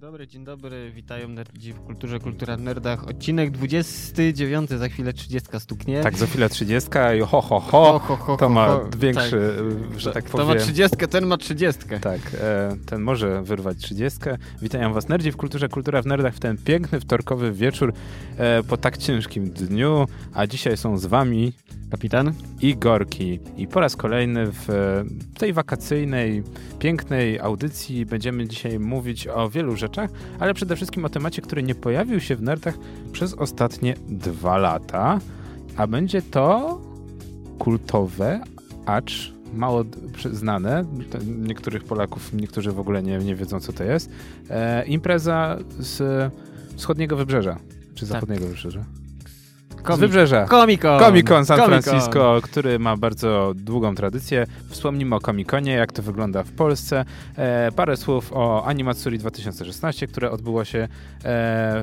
dobry, 0.00 0.26
dzień 0.26 0.44
dobry, 0.44 0.92
witają 0.92 1.28
nerdzi 1.28 1.72
w 1.72 1.80
Kulturze, 1.80 2.18
Kultura 2.20 2.56
w 2.56 2.60
Nerdach. 2.60 3.08
Odcinek 3.08 3.50
29, 3.50 4.70
za 4.70 4.88
chwilę 4.88 5.12
30 5.12 5.48
stuknie. 5.58 6.00
Tak, 6.00 6.16
za 6.16 6.26
chwilę 6.26 6.48
30 6.48 6.90
i 7.18 7.20
ho, 7.20 7.26
ho, 7.26 7.40
ho, 7.40 7.60
ho, 7.60 8.16
ho, 8.16 8.36
to 8.36 8.46
ho, 8.46 8.54
ma 8.54 8.66
ho. 8.66 8.88
większy, 8.98 9.54
tak. 9.90 10.00
że 10.00 10.12
tak 10.12 10.24
to 10.24 10.30
powiem. 10.30 10.48
ma 10.48 10.54
30, 10.54 10.96
ten 11.10 11.26
ma 11.26 11.36
30. 11.36 11.80
Tak, 12.00 12.20
e, 12.40 12.76
ten 12.86 13.00
może 13.00 13.42
wyrwać 13.42 13.78
30. 13.78 14.18
Witam 14.62 14.92
was 14.92 15.08
nerdzi 15.08 15.32
w 15.32 15.36
Kulturze, 15.36 15.68
Kultura 15.68 16.02
w 16.02 16.06
Nerdach 16.06 16.34
w 16.34 16.40
ten 16.40 16.58
piękny 16.58 17.00
wtorkowy 17.00 17.52
wieczór 17.52 17.92
e, 18.36 18.62
po 18.62 18.76
tak 18.76 18.98
ciężkim 18.98 19.50
dniu, 19.50 20.06
a 20.34 20.46
dzisiaj 20.46 20.76
są 20.76 20.98
z 20.98 21.06
wami 21.06 21.52
Kapitan? 21.90 22.32
i 22.60 22.76
Gorki. 22.76 23.40
I 23.56 23.66
po 23.66 23.80
raz 23.80 23.96
kolejny 23.96 24.46
w 24.46 24.70
e, 24.70 25.04
tej 25.38 25.52
wakacyjnej, 25.52 26.42
pięknej 26.78 27.40
audycji 27.40 28.06
będziemy 28.06 28.48
dzisiaj 28.48 28.78
mówić 28.78 29.28
o 29.28 29.50
wielu 29.50 29.76
rzeczach, 29.76 29.89
ale 30.38 30.54
przede 30.54 30.76
wszystkim 30.76 31.04
o 31.04 31.08
temacie, 31.08 31.42
który 31.42 31.62
nie 31.62 31.74
pojawił 31.74 32.20
się 32.20 32.36
w 32.36 32.42
nerdach 32.42 32.78
przez 33.12 33.34
ostatnie 33.34 33.94
dwa 34.08 34.58
lata, 34.58 35.18
a 35.76 35.86
będzie 35.86 36.22
to 36.22 36.80
kultowe, 37.58 38.40
acz 38.86 39.32
mało 39.54 39.84
znane. 40.32 40.84
Niektórych 41.26 41.84
Polaków, 41.84 42.32
niektórzy 42.32 42.72
w 42.72 42.80
ogóle 42.80 43.02
nie, 43.02 43.18
nie 43.18 43.34
wiedzą, 43.34 43.60
co 43.60 43.72
to 43.72 43.84
jest. 43.84 44.10
E, 44.50 44.86
impreza 44.86 45.58
z 45.78 46.32
wschodniego 46.76 47.16
wybrzeża. 47.16 47.56
Czy 47.94 48.06
zachodniego 48.06 48.46
wybrzeża? 48.46 48.84
Z 49.88 49.98
wybrzeża. 49.98 50.46
Comic 50.46 50.82
Con! 50.82 51.00
Comic 51.00 51.28
Con 51.28 51.46
San 51.46 51.58
Comic-Con. 51.58 51.82
Francisco, 51.82 52.40
który 52.42 52.78
ma 52.78 52.96
bardzo 52.96 53.52
długą 53.56 53.94
tradycję. 53.94 54.46
Wspomnimy 54.68 55.16
o 55.16 55.20
Comic 55.20 55.48
Conie, 55.48 55.72
jak 55.72 55.92
to 55.92 56.02
wygląda 56.02 56.42
w 56.42 56.50
Polsce. 56.52 57.04
E, 57.36 57.72
parę 57.72 57.96
słów 57.96 58.32
o 58.32 58.66
Animatsuri 58.66 59.18
2016, 59.18 60.06
które 60.06 60.30
odbyło 60.30 60.64
się 60.64 60.78
e, 60.78 60.88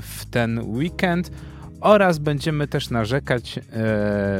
w 0.02 0.26
ten 0.32 0.60
weekend. 0.60 1.32
Oraz 1.82 2.18
będziemy 2.18 2.68
też 2.68 2.90
narzekać 2.90 3.58
e, 3.58 3.62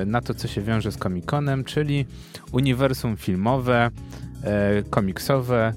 na 0.06 0.22
to, 0.22 0.34
co 0.34 0.48
się 0.48 0.62
wiąże 0.62 0.92
z 0.92 0.98
Comic 0.98 1.26
Conem, 1.26 1.64
czyli 1.64 2.06
uniwersum 2.52 3.18
filmowe, 3.18 3.90
e, 4.44 4.84
komiksowe, 4.90 5.74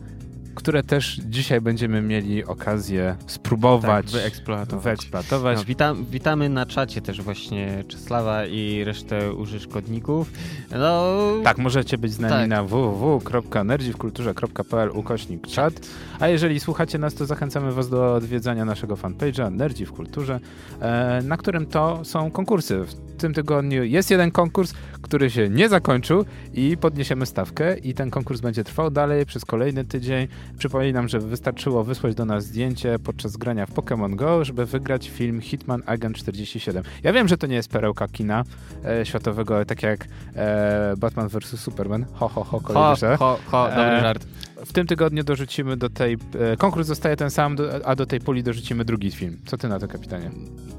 które 0.54 0.82
też 0.82 1.20
dzisiaj 1.28 1.60
będziemy 1.60 2.02
mieli 2.02 2.44
okazję 2.44 3.16
spróbować 3.26 4.12
Tak, 4.12 4.20
wyeksploatować. 4.22 4.84
wyeksploatować. 4.84 5.58
No, 5.58 5.64
witam, 5.64 6.04
witamy 6.10 6.48
na 6.48 6.66
czacie 6.66 7.00
też 7.00 7.22
właśnie 7.22 7.84
Czesława 7.88 8.46
i 8.46 8.84
resztę 8.84 9.32
użytkowników. 9.32 10.30
No, 10.70 11.14
Tak, 11.44 11.58
możecie 11.58 11.98
być 11.98 12.12
z 12.12 12.18
nami 12.20 12.34
Tak. 12.34 12.48
na 12.48 12.64
www.nerdziwkulturze.pl 12.64 14.90
ukośnik 14.94 15.46
czat. 15.46 15.74
A 16.20 16.28
jeżeli 16.28 16.60
słuchacie 16.60 16.98
nas, 16.98 17.14
to 17.14 17.26
zachęcamy 17.26 17.72
was 17.72 17.88
do 17.88 18.14
odwiedzania 18.14 18.64
naszego 18.64 18.96
fanpage'a 18.96 19.52
Nerdzi 19.52 19.86
w 19.86 19.92
Kulturze, 19.92 20.40
e, 20.80 21.22
na 21.24 21.36
którym 21.36 21.66
to 21.66 22.04
są 22.04 22.30
konkursy. 22.30 22.84
W 22.84 22.94
tym 23.18 23.34
tygodniu 23.34 23.84
jest 23.84 24.10
jeden 24.10 24.30
konkurs, 24.30 24.74
który 25.02 25.30
się 25.30 25.48
nie 25.48 25.68
zakończył 25.68 26.24
i 26.54 26.76
podniesiemy 26.76 27.26
stawkę 27.26 27.78
i 27.78 27.94
ten 27.94 28.10
konkurs 28.10 28.40
będzie 28.40 28.64
trwał 28.64 28.90
dalej 28.90 29.26
przez 29.26 29.44
kolejny 29.44 29.84
tydzień. 29.84 30.28
Przypominam, 30.58 31.08
że 31.08 31.20
wystarczyło 31.20 31.84
wysłać 31.84 32.14
do 32.14 32.24
nas 32.24 32.44
zdjęcie 32.44 32.98
podczas 32.98 33.36
grania 33.36 33.66
w 33.66 33.70
Pokémon 33.74 34.16
Go, 34.16 34.44
żeby 34.44 34.66
wygrać 34.66 35.08
film 35.08 35.40
Hitman 35.40 35.82
Agent 35.86 36.16
47. 36.16 36.82
Ja 37.02 37.12
wiem, 37.12 37.28
że 37.28 37.38
to 37.38 37.46
nie 37.46 37.56
jest 37.56 37.68
perełka 37.68 38.08
kina 38.08 38.44
e, 38.84 39.06
światowego, 39.06 39.64
tak 39.64 39.82
jak 39.82 40.08
e, 40.36 40.94
Batman 40.98 41.28
vs. 41.28 41.60
Superman. 41.60 42.06
Ho, 42.12 42.28
ho, 42.28 42.44
ho, 42.44 42.44
ho, 42.44 42.60
kolejny 42.60 43.16
ho, 43.16 43.38
ho, 43.46 43.68
dobry 43.68 43.82
E, 43.82 44.00
żart. 44.00 44.26
W 44.66 44.72
tym 44.72 44.86
tygodniu 44.86 45.24
dorzucimy 45.24 45.76
do 45.76 45.90
tej... 45.90 46.16
E, 46.52 46.56
konkurs 46.56 46.86
zostaje 46.86 47.16
ten 47.16 47.30
sam, 47.30 47.56
a 47.84 47.96
do 47.96 48.06
tej 48.06 48.20
puli 48.20 48.42
dorzucimy 48.42 48.84
drugi 48.84 49.10
film. 49.10 49.38
Co 49.46 49.56
ty 49.56 49.68
na 49.68 49.78
to, 49.78 49.88
kapitanie? 49.88 50.30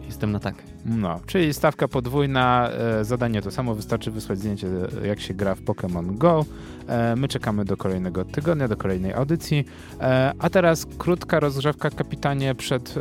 Jestem 0.06 0.32
na 0.32 0.40
tak. 0.40 0.56
No, 0.86 1.20
czyli 1.26 1.54
stawka 1.54 1.88
podwójna, 1.88 2.70
e, 2.72 3.06
zadanie 3.06 3.42
to 3.42 3.52
samo, 3.52 3.76
wystarczy 3.76 4.12
wysłać 4.12 4.40
zdjęcie, 4.40 4.68
jak 5.04 5.20
się 5.20 5.34
gra 5.34 5.56
w 5.56 5.62
Pokémon 5.62 6.18
Go. 6.18 6.46
E, 6.88 7.16
my 7.16 7.28
czekamy 7.28 7.66
do 7.66 7.78
kolejnego 7.78 8.26
tygodnia, 8.26 8.68
do 8.68 8.78
kolejnej 8.78 9.14
audycji. 9.14 9.66
A 10.40 10.50
teraz 10.50 10.86
krótka 10.98 11.40
rozgrzewka, 11.40 11.90
kapitanie, 11.90 12.56
przed 12.56 12.96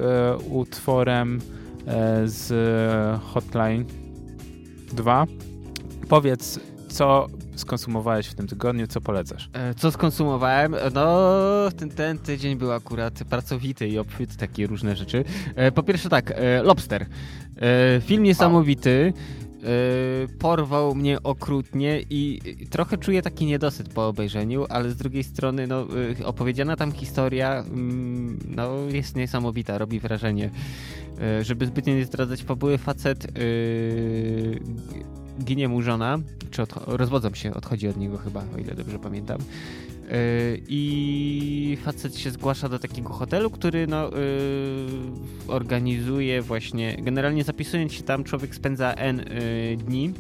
utworem 0.51 1.41
z 2.25 2.53
Hotline 3.23 3.85
2. 4.93 5.27
Powiedz, 6.09 6.61
co 6.89 7.27
skonsumowałeś 7.61 8.27
w 8.27 8.35
tym 8.35 8.47
tygodniu, 8.47 8.87
co 8.87 9.01
polecasz? 9.01 9.51
E, 9.53 9.75
Co 9.75 9.93
skonsumowałem? 9.93 10.77
No, 10.95 11.19
ten, 11.77 11.91
ten 11.91 12.19
tydzień 12.19 12.57
był 12.57 12.73
akurat 12.73 13.25
pracowity 13.25 13.89
i 13.89 13.99
obfity 13.99 14.37
takie 14.37 14.67
różne 14.67 14.97
rzeczy. 14.97 15.25
E, 15.55 15.73
Po 15.73 15.83
pierwsze 15.83 16.09
tak, 16.09 16.31
e, 16.31 16.63
Lobster. 16.63 17.07
Film 18.01 18.23
niesamowity. 18.23 19.13
Porwał 20.39 20.95
mnie 20.95 21.23
okrutnie 21.23 22.01
i 22.11 22.41
trochę 22.71 22.99
czuję 22.99 23.23
taki 23.23 23.47
niedosyt 23.47 23.89
po 23.89 24.09
obejrzeniu, 24.09 24.67
ale 24.69 24.91
z 24.91 24.97
drugiej 24.97 25.25
strony 25.25 25.67
no, 25.67 25.87
opowiedziana 26.25 26.77
tam 26.77 26.93
historia 26.93 27.61
mm, 27.61 28.39
no, 28.57 28.77
jest 28.93 29.17
niesamowita, 29.17 29.79
robi 29.79 30.01
wrażenie. 30.01 30.51
Żeby 31.43 31.67
zbytnio 31.67 31.95
nie 31.95 32.05
zdradzać 32.05 32.43
fabuły, 32.43 32.79
facet 32.79 33.25
e, 33.25 33.31
ginie 35.45 35.69
mu 35.69 35.83
żona, 35.83 36.19
czy 36.51 36.63
rozwodzą 36.87 37.35
się, 37.35 37.55
odchodzi 37.55 37.89
od 37.89 37.97
niego 37.97 38.19
chyba, 38.19 38.45
o 38.57 38.59
ile 38.59 38.75
dobrze 38.75 38.99
pamiętam. 38.99 39.39
Yy, 39.39 40.63
I 40.69 41.79
facet 41.85 42.17
się 42.17 42.31
zgłasza 42.31 42.69
do 42.69 42.79
takiego 42.79 43.09
hotelu, 43.13 43.51
który 43.51 43.87
no, 43.87 44.11
yy, 44.11 44.15
organizuje 45.49 46.43
właśnie, 46.43 46.97
generalnie 47.03 47.45
zapisując 47.45 47.93
się 47.93 48.03
tam, 48.03 48.25
człowiek 48.25 48.55
spędza 48.55 48.95
N 48.95 49.17
yy, 49.19 49.77
dni. 49.77 50.05
Yy, 50.05 50.13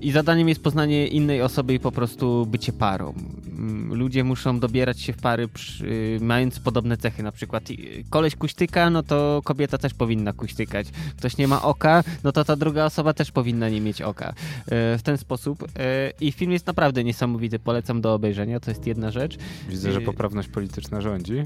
I 0.00 0.10
zadaniem 0.10 0.48
jest 0.48 0.62
poznanie 0.62 1.06
innej 1.06 1.42
osoby 1.42 1.74
i 1.74 1.80
po 1.80 1.92
prostu 1.92 2.46
bycie 2.46 2.72
parą. 2.72 3.14
Mm, 3.58 3.94
Ludzie 3.94 4.24
muszą 4.24 4.60
dobierać 4.60 5.00
się 5.00 5.12
w 5.12 5.16
pary, 5.16 5.48
przy, 5.48 6.18
mając 6.20 6.60
podobne 6.60 6.96
cechy. 6.96 7.22
Na 7.22 7.32
przykład 7.32 7.70
i- 7.70 8.04
koleś 8.10 8.36
kuśtyka, 8.36 8.90
no 8.90 9.02
to 9.02 9.40
kobieta 9.44 9.78
też 9.78 9.94
powinna 9.94 10.32
kuśtykać. 10.32 10.86
Ktoś 11.16 11.36
nie 11.36 11.48
ma 11.48 11.62
oka, 11.62 12.04
no 12.24 12.32
to 12.32 12.44
ta 12.44 12.56
druga 12.56 12.84
osoba 12.84 13.12
też 13.12 13.32
powinna 13.32 13.68
nie 13.68 13.80
mieć 13.80 14.02
oka. 14.02 14.28
E, 14.66 14.98
W 14.98 15.02
ten 15.02 15.18
sposób. 15.18 15.64
I 16.20 16.32
film 16.32 16.52
jest 16.52 16.66
naprawdę 16.66 17.04
niesamowity. 17.04 17.58
Polecam 17.58 18.00
do 18.00 18.14
obejrzenia. 18.14 18.60
To 18.60 18.70
jest 18.70 18.86
jedna 18.86 19.10
rzecz. 19.10 19.36
Widzę, 19.68 19.92
że 19.92 20.00
poprawność 20.00 20.48
polityczna 20.48 21.00
rządzi. 21.00 21.42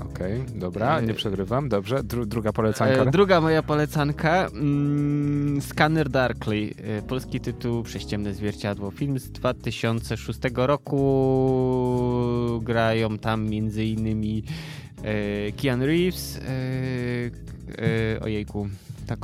Okej, 0.00 0.44
dobra, 0.54 1.00
Yy. 1.00 1.06
nie 1.06 1.14
przegrywam. 1.14 1.68
Dobrze, 1.68 2.02
Dru 2.04 2.26
druga 2.26 2.52
polecanka. 2.52 3.02
E, 3.02 3.10
druga 3.10 3.40
moja 3.40 3.62
polecanka. 3.62 4.46
Mm, 4.46 5.60
Scanner 5.62 6.08
Darkly. 6.08 6.70
E, 6.98 7.02
polski 7.02 7.40
tytuł 7.40 7.82
Prześciemne 7.82 8.34
zwierciadło. 8.34 8.90
Film 8.90 9.18
z 9.18 9.30
2006 9.30 10.40
roku. 10.54 11.00
Grają 12.62 13.18
tam 13.18 13.48
między 13.48 13.84
innymi 13.84 14.42
Keanu 15.62 15.86
Reeves. 15.86 16.40
Ojejku. 18.22 18.68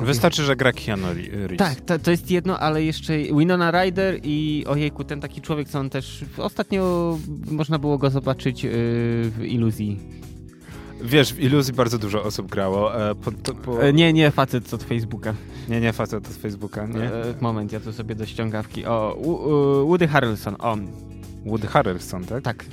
Wystarczy, 0.03 0.43
że 0.43 0.57
gra 0.57 0.73
Keanu 0.73 1.07
Reeves. 1.33 1.59
Tak, 1.59 1.81
to, 1.81 1.99
to 1.99 2.11
jest 2.11 2.31
jedno, 2.31 2.59
ale 2.59 2.83
jeszcze 2.83 3.19
Winona 3.19 3.71
Ryder 3.71 4.21
i 4.23 4.65
ojejku, 4.69 5.05
ten 5.05 5.21
taki 5.21 5.41
człowiek, 5.41 5.69
co 5.69 5.79
on 5.79 5.91
też 5.91 6.25
ostatnio 6.39 7.19
można 7.51 7.79
było 7.79 7.99
go 7.99 8.11
zobaczyć 8.11 8.65
yy, 8.65 8.71
w 9.31 9.45
iluzji. 9.45 10.01
Wiesz, 11.05 11.35
w 11.35 11.41
Iluzji 11.41 11.73
bardzo 11.75 11.99
dużo 11.99 12.23
osób 12.23 12.51
grało. 12.51 13.11
E, 13.11 13.15
po, 13.15 13.33
to, 13.33 13.55
po... 13.55 13.83
E, 13.83 13.93
nie, 13.93 14.13
nie, 14.13 14.31
facet 14.31 14.75
od 14.75 14.83
Facebooka. 14.83 15.35
nie, 15.69 15.81
nie, 15.81 15.93
facet 15.93 16.29
od 16.29 16.35
Facebooka, 16.35 16.87
nie? 16.87 17.05
E, 17.13 17.35
moment, 17.41 17.73
ja 17.73 17.81
tu 17.81 17.93
sobie 17.93 18.15
do 18.15 18.27
ściągawki. 18.27 18.87
O, 18.87 19.15
U, 19.15 19.31
u, 19.31 19.87
Woody 19.89 20.09
Harrelson, 20.09 20.57
o, 20.59 20.77
Woody 21.47 21.67
Harrelson, 21.67 22.25
tak? 22.25 22.43
tak, 22.45 22.65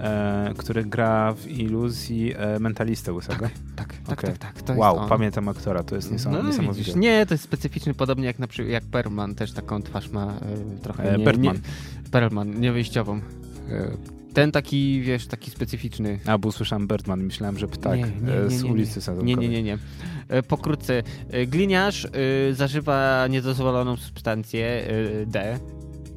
E, 0.00 0.54
który 0.56 0.84
gra 0.84 1.32
w 1.34 1.46
Iluzji 1.48 2.34
e, 2.36 2.58
mentalistę 2.58 3.12
łysego. 3.12 3.38
tak, 3.44 3.52
tak, 3.76 3.94
tak, 4.06 4.18
Okej. 4.18 4.38
tak, 4.38 4.52
tak, 4.54 4.62
to 4.62 4.74
wow, 4.74 4.96
on. 4.98 5.08
pamiętam 5.08 5.48
aktora, 5.48 5.82
to 5.82 5.94
jest 5.96 6.12
niesam- 6.12 6.32
No, 6.32 6.42
niesamowite. 6.42 6.78
widzisz, 6.78 6.94
nie, 6.96 7.26
to 7.26 7.34
jest 7.34 7.44
specyficzny, 7.44 7.94
podobnie 7.94 8.26
jak 8.26 8.38
na 8.38 8.46
przykład 8.46 8.72
jak 8.72 8.84
Perlman, 8.84 9.34
też 9.34 9.52
taką 9.52 9.82
twarz 9.82 10.10
ma 10.10 10.26
e, 10.26 10.80
trochę 10.82 11.14
E, 11.14 11.18
nie, 11.18 11.24
Bergman. 11.24 11.56
nie, 11.56 12.10
Perlman, 12.10 12.60
niewyjściową. 12.60 13.20
E, 14.34 14.36
Ten 14.36 14.52
taki, 14.52 15.00
wiesz, 15.00 15.26
taki 15.26 15.50
specyficzny. 15.50 16.18
a, 16.26 16.38
bo 16.38 16.48
usłyszałem 16.48 16.88
Birdman, 16.88 17.22
myślałem, 17.22 17.58
że 17.58 17.68
ptak 17.68 17.98
Nie, 17.98 18.06
nie, 18.26 18.32
e, 18.40 18.44
nie, 18.44 18.50
z 18.50 18.62
nie, 18.62 18.70
ulicy 18.72 18.96
Nie, 18.96 19.02
Sadowkowej. 19.02 19.36
nie, 19.36 19.48
nie, 19.48 19.62
nie. 19.62 19.78
E, 20.28 20.42
Pokrótce. 20.42 21.02
E, 21.30 21.46
Gliniarz 21.46 22.04
e, 22.04 22.08
zażywa 22.54 23.26
niedozwoloną 23.30 23.96
substancję 23.96 24.66
e, 25.22 25.26
D, 25.26 25.58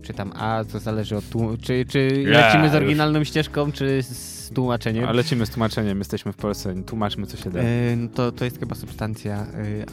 czy 0.08 0.14
tam 0.14 0.32
A, 0.36 0.64
to 0.72 0.80
zależy 0.80 1.18
od 1.18 1.26
tłum- 1.30 1.58
czy, 1.62 1.86
czy 1.90 2.24
lecimy 2.26 2.70
z 2.70 2.76
oryginalną 2.76 3.24
ścieżką, 3.24 3.72
czy 3.72 4.04
z 4.04 4.50
tłumaczeniem. 4.56 5.06
A 5.06 5.12
lecimy 5.12 5.46
z 5.46 5.50
tłumaczeniem, 5.50 5.98
jesteśmy 6.00 6.34
w 6.34 6.36
Polsce, 6.36 6.84
tłumaczmy 6.84 7.28
co 7.28 7.38
się 7.38 7.50
da. 7.50 7.60
No 7.98 8.08
to, 8.16 8.32
to 8.32 8.46
jest 8.46 8.60
chyba 8.60 8.76
substancja 8.76 9.36
e, 9.36 9.46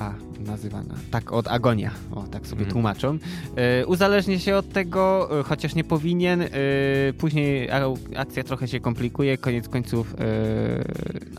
A 0.02 0.14
nazywana. 0.40 0.94
Tak, 1.10 1.32
od 1.32 1.48
agonia. 1.48 1.90
O, 2.12 2.22
tak 2.22 2.46
sobie 2.46 2.58
Mhm. 2.60 2.72
tłumaczą. 2.72 3.18
Uzależnia 3.86 4.38
się 4.38 4.56
od 4.56 4.72
tego, 4.72 5.28
e, 5.40 5.42
chociaż 5.42 5.74
nie 5.74 5.84
powinien. 5.84 6.44
Później 7.18 7.68
akcja 8.16 8.44
trochę 8.44 8.68
się 8.68 8.80
komplikuje, 8.80 9.38
koniec 9.38 9.68
końców. 9.68 10.14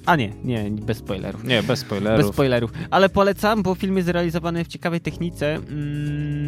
A 0.06 0.16
nie, 0.16 0.34
nie, 0.44 0.72
bez 0.72 0.98
spoilerów. 0.98 1.44
Nie, 1.44 1.64
bez 1.64 1.80
spoilerów. 1.80 2.26
Bez 2.26 2.34
spoilerów. 2.34 2.72
Ale 2.90 3.10
polecam, 3.10 3.64
bo 3.64 3.76
film 3.76 3.96
jest 3.96 4.06
zrealizowany 4.08 4.66
w 4.66 4.68
ciekawej 4.68 5.02
technice. 5.02 5.56
Mm, 5.56 6.45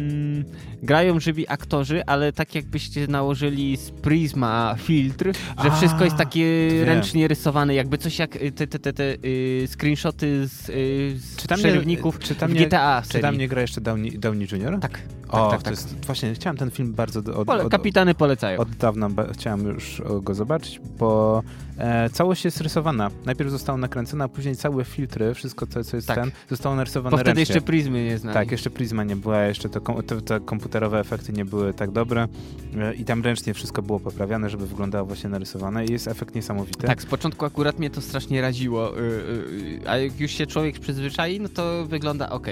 grają 0.82 1.20
żywi 1.20 1.48
aktorzy, 1.48 2.04
ale 2.06 2.32
tak 2.32 2.54
jakbyście 2.54 3.06
nałożyli 3.06 3.76
z 3.76 3.90
Prisma 3.90 4.74
filtr, 4.78 5.32
że 5.64 5.70
wszystko 5.70 6.04
jest 6.04 6.16
takie 6.16 6.68
ręcznie 6.84 7.28
rysowane, 7.28 7.74
jakby 7.74 7.98
coś 7.98 8.18
jak 8.18 8.36
y, 8.36 8.52
te, 8.52 8.66
te, 8.66 8.78
te, 8.78 8.92
te 8.92 9.14
y, 9.24 9.68
screenshoty 9.76 10.46
z, 10.48 10.68
y, 10.68 10.72
z 11.20 11.36
Czy 11.36 11.48
tam 11.48 11.58
nie- 11.58 11.64
przerywników 11.64 12.18
czy 12.18 12.34
tam 12.34 12.52
nie- 12.54 12.66
GTA 12.66 13.02
Czy 13.08 13.18
tam 13.18 13.38
nie 13.38 13.48
gra 13.48 13.60
jeszcze 13.62 13.80
Downey, 13.80 14.18
Downey 14.18 14.48
Jr.? 14.52 14.78
Tak, 14.80 15.00
O, 15.28 15.50
tak, 15.50 15.58
to 15.58 15.64
tak. 15.64 15.70
jest, 15.74 16.06
właśnie 16.06 16.34
chciałem 16.34 16.56
ten 16.56 16.70
film 16.70 16.92
bardzo 16.94 17.20
od, 17.36 17.48
od, 17.50 17.70
kapitany 17.70 18.14
polecają. 18.14 18.60
od 18.60 18.70
dawna 18.70 19.08
chciałem 19.32 19.66
już 19.66 20.02
go 20.22 20.34
zobaczyć, 20.34 20.80
bo 20.98 21.42
e, 21.78 22.10
całość 22.10 22.44
jest 22.44 22.60
rysowana. 22.60 23.10
Najpierw 23.24 23.50
została 23.50 23.78
nakręcona, 23.78 24.24
a 24.24 24.28
później 24.28 24.56
całe 24.56 24.84
filtry, 24.84 25.34
wszystko 25.34 25.66
co, 25.66 25.84
co 25.84 25.96
jest 25.96 26.08
Tak. 26.08 26.18
ten, 26.18 26.30
zostało 26.50 26.76
narysowane 26.76 27.10
bo 27.10 27.16
wtedy 27.16 27.28
ręcznie. 27.30 27.40
jeszcze 27.40 27.60
Prismy 27.60 28.04
nie 28.04 28.18
znali. 28.18 28.34
Tak, 28.34 28.50
jeszcze 28.50 28.70
Prisma 28.70 29.04
nie 29.04 29.16
była, 29.16 29.42
jeszcze 29.42 29.68
to, 29.68 29.80
te, 30.02 30.20
te 30.20 30.40
komputerowe 30.40 31.00
efekty 31.00 31.32
nie 31.32 31.44
były 31.44 31.74
tak 31.74 31.90
dobre 31.90 32.28
e, 32.76 32.94
i 32.94 33.04
tam 33.04 33.22
ręcznie 33.22 33.54
wszystko 33.54 33.82
było 33.82 34.00
poprawiane, 34.00 34.50
żeby 34.50 34.66
wyglądało 34.66 35.06
właśnie 35.06 35.30
narysowane 35.30 35.84
i 35.84 35.92
jest 35.92 36.08
efekt 36.08 36.34
niesamowity. 36.34 36.86
Tak, 36.86 37.02
z 37.02 37.06
początku 37.06 37.44
akurat 37.44 37.78
mnie 37.78 37.90
to 37.90 38.00
strasznie 38.00 38.40
raziło, 38.40 38.98
y, 38.98 39.02
y, 39.02 39.80
a 39.86 39.96
jak 39.96 40.20
już 40.20 40.30
się 40.30 40.46
człowiek 40.46 40.78
przyzwyczai, 40.78 41.40
no 41.40 41.48
to 41.48 41.86
wygląda 41.86 42.30
ok. 42.30 42.46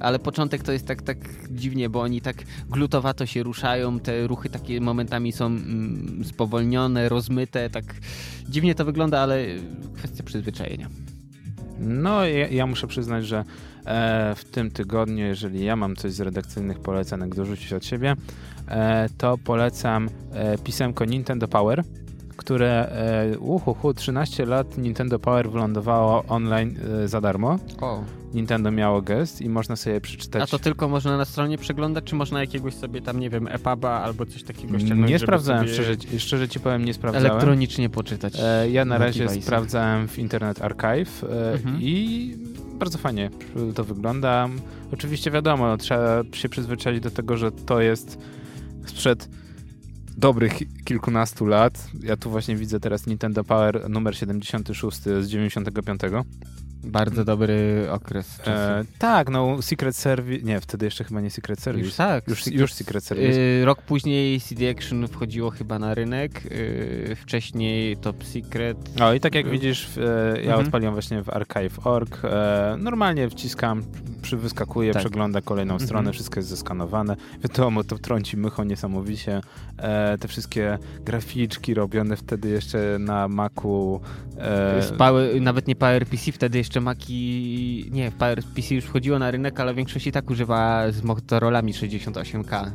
Ale 0.00 0.18
początek 0.18 0.62
to 0.62 0.72
jest 0.72 0.86
tak, 0.86 1.02
tak 1.02 1.18
dziwnie, 1.50 1.88
bo 1.88 2.00
oni 2.00 2.20
tak 2.20 2.36
glutowato 2.70 3.26
się 3.26 3.42
ruszają, 3.42 4.00
te 4.00 4.26
ruchy 4.26 4.48
takie 4.48 4.80
momentami 4.80 5.32
są 5.32 5.46
mm, 5.46 6.24
spowolnione, 6.24 7.08
rozmyte, 7.08 7.70
tak 7.70 7.84
dziwnie 8.48 8.65
to 8.74 8.84
wygląda, 8.84 9.20
ale 9.20 9.44
kwestia 9.94 10.22
przyzwyczajenia. 10.24 10.88
No, 11.78 12.26
ja, 12.26 12.48
ja 12.48 12.66
muszę 12.66 12.86
przyznać, 12.86 13.26
że 13.26 13.44
e, 13.86 14.34
w 14.34 14.44
tym 14.44 14.70
tygodniu, 14.70 15.26
jeżeli 15.26 15.64
ja 15.64 15.76
mam 15.76 15.96
coś 15.96 16.12
z 16.12 16.20
redakcyjnych 16.20 16.80
polecanek 16.80 17.34
dorzucić 17.34 17.72
od 17.72 17.84
siebie, 17.84 18.16
e, 18.68 19.08
to 19.18 19.38
polecam 19.38 20.08
e, 20.32 20.58
pisemko 20.58 21.04
Nintendo 21.04 21.48
Power, 21.48 21.84
które 22.36 22.88
e, 23.32 23.38
uhuhu, 23.38 23.94
13 23.94 24.46
lat 24.46 24.78
Nintendo 24.78 25.18
Power 25.18 25.50
wylądowało 25.50 26.24
online 26.28 26.76
e, 27.04 27.08
za 27.08 27.20
darmo. 27.20 27.58
O. 27.80 28.04
Nintendo 28.34 28.70
miało 28.70 29.02
gest 29.02 29.40
i 29.42 29.48
można 29.48 29.76
sobie 29.76 30.00
przeczytać. 30.00 30.42
A 30.42 30.46
to 30.46 30.58
tylko 30.58 30.88
można 30.88 31.16
na 31.16 31.24
stronie 31.24 31.58
przeglądać, 31.58 32.04
czy 32.04 32.14
można 32.14 32.40
jakiegoś 32.40 32.74
sobie 32.74 33.00
tam, 33.02 33.20
nie 33.20 33.30
wiem, 33.30 33.48
EPUBa 33.48 33.90
albo 33.90 34.26
coś 34.26 34.42
takiego 34.42 34.78
ściągnąć, 34.78 35.10
nie 35.10 35.18
sprawdzałem, 35.18 35.68
sobie 35.68 35.74
szczerze, 35.74 36.18
szczerze 36.18 36.48
ci 36.48 36.60
powiem, 36.60 36.84
nie 36.84 36.94
sprawdzałem. 36.94 37.26
elektronicznie 37.30 37.88
poczytać. 37.90 38.34
E, 38.42 38.70
ja 38.70 38.84
na 38.84 38.98
razie 38.98 39.26
device'ach. 39.26 39.42
sprawdzałem 39.42 40.08
w 40.08 40.18
Internet 40.18 40.62
Archive 40.62 41.24
e, 41.24 41.52
Mhm. 41.52 41.78
i 41.82 42.34
bardzo 42.78 42.98
fajnie 42.98 43.30
to 43.74 43.84
wygląda. 43.84 44.48
Oczywiście 44.92 45.30
wiadomo, 45.30 45.76
trzeba 45.76 46.22
się 46.32 46.48
przyzwyczaić 46.48 47.00
do 47.00 47.10
tego, 47.10 47.36
że 47.36 47.52
to 47.52 47.80
jest 47.80 48.18
sprzed 48.86 49.28
dobrych 50.16 50.52
kilkunastu 50.84 51.46
lat. 51.46 51.88
Ja 52.02 52.16
tu 52.16 52.30
właśnie 52.30 52.56
widzę 52.56 52.80
teraz 52.80 53.06
Nintendo 53.06 53.44
Power 53.44 53.90
numer 53.90 54.16
76 54.16 54.98
z 54.98 55.26
95. 55.28 56.00
Bardzo 56.86 57.24
dobry 57.24 57.86
okres. 57.90 58.40
E, 58.46 58.84
tak, 58.98 59.30
no 59.30 59.62
Secret 59.62 59.96
Service, 59.96 60.44
nie, 60.44 60.60
wtedy 60.60 60.84
jeszcze 60.84 61.04
chyba 61.04 61.20
nie 61.20 61.30
Secret 61.30 61.60
Service. 61.60 61.86
Już 61.86 61.94
tak. 61.94 62.28
Już, 62.28 62.42
Secret- 62.44 62.60
już 62.60 62.72
Secret 62.72 63.04
Service. 63.04 63.38
Y, 63.40 63.64
rok 63.64 63.82
później 63.82 64.40
CD 64.40 64.70
Action 64.70 65.08
wchodziło 65.08 65.50
chyba 65.50 65.78
na 65.78 65.94
rynek. 65.94 66.46
y, 66.46 67.16
wcześniej 67.22 67.96
Top 67.96 68.24
Secret. 68.24 68.76
O, 69.02 69.12
i 69.14 69.20
tak 69.20 69.34
jak 69.34 69.44
Był. 69.44 69.52
widzisz, 69.52 69.86
w, 69.88 69.98
e, 69.98 70.02
ja 70.42 70.46
Mhm. 70.50 70.60
odpaliłem 70.66 70.94
właśnie 70.94 71.22
w 71.22 71.30
archive.org. 71.30 72.20
E, 72.24 72.76
normalnie 72.78 73.30
wciskam, 73.30 73.82
przy 74.22 74.36
wyskakuje, 74.36 74.92
Tak. 74.92 75.02
przegląda 75.02 75.40
kolejną 75.40 75.74
Mhm. 75.74 75.86
stronę, 75.88 76.12
wszystko 76.12 76.38
jest 76.40 76.48
zeskanowane. 76.48 77.16
Wiadomo, 77.42 77.84
to 77.84 77.98
trąci 77.98 78.36
mycho 78.36 78.64
niesamowicie. 78.64 79.40
E, 79.78 80.18
te 80.18 80.28
wszystkie 80.28 80.78
graficzki 81.04 81.74
robione 81.74 82.16
wtedy 82.16 82.48
jeszcze 82.48 82.96
na 83.00 83.28
Macu. 83.28 84.00
E, 84.38 84.82
power, 84.98 85.40
nawet 85.40 85.68
nie 85.68 85.76
PowerPC, 85.76 86.32
wtedy 86.32 86.58
jeszcze 86.58 86.75
Maki. 86.80 87.88
Nie, 87.92 88.10
PowerPC 88.10 88.74
już 88.74 88.84
wchodziło 88.84 89.18
na 89.18 89.30
rynek, 89.30 89.60
ale 89.60 89.74
większość 89.74 90.06
i 90.06 90.12
tak 90.12 90.30
używała 90.30 90.92
z 90.92 91.02
Motorolami 91.02 91.72
68K. 91.72 92.70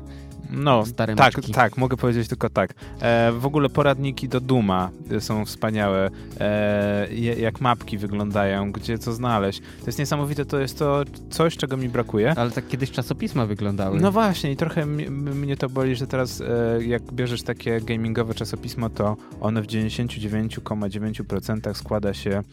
No, 0.52 0.86
stare 0.86 1.16
tak, 1.16 1.38
maczki. 1.38 1.54
tak, 1.54 1.78
mogę 1.78 1.98
powiedzieć 1.98 2.28
tylko 2.28 2.50
tak. 2.50 2.74
E, 3.02 3.32
w 3.32 3.46
ogóle 3.46 3.70
poradniki 3.70 4.30
do 4.30 4.40
Duma 4.40 4.90
e, 5.12 5.22
są 5.22 5.46
wspaniałe. 5.46 6.10
E, 6.40 7.08
jak 7.38 7.62
mapki 7.62 7.98
wyglądają, 7.98 8.72
gdzie 8.72 8.98
co 8.98 9.14
znaleźć. 9.14 9.60
To 9.60 9.86
jest 9.86 10.00
niesamowite, 10.00 10.46
to 10.46 10.60
jest 10.60 10.80
to 10.80 11.04
coś, 11.30 11.58
czego 11.58 11.78
mi 11.78 11.90
brakuje. 11.90 12.34
Ale 12.38 12.52
tak 12.52 12.68
kiedyś 12.68 12.92
czasopisma 12.92 13.46
wyglądały. 13.46 14.00
No 14.00 14.12
właśnie, 14.12 14.52
i 14.52 14.56
trochę 14.56 14.86
mnie 14.86 15.58
to 15.58 15.70
boli, 15.70 15.96
że 15.96 16.08
teraz 16.08 16.42
e, 16.42 16.46
jak 16.84 17.14
bierzesz 17.14 17.44
takie 17.44 17.82
gamingowe 17.82 18.34
czasopismo, 18.34 18.90
to 18.90 19.18
one 19.42 19.62
w 19.62 19.68
99,9% 19.68 21.74
składa 21.74 22.14
się 22.14 22.44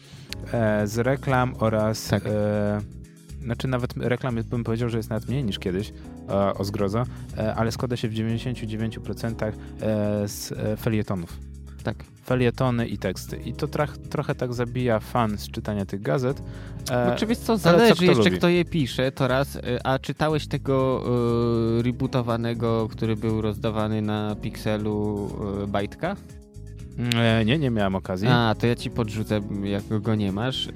e, 0.53 0.87
z 0.87 0.97
reklam 0.97 1.53
oraz. 1.59 2.07
Tak. 2.07 2.23
E, 2.25 2.81
znaczy 3.43 3.67
nawet 3.67 3.97
reklam 3.97 4.35
bym 4.35 4.63
powiedział, 4.63 4.89
że 4.89 4.97
jest 4.97 5.09
nawet 5.09 5.29
mniej 5.29 5.43
niż 5.43 5.59
kiedyś, 5.59 5.93
e, 6.29 6.53
o 6.53 6.63
zgrozo, 6.63 7.03
e, 7.37 7.55
ale 7.55 7.71
składa 7.71 7.97
się 7.97 8.09
w 8.09 8.13
99% 8.13 9.51
e, 9.81 10.27
z 10.27 10.51
e, 10.51 10.77
felietonów. 10.77 11.37
tak. 11.83 11.95
Felietony 12.25 12.87
i 12.87 12.97
teksty. 12.97 13.37
I 13.37 13.53
to 13.53 13.67
trach, 13.67 13.97
trochę 13.97 14.35
tak 14.35 14.53
zabija 14.53 14.99
fan 14.99 15.37
z 15.37 15.49
czytania 15.51 15.85
tych 15.85 16.01
gazet. 16.01 16.41
E, 16.91 17.09
No, 17.47 17.57
co, 17.57 17.69
ale 17.69 17.77
zależy 17.79 17.89
co 17.89 17.95
kto 17.95 18.03
jeszcze 18.05 18.23
lubi. 18.23 18.37
kto 18.37 18.49
je 18.49 18.65
pisze, 18.65 19.11
to 19.11 19.27
raz. 19.27 19.57
A 19.83 19.99
czytałeś 19.99 20.47
tego 20.47 21.03
y, 21.79 21.83
rebootowanego, 21.83 22.87
który 22.91 23.15
był 23.15 23.41
rozdawany 23.41 24.01
na 24.01 24.35
Pixelu 24.35 25.29
y, 25.63 25.67
Bajtka? 25.67 26.15
E, 27.15 27.45
nie, 27.45 27.57
nie 27.59 27.69
miałem 27.69 27.95
okazji. 27.95 28.27
A, 28.27 28.55
to 28.59 28.67
ja 28.67 28.75
ci 28.75 28.89
podrzucę, 28.89 29.41
jak 29.63 30.01
go 30.01 30.15
nie 30.15 30.31
masz. 30.31 30.65
Yy, 30.65 30.71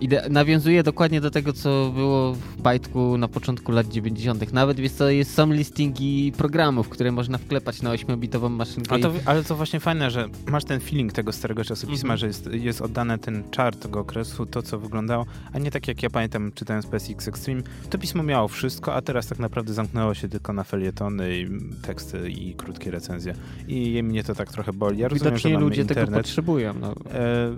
ide- 0.00 0.28
nawiązuje 0.30 0.82
dokładnie 0.82 1.20
do 1.20 1.30
tego, 1.30 1.52
co 1.52 1.90
było 1.94 2.32
w 2.32 2.62
Bajtku 2.62 3.18
na 3.18 3.28
początku 3.28 3.72
lat 3.72 3.88
90. 3.88 4.52
Nawet 4.52 4.80
wiesz 4.80 4.92
co, 4.92 5.08
jest, 5.10 5.34
są 5.34 5.52
listingi 5.52 6.32
programów, 6.36 6.88
które 6.88 7.12
można 7.12 7.38
wklepać 7.38 7.82
na 7.82 7.90
8-bitową 7.94 8.48
maszynkę. 8.48 8.98
To, 8.98 9.08
i- 9.08 9.12
ale 9.24 9.44
to 9.44 9.56
właśnie 9.56 9.80
fajne, 9.80 10.10
że 10.10 10.28
masz 10.46 10.64
ten 10.64 10.80
feeling 10.80 11.12
tego 11.12 11.32
starego 11.32 11.64
czasopisma, 11.64 12.14
Mhm. 12.14 12.18
że 12.18 12.26
jest, 12.26 12.48
jest 12.52 12.80
oddane 12.82 13.18
ten 13.18 13.42
czar 13.50 13.76
tego 13.76 14.00
okresu, 14.00 14.46
to 14.46 14.62
co 14.62 14.78
wyglądało, 14.78 15.26
a 15.52 15.58
nie 15.58 15.70
tak 15.70 15.88
jak 15.88 16.02
ja 16.02 16.10
pamiętam 16.10 16.52
czytając 16.54 16.86
PSX 16.86 17.28
Extreme, 17.28 17.62
to 17.90 17.98
pismo 17.98 18.22
miało 18.22 18.48
wszystko, 18.48 18.94
a 18.94 19.02
teraz 19.02 19.26
tak 19.26 19.38
naprawdę 19.38 19.72
zamknęło 19.74 20.14
się 20.14 20.28
tylko 20.28 20.52
na 20.52 20.64
felietony 20.64 21.38
i 21.38 21.48
teksty 21.82 22.30
i 22.30 22.54
krótkie 22.54 22.90
recenzje. 22.90 23.34
I 23.68 24.02
mnie 24.02 24.24
to 24.24 24.34
tak 24.34 24.52
trochę 24.52 24.72
boli. 24.72 24.98
Ja 24.98 25.08
rozumiem, 25.08 25.34
mamy 25.48 25.64
ludzie 25.64 25.84
tego 25.84 26.00
internet. 26.00 26.22
potrzebują. 26.22 26.74
No. 26.80 26.94
E, 27.14 27.56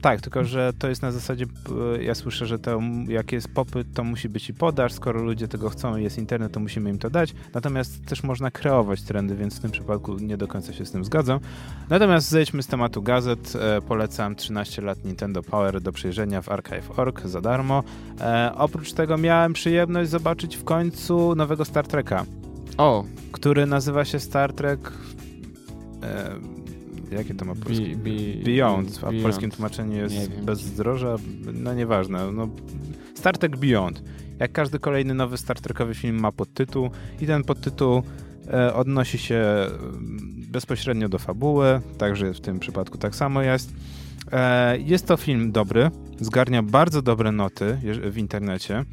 tak, 0.00 0.20
tylko 0.20 0.44
że 0.44 0.72
to 0.78 0.88
jest 0.88 1.02
na 1.02 1.12
zasadzie, 1.12 1.44
e, 1.96 2.02
ja 2.02 2.14
słyszę, 2.14 2.46
że 2.46 2.58
to 2.58 2.80
jak 3.08 3.32
jest 3.32 3.48
popyt, 3.48 3.86
to 3.94 4.04
musi 4.04 4.28
być 4.28 4.48
i 4.48 4.54
podaż, 4.54 4.92
skoro 4.92 5.22
ludzie 5.22 5.48
tego 5.48 5.70
chcą 5.70 5.96
i 5.96 6.02
jest 6.02 6.18
internet, 6.18 6.52
to 6.52 6.60
musimy 6.60 6.90
im 6.90 6.98
to 6.98 7.10
dać. 7.10 7.34
Natomiast 7.54 8.06
też 8.06 8.22
można 8.22 8.50
kreować 8.50 9.02
trendy, 9.02 9.36
więc 9.36 9.58
w 9.58 9.60
tym 9.60 9.70
przypadku 9.70 10.14
nie 10.14 10.36
do 10.36 10.48
końca 10.48 10.72
się 10.72 10.86
z 10.86 10.92
tym 10.92 11.04
zgadzam. 11.04 11.40
Natomiast 11.88 12.28
zejdźmy 12.28 12.62
z 12.62 12.66
tematu 12.66 13.02
gazet. 13.02 13.52
E, 13.60 13.80
polecam 13.80 14.34
13 14.34 14.82
lat 14.82 15.04
Nintendo 15.04 15.42
Power 15.42 15.80
do 15.80 15.92
przejrzenia 15.92 16.42
w 16.42 16.48
archive.org 16.48 17.26
za 17.26 17.40
darmo. 17.40 17.82
E, 18.20 18.52
oprócz 18.54 18.92
tego 18.92 19.18
miałem 19.18 19.52
przyjemność 19.52 20.10
zobaczyć 20.10 20.56
w 20.56 20.64
końcu 20.64 21.34
nowego 21.34 21.64
Star 21.64 21.86
Treka, 21.86 22.24
O, 22.76 23.04
który 23.32 23.66
nazywa 23.66 24.04
się 24.04 24.20
Star 24.20 24.52
Trek... 24.52 24.92
E, 26.02 26.57
jakie 27.12 27.34
to 27.34 27.44
ma 27.44 27.54
polskie? 27.54 27.96
Be- 27.96 28.10
be- 28.10 28.44
Beyond, 28.44 28.88
a 28.88 28.92
w 28.92 29.00
Beyond. 29.00 29.22
polskim 29.22 29.50
tłumaczeniu 29.50 29.96
jest 29.96 30.30
bezdroża, 30.30 31.16
no 31.54 31.74
nieważne. 31.74 32.32
No, 32.32 32.48
Star 33.14 33.38
Trek 33.38 33.56
Beyond. 33.56 34.02
Jak 34.38 34.52
każdy 34.52 34.78
kolejny 34.78 35.14
nowy 35.14 35.38
Star 35.38 35.60
Trekowy 35.60 35.94
film 35.94 36.20
ma 36.20 36.32
podtytuł 36.32 36.90
i 37.20 37.26
ten 37.26 37.44
podtytuł 37.44 38.02
e, 38.52 38.74
odnosi 38.74 39.18
się 39.18 39.36
mm, 39.36 40.18
bezpośrednio 40.48 41.08
do 41.08 41.18
fabuły, 41.18 41.80
także 41.98 42.34
w 42.34 42.40
tym 42.40 42.58
przypadku 42.58 42.98
tak 42.98 43.14
samo 43.14 43.42
jest. 43.42 43.72
E, 44.32 44.78
jest 44.78 45.06
to 45.06 45.16
film 45.16 45.52
dobry, 45.52 45.90
zgarnia 46.20 46.62
bardzo 46.62 47.02
dobre 47.02 47.32
noty 47.32 47.78
w 48.10 48.18
internecie. 48.18 48.84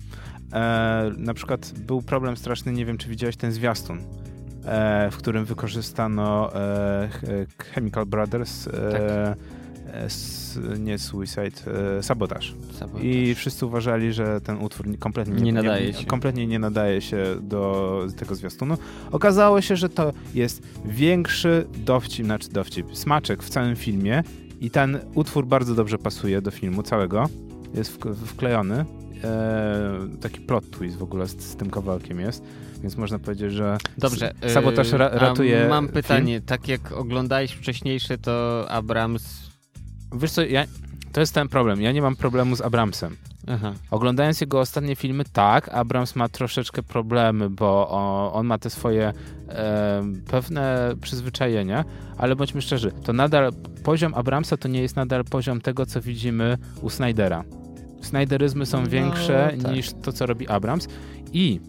E, 0.53 1.11
na 1.17 1.33
przykład 1.33 1.73
był 1.79 2.01
problem 2.01 2.37
straszny, 2.37 2.71
nie 2.73 2.85
wiem 2.85 2.97
czy 2.97 3.09
widziałeś 3.09 3.37
ten 3.37 3.51
zwiastun. 3.51 3.99
E, 4.65 5.11
w 5.11 5.17
którym 5.17 5.45
wykorzystano 5.45 6.55
e, 6.55 7.09
Chemical 7.73 8.05
Brothers, 8.05 8.67
e, 8.67 8.71
tak. 8.71 9.01
s, 9.93 10.59
nie 10.79 10.97
Suicide, 10.97 11.51
Sabotaż. 12.01 12.55
Sabotaż. 12.79 13.03
I 13.03 13.35
wszyscy 13.35 13.65
uważali, 13.65 14.13
że 14.13 14.41
ten 14.41 14.57
utwór 14.57 14.85
kompletnie 14.99 15.35
nie, 15.35 15.41
nie 15.41 15.53
nadaje 15.53 15.93
się. 15.93 16.05
kompletnie 16.05 16.47
nie 16.47 16.59
nadaje 16.59 17.01
się 17.01 17.23
do 17.41 18.01
tego 18.17 18.35
zwiastunu. 18.35 18.77
Okazało 19.11 19.61
się, 19.61 19.75
że 19.75 19.89
to 19.89 20.13
jest 20.33 20.63
większy 20.85 21.67
dowcip, 21.77 22.25
znaczy 22.25 22.49
dowcip, 22.49 22.97
smaczek 22.97 23.43
w 23.43 23.49
całym 23.49 23.75
filmie 23.75 24.23
i 24.61 24.69
ten 24.69 24.99
utwór 25.15 25.45
bardzo 25.45 25.75
dobrze 25.75 25.97
pasuje 25.97 26.41
do 26.41 26.51
filmu 26.51 26.83
całego. 26.83 27.29
Jest 27.73 27.91
wklejony. 28.25 28.85
E, 29.25 30.17
taki 30.21 30.41
plot 30.41 30.69
twist 30.71 30.97
w 30.97 31.03
ogóle 31.03 31.27
z, 31.27 31.41
z, 31.41 31.55
tym 31.55 31.69
kawałkiem 31.69 32.19
jest, 32.19 32.43
więc 32.81 32.97
można 32.97 33.19
powiedzieć, 33.19 33.51
że 33.51 33.77
Dobrze, 33.97 34.33
sabotaż 34.47 34.91
ra 34.91 35.09
ratuje. 35.09 35.67
Mam 35.69 35.87
pytanie, 35.87 36.33
film. 36.33 36.45
tak 36.45 36.67
jak 36.67 36.91
oglądałeś 36.91 37.51
wcześniejsze, 37.51 38.17
to 38.17 38.65
Abrams. 38.69 39.49
Wiesz 40.13 40.31
co, 40.31 40.41
ja, 40.41 40.65
to 41.11 41.19
jest 41.19 41.33
ten 41.33 41.47
problem. 41.47 41.81
Ja 41.81 41.91
nie 41.91 42.01
mam 42.01 42.15
problemu 42.15 42.55
z 42.55 42.61
Abramsem. 42.61 43.15
Aha. 43.47 43.73
Oglądając 43.91 44.41
jego 44.41 44.59
ostatnie 44.59 44.95
filmy, 44.95 45.23
tak, 45.33 45.69
Abrams 45.69 46.15
ma 46.15 46.29
troszeczkę 46.29 46.83
problemy, 46.83 47.49
bo 47.49 47.89
on, 47.89 48.39
on 48.39 48.45
ma 48.45 48.57
te 48.57 48.69
swoje 48.69 49.13
e, 49.49 50.03
pewne 50.31 50.93
przyzwyczajenia, 51.01 51.85
ale 52.17 52.35
bądźmy 52.35 52.61
szczerzy, 52.61 52.91
to 53.03 53.13
nadal 53.13 53.51
poziom 53.83 54.13
Abramsa 54.13 54.57
to 54.57 54.67
nie 54.67 54.81
jest 54.81 54.95
nadal 54.95 55.23
poziom 55.23 55.61
tego, 55.61 55.85
co 55.85 56.01
widzimy 56.01 56.57
u 56.81 56.89
Snydera. 56.89 57.43
Snyderyzmy 58.05 58.65
są 58.65 58.81
no, 58.81 58.87
większe 58.87 59.57
tak. 59.63 59.71
niż 59.71 59.89
to, 60.01 60.13
co 60.13 60.25
robi 60.25 60.47
Abrams 60.47 60.87
i 61.33 61.59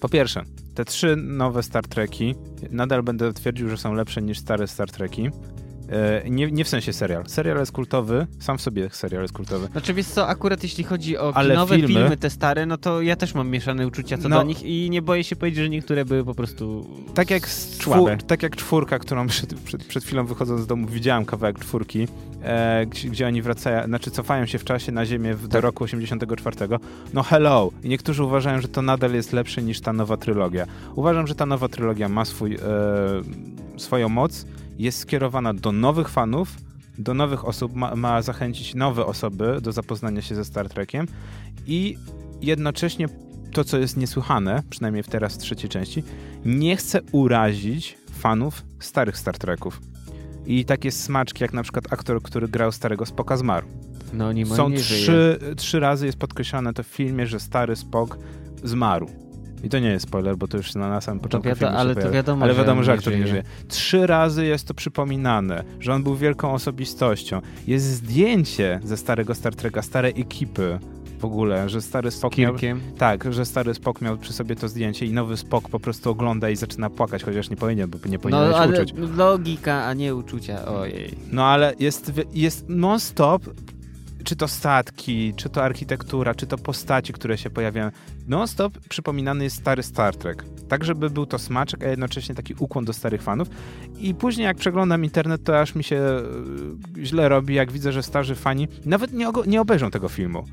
po 0.00 0.08
pierwsze, 0.08 0.42
te 0.74 0.84
trzy 0.84 1.16
nowe 1.16 1.62
Star 1.62 1.86
Treki 1.86 2.34
nadal 2.70 3.02
będę 3.02 3.32
twierdził, 3.32 3.68
że 3.68 3.76
są 3.76 3.92
lepsze 3.92 4.22
niż 4.22 4.38
stare 4.38 4.66
Star 4.66 4.90
Treki. 4.90 5.30
E, 5.88 6.30
nie, 6.30 6.50
nie 6.50 6.64
w 6.64 6.68
sensie 6.68 6.92
serial. 6.92 7.24
Serial 7.26 7.58
jest 7.58 7.72
kultowy, 7.72 8.26
sam 8.40 8.58
w 8.58 8.62
sobie 8.62 8.90
serial 8.90 9.22
jest 9.22 9.34
kultowy. 9.34 9.66
Znaczy 9.66 9.94
wiesz 9.94 10.06
co, 10.06 10.28
akurat 10.28 10.62
jeśli 10.62 10.84
chodzi 10.84 11.18
o 11.18 11.32
Ale 11.34 11.54
nowe 11.54 11.76
filmy, 11.76 11.94
filmy, 11.94 12.16
te 12.16 12.30
stare, 12.30 12.66
no 12.66 12.78
to 12.78 13.02
ja 13.02 13.16
też 13.16 13.34
mam 13.34 13.48
mieszane 13.48 13.86
uczucia 13.86 14.18
co 14.18 14.28
no, 14.28 14.36
do 14.36 14.42
nich 14.42 14.62
i 14.62 14.90
nie 14.90 15.02
boję 15.02 15.24
się 15.24 15.36
powiedzieć, 15.36 15.64
że 15.64 15.68
niektóre 15.68 16.04
były 16.04 16.24
po 16.24 16.34
prostu 16.34 16.86
tak 17.14 17.30
jak 17.30 17.46
czwór, 17.78 18.10
Tak 18.26 18.42
jak 18.42 18.56
czwórka, 18.56 18.98
którą 18.98 19.26
przed, 19.26 19.54
przed, 19.54 19.84
przed, 19.84 20.04
chwilą 20.04 20.26
wychodząc 20.26 20.60
z 20.60 20.66
domu 20.66 20.86
widziałem 20.86 21.24
kawałek 21.24 21.58
czwórki, 21.58 22.08
e, 22.42 22.86
gdzie, 22.86 23.08
gdzie, 23.08 23.26
oni 23.26 23.42
wracają, 23.42 23.84
znaczy 23.84 24.10
cofają 24.10 24.46
się 24.46 24.58
w 24.58 24.64
czasie 24.64 24.92
na 24.92 25.06
ziemię 25.06 25.34
w, 25.34 25.42
tak. 25.42 25.50
do 25.50 25.60
roku 25.60 25.84
84. 25.84 26.56
No 27.14 27.22
hello! 27.22 27.70
I 27.84 27.88
niektórzy 27.88 28.24
uważają, 28.24 28.60
że 28.60 28.68
to 28.68 28.82
nadal 28.82 29.14
jest 29.14 29.32
lepsze 29.32 29.62
niż 29.62 29.80
ta 29.80 29.92
nowa 29.92 30.16
trylogia. 30.16 30.66
Uważam, 30.94 31.26
że 31.26 31.34
ta 31.34 31.46
nowa 31.46 31.68
trylogia 31.68 32.08
ma 32.08 32.24
swój, 32.24 32.54
e, 32.54 32.58
swoją 33.76 34.08
moc 34.08 34.46
jest 34.78 34.98
skierowana 34.98 35.54
do 35.54 35.72
nowych 35.72 36.08
fanów, 36.08 36.56
do 36.98 37.14
nowych 37.14 37.44
osób, 37.44 37.74
ma, 37.74 37.96
ma 37.96 38.22
zachęcić 38.22 38.74
nowe 38.74 39.06
osoby 39.06 39.58
do 39.62 39.72
zapoznania 39.72 40.22
się 40.22 40.34
ze 40.34 40.44
Star 40.44 40.68
Trekiem 40.68 41.06
i 41.66 41.96
jednocześnie 42.40 43.08
to, 43.52 43.64
co 43.64 43.78
jest 43.78 43.96
niesłychane, 43.96 44.62
przynajmniej 44.70 45.02
w 45.02 45.08
teraz 45.08 45.34
w 45.34 45.38
trzeciej 45.38 45.70
części, 45.70 46.02
nie 46.44 46.76
chce 46.76 47.00
urazić 47.12 47.98
fanów 48.12 48.62
starych 48.80 49.16
Star 49.16 49.38
Treków. 49.38 49.80
I 50.46 50.64
takie 50.64 50.92
smaczki, 50.92 51.42
jak 51.44 51.52
na 51.52 51.62
przykład 51.62 51.92
aktor, 51.92 52.22
który 52.22 52.48
grał 52.48 52.72
starego 52.72 53.06
Spoka 53.06 53.36
zmarł. 53.36 53.66
No, 54.12 54.32
nie 54.32 54.46
Są 54.46 54.72
trzy, 54.72 55.38
trzy 55.56 55.80
razy 55.80 56.06
jest 56.06 56.18
podkreślane 56.18 56.72
to 56.72 56.82
w 56.82 56.86
filmie, 56.86 57.26
że 57.26 57.40
stary 57.40 57.76
Spok 57.76 58.18
zmarł. 58.64 59.08
I 59.64 59.68
to 59.68 59.78
nie 59.78 59.88
jest 59.88 60.06
spoiler, 60.06 60.36
bo 60.36 60.48
to 60.48 60.56
już 60.56 60.74
na, 60.74 60.88
na 60.88 61.00
samym 61.00 61.20
początku 61.20 61.50
to 61.50 61.56
filmu 61.56 61.76
Ale 61.76 61.94
to 61.94 62.10
wiadomo, 62.10 62.44
ale 62.44 62.54
wiadomo, 62.54 62.82
że, 62.82 62.86
że 62.86 62.92
aktor 62.92 63.16
nie 63.16 63.26
żyje. 63.26 63.42
Trzy 63.68 64.06
razy 64.06 64.46
jest 64.46 64.68
to 64.68 64.74
przypominane, 64.74 65.64
że 65.80 65.94
on 65.94 66.02
był 66.02 66.16
wielką 66.16 66.52
osobistością. 66.52 67.40
Jest 67.66 67.86
zdjęcie 67.86 68.80
ze 68.84 68.96
starego 68.96 69.34
Star 69.34 69.54
Treka, 69.54 69.82
starej 69.82 70.20
ekipy 70.20 70.78
w 71.18 71.24
ogóle, 71.24 71.68
że 71.68 71.82
stary 71.82 72.10
Spock 72.10 72.38
miał, 72.38 72.54
tak, 72.98 73.32
że 73.32 73.44
stary 73.44 73.74
Spock 73.74 74.00
miał 74.00 74.18
przy 74.18 74.32
sobie 74.32 74.56
to 74.56 74.68
zdjęcie 74.68 75.06
i 75.06 75.12
nowy 75.12 75.36
Spock 75.36 75.68
po 75.68 75.80
prostu 75.80 76.10
ogląda 76.10 76.50
i 76.50 76.56
zaczyna 76.56 76.90
płakać, 76.90 77.24
chociaż 77.24 77.50
nie 77.50 77.56
powinien, 77.56 77.90
bo 77.90 77.98
nie 78.08 78.18
powinien 78.18 78.50
no, 78.50 78.56
ale 78.56 78.82
uczuć. 78.82 78.94
logika, 79.16 79.84
a 79.84 79.94
nie 79.94 80.14
uczucia, 80.14 80.64
ojej. 80.64 81.14
No 81.32 81.44
ale 81.44 81.74
jest, 81.78 82.12
jest 82.34 82.64
non-stop 82.68 83.42
czy 84.26 84.36
to 84.36 84.48
statki, 84.48 85.34
czy 85.36 85.48
to 85.48 85.64
architektura, 85.64 86.34
czy 86.34 86.46
to 86.46 86.58
postaci, 86.58 87.12
które 87.12 87.38
się 87.38 87.50
pojawiają. 87.50 87.90
Non-stop 88.26 88.78
przypominany 88.88 89.44
jest 89.44 89.56
stary 89.56 89.82
Star 89.82 90.16
Trek. 90.16 90.44
Tak, 90.68 90.84
żeby 90.84 91.10
był 91.10 91.26
to 91.26 91.38
smaczek, 91.38 91.84
a 91.84 91.88
jednocześnie 91.88 92.34
taki 92.34 92.54
ukłon 92.58 92.84
do 92.84 92.92
starych 92.92 93.22
fanów. 93.22 93.48
I 93.98 94.14
później 94.14 94.44
jak 94.44 94.56
przeglądam 94.56 95.04
internet, 95.04 95.44
to 95.44 95.60
aż 95.60 95.74
mi 95.74 95.84
się 95.84 95.96
e, 95.96 97.04
źle 97.04 97.28
robi, 97.28 97.54
jak 97.54 97.72
widzę, 97.72 97.92
że 97.92 98.02
starzy 98.02 98.34
fani 98.34 98.68
nawet 98.84 99.12
nie, 99.12 99.28
nie 99.46 99.60
obejrzą 99.60 99.90
tego 99.90 100.08
filmu. 100.08 100.44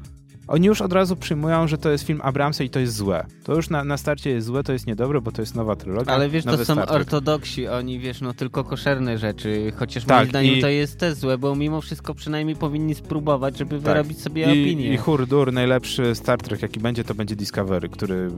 Oni 0.47 0.67
już 0.67 0.81
od 0.81 0.93
razu 0.93 1.15
przyjmują, 1.15 1.67
że 1.67 1.77
to 1.77 1.89
jest 1.89 2.03
film 2.03 2.19
Abramsa 2.23 2.63
i 2.63 2.69
to 2.69 2.79
jest 2.79 2.95
złe. 2.95 3.25
To 3.43 3.55
już 3.55 3.69
na, 3.69 3.83
na 3.83 3.97
starcie 3.97 4.29
jest 4.29 4.47
złe, 4.47 4.63
to 4.63 4.73
jest 4.73 4.88
niedobre, 4.88 5.21
bo 5.21 5.31
to 5.31 5.41
jest 5.41 5.55
nowa 5.55 5.75
trylogia. 5.75 6.13
Ale 6.13 6.29
wiesz, 6.29 6.43
to 6.43 6.65
są 6.65 6.85
ortodoksi, 6.85 7.67
oni 7.67 8.00
wiesz, 8.00 8.21
no 8.21 8.33
tylko 8.33 8.63
koszerne 8.63 9.17
rzeczy, 9.17 9.73
chociaż 9.75 10.05
tak, 10.05 10.17
moim 10.17 10.29
zdaniem 10.29 10.55
i... 10.55 10.62
to 10.62 10.67
jest 10.67 11.00
też 11.00 11.13
złe, 11.13 11.38
bo 11.38 11.55
mimo 11.55 11.81
wszystko 11.81 12.13
przynajmniej 12.13 12.55
powinni 12.55 12.95
spróbować, 12.95 13.57
żeby 13.57 13.75
tak. 13.75 13.83
wyrobić 13.83 14.21
sobie 14.21 14.43
I, 14.43 14.63
opinię. 14.63 14.93
I 14.93 14.97
hurdur, 14.97 15.53
najlepszy 15.53 16.15
Star 16.15 16.41
Trek 16.41 16.62
jaki 16.62 16.79
będzie, 16.79 17.03
to 17.03 17.15
będzie 17.15 17.35
Discovery, 17.35 17.89
który 17.89 18.31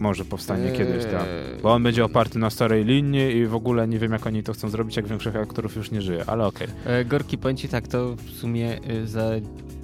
może 0.00 0.24
powstanie 0.24 0.70
eee... 0.70 0.78
kiedyś 0.78 1.04
tam. 1.04 1.24
Bo 1.62 1.72
on 1.72 1.82
będzie 1.82 2.04
oparty 2.04 2.38
na 2.38 2.50
starej 2.50 2.84
linii 2.84 3.36
i 3.36 3.46
w 3.46 3.54
ogóle 3.54 3.88
nie 3.88 3.98
wiem 3.98 4.12
jak 4.12 4.26
oni 4.26 4.42
to 4.42 4.52
chcą 4.52 4.68
zrobić, 4.68 4.96
jak 4.96 5.06
większość 5.06 5.36
aktorów 5.36 5.76
już 5.76 5.90
nie 5.90 6.02
żyje, 6.02 6.24
ale 6.26 6.46
okej. 6.46 6.68
Okay. 6.82 6.94
E, 6.94 7.04
Gorki, 7.04 7.38
powiem 7.38 7.56
ci 7.56 7.68
tak, 7.68 7.88
to 7.88 8.16
w 8.16 8.30
sumie 8.30 8.78
e, 8.82 9.06
za 9.06 9.30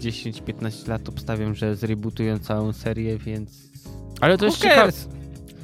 10-15 0.01 0.89
lat 0.89 1.09
obstawiam, 1.09 1.55
że 1.55 1.64
zrebootują 1.75 2.39
całą 2.39 2.73
serię, 2.73 3.19
więc... 3.19 3.51
Ale 4.21 4.39
to 4.39 4.45
jest 4.45 4.59
ciekawe. 4.59 4.93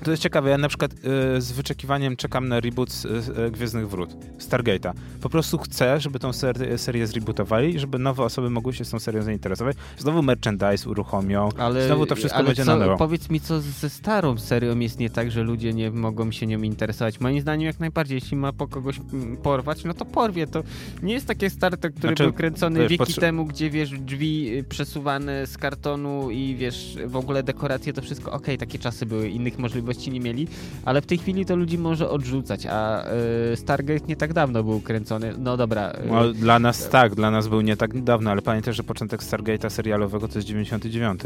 To 0.05 0.11
jest 0.11 0.23
ciekawe, 0.23 0.51
ja 0.51 0.59
na 0.59 0.69
przykład 0.69 0.93
y, 0.93 1.41
z 1.41 1.53
wyczekiwaniem 1.53 2.17
czekam 2.17 2.49
na 2.49 2.61
reboot 2.61 2.93
z, 2.93 3.05
y, 3.05 3.51
Gwiezdnych 3.51 3.89
Wrót, 3.89 4.11
Stargate'a. 4.39 4.93
Po 5.21 5.29
prostu 5.29 5.59
chcę, 5.59 6.01
żeby 6.01 6.19
tą 6.19 6.33
ser 6.33 6.79
serię 6.79 7.07
zrebootowali, 7.07 7.79
żeby 7.79 7.99
nowe 7.99 8.23
osoby 8.23 8.51
mogły 8.51 8.73
się 8.73 8.85
z 8.85 8.91
tą 8.91 8.99
serią 8.99 9.23
zainteresować. 9.23 9.77
Znowu 9.99 10.23
merchandise 10.23 10.91
uruchomią, 10.91 11.49
ale, 11.59 11.87
znowu 11.87 12.07
to 12.07 12.17
wszystko 12.17 12.45
będzie 12.45 12.65
co, 12.65 12.77
na 12.77 12.87
nowo. 12.87 12.97
Powiedz 12.97 13.31
mi, 13.31 13.41
co 13.41 13.61
ze 13.61 13.91
starą 13.91 14.39
serią 14.39 14.79
jest 14.79 14.99
nie 14.99 15.11
tak, 15.11 15.31
że 15.31 15.43
ludzie 15.43 15.73
nie 15.73 15.91
mogą 15.91 16.33
się 16.33 16.47
nią 16.47 16.63
interesować. 16.63 17.21
Moim 17.21 17.41
zdaniem 17.41 17.67
jak 17.67 17.81
najbardziej, 17.81 18.15
jeśli 18.15 18.37
ma 18.37 18.53
po 18.53 18.69
kogoś 18.69 19.01
mm, 19.13 19.37
porwać, 19.37 19.85
no 19.85 19.95
to 19.95 20.05
porwie. 20.05 20.47
To 20.47 20.63
nie 21.03 21.15
jest 21.15 21.27
takie 21.27 21.51
starte, 21.51 21.91
który 21.91 22.09
znaczy, 22.09 22.23
był 22.23 22.33
kręcony 22.33 22.89
wieki 22.89 23.15
temu, 23.15 23.45
gdzie 23.45 23.71
wiesz, 23.71 23.91
drzwi 23.91 24.59
y, 24.59 24.65
przesuwane 24.65 25.47
z 25.47 25.59
kartonu 25.59 26.31
i 26.31 26.57
wiesz, 26.57 26.97
w 27.07 27.17
ogóle 27.17 27.43
dekoracje, 27.43 27.93
to 27.93 28.03
wszystko, 28.03 28.33
okej, 28.33 28.55
okay, 28.55 28.59
takie 28.67 28.79
czasy 28.79 29.07
były, 29.07 29.29
innych 29.29 29.59
możliwości 29.59 29.90
możliwości 29.91 30.11
nie 30.11 30.21
mieli, 30.21 30.49
ale 30.85 31.01
w 31.01 31.07
tej 31.07 31.19
chwili 31.19 31.47
to 31.47 31.57
ludzi 31.57 31.79
może 31.79 32.11
odrzucać, 32.11 32.67
a 32.67 33.05
y, 33.53 33.57
Stargate 33.57 34.07
nie 34.07 34.17
tak 34.17 34.33
dawno 34.33 34.63
był 34.63 34.81
kręcony. 34.81 35.35
No 35.39 35.57
dobra. 35.57 35.91
Y, 35.91 36.07
no, 36.07 36.33
dla 36.33 36.59
nas 36.59 36.89
tak, 36.89 37.15
dla 37.15 37.31
nas 37.31 37.49
był 37.49 37.61
nie 37.61 37.77
tak 37.77 38.03
dawno, 38.03 38.31
ale 38.31 38.43
pamiętaj, 38.43 38.75
że 38.75 38.83
początek 38.83 39.23
Stargate'a 39.23 39.71
serialowego 39.71 40.29
to 40.29 40.39
jest 40.39 40.49
99. 40.49 41.21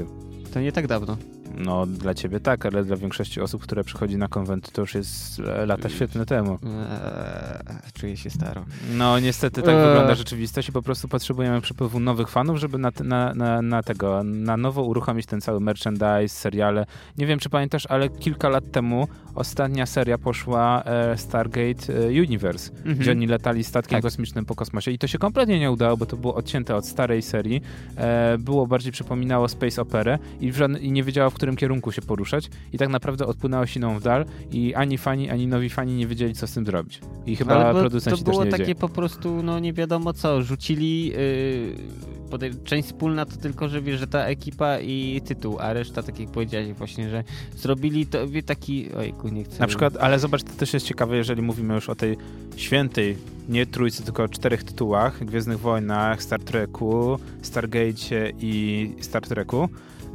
To 0.53 0.61
nie 0.61 0.73
tak 0.73 0.87
dawno. 0.87 1.17
No, 1.57 1.87
dla 1.87 2.15
ciebie 2.15 2.41
tak, 2.41 2.67
ale 2.67 2.85
dla 2.85 2.97
większości 2.97 3.41
osób, 3.41 3.63
które 3.63 3.85
przychodzi 3.85 4.17
na 4.17 4.29
konwenty, 4.29 4.73
to 4.73 4.81
już 4.81 4.95
jest 4.95 5.39
lata 5.67 5.89
świetne 5.89 6.27
temu. 6.27 6.59
Eee, 6.63 7.93
czuję 7.95 8.17
się 8.17 8.31
staro. 8.31 8.65
No, 8.97 9.21
niestety 9.21 9.63
tak 9.63 9.75
eee. 9.75 9.87
wygląda 9.87 10.15
rzeczywistość 10.15 10.69
i 10.69 10.73
po 10.73 10.83
prostu 10.83 11.09
potrzebujemy 11.09 11.61
przepływu 11.61 12.01
nowych 12.01 12.29
fanów, 12.29 12.59
żeby 12.59 12.79
na, 12.79 12.93
na, 13.05 13.35
na, 13.35 13.63
na, 13.63 13.83
tego, 13.83 14.23
na 14.25 14.57
nowo 14.57 14.83
uruchomić 14.83 15.27
ten 15.27 15.41
cały 15.41 15.61
merchandise, 15.61 16.29
seriale. 16.29 16.87
Nie 17.19 17.27
wiem, 17.27 17.39
czy 17.39 17.51
pamiętasz, 17.51 17.87
ale 17.87 18.09
kilka 18.09 18.49
lat 18.55 18.71
temu 18.71 19.09
ostatnia 19.35 19.87
seria 19.87 20.19
poszła 20.19 20.83
e, 20.85 21.19
Stargate 21.19 21.95
e, 21.95 22.07
Universe, 22.09 22.71
mhm. 22.73 22.97
gdzie 22.97 23.11
oni 23.11 23.27
latali 23.27 23.65
statkiem 23.65 23.97
tak. 23.97 24.03
kosmicznym 24.03 24.45
po 24.45 24.55
kosmosie 24.55 24.91
i 24.91 24.99
to 24.99 25.07
się 25.07 25.19
kompletnie 25.19 25.61
nie 25.61 25.71
udało, 25.71 25.97
bo 25.97 26.07
to 26.07 26.17
było 26.17 26.35
odcięte 26.35 26.77
od 26.77 26.87
starej 26.87 27.23
serii. 27.23 27.63
E, 27.97 28.39
było 28.39 28.67
bardziej 28.67 28.93
przypominało 28.93 29.49
Space 29.49 29.83
Opera 29.83 30.19
i, 30.41 30.53
i 30.81 30.93
nie 30.93 31.03
wiedziało, 31.03 31.31
w 31.31 31.35
którym 31.35 31.57
kierunku 31.57 31.93
się 31.93 32.03
poruszać 32.03 32.51
i 32.73 32.79
tak 32.79 32.89
naprawdę 32.89 33.27
odpłynęło 33.27 33.67
siną 33.67 33.99
w 33.99 34.03
dal 34.03 34.25
i 34.53 34.75
ani 34.75 34.99
fani, 34.99 35.31
ani 35.31 35.47
nowi 35.47 35.71
fani 35.71 35.95
nie 35.95 36.07
wiedzieli, 36.07 36.35
co 36.35 36.47
z 36.47 36.53
tym 36.53 36.67
zrobić. 36.67 37.01
I 37.27 37.37
chyba 37.37 37.55
Ale 37.55 37.81
producenci 37.81 38.25
to 38.25 38.31
było 38.31 38.45
takie 38.45 38.59
wiedzieli. 38.59 38.75
po 38.75 38.89
prostu, 38.89 39.43
no 39.43 39.59
nie 39.59 39.73
wiadomo 39.73 40.13
co, 40.13 40.43
rzucili 40.43 41.07
yy, 41.07 42.55
część 42.65 42.89
wspólna 42.89 43.27
to 43.27 43.37
tylko, 43.37 43.69
że 43.69 43.83
wiesz, 43.83 44.01
że 44.01 44.07
ta 44.07 44.25
ekipa 44.25 44.79
i 44.79 45.21
tytuł, 45.25 45.59
a 45.61 45.73
reszta, 45.73 46.03
tak 46.03 46.21
jak 46.21 46.31
powiedziałeś 46.31 46.73
właśnie, 46.73 47.11
że 47.11 47.25
zrobili 47.57 48.07
to 48.07 48.29
taki, 48.47 48.93
ojku, 48.93 49.29
nie 49.29 49.45
chcę... 49.45 49.61
Na 49.61 49.67
przykład, 49.67 49.97
ale 49.97 50.19
zobacz, 50.19 50.43
to 50.43 50.53
też 50.53 50.75
jest 50.75 50.87
ciekawe, 50.87 51.17
jeżeli 51.17 51.43
mówimy 51.43 51.75
już 51.75 51.89
o 51.89 51.95
tej 51.95 52.17
świętej, 52.57 53.17
nie 53.49 53.67
trójcy, 53.67 54.03
tylko 54.03 54.29
czterech 54.29 54.65
tytułach, 54.65 55.25
Gwiezdnych 55.25 55.59
Wojnach, 55.61 56.23
Star 56.23 56.41
Treku, 56.41 57.19
Stargate 57.43 58.31
i 58.41 58.93
Star 59.01 59.23
Treku, 59.23 59.69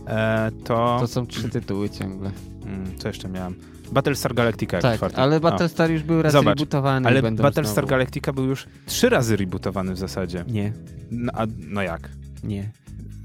E, 0.07 0.51
to... 0.63 0.97
To 0.99 1.07
są 1.07 1.25
trzy 1.27 1.49
tytuły 1.49 1.89
ciągle. 1.89 2.31
Hmm, 2.63 2.97
co 2.97 3.07
jeszcze 3.07 3.29
miałem? 3.29 3.55
Battlestar 3.91 4.33
Galactica 4.33 4.79
Tak, 4.79 4.95
czwarty. 4.97 5.17
ale 5.17 5.37
O. 5.37 5.39
Battlestar 5.39 5.91
już 5.91 6.03
był 6.03 6.21
raz 6.21 6.33
Zobacz, 6.33 6.59
rebootowany. 6.59 7.07
Ale 7.07 7.21
Battlestar 7.21 7.65
znowu. 7.65 7.87
Galactica 7.87 8.33
był 8.33 8.45
już 8.45 8.65
trzy 8.85 9.09
razy 9.09 9.37
rebootowany 9.37 9.93
w 9.93 9.97
zasadzie. 9.97 10.43
Nie, 10.47 10.73
No, 11.11 11.31
a, 11.35 11.45
no 11.69 11.81
jak? 11.81 12.09
nie. 12.43 12.69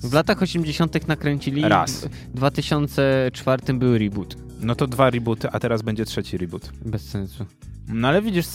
W 0.04 0.12
latach 0.12 0.42
80. 0.42 1.08
nakręcili. 1.08 1.62
Raz. 1.62 2.04
W 2.04 2.36
2004 2.36 3.74
był 3.74 3.98
reboot. 3.98 4.36
No 4.60 4.74
to 4.74 4.86
dwa 4.86 5.10
rebooty, 5.10 5.50
a 5.50 5.60
teraz 5.60 5.82
będzie 5.82 6.04
trzeci 6.04 6.38
reboot. 6.38 6.70
Bez 6.84 7.08
sensu. 7.08 7.46
No 7.88 8.08
ale 8.08 8.22
widzisz, 8.22 8.46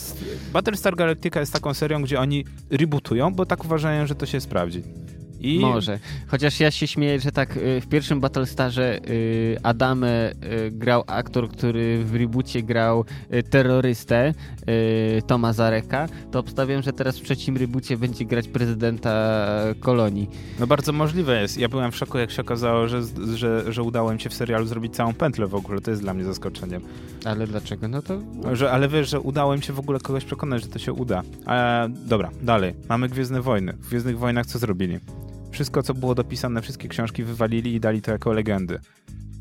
Battlestar 0.52 0.96
Galactica 0.96 1.40
jest 1.40 1.52
taką 1.52 1.74
serią, 1.74 2.02
gdzie 2.02 2.20
oni 2.20 2.44
rebootują, 2.70 3.34
bo 3.34 3.46
tak 3.46 3.64
uważają, 3.64 4.06
że 4.06 4.14
to 4.14 4.26
się 4.26 4.40
sprawdzi. 4.40 4.82
I 5.40 5.58
Może. 5.58 5.98
Chociaż 6.26 6.60
ja 6.60 6.70
się 6.70 6.86
śmieję, 6.86 7.20
że 7.20 7.32
tak 7.32 7.56
y, 7.56 7.80
w 7.80 7.86
pierwszym 7.86 8.20
Battlestarze 8.20 9.00
y, 9.10 9.56
Adamę 9.62 10.32
y, 10.32 10.70
grał 10.70 11.04
aktor, 11.06 11.48
który 11.48 12.04
w 12.04 12.14
reboocie 12.14 12.62
grał 12.62 13.04
terrorystę 13.50 14.34
Toma 15.26 15.52
Zareka, 15.52 16.08
to 16.30 16.38
obstawiam, 16.38 16.82
że 16.82 16.92
teraz 16.92 17.18
w 17.18 17.22
trzecim 17.22 17.56
reboocie 17.56 17.96
będzie 17.96 18.24
grać 18.24 18.48
prezydenta 18.48 19.44
kolonii. 19.80 20.30
No 20.60 20.66
bardzo 20.66 20.92
możliwe 20.92 21.40
jest. 21.42 21.58
Ja 21.58 21.68
byłem 21.68 21.92
w 21.92 21.96
szoku, 21.96 22.18
jak 22.18 22.30
się 22.30 22.42
okazało, 22.42 22.88
że, 22.88 23.02
że, 23.34 23.72
że 23.72 23.82
udało 23.82 24.12
im 24.12 24.18
się 24.18 24.30
w 24.30 24.34
serialu 24.34 24.66
zrobić 24.66 24.94
całą 24.94 25.14
pętlę 25.14 25.46
w 25.46 25.54
ogóle. 25.54 25.80
To 25.80 25.90
jest 25.90 26.02
dla 26.02 26.14
mnie 26.14 26.24
zaskoczeniem. 26.24 26.82
Ale 27.24 27.46
dlaczego? 27.46 27.88
No 27.88 28.02
to 28.02 28.20
Że, 28.52 28.72
ale 28.72 28.88
wiesz, 28.88 29.10
że 29.10 29.20
udało 29.20 29.54
im 29.54 29.62
się 29.62 29.72
w 29.72 29.78
ogóle 29.78 30.00
kogoś 30.00 30.24
przekonać, 30.24 30.62
że 30.62 30.68
to 30.68 30.78
się 30.78 30.92
uda. 30.92 31.22
E, 31.46 31.88
dobra, 32.06 32.30
dalej. 32.42 32.74
Mamy 32.88 33.08
Gwiezdne 33.08 33.42
Wojny. 33.42 33.72
W 33.72 33.88
Gwiezdnych 33.88 34.18
Wojnach 34.18 34.46
co 34.46 34.58
zrobili? 34.58 34.98
Wszystko, 35.50 35.82
co 35.82 35.94
było 35.94 36.14
dopisane, 36.14 36.62
wszystkie 36.62 36.88
książki 36.88 37.24
wywalili 37.24 37.74
i 37.74 37.80
dali 37.80 38.02
to 38.02 38.10
jako 38.10 38.32
legendy. 38.32 38.78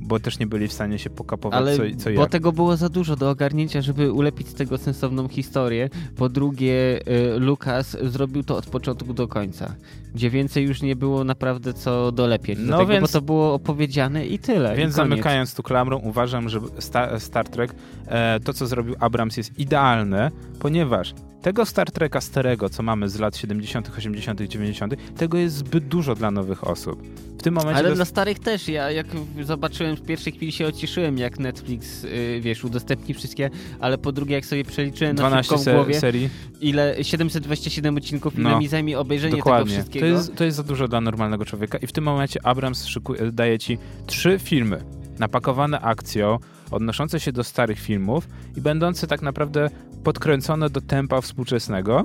Bo 0.01 0.19
też 0.19 0.39
nie 0.39 0.47
byli 0.47 0.67
w 0.67 0.73
stanie 0.73 0.99
się 0.99 1.09
pokapować, 1.09 1.57
Ale 1.59 1.77
co, 1.77 1.83
co 1.97 2.09
bo 2.15 2.21
jak. 2.21 2.29
tego 2.29 2.51
było 2.51 2.77
za 2.77 2.89
dużo 2.89 3.15
do 3.15 3.29
ogarnięcia, 3.29 3.81
żeby 3.81 4.11
ulepić 4.11 4.47
z 4.47 4.53
tego 4.53 4.77
sensowną 4.77 5.27
historię. 5.27 5.89
Po 6.15 6.29
drugie, 6.29 6.99
y, 7.35 7.39
Lucas 7.39 7.97
zrobił 8.01 8.43
to 8.43 8.57
od 8.57 8.65
początku 8.65 9.13
do 9.13 9.27
końca, 9.27 9.75
gdzie 10.15 10.29
więcej 10.29 10.65
już 10.65 10.81
nie 10.81 10.95
było 10.95 11.23
naprawdę 11.23 11.73
co 11.73 12.11
dolepieć. 12.11 12.59
No 12.61 12.71
do 12.71 12.77
tego, 12.77 12.93
więc- 12.93 13.01
bo 13.01 13.19
to 13.19 13.21
było 13.21 13.53
opowiedziane 13.53 14.25
i 14.27 14.39
tyle. 14.39 14.75
Więc 14.75 14.93
i 14.93 14.95
zamykając 14.95 15.53
tu 15.55 15.63
klamrą, 15.63 15.97
uważam, 15.97 16.49
że 16.49 16.59
Star, 16.79 17.19
Star 17.19 17.49
Trek, 17.49 17.75
e, 18.07 18.39
to 18.39 18.53
co 18.53 18.67
zrobił 18.67 18.95
Abrams 18.99 19.37
jest 19.37 19.59
idealne, 19.59 20.31
ponieważ 20.59 21.13
tego 21.41 21.65
Star 21.65 21.91
Treka 21.91 22.21
starego, 22.21 22.69
co 22.69 22.83
mamy 22.83 23.09
z 23.09 23.19
lat 23.19 23.37
70., 23.37 23.89
80., 23.97 24.41
90., 24.41 24.93
tego 25.17 25.37
jest 25.37 25.55
zbyt 25.55 25.87
dużo 25.87 26.15
dla 26.15 26.31
nowych 26.31 26.67
osób. 26.67 27.03
W 27.39 27.41
tym 27.41 27.53
momencie 27.53 27.79
Ale 27.79 27.89
dos- 27.89 27.97
dla 27.97 28.05
starych 28.05 28.39
też. 28.39 28.67
Ja 28.67 28.91
jak 28.91 29.07
zobaczyłem 29.43 29.95
w 29.95 30.01
pierwszej 30.01 30.33
chwili 30.33 30.51
się 30.51 30.67
ocieszyłem, 30.67 31.17
jak 31.17 31.39
Netflix, 31.39 32.03
y, 32.03 32.39
wiesz, 32.41 32.63
udostępni 32.63 33.13
wszystkie, 33.13 33.49
ale 33.79 33.97
po 33.97 34.11
drugie 34.11 34.35
jak 34.35 34.45
sobie 34.45 34.63
przeliczyłem 34.63 35.15
na 35.15 35.21
12 35.21 35.57
szybką 35.57 35.71
w 35.71 35.75
głowie, 35.75 35.93
se- 35.93 35.99
serii. 35.99 36.29
ile 36.61 37.03
727 37.03 37.97
odcinków, 37.97 38.39
ile 38.39 38.49
No. 38.49 38.59
mi 38.59 38.67
zajmie 38.67 38.99
obejrzenie 38.99 39.31
tego 39.31 39.37
Dokładnie. 39.43 39.75
To 39.75 39.79
wszystkiego. 39.81 40.05
jest, 40.05 40.35
to 40.35 40.43
jest 40.43 40.57
za 40.57 40.63
dużo 40.63 40.87
dla 40.87 41.01
normalnego 41.01 41.45
człowieka 41.45 41.77
i 41.77 41.87
w 41.87 41.91
tym 41.91 42.03
momencie 42.03 42.39
Abrams 42.45 42.85
szykuje, 42.85 43.31
daje 43.31 43.59
ci 43.59 43.77
trzy 44.07 44.39
filmy 44.43 44.83
napakowane 45.19 45.81
akcją, 45.81 46.37
odnoszące 46.71 47.19
się 47.19 47.31
do 47.31 47.43
starych 47.43 47.79
filmów 47.79 48.27
i 48.57 48.61
będące 48.61 49.07
tak 49.07 49.21
naprawdę 49.21 49.69
podkręcone 50.03 50.69
do 50.69 50.81
tempa 50.81 51.21
współczesnego. 51.21 52.03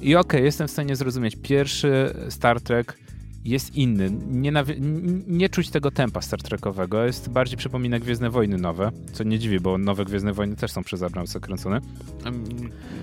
I 0.00 0.16
okej, 0.16 0.44
jestem 0.44 0.68
w 0.68 0.70
stanie 0.70 0.96
zrozumieć. 0.96 1.36
Pierwszy 1.36 2.14
Star 2.28 2.60
Trek 2.60 2.98
jest 3.44 3.74
inny. 3.76 4.10
Nie, 4.30 4.52
nie 5.26 5.48
czuć 5.48 5.70
tego 5.70 5.90
tempa 5.90 6.20
Star 6.20 6.42
Trekowego. 6.42 7.04
Jest 7.04 7.28
bardziej 7.30 7.58
przypomina 7.58 7.98
Gwiezdne 7.98 8.30
Wojny 8.30 8.58
nowe, 8.58 8.90
co 9.12 9.24
nie 9.24 9.38
dziwi, 9.38 9.60
bo 9.60 9.78
nowe 9.78 10.04
Gwiezdne 10.04 10.32
Wojny 10.32 10.56
też 10.56 10.72
są 10.72 10.84
przez 10.84 11.02
Abramsa 11.02 11.40
kręcone. 11.40 11.80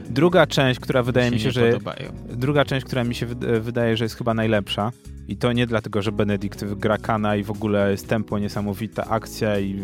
Druga 0.10 0.48
część, 0.48 0.80
która 0.80 1.04
wydaje 1.04 1.32
mi 1.32 1.40
się, 1.40 1.52
że 1.52 1.72
podobają. 1.72 2.12
Druga 2.30 2.66
część, 2.66 2.86
która 2.86 3.04
mi 3.04 3.16
się 3.16 3.28
wyd- 3.28 3.60
wydaje, 3.60 3.98
że 3.98 4.06
jest 4.06 4.16
chyba 4.16 4.34
najlepsza. 4.34 4.92
I 5.28 5.38
to 5.38 5.52
nie 5.54 5.68
dlatego, 5.68 6.02
że 6.02 6.12
Benedikt 6.12 6.66
gra 6.66 6.98
kana 6.98 7.36
i 7.36 7.44
w 7.44 7.52
ogóle 7.52 7.92
jest 7.92 8.08
tempo 8.08 8.40
niesamowita, 8.40 9.06
akcja 9.06 9.60
i 9.60 9.82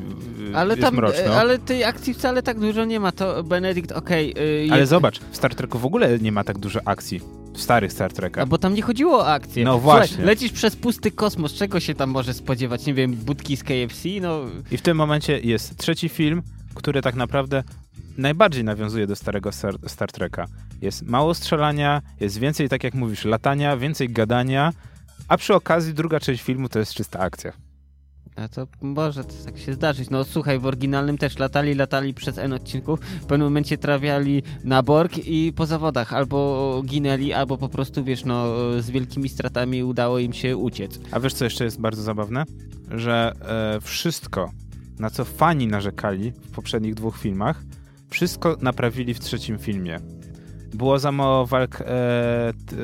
Ale 0.54 0.70
jest 0.74 0.82
tam, 0.82 0.96
mroczno. 0.96 1.24
e, 1.24 1.36
ale 1.40 1.60
tej 1.60 1.84
akcji 1.84 2.14
wcale 2.14 2.44
tak 2.44 2.60
dużo 2.60 2.86
nie 2.86 3.00
ma. 3.00 3.12
To 3.12 3.44
Benedikt, 3.44 3.92
okej. 3.92 4.34
y, 4.66 4.68
Ale 4.72 4.80
jest- 4.80 4.90
zobacz, 4.90 5.20
w 5.20 5.36
Star 5.38 5.56
Treku 5.56 5.80
w 5.80 5.86
ogóle 5.86 6.20
nie 6.20 6.32
ma 6.32 6.44
tak 6.44 6.58
dużo 6.58 6.80
akcji. 6.86 7.22
W 7.54 7.62
starych 7.62 7.94
Star 7.94 8.12
A 8.12 8.14
Trekach. 8.16 8.48
bo 8.48 8.58
tam 8.58 8.74
nie 8.74 8.82
chodziło 8.82 9.18
o 9.18 9.28
akcję. 9.28 9.64
No 9.66 9.80
Słuchaj, 9.80 9.98
właśnie. 10.00 10.26
lecisz 10.26 10.52
przez 10.52 10.76
pusty 10.76 11.12
kosmos, 11.12 11.54
czego 11.54 11.80
się 11.80 11.96
tam 11.96 12.10
może 12.10 12.34
spodziewać? 12.34 12.86
Nie 12.86 12.94
wiem, 12.94 13.14
budki 13.16 13.58
z 13.58 13.64
KFC? 13.64 14.10
No, 14.22 14.40
I 14.72 14.78
w 14.78 14.82
tym 14.82 14.98
momencie 14.98 15.40
jest 15.40 15.78
trzeci 15.78 16.10
film, 16.10 16.42
który 16.76 17.02
tak 17.02 17.16
naprawdę 17.16 17.64
najbardziej 18.18 18.64
nawiązuje 18.64 19.08
do 19.08 19.16
starego 19.16 19.52
Star, 19.52 19.76
Star 19.88 20.12
Treka. 20.12 20.46
Jest 20.82 21.02
mało 21.02 21.34
strzelania, 21.34 22.02
jest 22.20 22.40
więcej, 22.40 22.70
tak 22.70 22.84
jak 22.84 22.94
mówisz, 22.94 23.26
latania, 23.26 23.78
więcej 23.78 24.10
gadania, 24.10 24.74
a 25.28 25.38
przy 25.38 25.54
okazji 25.54 25.94
druga 25.94 26.20
część 26.20 26.44
filmu 26.44 26.70
to 26.70 26.80
jest 26.80 26.94
czysta 26.94 27.20
akcja. 27.20 27.54
A 28.36 28.48
to 28.48 28.68
może 28.82 29.24
to 29.24 29.34
tak 29.46 29.58
się 29.58 29.74
zdarzyć. 29.74 30.10
No 30.10 30.24
słuchaj, 30.24 30.60
w 30.60 30.66
oryginalnym 30.66 31.18
też 31.18 31.40
latali, 31.40 31.76
latali 31.76 32.14
przez 32.14 32.38
N 32.38 32.54
odcinków, 32.54 33.00
w 33.00 33.26
pewnym 33.26 33.48
momencie 33.48 33.78
trafiali 33.78 34.44
na 34.64 34.84
Borg 34.84 35.18
i 35.18 35.54
po 35.56 35.66
zawodach 35.66 36.14
albo 36.14 36.82
ginęli, 36.86 37.34
albo 37.34 37.58
po 37.58 37.70
prostu, 37.70 38.04
wiesz, 38.04 38.26
no 38.26 38.46
z 38.80 38.90
wielkimi 38.90 39.30
stratami 39.30 39.84
udało 39.84 40.20
im 40.20 40.34
się 40.34 40.58
uciec. 40.58 41.00
A 41.12 41.20
wiesz, 41.20 41.34
co 41.34 41.44
jeszcze 41.44 41.64
jest 41.64 41.80
bardzo 41.80 42.02
zabawne? 42.02 42.44
Że 42.92 43.34
e, 43.42 43.82
wszystko, 43.82 44.52
na 45.00 45.10
co 45.10 45.26
fani 45.26 45.68
narzekali 45.68 46.32
w 46.32 46.52
poprzednich 46.52 46.94
dwóch 46.94 47.18
filmach, 47.18 47.64
wszystko 48.10 48.58
naprawili 48.62 49.14
w 49.14 49.20
trzecim 49.20 49.60
filmie. 49.60 50.00
Było 50.74 51.00
za 51.00 51.12
mało 51.12 51.46
walk 51.46 51.82
e, 51.82 51.86
t, 52.66 52.76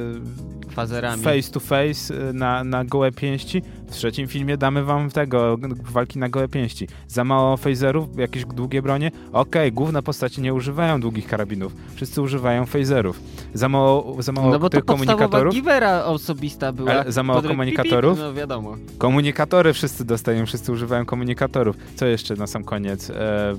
Fazerami. 0.70 1.24
face 1.24 1.52
to 1.52 1.60
face 1.60 2.14
e, 2.30 2.34
na, 2.34 2.64
na 2.64 2.86
gołe 2.86 3.12
pięści. 3.12 3.62
W 3.88 3.92
trzecim 3.92 4.28
filmie 4.28 4.58
damy 4.58 4.84
wam 4.84 5.10
tego, 5.10 5.58
walki 5.92 6.20
na 6.20 6.30
gołe 6.30 6.48
pięści. 6.48 6.88
Za 7.08 7.24
mało 7.24 7.58
phaserów, 7.58 8.18
jakieś 8.18 8.46
długie 8.46 8.82
bronie. 8.82 9.12
Okej, 9.34 9.72
główne 9.72 10.02
postacie 10.04 10.42
nie 10.42 10.54
używają 10.54 11.02
długich 11.02 11.28
karabinów. 11.28 11.74
Wszyscy 11.96 12.22
używają 12.22 12.66
phaserów. 12.66 13.20
Za 13.54 13.70
mało, 13.70 14.22
za 14.24 14.32
mało 14.32 14.52
No 14.52 14.60
bo 14.60 14.70
to 14.70 14.82
komunikatorów. 14.82 15.54
givera 15.54 16.04
osobista 16.06 16.72
była. 16.74 16.92
Ale 16.92 17.12
za 17.12 17.24
mało 17.24 17.42
komunikatorów? 17.42 18.20
No 18.20 18.34
wiadomo. 18.34 18.76
Komunikatory 18.98 19.74
wszyscy 19.74 20.06
dostają, 20.06 20.46
wszyscy 20.46 20.72
używają 20.72 21.06
komunikatorów. 21.06 21.76
Co 21.96 22.06
jeszcze 22.06 22.36
na 22.36 22.48
sam 22.48 22.64
koniec? 22.64 23.10
E, 23.10 23.54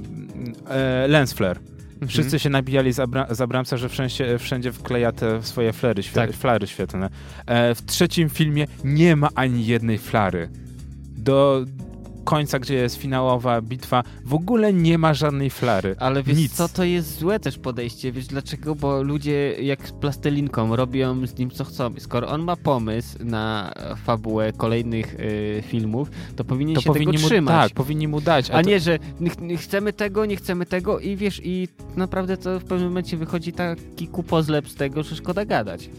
e, 0.69 1.09
lens 1.09 1.33
flare. 1.33 1.61
Wszyscy 2.01 2.23
Mhm. 2.23 2.39
się 2.39 2.51
nabijali 2.51 2.93
z, 2.93 2.99
Abra- 2.99 3.35
z 3.35 3.41
Abramsa, 3.41 3.77
że 3.77 3.89
wszędzie, 3.89 4.39
wszędzie 4.39 4.73
wkleja 4.73 5.13
te 5.13 5.43
swoje 5.43 5.73
flery, 5.73 6.03
świe- 6.03 6.15
Tak. 6.15 6.33
flary 6.33 6.67
świetlne. 6.67 7.11
E, 7.47 7.75
w 7.75 7.83
trzecim 7.87 8.29
filmie 8.29 8.67
nie 8.85 9.17
ma 9.17 9.29
ani 9.35 9.67
jednej 9.67 9.99
flary. 9.99 10.49
Do 11.17 11.65
końca, 12.25 12.59
gdzie 12.59 12.75
jest 12.75 12.97
finałowa 12.97 13.61
bitwa, 13.63 14.03
w 14.25 14.35
ogóle 14.35 14.73
nie 14.73 14.99
ma 14.99 15.15
żadnej 15.15 15.51
flary. 15.51 15.97
Ale 15.99 16.23
wiesz 16.23 16.39
Nic. 16.39 16.53
co, 16.53 16.69
to 16.69 16.85
jest 16.85 17.19
złe 17.19 17.41
też 17.41 17.59
podejście, 17.59 18.13
wiesz 18.13 18.27
dlaczego? 18.27 18.75
Bo 18.75 19.03
ludzie 19.03 19.55
jak 19.63 19.89
z 19.89 19.93
plastelinką 19.93 20.77
robią 20.77 21.27
z 21.27 21.39
nim 21.39 21.51
co 21.51 21.65
chcą. 21.65 21.91
Skoro 21.99 22.29
on 22.29 22.43
ma 22.43 22.57
pomysł 22.57 23.19
na 23.25 23.73
fabułę 24.05 24.53
kolejnych 24.53 25.15
y, 25.15 25.63
filmów, 25.67 26.11
to 26.37 26.45
powinien 26.45 26.75
To 26.75 26.81
się 26.81 26.85
tego 26.93 26.95
powinni 27.05 27.23
mu, 27.23 27.29
trzymać. 27.29 27.69
tak, 27.69 27.77
powinni 27.77 28.09
mu 28.09 28.21
dać. 28.21 28.51
A 28.51 28.63
to- 28.63 28.69
nie, 28.69 28.81
że 28.81 28.99
ch- 28.99 29.57
ch- 29.59 29.61
chcemy 29.63 29.93
tego, 29.93 30.27
nie 30.27 30.37
chcemy 30.37 30.67
tego 30.67 30.99
i 30.99 31.17
wiesz, 31.17 31.41
i 31.45 31.69
naprawdę 31.97 32.37
to 32.37 32.61
w 32.61 32.65
pewnym 32.65 32.89
momencie 32.89 33.17
wychodzi 33.17 33.53
taki 33.53 34.09
kupozlep 34.09 34.69
z 34.69 34.75
tego, 34.75 35.03
że 35.03 35.17
szkoda 35.17 35.45
gadać. 35.45 35.91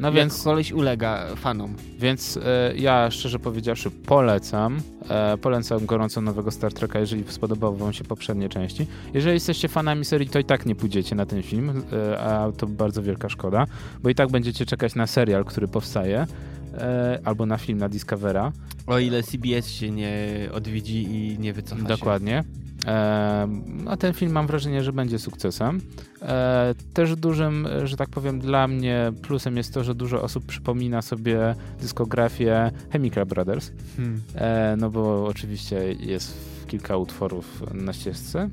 No 0.00 0.08
Jak 0.08 0.14
więc 0.14 0.42
koleś 0.42 0.72
ulega 0.72 1.26
fanom. 1.36 1.74
Więc 1.98 2.36
e, 2.36 2.72
ja 2.76 3.10
szczerze 3.10 3.38
powiedziawszy 3.38 3.90
polecam. 3.90 4.80
E, 5.10 5.36
polecam 5.38 5.86
gorąco 5.86 6.20
nowego 6.20 6.50
Star 6.50 6.72
Treka, 6.72 6.98
jeżeli 6.98 7.24
spodobały 7.28 7.76
wam 7.76 7.92
się 7.92 8.04
poprzednie 8.04 8.48
części. 8.48 8.86
Jeżeli 9.14 9.34
jesteście 9.34 9.68
fanami 9.68 10.04
serii, 10.04 10.28
to 10.28 10.38
i 10.38 10.44
tak 10.44 10.66
nie 10.66 10.74
pójdziecie 10.74 11.14
na 11.14 11.26
ten 11.26 11.42
film, 11.42 11.82
e, 11.92 12.20
a 12.20 12.52
to 12.52 12.66
bardzo 12.66 13.02
wielka 13.02 13.28
szkoda, 13.28 13.66
bo 14.02 14.08
i 14.08 14.14
tak 14.14 14.30
będziecie 14.30 14.66
czekać 14.66 14.94
na 14.94 15.06
serial, 15.06 15.44
który 15.44 15.68
powstaje, 15.68 16.26
e, 16.74 17.20
albo 17.24 17.46
na 17.46 17.56
film 17.58 17.78
na 17.78 17.88
Discovera. 17.88 18.52
O 18.86 18.98
ile 18.98 19.22
CBS 19.22 19.70
się 19.70 19.90
nie 19.90 20.48
odwiedzi 20.52 21.02
i 21.02 21.38
nie 21.38 21.52
wycofa 21.52 21.82
się. 21.82 21.88
Dokładnie. 21.88 22.38
E, 22.38 22.44
a 23.86 23.96
ten 23.98 24.12
film 24.12 24.32
mam 24.32 24.46
wrażenie, 24.46 24.82
że 24.82 24.92
będzie 24.92 25.18
sukcesem. 25.18 25.80
E, 26.22 26.74
też 26.94 27.16
dużym, 27.16 27.68
że 27.84 27.96
tak 27.96 28.08
powiem, 28.08 28.40
dla 28.40 28.68
mnie 28.68 29.12
plusem 29.22 29.56
jest 29.56 29.74
to, 29.74 29.84
że 29.84 29.94
dużo 29.94 30.22
osób 30.22 30.46
przypomina 30.46 31.02
sobie 31.02 31.54
dyskografię 31.80 32.70
Chemical 32.92 33.26
Brothers. 33.26 33.72
Hmm. 33.96 34.20
E, 34.34 34.76
no 34.78 34.90
bo 34.90 35.24
oczywiście 35.24 35.92
jest 35.92 36.50
kilka 36.66 36.96
utworów 36.96 37.62
na 37.74 37.92
ścieżce. 37.92 38.50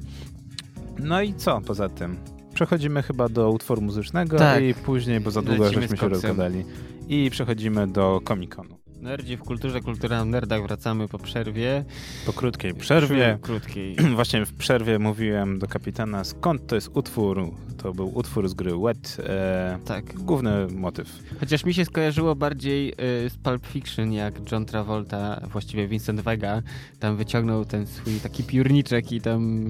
No 1.00 1.22
i 1.22 1.34
co 1.34 1.62
poza 1.62 1.90
tym? 1.90 2.18
Przechodzimy 2.54 3.04
chyba 3.04 3.30
do 3.30 3.52
utworu 3.52 3.82
muzycznego 3.82 4.38
Tak. 4.38 4.64
i 4.64 4.74
później, 4.74 5.20
bo 5.20 5.32
za 5.32 5.42
długo 5.42 5.64
Lecimy 5.64 5.82
żeśmy 5.82 5.98
się 5.98 6.10
rozgadali. 6.10 6.66
I 7.08 7.30
przechodzimy 7.30 7.88
do 7.88 8.22
Comic-Conu. 8.24 8.77
Nerdzi 9.02 9.38
w 9.38 9.40
kulturze, 9.42 9.82
kultura 9.82 10.26
nerdach 10.26 10.62
wracamy 10.64 11.08
po 11.08 11.20
przerwie. 11.20 11.86
Po 12.26 12.34
krótkiej 12.34 12.74
przerwie. 12.74 13.38
Krótkiej. 13.42 13.96
Właśnie 14.16 14.46
w 14.46 14.54
przerwie 14.54 15.00
mówiłem 15.00 15.60
do 15.60 15.68
kapitana, 15.68 16.24
skąd 16.24 16.68
to 16.68 16.76
jest 16.76 16.90
utwór. 16.94 17.52
To 17.78 17.94
był 17.94 18.18
utwór 18.18 18.50
z 18.50 18.54
gry 18.54 18.72
Wet. 18.78 19.18
E, 19.20 19.80
Tak. 19.86 20.14
Główny 20.20 20.68
motyw. 20.68 21.20
Chociaż 21.40 21.66
mi 21.66 21.74
się 21.74 21.86
skojarzyło 21.86 22.36
bardziej 22.36 22.90
y, 22.90 23.30
z 23.30 23.38
Pulp 23.44 23.66
Fiction, 23.68 24.14
jak 24.14 24.52
John 24.52 24.66
Travolta, 24.66 25.42
właściwie 25.52 25.88
Vincent 25.88 26.22
Vega, 26.22 26.62
tam 27.00 27.18
wyciągnął 27.18 27.66
ten 27.66 27.88
swój 27.88 28.14
taki 28.20 28.44
piórniczek 28.44 29.12
i 29.12 29.22
tam 29.22 29.66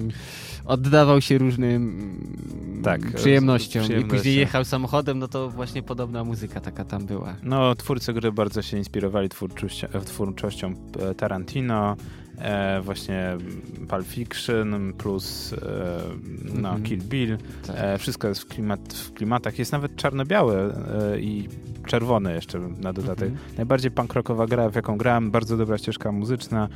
oddawał 0.64 1.20
się 1.20 1.38
różnym 1.38 1.76
mm, 1.76 2.82
Tak, 2.82 3.12
przyjemnościom. 3.14 3.82
I 3.82 3.84
przyjemnościom. 3.84 4.18
później 4.18 4.36
jechał 4.36 4.64
samochodem, 4.64 5.18
no 5.18 5.28
to 5.28 5.50
właśnie 5.50 5.82
podobna 5.82 6.24
muzyka 6.24 6.60
taka 6.60 6.84
tam 6.84 7.06
była. 7.06 7.36
No, 7.42 7.74
twórcy 7.74 8.12
gry 8.12 8.32
bardzo 8.32 8.62
się 8.62 8.78
inspirowali 8.78 9.17
twórczością, 9.28 9.88
twórczością 10.04 10.74
e, 11.00 11.14
Tarantino, 11.14 11.96
e, 12.38 12.80
właśnie 12.80 13.36
Pulp 13.88 14.06
Fiction 14.06 14.92
plus 14.98 15.52
e, 15.52 15.56
no, 16.44 16.68
Mhm. 16.68 16.82
Kill 16.82 16.98
Bill. 17.02 17.38
Tak. 17.66 17.76
E, 17.78 17.98
wszystko 17.98 18.28
jest 18.28 18.40
w, 18.40 18.46
klimat, 18.46 18.94
w 18.94 19.12
klimatach. 19.12 19.58
Jest 19.58 19.72
nawet 19.72 19.96
czarno-białe 19.96 20.74
e, 21.14 21.20
i 21.20 21.48
czerwone 21.86 22.34
jeszcze 22.34 22.58
na 22.58 22.92
dodatek. 22.92 23.28
Mhm. 23.28 23.56
Najbardziej 23.56 23.90
punk 23.90 24.14
rockowa 24.14 24.46
gra, 24.46 24.68
w 24.70 24.74
jaką 24.74 24.96
grałem. 24.98 25.30
Bardzo 25.30 25.56
dobra 25.56 25.78
ścieżka 25.78 26.12
muzyczna. 26.12 26.68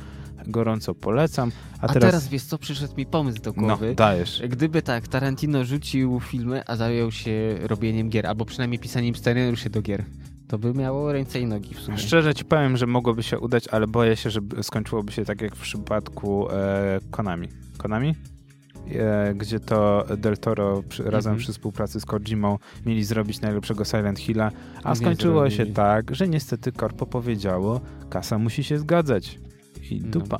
Gorąco 0.47 0.95
polecam. 0.95 1.51
A, 1.81 1.87
A, 1.87 1.93
teraz... 1.93 2.27
wiesz 2.27 2.43
co, 2.43 2.57
przyszedł 2.57 2.93
mi 2.97 3.05
pomysł 3.05 3.41
do 3.41 3.53
no, 3.57 3.63
głowy. 3.63 3.95
dajesz. 3.95 4.41
Gdyby 4.49 4.81
tak, 4.81 5.07
Tarantino 5.07 5.65
rzucił 5.65 6.19
filmy, 6.19 6.61
a 6.67 6.75
zajął 6.75 7.11
się 7.11 7.57
robieniem 7.61 8.09
gier, 8.09 8.27
albo 8.27 8.45
przynajmniej 8.45 8.79
pisaniem 8.79 9.15
scenariuszy 9.15 9.69
do 9.69 9.81
gier, 9.81 10.03
to 10.53 10.59
by 10.59 10.73
miało 10.73 11.11
ręce 11.11 11.39
i 11.39 11.45
nogi 11.45 11.73
w 11.75 11.79
sumie. 11.79 11.97
Szczerze 11.97 12.33
ci 12.33 12.45
powiem, 12.45 12.77
że 12.77 12.87
mogłoby 12.87 13.23
się 13.23 13.39
udać, 13.39 13.67
ale 13.67 13.87
boję 13.87 14.15
się, 14.15 14.29
że 14.29 14.39
skończyłoby 14.61 15.11
się 15.11 15.25
tak 15.25 15.41
jak 15.41 15.55
w 15.55 15.61
przypadku 15.61 16.51
e, 16.51 16.99
Konami. 17.11 17.47
Konami? 17.77 18.15
E, 18.91 19.33
gdzie 19.35 19.59
to 19.59 20.05
Del 20.17 20.37
Toro 20.37 20.83
przy, 20.89 21.03
razem 21.03 21.31
Mhm. 21.31 21.37
przy 21.37 21.51
współpracy 21.51 21.99
z 21.99 22.05
Kojimą 22.05 22.57
mieli 22.85 23.03
zrobić 23.03 23.41
najlepszego 23.41 23.85
Silent 23.85 24.19
Hilla, 24.19 24.51
a 24.83 24.89
Nie 24.89 24.95
skończyło 24.95 25.49
się 25.49 25.55
zrobili. 25.55 25.75
tak, 25.75 26.15
że 26.15 26.27
niestety 26.27 26.71
korpo 26.71 27.05
powiedziało, 27.05 27.81
kasa 28.09 28.37
musi 28.39 28.63
się 28.63 28.77
zgadzać. 28.79 29.39
I 29.91 30.01
No. 30.01 30.37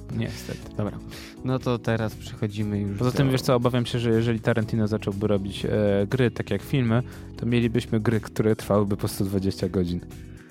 Dupa. 0.00 0.14
Niestety. 0.14 0.76
Dobra, 0.76 0.98
no 1.44 1.58
to 1.58 1.78
teraz 1.78 2.14
przechodzimy 2.14 2.78
już 2.80 2.98
Poza 2.98 3.10
do... 3.10 3.16
tym, 3.16 3.30
wiesz 3.30 3.42
co, 3.42 3.54
obawiam 3.54 3.86
się, 3.86 3.98
że 3.98 4.10
jeżeli 4.10 4.40
Tarantino 4.40 4.88
zacząłby 4.88 5.26
robić 5.26 5.64
e, 5.64 5.70
gry 6.10 6.30
tak 6.30 6.50
jak 6.50 6.62
filmy, 6.62 7.02
to 7.36 7.46
mielibyśmy 7.46 8.00
gry, 8.00 8.20
które 8.20 8.56
trwałyby 8.56 8.96
po 8.96 9.08
120 9.08 9.68
godzin. 9.68 10.00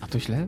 A 0.02 0.08
to 0.08 0.20
źle? 0.20 0.48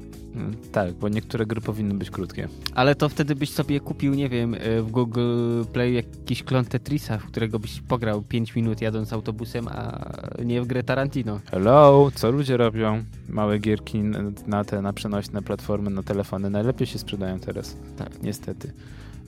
Tak, 0.71 0.93
bo 0.93 1.09
niektóre 1.09 1.45
gry 1.45 1.61
powinny 1.61 1.93
być 1.93 2.09
krótkie. 2.09 2.47
Ale 2.75 2.95
to 2.95 3.09
wtedy 3.09 3.35
byś 3.35 3.49
sobie 3.49 3.79
kupił, 3.79 4.13
nie 4.13 4.29
wiem, 4.29 4.53
y, 4.53 4.81
w 4.81 4.91
Google 4.91 5.63
Play 5.73 5.93
jakiś 5.93 6.43
klon 6.43 6.65
Tetrisa, 6.65 7.17
w 7.17 7.25
którego 7.25 7.59
byś 7.59 7.81
pograł 7.81 8.21
5 8.21 8.55
minut 8.55 8.81
jadąc 8.81 9.13
autobusem, 9.13 9.67
a 9.67 10.09
nie 10.45 10.61
w 10.61 10.67
grę 10.67 10.83
Tarantino. 10.83 11.39
Hello, 11.51 12.11
co 12.15 12.31
ludzie 12.31 12.57
robią? 12.57 13.03
Małe 13.29 13.59
gierki 13.59 14.03
na 14.47 14.63
te, 14.63 14.81
na 14.81 14.93
przenośne 14.93 15.41
platformy, 15.41 15.89
na 15.89 16.03
telefony 16.03 16.49
najlepiej 16.49 16.87
się 16.87 16.99
sprzedają 16.99 17.39
teraz. 17.39 17.77
Tak. 17.97 18.23
Niestety. 18.23 18.73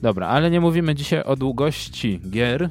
Dobra, 0.02 0.26
ale 0.26 0.50
nie 0.50 0.60
mówimy 0.60 0.94
dzisiaj 0.94 1.22
o 1.22 1.36
długości 1.36 2.20
gier, 2.30 2.70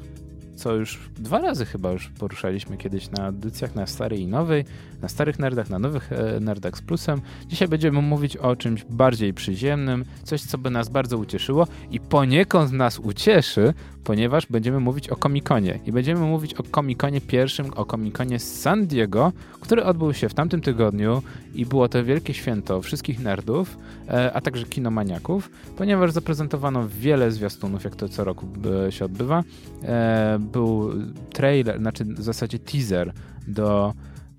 co 0.56 0.74
już 0.74 1.10
dwa 1.18 1.38
razy 1.38 1.66
chyba 1.66 1.92
już 1.92 2.08
poruszaliśmy 2.08 2.76
kiedyś 2.76 3.10
na 3.10 3.26
audycjach, 3.26 3.74
na 3.74 3.86
starej 3.86 4.20
i 4.20 4.26
nowej, 4.26 4.64
na 5.02 5.08
starych 5.08 5.38
nerdach, 5.38 5.70
na 5.70 5.78
nowych 5.78 6.12
e, 6.12 6.40
nerdach 6.40 6.78
z 6.78 6.82
plusem. 6.82 7.20
Dzisiaj 7.48 7.68
będziemy 7.68 8.02
mówić 8.02 8.36
o 8.36 8.56
czymś 8.56 8.84
bardziej 8.84 9.34
przyziemnym, 9.34 10.04
coś, 10.22 10.42
co 10.42 10.58
by 10.58 10.70
nas 10.70 10.88
bardzo 10.88 11.18
ucieszyło 11.18 11.66
i 11.90 12.00
poniekąd 12.00 12.72
nas 12.72 12.98
ucieszy, 12.98 13.74
ponieważ 14.04 14.46
będziemy 14.46 14.80
mówić 14.80 15.08
o 15.08 15.16
Comic-Conie. 15.16 15.78
I 15.86 15.92
będziemy 15.92 16.20
mówić 16.20 16.54
o 16.54 16.62
Comic-Conie 16.62 17.20
pierwszym, 17.20 17.72
o 17.76 17.84
Comic-Conie 17.84 18.38
z 18.38 18.60
San 18.60 18.86
Diego, 18.86 19.32
który 19.60 19.84
odbył 19.84 20.14
się 20.14 20.28
w 20.28 20.34
tamtym 20.34 20.60
tygodniu 20.60 21.22
i 21.54 21.66
było 21.66 21.88
to 21.88 22.04
wielkie 22.04 22.34
święto 22.34 22.82
wszystkich 22.82 23.20
nerdów, 23.20 23.78
e, 24.08 24.32
a 24.32 24.40
także 24.40 24.64
kinomaniaków, 24.64 25.50
ponieważ 25.76 26.12
zaprezentowano 26.12 26.88
wiele 26.88 27.32
zwiastunów, 27.32 27.84
jak 27.84 27.96
to 27.96 28.08
co 28.08 28.24
roku 28.24 28.46
e, 28.86 28.92
się 28.92 29.04
odbywa. 29.04 29.44
Był 30.38 30.90
trailer, 31.32 31.78
znaczy 31.78 32.04
w 32.04 32.22
zasadzie 32.22 32.58
teaser 32.58 33.12
do 33.48 33.94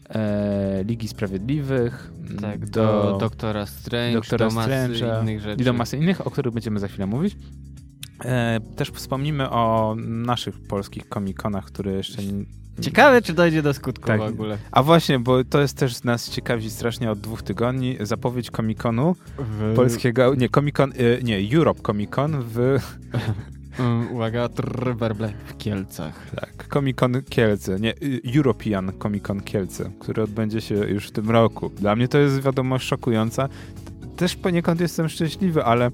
e, 0.10 0.84
Ligi 0.84 1.08
Sprawiedliwych, 1.08 2.12
Tak, 2.42 2.70
do, 2.70 3.18
Doktora 3.20 3.66
Strange, 3.66 4.14
Doktora 4.14 4.50
do 4.50 4.56
masy 4.56 4.72
innych 5.22 5.42
rzeczy. 5.42 5.62
i 5.62 5.66
do 5.66 5.74
masy 5.74 5.98
innych, 5.98 6.28
o 6.28 6.32
których 6.32 6.54
będziemy 6.54 6.80
za 6.80 6.88
chwilę 6.88 7.06
mówić. 7.06 7.38
E, 8.26 8.60
też 8.76 8.90
wspomnimy 8.90 9.50
o 9.50 9.96
naszych 10.08 10.68
polskich 10.68 11.10
komikonach, 11.10 11.66
które 11.66 11.92
jeszcze 11.92 12.22
Ciekawe, 12.82 13.22
czy 13.22 13.34
dojdzie 13.34 13.62
do 13.62 13.74
skutku 13.74 14.08
Tak. 14.08 14.20
w 14.20 14.24
ogóle. 14.24 14.58
A 14.72 14.84
właśnie, 14.84 15.20
bo 15.20 15.44
to 15.44 15.62
jest 15.62 15.78
też 15.78 16.04
nas 16.04 16.30
ciekawi 16.30 16.70
strasznie 16.70 17.12
od 17.12 17.20
dwóch 17.20 17.44
tygodni, 17.44 17.98
zapowiedź 18.02 18.52
komikonu 18.52 19.16
W... 19.38 19.74
polskiego, 19.76 20.36
nie, 20.36 20.50
komikon, 20.50 20.92
e, 20.92 21.24
nie, 21.24 21.58
Europe 21.58 21.82
Comic-Con 21.82 22.42
w, 22.42 22.80
Mm, 23.80 24.12
uwaga, 24.12 24.50
trrr, 24.50 24.96
werble 24.98 25.34
w 25.46 25.58
Kielcach. 25.58 26.32
tak, 26.36 26.68
Comic-Con 26.70 27.24
Kielce, 27.30 27.80
nie, 27.80 27.94
y, 28.04 28.22
European 28.36 28.92
Comic-Con 29.00 29.44
Kielce, 29.44 29.92
który 30.00 30.24
odbędzie 30.24 30.62
się 30.62 30.76
już 30.76 31.08
w 31.08 31.12
tym 31.12 31.30
roku. 31.30 31.70
Dla 31.70 31.96
mnie 31.96 32.08
to 32.08 32.18
jest 32.18 32.42
wiadomość 32.42 32.88
szokująca. 32.88 33.50
Też 34.18 34.36
poniekąd 34.36 34.82
jestem 34.82 35.10
szczęśliwy, 35.10 35.64
ale 35.64 35.92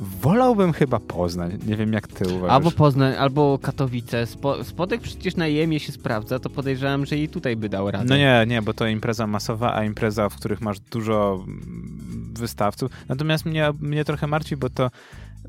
wolałbym 0.00 0.72
chyba 0.72 1.00
Poznań. 1.00 1.58
Nie 1.66 1.76
wiem, 1.76 1.92
jak 1.92 2.08
ty 2.08 2.34
uważasz. 2.34 2.54
Albo 2.56 2.70
Poznań, 2.70 3.14
albo 3.14 3.58
Katowice. 3.58 4.26
Spo, 4.26 4.64
spodek 4.64 5.00
przecież 5.00 5.36
na 5.36 5.46
jemie 5.46 5.80
się 5.80 5.92
sprawdza, 5.92 6.38
to 6.38 6.50
podejrzewam, 6.50 7.06
że 7.06 7.16
i 7.16 7.28
tutaj 7.28 7.56
by 7.56 7.68
dał 7.68 7.90
radę. 7.90 8.04
No 8.08 8.16
nie, 8.16 8.44
nie, 8.46 8.62
bo 8.62 8.74
to 8.74 8.86
impreza 8.86 9.26
masowa, 9.26 9.74
a 9.74 9.84
impreza, 9.84 10.28
w 10.28 10.36
których 10.36 10.60
masz 10.60 10.80
dużo 10.80 11.44
mm, 11.46 12.34
wystawców. 12.38 12.92
Natomiast 13.08 13.46
mnie, 13.46 13.72
mnie 13.80 14.04
trochę 14.04 14.26
martwi, 14.26 14.56
bo 14.56 14.70
to 14.70 14.90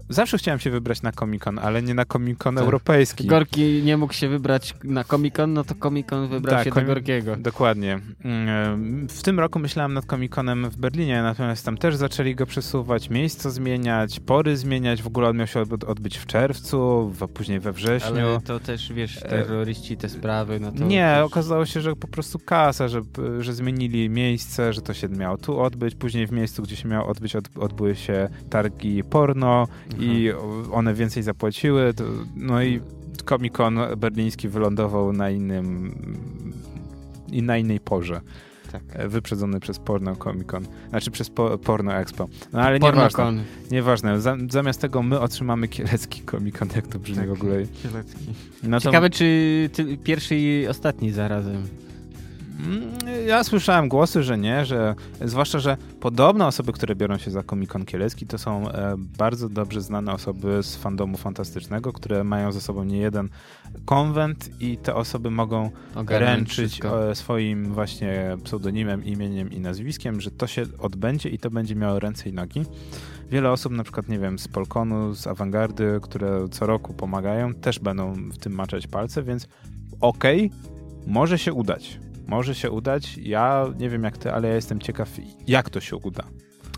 zawsze 0.10 0.38
chciałem 0.38 0.60
się 0.60 0.70
wybrać 0.70 1.02
na 1.02 1.12
Comic-Con, 1.12 1.60
ale 1.60 1.82
nie 1.84 1.94
na 1.94 2.06
Comic-Con 2.06 2.56
Tak. 2.56 2.64
europejski. 2.64 3.28
Gorki 3.28 3.82
nie 3.84 3.98
mógł 3.98 4.14
się 4.14 4.30
wybrać 4.30 4.74
na 4.84 5.04
Comic-Con, 5.04 5.48
no 5.54 5.64
to 5.64 5.76
Comic-Con 5.76 6.28
wybrał 6.30 6.56
Tak, 6.56 6.64
się 6.66 6.72
komi- 6.72 6.82
do 6.82 6.88
Gorkiego. 6.88 7.36
Dokładnie. 7.36 8.00
Mm, 8.26 9.08
W 9.08 9.22
tym 9.24 9.40
roku 9.40 9.60
myślałem 9.60 9.94
nad 9.94 10.06
Comic-Conem 10.06 10.70
w 10.70 10.78
Berlinie, 10.78 11.22
natomiast 11.24 11.66
tam 11.66 11.78
też 11.78 11.96
zaczęli 11.96 12.36
go 12.36 12.46
przesuwać, 12.46 13.10
miejsca 13.10 13.50
zmieniać, 13.50 14.20
pory 14.20 14.58
zmieniać. 14.58 15.02
W 15.04 15.08
ogóle 15.08 15.30
on 15.30 15.38
miał 15.38 15.48
się 15.48 15.60
odby- 15.62 15.86
odbyć 15.88 16.18
w 16.18 16.26
czerwcu, 16.26 17.10
w, 17.20 17.28
później 17.28 17.60
we 17.60 17.72
wrześniu. 17.72 18.10
Ale 18.28 18.42
to 18.42 18.60
też, 18.60 18.94
wiesz, 18.94 19.20
terroryści, 19.20 19.98
te 19.98 20.10
sprawy, 20.10 20.60
no 20.60 20.72
to... 20.72 20.84
Nie, 20.84 21.14
też- 21.16 21.26
okazało 21.26 21.66
się, 21.66 21.82
że 21.82 21.96
po 21.96 22.08
prostu 22.08 22.40
kasa, 22.40 22.88
że, 22.88 23.02
że 23.40 23.54
zmienili 23.54 24.10
miejsce, 24.10 24.74
że 24.74 24.82
to 24.82 24.94
się 24.94 25.10
miało 25.10 25.38
tu 25.38 25.60
odbyć. 25.60 25.96
Później 25.96 26.28
w 26.28 26.32
miejscu, 26.32 26.64
gdzie 26.64 26.76
się 26.76 26.88
miało 26.90 27.08
odbyć, 27.08 27.36
od, 27.36 27.46
odbyły 27.58 27.96
się 27.96 28.30
targi 28.50 29.04
porno 29.04 29.68
i 30.00 30.32
one 30.72 30.94
więcej 30.94 31.24
zapłaciły. 31.24 31.94
To, 31.94 32.04
no 32.36 32.64
i 32.64 32.82
Comic-Con 33.26 33.80
berliński 33.98 34.48
wylądował 34.50 35.14
na 35.14 35.30
innym 35.30 35.96
i 37.32 37.44
na 37.44 37.58
innej 37.58 37.80
porze. 37.80 38.22
Tak. 38.72 39.10
Wyprzedzony 39.10 39.60
przez 39.60 39.80
Porno 39.80 40.16
Comic-Con. 40.16 40.64
Znaczy 40.90 41.12
przez 41.12 41.30
po, 41.30 41.58
Porno 41.58 41.94
Expo. 41.96 42.28
No 42.54 42.62
ale 42.62 42.80
nieważne. 42.80 43.34
Nieważne. 43.72 44.22
Za, 44.22 44.38
zamiast 44.50 44.82
tego 44.82 45.04
my 45.04 45.20
otrzymamy 45.20 45.68
kielecki 45.68 46.22
Comic-Con, 46.32 46.68
jak 46.76 46.88
to 46.88 47.00
brzmi 47.00 47.16
Tak. 47.16 47.30
w 47.30 47.32
ogóle. 47.32 47.66
Kielecki. 47.84 48.26
No 48.64 48.78
to- 48.80 48.84
Ciekawe, 48.84 49.10
czy 49.10 49.70
ty, 49.74 49.98
pierwszy 49.98 50.36
i 50.36 50.68
ostatni 50.68 51.12
zarazem. 51.12 51.68
Mm, 52.60 52.92
Ja 53.28 53.44
słyszałem 53.44 53.90
głosy, 53.90 54.24
że 54.24 54.38
nie, 54.38 54.66
że 54.66 54.96
zwłaszcza, 55.26 55.60
że 55.60 55.78
podobne 56.00 56.48
osoby, 56.48 56.72
które 56.74 56.96
biorą 56.96 57.18
się 57.18 57.32
za 57.32 57.44
Komikon 57.44 57.86
Kielecki, 57.86 58.28
to 58.28 58.38
są 58.38 58.70
e, 58.70 58.96
bardzo 59.18 59.50
dobrze 59.50 59.82
znane 59.82 60.14
osoby 60.14 60.64
z 60.64 60.76
fandomu 60.76 61.18
fantastycznego, 61.18 61.94
które 61.94 62.24
mają 62.24 62.52
ze 62.52 62.62
sobą 62.62 62.84
nie 62.84 62.98
jeden 62.98 63.30
konwent 63.86 64.62
i 64.62 64.78
te 64.78 64.96
osoby 64.96 65.32
mogą 65.32 65.70
Ogarnąć 65.96 66.38
ręczyć 66.38 66.56
wszystko. 66.72 67.10
e, 67.12 67.16
swoim 67.16 67.74
właśnie 67.74 68.38
pseudonimem, 68.44 69.06
imieniem 69.06 69.52
i 69.52 69.60
nazwiskiem, 69.60 70.22
że 70.22 70.32
to 70.32 70.48
się 70.48 70.64
odbędzie 70.80 71.30
i 71.30 71.38
to 71.40 71.50
będzie 71.50 71.76
miało 71.76 72.00
ręce 72.00 72.30
i 72.30 72.34
nogi. 72.34 72.62
Wiele 73.30 73.52
osób, 73.52 73.74
na 73.74 73.84
przykład, 73.84 74.10
nie 74.10 74.20
wiem, 74.20 74.40
z 74.40 74.48
Polkonu, 74.48 75.16
z 75.16 75.28
Awangardy, 75.28 76.00
które 76.02 76.50
co 76.52 76.66
roku 76.66 76.94
pomagają, 76.94 77.54
też 77.54 77.80
będą 77.80 78.14
w 78.14 78.38
tym 78.38 78.54
maczać 78.54 78.88
palce, 78.88 79.24
więc 79.24 79.48
okej, 80.02 80.52
może 81.08 81.38
się 81.40 81.54
udać. 81.54 82.00
Może 82.32 82.56
się 82.56 82.72
udać. 82.72 83.18
Ja 83.18 83.66
nie 83.80 83.90
wiem 83.90 84.04
jak 84.04 84.18
ty, 84.18 84.32
ale 84.32 84.48
ja 84.48 84.56
jestem 84.56 84.80
ciekaw, 84.80 85.10
jak 85.48 85.70
to 85.70 85.80
się 85.80 85.96
uda. 85.96 86.24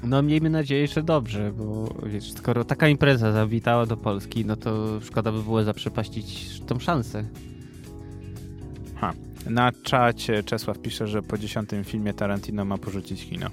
No 0.04 0.22
miejmy 0.22 0.50
nadzieję, 0.50 0.88
że 0.88 1.04
dobrze, 1.04 1.52
bo 1.52 1.94
wiesz, 2.06 2.32
skoro 2.32 2.66
taka 2.66 2.88
impreza 2.88 3.32
zawitała 3.32 3.86
do 3.86 3.98
Polski, 3.98 4.46
no 4.46 4.56
to 4.56 5.02
szkoda 5.02 5.32
by 5.32 5.44
było 5.44 5.64
zaprzepaścić 5.64 6.60
tą 6.60 6.80
szansę. 6.80 7.26
Ha. 8.96 9.14
Na 9.50 9.72
czacie 9.72 10.44
Czesław 10.44 10.80
pisze, 10.80 11.08
że 11.08 11.22
po 11.22 11.38
dziesiątym 11.38 11.84
filmie 11.84 12.14
Tarantino 12.14 12.66
ma 12.66 12.78
porzucić 12.78 13.26
kino. 13.26 13.48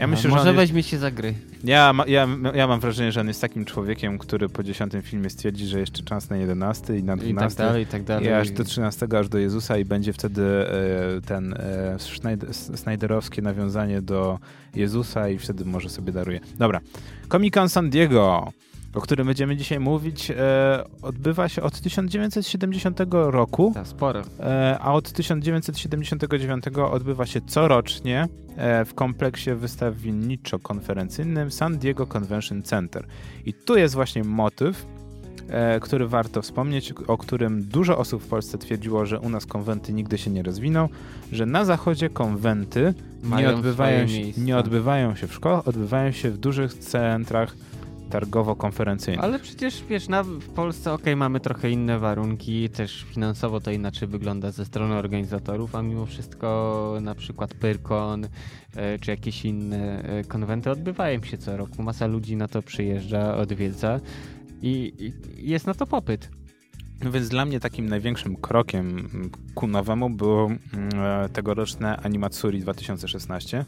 Ja 0.00 0.06
No, 0.06 0.10
myślę, 0.10 0.30
może 0.30 0.42
że 0.44 0.50
on 0.50 0.56
jest, 0.56 0.62
weźmie 0.72 0.82
się 0.82 0.98
za 0.98 1.10
gry. 1.10 1.34
ja, 1.64 1.94
ja, 2.06 2.28
ja 2.54 2.66
mam 2.66 2.80
wrażenie, 2.80 3.12
że 3.12 3.20
on 3.20 3.28
jest 3.28 3.40
takim 3.40 3.64
człowiekiem, 3.64 4.18
który 4.18 4.48
po 4.48 4.62
dziesiątym 4.62 5.02
filmie 5.02 5.30
stwierdzi, 5.30 5.66
że 5.66 5.80
jeszcze 5.80 6.02
czas 6.02 6.30
na 6.30 6.36
11 6.36 6.98
i 6.98 7.02
na 7.02 7.14
I 7.14 7.18
tak 7.18 7.28
12 7.28 7.62
dalej, 7.62 7.82
i 7.82 7.86
tak 7.86 8.02
dalej. 8.04 8.26
I 8.26 8.30
aż 8.32 8.50
do 8.50 8.64
13 8.64 9.06
aż 9.18 9.28
do 9.28 9.38
Jezusa 9.38 9.78
i 9.78 9.84
będzie 9.84 10.12
wtedy 10.12 10.42
e, 10.42 11.20
ten 11.20 11.54
e, 11.54 11.96
nawiązanie 13.42 14.02
do 14.02 14.38
Jezusa 14.74 15.28
i 15.28 15.38
wtedy 15.38 15.64
może 15.64 15.88
sobie 15.88 16.12
daruje. 16.12 16.40
Dobra. 16.58 16.80
Comic 17.28 17.54
Con 17.54 17.68
San 17.68 17.90
Diego, 17.90 18.52
o 18.94 19.00
którym 19.00 19.26
będziemy 19.26 19.56
dzisiaj 19.56 19.80
mówić, 19.80 20.30
e, 20.30 20.84
odbywa 21.02 21.48
się 21.48 21.62
od 21.62 21.80
1970 21.80 23.00
roku, 23.30 23.70
Tak, 23.74 23.86
sporo. 23.86 24.22
e, 24.40 24.78
a 24.80 24.92
od 24.92 25.12
1979 25.12 26.64
odbywa 26.92 27.26
się 27.26 27.40
corocznie 27.40 28.28
e, 28.56 28.84
w 28.84 28.94
kompleksie 28.94 29.50
wystawienniczo-konferencyjnym 29.54 31.50
San 31.50 31.78
Diego 31.78 32.06
Convention 32.06 32.62
Center. 32.62 33.06
I 33.46 33.54
tu 33.54 33.76
jest 33.76 33.94
właśnie 33.94 34.24
motyw, 34.24 34.86
e, 35.48 35.80
który 35.80 36.06
warto 36.08 36.42
wspomnieć, 36.42 36.92
o 37.06 37.18
którym 37.18 37.62
dużo 37.64 37.98
osób 37.98 38.22
w 38.22 38.26
Polsce 38.26 38.58
twierdziło, 38.58 39.06
że 39.06 39.20
u 39.20 39.28
nas 39.28 39.46
konwenty 39.46 39.92
nigdy 39.92 40.18
się 40.18 40.30
nie 40.30 40.42
rozwiną, 40.42 40.88
że 41.32 41.46
na 41.46 41.64
zachodzie 41.64 42.08
konwenty 42.08 42.94
nie 43.38 43.48
odbywają, 43.50 44.08
się, 44.08 44.22
nie 44.38 44.56
odbywają 44.56 45.14
się 45.14 45.26
w 45.26 45.34
szkołach, 45.34 45.68
odbywają 45.68 46.12
się 46.12 46.30
w 46.30 46.38
dużych 46.38 46.74
centrach 46.74 47.56
targowo-konferencyjnych. 48.10 49.24
Ale 49.24 49.38
przecież 49.38 49.84
wiesz, 49.88 50.08
na, 50.08 50.22
w 50.22 50.48
Polsce 50.48 50.92
okej, 50.92 51.16
mamy 51.16 51.40
trochę 51.40 51.70
inne 51.70 51.98
warunki, 51.98 52.68
też 52.68 53.04
finansowo 53.08 53.60
to 53.60 53.70
inaczej 53.70 54.08
wygląda 54.08 54.50
ze 54.50 54.64
strony 54.64 54.94
organizatorów, 54.94 55.74
a 55.74 55.82
mimo 55.82 56.06
wszystko 56.06 56.98
na 57.00 57.14
przykład 57.14 57.54
Pyrkon 57.54 58.28
e, 58.76 58.98
czy 58.98 59.10
jakieś 59.10 59.44
inne 59.44 60.02
e, 60.02 60.24
konwenty 60.24 60.70
odbywają 60.70 61.22
się 61.22 61.38
co 61.38 61.56
roku. 61.56 61.82
Masa 61.82 62.06
ludzi 62.06 62.36
na 62.36 62.48
to 62.48 62.62
przyjeżdża, 62.62 63.36
odwiedza 63.36 64.00
i, 64.62 64.92
i 64.98 65.50
jest 65.50 65.66
na 65.66 65.74
to 65.74 65.86
popyt. 65.86 66.30
No 67.04 67.10
więc 67.10 67.28
dla 67.28 67.44
mnie 67.44 67.60
takim 67.60 67.88
największym 67.88 68.36
krokiem 68.36 69.08
ku 69.54 69.66
nowemu 69.66 70.10
było 70.10 70.46
mm, 70.46 70.60
e, 70.94 71.28
tegoroczne 71.28 71.96
Animatsuri 71.96 72.60
2016, 72.60 73.64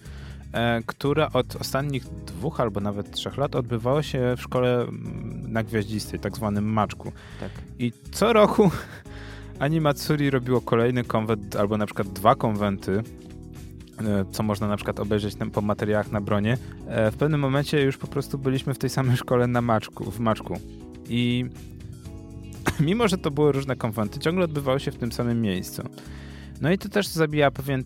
e, 0.53 0.83
które 0.87 1.33
od 1.33 1.57
ostatnich 1.57 2.05
dwóch 2.05 2.61
albo 2.61 2.81
nawet 2.81 3.11
trzech 3.11 3.37
lat 3.37 3.57
odbywało 3.57 4.03
się 4.03 4.35
w 4.37 4.43
szkole 4.43 4.81
mm, 4.81 5.53
na 5.53 5.63
Gwiaździstej, 5.63 6.21
tak 6.21 6.37
zwanym 6.37 6.65
Maczku. 6.73 7.13
Tak. 7.41 7.51
I 7.79 7.93
co 8.13 8.33
roku 8.33 8.71
Animatsuri 9.59 10.31
robiło 10.31 10.61
kolejny 10.61 11.05
konwent, 11.05 11.57
albo 11.57 11.77
na 11.79 11.87
przykład 11.87 12.09
dwa 12.09 12.35
konwenty, 12.35 13.03
e, 14.01 14.25
co 14.33 14.43
można 14.43 14.69
na 14.69 14.77
przykład 14.77 15.01
obejrzeć 15.01 15.35
po 15.53 15.61
materiałach 15.61 16.13
na 16.13 16.21
bronie. 16.21 16.59
E, 16.87 17.11
W 17.11 17.17
pewnym 17.17 17.41
momencie 17.41 17.83
już 17.83 17.99
po 17.99 18.07
prostu 18.07 18.39
byliśmy 18.39 18.75
w 18.75 18.79
tej 18.79 18.91
samej 18.91 19.17
szkole 19.17 19.47
na 19.47 19.61
Maczku, 19.61 20.11
w 20.11 20.21
Maczku. 20.21 20.61
I 21.09 21.45
mimo, 22.81 23.09
że 23.09 23.19
to 23.19 23.31
były 23.31 23.53
różne 23.53 23.77
konwenty, 23.77 24.19
ciągle 24.21 24.45
odbywały 24.45 24.81
się 24.81 24.91
w 24.91 24.97
tym 24.97 25.13
samym 25.13 25.43
miejscu. 25.43 25.83
No 26.61 26.73
i 26.73 26.79
to 26.79 26.89
też 26.89 27.07
zabija 27.07 27.51
pewien 27.51 27.85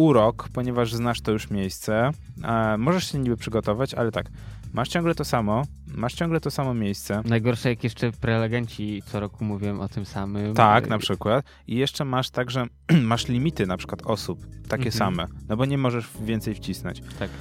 urok, 0.00 0.48
ponieważ 0.52 0.94
znasz 0.94 1.20
to 1.20 1.32
już 1.32 1.50
miejsce. 1.50 2.10
E, 2.44 2.76
możesz 2.78 3.12
się 3.12 3.18
niby 3.18 3.36
przygotować, 3.36 3.94
ale 3.94 4.12
tak, 4.12 4.26
masz 4.72 4.88
ciągle 4.88 5.14
to 5.14 5.24
samo, 5.24 5.62
masz 5.86 6.14
ciągle 6.14 6.40
to 6.40 6.50
samo 6.50 6.74
miejsce. 6.74 7.22
Najgorsze 7.24 7.68
jak 7.68 7.84
jeszcze 7.84 8.12
prelegenci 8.12 9.02
co 9.06 9.20
roku 9.20 9.44
mówią 9.44 9.80
o 9.80 9.88
tym 9.88 10.04
samym. 10.04 10.54
Tak, 10.54 10.84
E, 10.84 10.86
na 10.86 10.98
przykład. 10.98 11.44
I 11.66 11.76
jeszcze 11.76 12.04
masz 12.04 12.30
także, 12.30 12.66
masz 13.02 13.28
limity 13.28 13.66
na 13.66 13.76
przykład 13.76 14.02
osób, 14.04 14.46
takie 14.68 14.86
Mhm. 14.86 14.92
same, 14.92 15.26
no 15.48 15.56
bo 15.56 15.64
nie 15.64 15.78
możesz 15.78 16.08
więcej 16.20 16.54
wcisnąć. 16.54 17.02
Tak. 17.18 17.30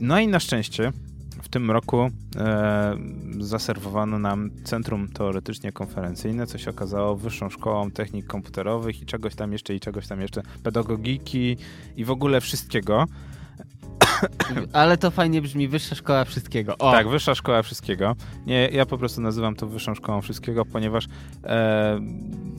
No 0.00 0.18
i 0.20 0.28
na 0.28 0.40
szczęście 0.40 0.92
w 1.42 1.48
tym 1.48 1.70
roku 1.70 2.10
e, 2.36 2.96
zaserwowano 3.40 4.18
nam 4.18 4.50
centrum 4.64 5.08
teoretycznie 5.08 5.72
konferencyjne, 5.72 6.46
co 6.46 6.58
się 6.58 6.70
okazało 6.70 7.16
wyższą 7.16 7.50
szkołą 7.50 7.90
technik 7.90 8.26
komputerowych 8.26 9.02
i 9.02 9.06
czegoś 9.06 9.34
tam 9.34 9.52
jeszcze, 9.52 9.74
i 9.74 9.80
czegoś 9.80 10.06
tam 10.06 10.20
jeszcze, 10.20 10.42
pedagogiki 10.62 11.56
i 11.96 12.04
w 12.04 12.10
ogóle 12.10 12.40
wszystkiego. 12.40 13.04
Ale 14.72 14.96
to 14.96 15.10
fajnie 15.10 15.42
brzmi, 15.42 15.68
wyższa 15.68 15.94
szkoła 15.94 16.24
wszystkiego. 16.24 16.78
O, 16.78 16.92
Tak, 16.92 17.08
wyższa 17.08 17.34
szkoła 17.34 17.62
wszystkiego. 17.62 18.16
Nie, 18.46 18.68
ja 18.72 18.86
po 18.86 18.98
prostu 18.98 19.20
nazywam 19.20 19.54
to 19.54 19.66
wyższą 19.66 19.94
szkołą 19.94 20.20
wszystkiego, 20.20 20.64
ponieważ 20.64 21.06
e, 21.44 22.00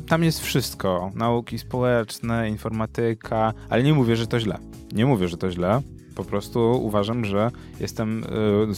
tam 0.08 0.24
jest 0.24 0.40
wszystko. 0.40 1.12
Nauki 1.16 1.60
społeczne, 1.60 2.50
informatyka, 2.50 3.54
ale 3.70 3.84
nie 3.84 3.94
mówię, 3.94 4.16
że 4.16 4.28
to 4.28 4.40
źle. 4.40 4.58
Nie 4.92 5.06
mówię, 5.06 5.28
że 5.28 5.38
to 5.38 5.52
źle. 5.52 5.82
Po 6.20 6.26
prostu 6.26 6.60
uważam, 6.84 7.26
że 7.26 7.52
jestem, 7.80 8.24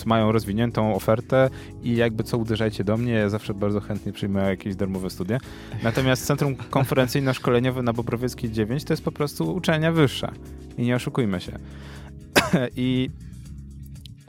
y, 0.03 0.05
mają 0.05 0.31
rozwiniętą 0.31 0.95
ofertę 0.95 1.49
i 1.83 1.95
jakby 1.95 2.23
co 2.23 2.37
uderzajcie 2.37 2.83
do 2.83 2.97
mnie, 2.97 3.11
ja 3.13 3.29
zawsze 3.29 3.53
bardzo 3.53 3.79
chętnie 3.79 4.13
przyjmę 4.13 4.49
jakieś 4.49 4.75
darmowe 4.75 5.09
studia. 5.09 5.37
Natomiast 5.83 6.25
Centrum 6.25 6.55
Konferencyjno-Szkoleniowe 6.55 7.83
na 7.83 7.93
Bobrowieckiej 7.93 8.51
9 8.51 8.83
to 8.83 8.93
jest 8.93 9.03
po 9.03 9.11
prostu 9.11 9.55
uczelnia 9.55 9.91
wyższa. 9.91 10.31
I 10.77 10.81
nie 10.81 10.95
oszukujmy 10.95 11.41
się. 11.41 11.59
I 12.75 13.09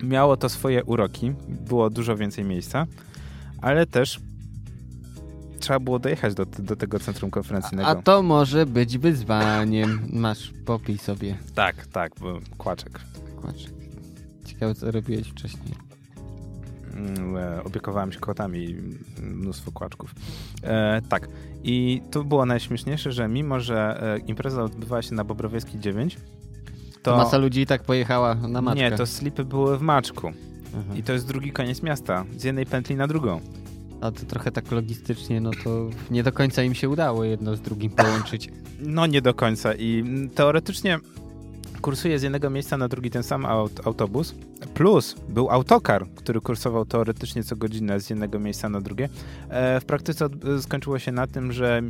miało 0.03 0.37
to 0.37 0.49
swoje 0.49 0.85
uroki, 0.85 1.33
było 1.49 1.91
dużo 1.91 2.17
więcej 2.17 2.45
miejsca, 2.45 2.87
ale 3.63 3.87
też 3.87 4.21
trzeba 5.63 5.81
było 5.81 5.99
dojechać 5.99 6.35
do, 6.35 6.47
do 6.47 6.77
tego 6.77 6.99
centrum 6.99 7.31
konferencyjnego. 7.31 7.89
a 7.89 7.95
to 7.95 8.23
może 8.23 8.67
być 8.67 8.99
wyzwaniem. 8.99 10.01
Masz, 10.13 10.53
popij 10.67 10.99
sobie. 10.99 11.39
Tak, 11.55 11.87
tak, 11.87 12.13
kłaczek. 12.59 13.01
Kłacz. 13.41 13.67
Ciekawe 14.47 14.75
co 14.75 14.91
robiłeś 14.91 15.29
wcześniej. 15.29 15.75
Mm, 16.95 17.37
e, 17.37 17.65
Opiekowałem 17.65 18.13
się 18.13 18.21
kotami 18.21 18.65
i 18.65 18.77
mnóstwo 19.23 19.73
kłaczków. 19.73 20.15
E, 20.63 21.03
tak. 21.09 21.29
I 21.65 22.03
to 22.11 22.25
było 22.25 22.47
najśmieszniejsze, 22.47 23.13
że 23.13 23.29
mimo, 23.29 23.61
że 23.61 24.03
e, 24.03 24.19
impreza 24.19 24.63
odbywała 24.63 25.03
się 25.03 25.15
na 25.15 25.25
Bobrowieckiej 25.25 25.81
9, 25.81 26.19
to... 27.03 27.17
Masa 27.17 27.39
ludzi 27.39 27.61
i 27.61 27.67
tak 27.67 27.83
pojechała 27.83 28.35
na 28.35 28.63
maczkę. 28.63 28.91
Nie, 28.91 28.97
to 28.97 29.07
slipy 29.07 29.45
były 29.45 29.79
w 29.79 29.83
Maczku. 29.83 30.33
Aha. 30.75 30.95
I 30.97 31.03
to 31.03 31.13
jest 31.13 31.27
drugi 31.27 31.53
koniec 31.53 31.83
miasta. 31.83 32.25
Z 32.37 32.45
jednej 32.45 32.67
pętli 32.67 32.97
na 32.97 33.07
drugą. 33.07 33.41
A 34.03 34.11
to 34.11 34.27
trochę 34.27 34.53
tak 34.53 34.71
logistycznie, 34.71 35.41
no 35.41 35.51
to 35.65 35.91
nie 36.11 36.23
do 36.23 36.33
końca 36.33 36.63
im 36.63 36.75
się 36.75 36.89
udało 36.89 37.25
jedno 37.25 37.57
z 37.57 37.61
drugim 37.61 37.91
połączyć. 37.91 38.49
No 38.85 39.07
nie 39.07 39.23
do 39.23 39.35
końca 39.35 39.75
i 39.75 40.05
teoretycznie 40.35 40.99
kursuje 41.83 42.19
z 42.19 42.23
jednego 42.23 42.51
miejsca 42.51 42.77
na 42.77 42.89
drugi 42.89 43.11
ten 43.11 43.23
sam 43.23 43.47
aut 43.47 43.87
autobus, 43.87 44.35
plus 44.75 45.17
był 45.29 45.51
autokar, 45.51 46.07
który 46.15 46.41
kursował 46.41 46.85
teoretycznie 46.85 47.45
co 47.45 47.57
godzinę 47.57 48.01
z 48.01 48.11
jednego 48.11 48.39
miejsca 48.39 48.69
na 48.69 48.81
drugie. 48.81 49.09
E, 49.49 49.81
w 49.81 49.85
praktyce 49.85 50.29
skończyło 50.61 50.99
się 50.99 51.13
na 51.13 51.27
tym, 51.27 51.53
że 51.53 51.83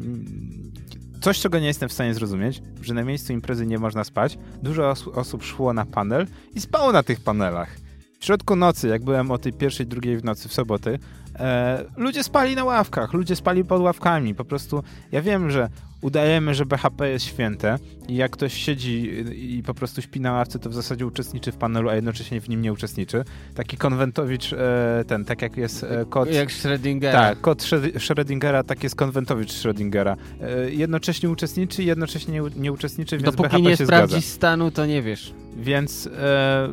coś, 1.20 1.40
czego 1.40 1.58
nie 1.58 1.66
jestem 1.66 1.88
w 1.88 1.92
stanie 1.92 2.14
zrozumieć, 2.14 2.62
że 2.82 2.94
na 2.94 3.04
miejscu 3.04 3.32
imprezy 3.32 3.66
nie 3.66 3.78
można 3.78 4.04
spać, 4.04 4.38
dużo 4.62 4.90
os 4.90 5.08
osób 5.08 5.42
szło 5.42 5.72
na 5.72 5.86
panel 5.86 6.26
i 6.54 6.60
spało 6.60 6.92
na 6.92 7.02
tych 7.02 7.20
panelach. 7.20 7.76
W 8.20 8.24
środku 8.24 8.56
nocy, 8.56 8.88
jak 8.88 9.04
byłem 9.04 9.30
o 9.30 9.38
tej 9.38 9.52
pierwszej, 9.52 9.86
drugiej 9.86 10.18
w 10.18 10.24
nocy 10.24 10.48
w 10.48 10.52
soboty, 10.52 10.98
e, 11.38 11.84
ludzie 11.96 12.22
spali 12.24 12.54
na 12.56 12.64
ławkach, 12.64 13.12
ludzie 13.12 13.36
spali 13.36 13.64
pod 13.64 13.80
ławkami. 13.82 14.34
Po 14.34 14.44
prostu 14.44 14.82
ja 15.12 15.22
wiem, 15.22 15.50
że 15.50 15.68
udajemy, 16.00 16.54
że 16.54 16.66
BHP 16.66 17.08
jest 17.10 17.24
święte 17.24 17.78
i 18.08 18.16
jak 18.16 18.30
ktoś 18.30 18.54
siedzi 18.54 19.10
i 19.56 19.62
po 19.62 19.74
prostu 19.74 20.02
śpi 20.02 20.20
na 20.20 20.32
ławce, 20.32 20.58
to 20.58 20.70
w 20.70 20.74
zasadzie 20.74 21.06
uczestniczy 21.06 21.52
w 21.52 21.56
panelu, 21.56 21.88
a 21.88 21.94
jednocześnie 21.94 22.40
w 22.40 22.48
nim 22.48 22.62
nie 22.62 22.72
uczestniczy. 22.72 23.24
Taki 23.54 23.76
konwentowicz, 23.76 24.52
e, 24.52 25.04
ten, 25.06 25.24
tak 25.24 25.42
jak 25.42 25.56
jest 25.56 25.84
e, 25.84 26.04
kod... 26.10 26.32
Jak 26.32 26.48
Schrödingera. 26.48 27.12
Tak, 27.12 27.38
Schred- 27.38 27.92
Schrödingera, 27.98 28.64
tak 28.64 28.82
jest 28.82 28.94
konwentowicz 28.96 29.52
Schrödingera. 29.52 30.16
E, 30.40 30.70
jednocześnie 30.70 31.30
uczestniczy 31.30 31.82
i 31.82 31.86
jednocześnie 31.86 32.34
nie, 32.34 32.42
nie 32.56 32.72
uczestniczy, 32.72 33.18
więc 33.18 33.36
Dopóki 33.36 33.48
BHP 33.48 33.62
nie 33.62 33.76
się 33.76 33.84
sprawdzisz 33.84 34.18
zgadza. 34.18 34.34
stanu, 34.34 34.70
to 34.70 34.86
nie 34.86 35.02
wiesz. 35.02 35.34
Więc 35.56 36.06
e, 36.06 36.68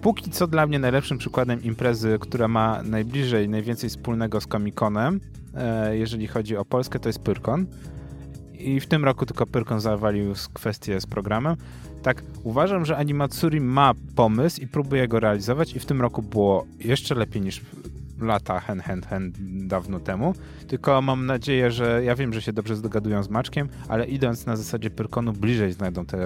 póki 0.00 0.30
co 0.30 0.46
dla 0.46 0.66
mnie 0.66 0.78
najlepszym 0.78 1.18
przykładem 1.18 1.62
imprezy, 1.62 2.18
która 2.20 2.48
ma 2.48 2.82
najbliżej, 2.82 3.48
najwięcej 3.48 3.90
wspólnego 3.90 4.40
z 4.40 4.46
Comic-Conem, 4.46 5.20
e, 5.54 5.96
jeżeli 5.96 6.26
chodzi 6.26 6.56
o 6.56 6.64
Polskę, 6.64 6.98
to 6.98 7.08
jest 7.08 7.18
Pyrkon. 7.18 7.66
I 8.58 8.80
w 8.80 8.86
tym 8.86 9.04
roku 9.04 9.26
tylko 9.26 9.46
Pyrkon 9.46 9.80
zawalił 9.80 10.34
kwestię 10.52 11.00
z 11.00 11.06
programem. 11.06 11.56
Tak, 12.02 12.22
uważam, 12.44 12.84
że 12.84 12.96
Animatsuri 12.96 13.60
ma 13.60 13.94
pomysł 14.16 14.60
i 14.60 14.66
próbuje 14.66 15.08
go 15.08 15.20
realizować 15.20 15.76
i 15.76 15.80
w 15.80 15.86
tym 15.86 16.00
roku 16.00 16.22
było 16.22 16.66
jeszcze 16.78 17.14
lepiej 17.14 17.42
niż 17.42 17.60
lata 18.22 18.60
hen, 18.60 18.80
hen, 18.80 19.02
hen 19.02 19.32
dawno 19.68 20.00
temu. 20.00 20.34
Tylko 20.68 21.02
mam 21.02 21.26
nadzieję, 21.26 21.70
że 21.70 22.04
ja 22.04 22.14
wiem, 22.14 22.32
że 22.32 22.42
się 22.42 22.52
dobrze 22.52 22.76
dogadują 22.76 23.22
z 23.22 23.28
Maczkiem, 23.28 23.68
ale 23.88 24.06
idąc 24.06 24.46
na 24.46 24.56
zasadzie 24.56 24.90
Pyrkonu 24.90 25.32
bliżej 25.32 25.72
znajdą 25.72 26.06
te 26.06 26.18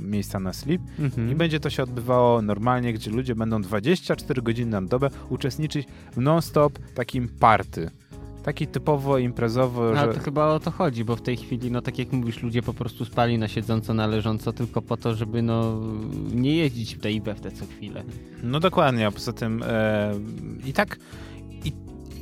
miejsca 0.00 0.40
na 0.40 0.52
slip 0.52 0.82
Mhm. 0.98 1.30
i 1.30 1.34
będzie 1.34 1.60
to 1.60 1.70
się 1.70 1.82
odbywało 1.82 2.42
normalnie, 2.42 2.92
gdzie 2.92 3.10
ludzie 3.10 3.34
będą 3.34 3.62
24 3.62 4.42
godziny 4.42 4.70
na 4.70 4.82
dobę 4.82 5.10
uczestniczyć 5.28 5.86
w 6.12 6.20
non-stop 6.20 6.78
takim 6.94 7.28
party. 7.28 7.90
Taki 8.42 8.66
typowo 8.66 9.18
imprezowy, 9.18 9.80
No, 9.94 10.00
ale 10.00 10.14
to 10.14 10.20
chyba 10.20 10.46
o 10.46 10.60
to 10.60 10.70
chodzi, 10.70 11.04
bo 11.04 11.16
w 11.16 11.22
tej 11.22 11.36
chwili, 11.36 11.70
no 11.70 11.82
tak 11.82 11.98
jak 11.98 12.12
mówisz, 12.12 12.42
ludzie 12.42 12.62
po 12.62 12.74
prostu 12.74 13.04
spali 13.04 13.38
na 13.38 13.48
siedząco, 13.48 13.94
na 13.94 14.06
leżąco, 14.06 14.52
tylko 14.52 14.82
po 14.82 14.96
to, 14.96 15.14
żeby 15.14 15.42
no 15.42 15.80
nie 16.34 16.56
jeździć 16.56 16.94
w 16.94 17.00
tej 17.00 17.14
i 17.16 17.20
we 17.20 17.34
w 17.34 17.40
te 17.40 17.50
co 17.50 17.66
chwilę. 17.66 18.04
No 18.42 18.60
dokładnie, 18.60 19.06
a 19.06 19.10
poza 19.10 19.32
tym 19.32 19.62
e, 19.66 20.14
i 20.66 20.72
tak 20.72 20.98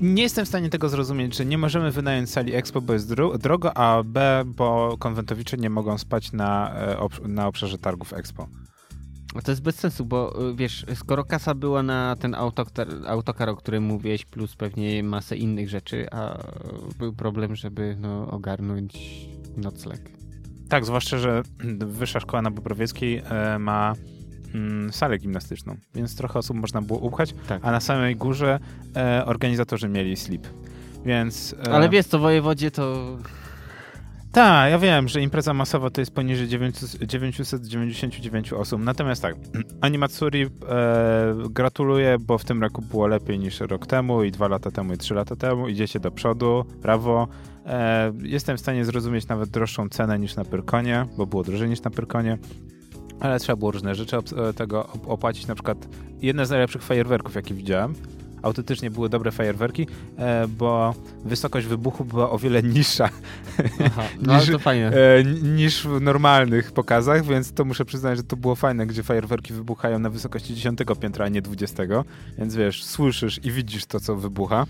nie 0.00 0.22
jestem 0.22 0.44
w 0.44 0.48
stanie 0.48 0.70
tego 0.70 0.88
zrozumieć, 0.88 1.36
że 1.36 1.46
nie 1.46 1.58
możemy 1.58 1.90
wynająć 1.90 2.30
sali 2.30 2.54
Expo, 2.54 2.80
bo 2.80 2.92
jest 2.92 3.08
dro 3.08 3.38
drogo, 3.38 3.76
a 3.76 4.02
B, 4.02 4.42
bo 4.46 4.96
konwentowicze 4.98 5.56
nie 5.56 5.70
mogą 5.70 5.98
spać 5.98 6.32
na, 6.32 6.74
e, 6.74 7.28
na 7.28 7.46
obszarze 7.46 7.78
targów 7.78 8.12
Expo. 8.12 8.48
To 9.44 9.52
jest 9.52 9.62
bez 9.62 9.76
sensu, 9.76 10.04
bo 10.04 10.50
y, 10.50 10.54
wiesz, 10.56 10.86
skoro 10.94 11.24
kasa 11.24 11.54
była 11.54 11.82
na 11.82 12.16
ten 12.16 12.34
autokar, 12.34 12.88
autokar, 13.06 13.48
o 13.48 13.56
którym 13.56 13.84
mówiłeś, 13.84 14.24
plus 14.24 14.56
pewnie 14.56 15.02
masę 15.02 15.36
innych 15.36 15.68
rzeczy, 15.68 16.06
a 16.12 16.38
był 16.98 17.12
problem, 17.12 17.56
żeby 17.56 17.96
no, 18.00 18.30
ogarnąć 18.30 18.98
nocleg. 19.56 20.10
Tak, 20.68 20.84
zwłaszcza, 20.84 21.18
że 21.18 21.42
Wyższa 21.98 22.20
Szkoła 22.20 22.42
na 22.42 22.50
Bobrowieckiej 22.50 23.22
e, 23.24 23.58
ma 23.58 23.94
mm, 24.54 24.92
salę 24.92 25.18
gimnastyczną, 25.18 25.76
więc 25.94 26.16
trochę 26.16 26.38
osób 26.38 26.56
można 26.56 26.82
było 26.82 26.98
upchać, 26.98 27.34
Tak. 27.48 27.60
a 27.64 27.70
na 27.70 27.80
samej 27.80 28.16
górze 28.16 28.58
e, 28.96 29.22
organizatorzy 29.26 29.88
mieli 29.88 30.16
slip. 30.16 30.46
Więc, 31.04 31.54
e, 31.66 31.72
Ale 31.72 31.88
wiesz, 31.88 32.06
co 32.06 32.18
wojewodzie 32.18 32.70
to... 32.70 33.16
Tak, 34.32 34.70
ja 34.70 34.78
wiem, 34.78 35.08
że 35.08 35.20
impreza 35.20 35.54
masowa 35.54 35.90
to 35.90 36.00
jest 36.00 36.14
poniżej 36.14 36.48
900 36.48 37.02
999 37.06 38.52
osób. 38.52 38.80
Natomiast 38.82 39.22
tak, 39.22 39.34
Animatsuri 39.80 40.42
e, 40.42 40.48
gratuluję, 41.50 42.16
bo 42.20 42.38
w 42.38 42.44
tym 42.44 42.62
roku 42.62 42.82
było 42.82 43.06
lepiej 43.06 43.38
niż 43.38 43.60
rok 43.60 43.86
temu 43.86 44.22
i 44.22 44.30
dwa 44.30 44.48
lata 44.48 44.70
temu 44.70 44.94
i 44.94 44.98
trzy 44.98 45.14
lata 45.14 45.36
temu. 45.36 45.68
Idziecie 45.68 46.00
do 46.00 46.10
przodu, 46.10 46.64
brawo. 46.82 47.28
E, 47.66 48.12
jestem 48.22 48.56
w 48.56 48.60
stanie 48.60 48.84
zrozumieć 48.84 49.28
nawet 49.28 49.50
droższą 49.50 49.88
cenę 49.88 50.18
niż 50.18 50.36
na 50.36 50.44
Pyrkonie, 50.44 51.06
bo 51.16 51.26
było 51.26 51.42
drożej 51.42 51.68
niż 51.68 51.82
na 51.82 51.90
Pyrkonie. 51.90 52.38
Ale 53.20 53.40
trzeba 53.40 53.56
było 53.56 53.70
różne 53.70 53.94
rzeczy 53.94 54.16
e, 54.16 54.52
tego 54.52 54.82
op- 54.82 55.08
opłacić. 55.10 55.46
Na 55.46 55.54
przykład 55.54 55.88
jedne 56.22 56.46
z 56.46 56.50
najlepszych 56.50 56.82
fajerwerków, 56.82 57.34
jakie 57.34 57.54
widziałem. 57.54 57.94
Autentycznie 58.46 58.90
były 58.90 59.08
dobre 59.08 59.32
fajerwerki, 59.32 59.86
e, 60.18 60.48
bo 60.48 60.94
wysokość 61.24 61.66
wybuchu 61.66 62.04
była 62.04 62.30
o 62.30 62.38
wiele 62.38 62.62
niższa 62.62 63.08
Aha, 63.84 64.02
no 64.22 64.36
Niż- 64.38 64.66
e, 64.66 65.24
niż 65.42 65.86
w 65.86 66.00
normalnych 66.00 66.72
pokazach, 66.72 67.24
więc 67.24 67.52
to 67.52 67.64
muszę 67.64 67.84
przyznać, 67.84 68.16
że 68.16 68.24
to 68.24 68.36
było 68.36 68.54
fajne, 68.54 68.86
gdzie 68.86 69.02
fajerwerki 69.02 69.52
wybuchają 69.52 69.98
na 69.98 70.10
wysokości 70.10 70.54
10 70.54 70.78
piętra, 71.00 71.24
a 71.24 71.28
nie 71.28 71.42
20, 71.42 71.82
więc 72.38 72.54
wiesz, 72.54 72.84
słyszysz 72.84 73.40
i 73.44 73.50
widzisz 73.50 73.86
to, 73.86 74.00
co 74.00 74.16
wybucha. 74.16 74.66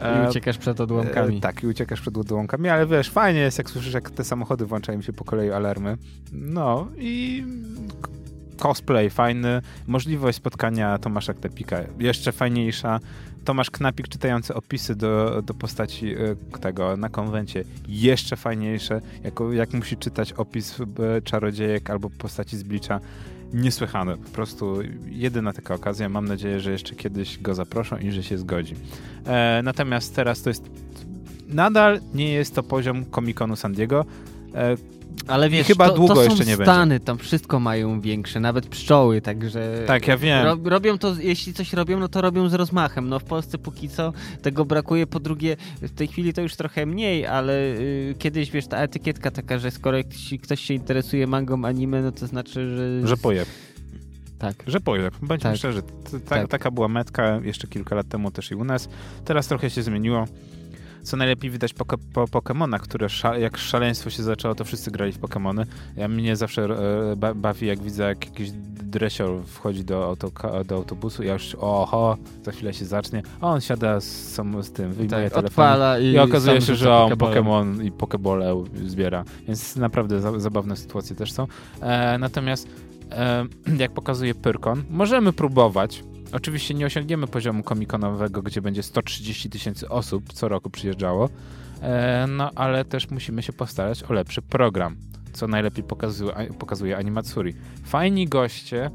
E, 0.00 0.24
I 0.24 0.28
uciekasz 0.28 0.58
przed 0.58 0.80
odłamkami. 0.80 1.36
E, 1.36 1.40
tak, 1.40 1.62
i 1.62 1.66
uciekasz 1.66 2.00
przed 2.00 2.18
odłamkami, 2.18 2.68
ale 2.68 2.86
wiesz, 2.86 3.10
fajnie 3.10 3.40
jest, 3.40 3.58
jak 3.58 3.70
słyszysz, 3.70 3.94
jak 3.94 4.10
te 4.10 4.24
samochody 4.24 4.66
włączają 4.66 5.02
się 5.02 5.12
po 5.12 5.24
kolei 5.24 5.50
alarmy. 5.50 5.96
No 6.32 6.88
i 6.96 7.44
cosplay 8.58 9.10
fajny, 9.10 9.62
możliwość 9.86 10.38
spotkania 10.38 10.98
Tomasza 10.98 11.34
Klepika 11.34 11.76
jeszcze 11.98 12.32
fajniejsza. 12.32 13.00
Tomasz 13.44 13.70
Knapik 13.70 14.08
czytający 14.08 14.54
opisy 14.54 14.94
do, 14.94 15.42
do 15.42 15.54
postaci 15.54 16.14
e, 16.14 16.58
tego 16.60 16.96
na 16.96 17.08
konwencie 17.08 17.64
jeszcze 17.88 18.36
fajniejsze, 18.36 19.00
jako, 19.24 19.52
jak 19.52 19.72
musi 19.72 19.96
czytać 19.96 20.32
opis 20.32 20.80
e, 20.80 21.22
czarodziejek 21.22 21.90
albo 21.90 22.10
postaci 22.10 22.56
z 22.56 22.62
Blicza. 22.62 23.00
Niesłychane, 23.52 24.16
po 24.16 24.30
prostu 24.30 24.78
jedyna 25.06 25.52
taka 25.52 25.74
okazja. 25.74 26.08
Mam 26.08 26.28
nadzieję, 26.28 26.60
że 26.60 26.72
jeszcze 26.72 26.94
kiedyś 26.94 27.38
go 27.38 27.54
zaproszą 27.54 27.96
i 27.96 28.10
że 28.10 28.22
się 28.22 28.38
zgodzi. 28.38 28.74
E, 29.26 29.60
natomiast 29.64 30.16
teraz 30.16 30.42
to 30.42 30.50
jest 30.50 30.70
nadal 31.48 32.00
nie 32.14 32.32
jest 32.32 32.54
to 32.54 32.62
poziom 32.62 33.04
Comic-Conu 33.04 33.56
San 33.56 33.72
Diego. 33.72 34.04
E, 34.54 34.76
Ale 35.26 35.50
wiesz, 35.50 35.66
chyba 35.66 35.88
to, 35.88 35.94
długo 35.94 36.14
to 36.14 36.20
są 36.24 36.30
jeszcze 36.30 36.44
nie 36.44 36.56
będzie. 36.56 36.72
Stany, 36.72 37.00
tam 37.00 37.18
wszystko 37.18 37.60
mają 37.60 38.00
większe, 38.00 38.40
nawet 38.40 38.66
pszczoły, 38.66 39.20
także... 39.20 39.84
tak, 39.86 40.08
ja 40.08 40.16
wiem. 40.16 40.44
Ro, 40.44 40.56
robią 40.64 40.98
to, 40.98 41.14
jeśli 41.20 41.54
coś 41.54 41.72
robią, 41.72 41.98
no 42.00 42.08
to 42.08 42.20
robią 42.20 42.48
z 42.48 42.54
rozmachem. 42.54 43.08
No 43.08 43.18
w 43.18 43.24
Polsce 43.24 43.58
póki 43.58 43.88
co 43.88 44.12
tego 44.42 44.64
brakuje. 44.64 45.06
Po 45.06 45.20
drugie, 45.20 45.56
w 45.82 45.94
tej 45.94 46.08
chwili 46.08 46.32
to 46.32 46.40
już 46.40 46.56
trochę 46.56 46.86
mniej, 46.86 47.26
ale 47.26 47.52
y, 47.52 48.14
kiedyś, 48.18 48.50
wiesz, 48.50 48.66
ta 48.66 48.76
etykietka 48.76 49.30
taka, 49.30 49.58
że 49.58 49.70
skoro 49.70 49.98
ktoś 50.42 50.60
się 50.60 50.74
interesuje 50.74 51.26
mangą 51.26 51.64
anime, 51.64 52.02
no 52.02 52.12
to 52.12 52.26
znaczy, 52.26 52.76
że... 52.76 53.08
Że 53.08 53.16
pojeb. 53.16 53.48
Tak. 54.38 54.54
Że 54.66 54.80
pojeb. 54.80 55.14
Bądźmy 55.22 55.50
Tak. 55.50 55.56
szczerzy. 55.58 55.82
Ta, 55.82 56.20
Tak. 56.28 56.48
Taka 56.48 56.70
była 56.70 56.88
metka 56.88 57.40
jeszcze 57.44 57.66
kilka 57.68 57.94
lat 57.96 58.08
temu 58.08 58.30
też 58.30 58.50
i 58.50 58.54
u 58.54 58.64
nas. 58.64 58.88
Teraz 59.24 59.46
trochę 59.46 59.70
się 59.70 59.82
zmieniło. 59.82 60.24
Co 61.02 61.16
najlepiej 61.16 61.50
widać 61.50 61.74
po, 61.74 61.84
po 61.84 62.24
Pokémonach, 62.24 62.78
które 62.78 63.06
jak 63.40 63.56
szaleństwo 63.56 64.10
się 64.10 64.22
zaczęło, 64.22 64.54
to 64.54 64.64
wszyscy 64.64 64.90
grali 64.90 65.12
w 65.12 65.20
Pokémony. 65.20 65.66
Ja 65.96 66.08
mnie 66.08 66.36
zawsze 66.36 66.64
e, 67.12 67.16
ba, 67.16 67.34
bawi, 67.34 67.66
jak 67.66 67.82
widzę, 67.82 68.02
jak 68.02 68.24
jakiś 68.24 68.50
dresior 68.88 69.42
wchodzi 69.46 69.84
do, 69.84 70.04
autoka, 70.04 70.64
do 70.64 70.74
autobusu. 70.74 71.22
Ja 71.22 71.32
już, 71.32 71.56
oho, 71.60 72.16
za 72.42 72.52
chwilę 72.52 72.74
się 72.74 72.84
zacznie. 72.84 73.22
A 73.40 73.46
on 73.46 73.60
siada 73.60 74.00
z, 74.00 74.04
sam, 74.04 74.62
z 74.62 74.72
tym, 74.72 74.92
wyjmuje 74.92 75.30
Tak, 75.30 75.32
telefon. 75.32 76.02
i, 76.02 76.04
I 76.04 76.18
okazuje 76.18 76.60
się, 76.60 76.74
że 76.74 76.94
on. 76.94 77.12
Pokémon 77.12 77.84
i 77.84 77.92
Pokebole 77.92 78.64
zbiera. 78.86 79.24
Więc 79.46 79.76
naprawdę 79.76 80.20
za, 80.20 80.40
zabawne 80.40 80.76
sytuacje 80.76 81.16
też 81.16 81.32
są. 81.32 81.46
E, 81.80 82.18
natomiast 82.18 82.68
e, 83.10 83.46
jak 83.82 83.90
pokazuje 83.92 84.34
Pyrkon, 84.34 84.82
możemy 84.90 85.32
próbować. 85.32 86.04
Oczywiście 86.32 86.74
nie 86.74 86.86
osiągniemy 86.86 87.26
poziomu 87.26 87.62
komikonowego, 87.62 88.42
gdzie 88.42 88.62
będzie 88.62 88.82
130 88.82 89.50
tysięcy 89.50 89.88
osób 89.88 90.32
co 90.32 90.48
roku 90.48 90.70
przyjeżdżało, 90.70 91.28
e, 91.82 92.26
no 92.28 92.50
ale 92.54 92.84
też 92.84 93.10
musimy 93.10 93.42
się 93.42 93.52
postarać 93.52 94.02
o 94.02 94.12
lepszy 94.12 94.42
program, 94.42 94.96
co 95.32 95.48
najlepiej 95.48 95.84
pokazuje, 95.84 96.32
pokazuje 96.58 96.96
Animatsuri. 96.96 97.54
Fajni 97.84 98.26
goście 98.26 98.90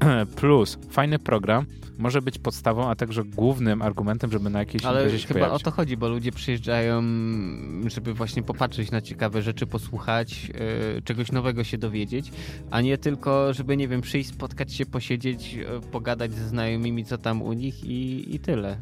plus 0.36 0.78
fajny 0.90 1.18
program 1.18 1.66
może 1.98 2.22
być 2.22 2.38
podstawą, 2.38 2.88
a 2.90 2.94
także 2.94 3.24
głównym 3.24 3.82
argumentem, 3.82 4.32
żeby 4.32 4.50
na 4.50 4.58
jakiejś 4.58 4.84
Ale 4.84 5.00
imprezie 5.00 5.22
się 5.22 5.28
chyba 5.28 5.40
pojawić. 5.40 5.62
o 5.62 5.64
to 5.64 5.70
chodzi, 5.70 5.96
bo 5.96 6.08
ludzie 6.08 6.32
przyjeżdżają, 6.32 7.02
żeby 7.86 8.14
właśnie 8.14 8.42
popatrzeć 8.42 8.90
na 8.90 9.00
ciekawe 9.00 9.42
rzeczy, 9.42 9.66
posłuchać, 9.66 10.50
e, 10.98 11.02
czegoś 11.02 11.32
nowego 11.32 11.64
się 11.64 11.78
dowiedzieć, 11.78 12.32
a 12.70 12.80
nie 12.80 12.98
tylko, 12.98 13.52
żeby, 13.52 13.76
nie 13.76 13.88
wiem, 13.88 14.00
przyjść, 14.00 14.28
spotkać 14.30 14.72
się, 14.72 14.86
posiedzieć, 14.86 15.54
e, 15.54 15.80
pogadać 15.80 16.34
ze 16.34 16.48
znajomymi, 16.48 17.04
co 17.04 17.18
tam 17.18 17.42
u 17.42 17.52
nich 17.52 17.84
i, 17.84 18.34
i 18.34 18.40
tyle. 18.40 18.78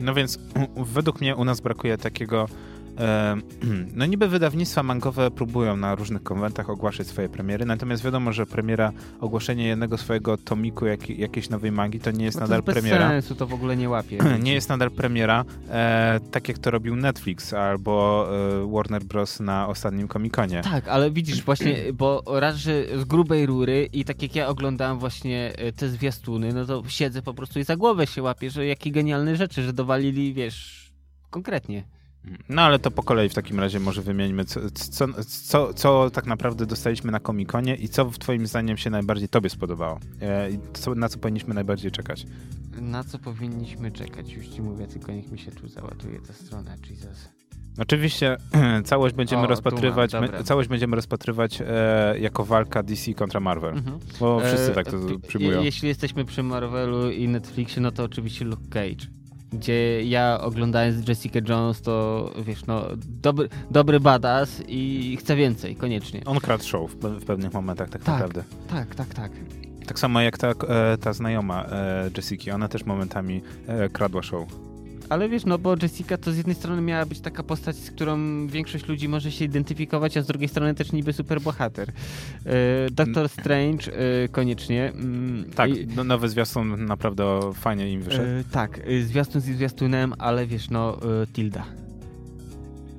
No 0.00 0.14
więc 0.14 0.38
według 0.94 1.20
mnie 1.20 1.36
u 1.36 1.44
nas 1.44 1.60
brakuje 1.60 1.98
takiego. 1.98 2.48
No 3.94 4.06
niby 4.06 4.28
wydawnictwa 4.28 4.82
mangowe 4.82 5.30
próbują 5.30 5.76
na 5.76 5.94
różnych 5.94 6.22
konwentach 6.22 6.70
ogłaszać 6.70 7.06
swoje 7.06 7.28
premiery, 7.28 7.64
natomiast 7.64 8.04
wiadomo, 8.04 8.32
że 8.32 8.46
premiera, 8.46 8.92
ogłoszenie 9.20 9.66
jednego 9.66 9.98
swojego 9.98 10.36
tomiku 10.36 10.86
jak, 10.86 11.10
jakiejś 11.10 11.50
nowej 11.50 11.72
mangi 11.72 12.00
to 12.00 12.10
nie 12.10 12.24
jest 12.24 12.36
No 12.36 12.40
to 12.40 12.44
nadal 12.44 12.58
jest 12.58 12.66
bez 12.66 12.74
premiera. 12.74 13.08
sensu, 13.08 13.34
to 13.34 13.46
w 13.46 13.54
ogóle 13.54 13.76
nie 13.76 13.88
łapie. 13.88 14.18
Nie 14.42 14.54
jest 14.54 14.68
nadal 14.68 14.90
premiera, 14.90 15.44
e, 15.70 16.20
tak 16.30 16.48
jak 16.48 16.58
to 16.58 16.70
robił 16.70 16.96
Netflix 16.96 17.52
albo 17.52 18.26
e, 18.62 18.72
Warner 18.72 19.04
Bros. 19.04 19.40
na 19.40 19.68
ostatnim 19.68 20.08
Comic-Conie. 20.08 20.62
Tak, 20.62 20.88
ale 20.88 21.10
widzisz 21.10 21.42
właśnie, 21.42 21.76
bo 21.94 22.22
raz, 22.26 22.56
że 22.56 22.84
z 22.98 23.04
grubej 23.04 23.46
rury 23.46 23.88
i 23.92 24.04
tak 24.04 24.22
jak 24.22 24.34
ja 24.36 24.48
oglądałem 24.48 24.98
właśnie 24.98 25.52
e, 25.56 25.72
te 25.72 25.88
zwiastuny, 25.88 26.52
no 26.52 26.64
to 26.64 26.82
siedzę 26.88 27.22
po 27.22 27.34
prostu 27.34 27.58
i 27.58 27.64
za 27.64 27.76
głowę 27.76 28.06
się 28.06 28.22
łapię, 28.22 28.50
że 28.50 28.66
jakie 28.66 28.90
genialne 28.90 29.36
rzeczy, 29.36 29.62
że 29.62 29.72
dowalili, 29.72 30.34
wiesz, 30.34 30.90
konkretnie. 31.30 31.84
No 32.48 32.62
ale 32.62 32.78
to 32.78 32.90
po 32.90 33.02
kolei 33.02 33.28
w 33.28 33.34
takim 33.34 33.60
razie 33.60 33.80
może 33.80 34.02
wymieńmy, 34.02 34.44
co, 34.44 34.60
co, 34.74 35.06
co, 35.24 35.74
co 35.74 36.10
tak 36.10 36.26
naprawdę 36.26 36.66
dostaliśmy 36.66 37.12
na 37.12 37.20
Comic-Conie 37.20 37.74
i 37.74 37.88
co 37.88 38.10
w 38.10 38.18
twoim 38.18 38.46
zdaniem 38.46 38.76
się 38.76 38.90
najbardziej 38.90 39.28
tobie 39.28 39.50
spodobało? 39.50 39.98
E, 40.20 40.48
na 40.96 41.08
co 41.08 41.18
powinniśmy 41.18 41.54
najbardziej 41.54 41.90
czekać? 41.90 42.26
Na 42.80 43.04
co 43.04 43.18
powinniśmy 43.18 43.90
czekać? 43.90 44.32
Już 44.32 44.46
ci 44.48 44.62
mówię, 44.62 44.86
tylko 44.86 45.12
niech 45.12 45.32
mi 45.32 45.38
się 45.38 45.50
tu 45.52 45.68
załatuje 45.68 46.20
ta 46.20 46.32
strona, 46.32 46.70
Jesus. 46.90 47.28
Oczywiście 47.78 48.36
całość 48.84 49.14
będziemy 49.14 49.42
O, 49.42 49.46
rozpatrywać, 49.46 50.12
mam, 50.12 50.22
my- 50.30 50.44
całość 50.44 50.68
będziemy 50.68 50.96
rozpatrywać 50.96 51.60
e, 51.66 52.14
jako 52.18 52.44
walka 52.44 52.82
DC 52.82 53.14
kontra 53.14 53.40
Marvel, 53.40 53.74
Mhm. 53.78 53.98
bo 54.20 54.40
wszyscy 54.40 54.70
E, 54.70 54.74
tak 54.74 54.86
to 54.86 54.90
p- 54.98 55.18
przyjmują. 55.28 55.58
je- 55.58 55.64
Jeśli 55.64 55.88
jesteśmy 55.88 56.24
przy 56.24 56.42
Marvelu 56.42 57.10
i 57.10 57.28
Netflixie, 57.28 57.82
no 57.82 57.92
to 57.92 58.04
oczywiście 58.04 58.44
Luke 58.44 58.68
Cage. 58.70 59.06
Gdzie 59.52 60.04
ja 60.04 60.38
oglądając 60.40 61.08
Jessica 61.08 61.40
Jones, 61.48 61.82
to 61.82 62.30
wiesz, 62.46 62.66
no 62.66 62.84
dobry, 63.22 63.48
dobry 63.70 64.00
badass 64.00 64.62
i 64.68 65.16
chcę 65.20 65.36
więcej, 65.36 65.76
koniecznie. 65.76 66.20
On 66.24 66.38
kradł 66.38 66.64
show 66.64 66.90
w, 66.90 66.94
w 66.94 67.24
pewnych 67.24 67.52
momentach 67.52 67.90
tak, 67.90 68.02
Tak. 68.02 68.14
naprawdę. 68.14 68.44
Tak, 68.68 68.94
tak, 68.94 69.14
tak. 69.14 69.32
Tak 69.86 69.98
samo 69.98 70.20
jak 70.20 70.38
ta, 70.38 70.48
e, 70.48 70.98
ta 70.98 71.12
znajoma 71.12 71.64
e, 71.64 72.10
Jessiki, 72.16 72.50
ona 72.50 72.68
też 72.68 72.84
momentami 72.86 73.42
e, 73.66 73.88
kradła 73.88 74.22
show. 74.22 74.71
Ale 75.12 75.28
wiesz, 75.28 75.44
no 75.44 75.58
bo 75.58 75.74
Jessica 75.82 76.16
to 76.18 76.32
z 76.32 76.36
jednej 76.36 76.56
strony 76.56 76.82
miała 76.82 77.06
być 77.06 77.20
taka 77.20 77.42
postać, 77.42 77.76
z 77.76 77.90
którą 77.90 78.46
większość 78.46 78.88
ludzi 78.88 79.08
może 79.08 79.32
się 79.32 79.44
identyfikować, 79.44 80.16
a 80.16 80.22
z 80.22 80.26
drugiej 80.26 80.48
strony 80.48 80.74
też 80.74 80.92
niby 80.92 81.12
super 81.12 81.40
bohater. 81.40 81.88
E, 81.88 81.92
Doctor 82.90 83.28
Strange 83.28 83.92
e, 84.24 84.28
koniecznie. 84.28 84.90
Mm, 84.94 85.50
Tak, 85.54 85.70
i- 85.70 85.86
no, 85.96 86.04
nowy 86.04 86.28
zwiastun 86.28 86.84
naprawdę 86.84 87.40
fajnie 87.54 87.92
im 87.92 88.02
wyszedł. 88.02 88.24
e, 88.24 88.44
tak, 88.52 88.80
zwiastun 89.02 89.40
z 89.40 89.44
zwiastunem, 89.44 90.14
ale 90.18 90.46
wiesz, 90.46 90.70
no 90.70 90.96
Tilda. 91.32 91.64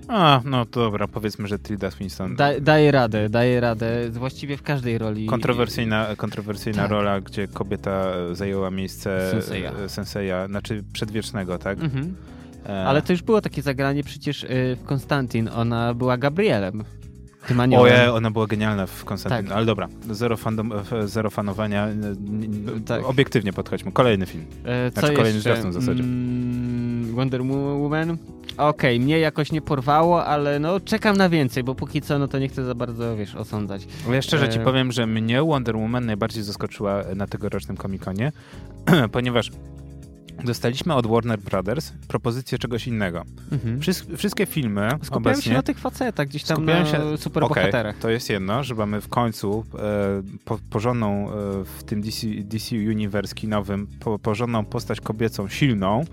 A, 0.08 0.41
no 0.45 0.66
to 0.66 0.80
dobra, 0.80 1.08
powiedzmy, 1.08 1.47
że 1.47 1.60
Tilda 1.60 1.91
Swinton. 1.91 2.36
Da, 2.36 2.60
daje 2.60 2.91
radę, 2.91 3.30
daje 3.30 3.60
radę, 3.60 4.10
właściwie 4.10 4.58
w 4.58 4.62
każdej 4.64 4.97
roli. 4.97 5.26
Kontrowersyjna, 5.26 6.08
kontrowersyjna 6.18 6.82
Tak. 6.82 6.91
rola, 6.91 7.22
gdzie 7.22 7.47
kobieta 7.47 8.14
zajęła 8.32 8.72
miejsce 8.72 9.32
Senseja. 9.32 9.72
e, 9.72 9.89
Senseja, 9.89 10.47
znaczy 10.47 10.84
przedwiecznego, 10.93 11.58
tak? 11.58 11.80
Mhm. 11.84 12.16
E, 12.66 12.86
Ale 12.88 13.01
to 13.01 13.14
już 13.14 13.22
było 13.22 13.41
takie 13.41 13.62
zagranie 13.62 14.04
przecież 14.04 14.43
e, 14.43 14.47
w 14.76 14.84
Konstantin, 14.86 15.49
ona 15.56 15.93
była 15.93 16.18
Gabrielem. 16.18 16.84
Ojej, 17.78 18.10
ona 18.10 18.32
była 18.32 18.47
genialna 18.47 18.88
w 18.88 19.06
Konstantyn. 19.06 19.45
Tak. 19.47 19.58
Ale 19.58 19.66
dobra, 19.66 19.88
zero, 20.12 20.38
fandom, 20.38 20.72
e, 20.72 21.08
zero 21.08 21.30
fanowania. 21.30 21.88
Tak. 22.86 23.06
Obiektywnie 23.06 23.54
podchodźmy. 23.54 23.91
Kolejny 23.91 24.26
film. 24.26 24.45
E, 24.66 24.91
co 24.91 24.99
Znaczy 24.99 25.16
kolejny 25.16 25.39
zwiastun 25.39 25.72
w 25.72 25.74
zasadzie. 25.74 26.04
Mm, 26.04 26.53
Wonder 27.14 27.41
Woman? 27.43 28.18
Okej, 28.57 28.99
mnie 28.99 29.20
jakoś 29.20 29.51
nie 29.51 29.61
porwało, 29.61 30.26
ale 30.26 30.59
no 30.59 30.80
czekam 30.80 31.18
na 31.18 31.30
więcej, 31.30 31.64
bo 31.64 31.76
póki 31.76 32.01
co 32.01 32.20
no 32.20 32.28
to 32.28 32.39
nie 32.39 32.47
chcę 32.49 32.66
za 32.66 32.76
bardzo, 32.76 33.18
wiesz, 33.18 33.36
osądzać. 33.36 33.88
Ja 34.11 34.22
szczerze 34.22 34.49
ci 34.49 34.59
E. 34.59 34.64
powiem, 34.64 34.91
że 34.91 35.07
mnie 35.07 35.43
Wonder 35.43 35.76
Woman 35.78 36.05
najbardziej 36.05 36.43
zaskoczyła 36.43 37.03
na 37.16 37.28
tegorocznym 37.28 37.78
Comic-Conie, 37.78 38.32
ponieważ 39.11 39.51
dostaliśmy 40.43 40.93
od 40.93 41.07
Warner 41.07 41.39
Brothers 41.39 41.91
propozycję 42.07 42.57
czegoś 42.57 42.88
innego. 42.88 43.24
Mhm. 43.51 43.80
Wszyst- 43.82 44.05
wszystkie 44.18 44.45
filmy 44.45 44.89
Skupiałem 45.01 45.18
obecnie... 45.24 45.43
się 45.43 45.53
na 45.53 45.61
tych 45.61 45.80
facetach, 45.80 46.28
gdzieś 46.28 46.43
tam 46.43 46.57
Skupiałem 46.57 46.84
na 46.84 46.89
się- 46.89 47.18
super 47.18 47.43
Okej, 47.43 47.55
bohaterach. 47.64 47.97
to 47.97 48.09
jest 48.09 48.30
jedno, 48.30 48.64
że 48.64 48.76
mamy 48.76 49.01
w 49.01 49.07
końcu 49.09 49.66
e, 49.80 50.22
po, 50.45 50.57
porządną 50.70 51.30
e, 51.30 51.34
w 51.80 51.84
tym 51.86 52.01
DC, 52.01 52.28
DC 52.43 52.76
Universe 52.76 53.36
kinowym 53.36 53.88
po, 53.99 54.20
porządną 54.20 54.66
postać 54.66 55.01
kobiecą 55.01 55.47
silną, 55.47 56.05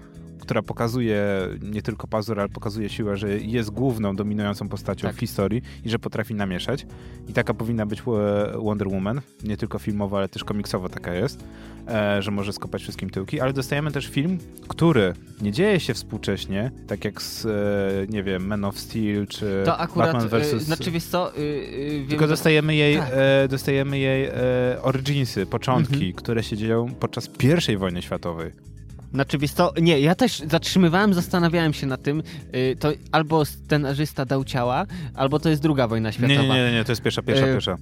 która 0.50 0.62
pokazuje 0.62 1.22
nie 1.62 1.82
tylko 1.82 2.06
pazur, 2.06 2.40
ale 2.40 2.48
pokazuje 2.48 2.88
siłę, 2.88 3.16
że 3.16 3.38
jest 3.38 3.70
główną, 3.70 4.16
dominującą 4.16 4.68
postacią 4.68 5.08
Tak. 5.08 5.16
w 5.16 5.20
historii 5.20 5.62
i 5.84 5.90
że 5.90 5.98
potrafi 5.98 6.34
namieszać. 6.34 6.86
I 7.28 7.32
taka 7.32 7.54
powinna 7.54 7.86
być 7.86 8.00
e, 8.00 8.02
Wonder 8.58 8.88
Woman, 8.88 9.20
nie 9.44 9.56
tylko 9.56 9.78
filmowo, 9.78 10.18
ale 10.18 10.28
też 10.28 10.44
komiksowo 10.44 10.88
taka 10.88 11.14
jest, 11.14 11.44
e, 11.88 12.22
że 12.22 12.30
może 12.30 12.52
skopać 12.52 12.82
wszystkim 12.82 13.10
tyłki, 13.10 13.40
ale 13.40 13.52
dostajemy 13.52 13.92
też 13.92 14.06
film, 14.06 14.38
który 14.68 15.12
nie 15.42 15.52
dzieje 15.52 15.80
się 15.80 15.94
współcześnie, 15.94 16.70
tak 16.86 17.04
jak 17.04 17.22
z, 17.22 17.46
e, 17.46 18.12
nie 18.12 18.22
wiem, 18.22 18.46
Man 18.46 18.64
of 18.64 18.78
Steel, 18.78 19.26
czy 19.26 19.62
To 19.64 19.78
akurat, 19.78 20.12
Batman 20.12 20.28
versus... 20.28 20.62
y, 20.62 20.64
znaczy 20.64 20.90
wiesz 20.90 21.04
co, 21.04 21.36
y, 21.36 21.40
y, 21.40 21.98
wiem, 21.98 22.08
Tylko 22.08 22.26
dostajemy 22.26 22.74
jej, 22.76 22.96
Tak. 22.96 23.08
dostajemy 23.48 23.98
jej 23.98 24.28
originsy, 24.82 25.46
początki, 25.46 25.94
Mhm. 25.94 26.12
które 26.12 26.42
się 26.42 26.56
dzieją 26.56 26.94
podczas 27.00 27.30
I 27.72 27.76
wojny 27.76 28.02
światowej. 28.02 28.70
Znaczy 29.14 29.38
wiesz 29.38 29.52
co, 29.52 29.72
nie, 29.80 30.00
ja 30.00 30.14
też 30.14 30.38
zatrzymywałem, 30.38 31.14
zastanawiałem 31.14 31.72
się 31.72 31.86
nad 31.86 32.02
tym, 32.02 32.22
y, 32.54 32.76
to 32.80 32.92
albo 33.12 33.44
scenarzysta 33.44 34.24
dał 34.24 34.44
ciała, 34.44 34.86
albo 35.14 35.38
to 35.38 35.48
jest 35.48 35.62
druga 35.62 35.88
wojna 35.88 36.08
Nie, 36.08 36.12
światowa. 36.12 36.42
nie, 36.42 36.48
nie, 36.64 36.72
nie, 36.72 36.84
to 36.84 36.92
jest 36.92 37.02
pierwsza, 37.02 37.22
pierwsza, 37.22 37.46
E, 37.46 37.52
pierwsza. 37.52 37.76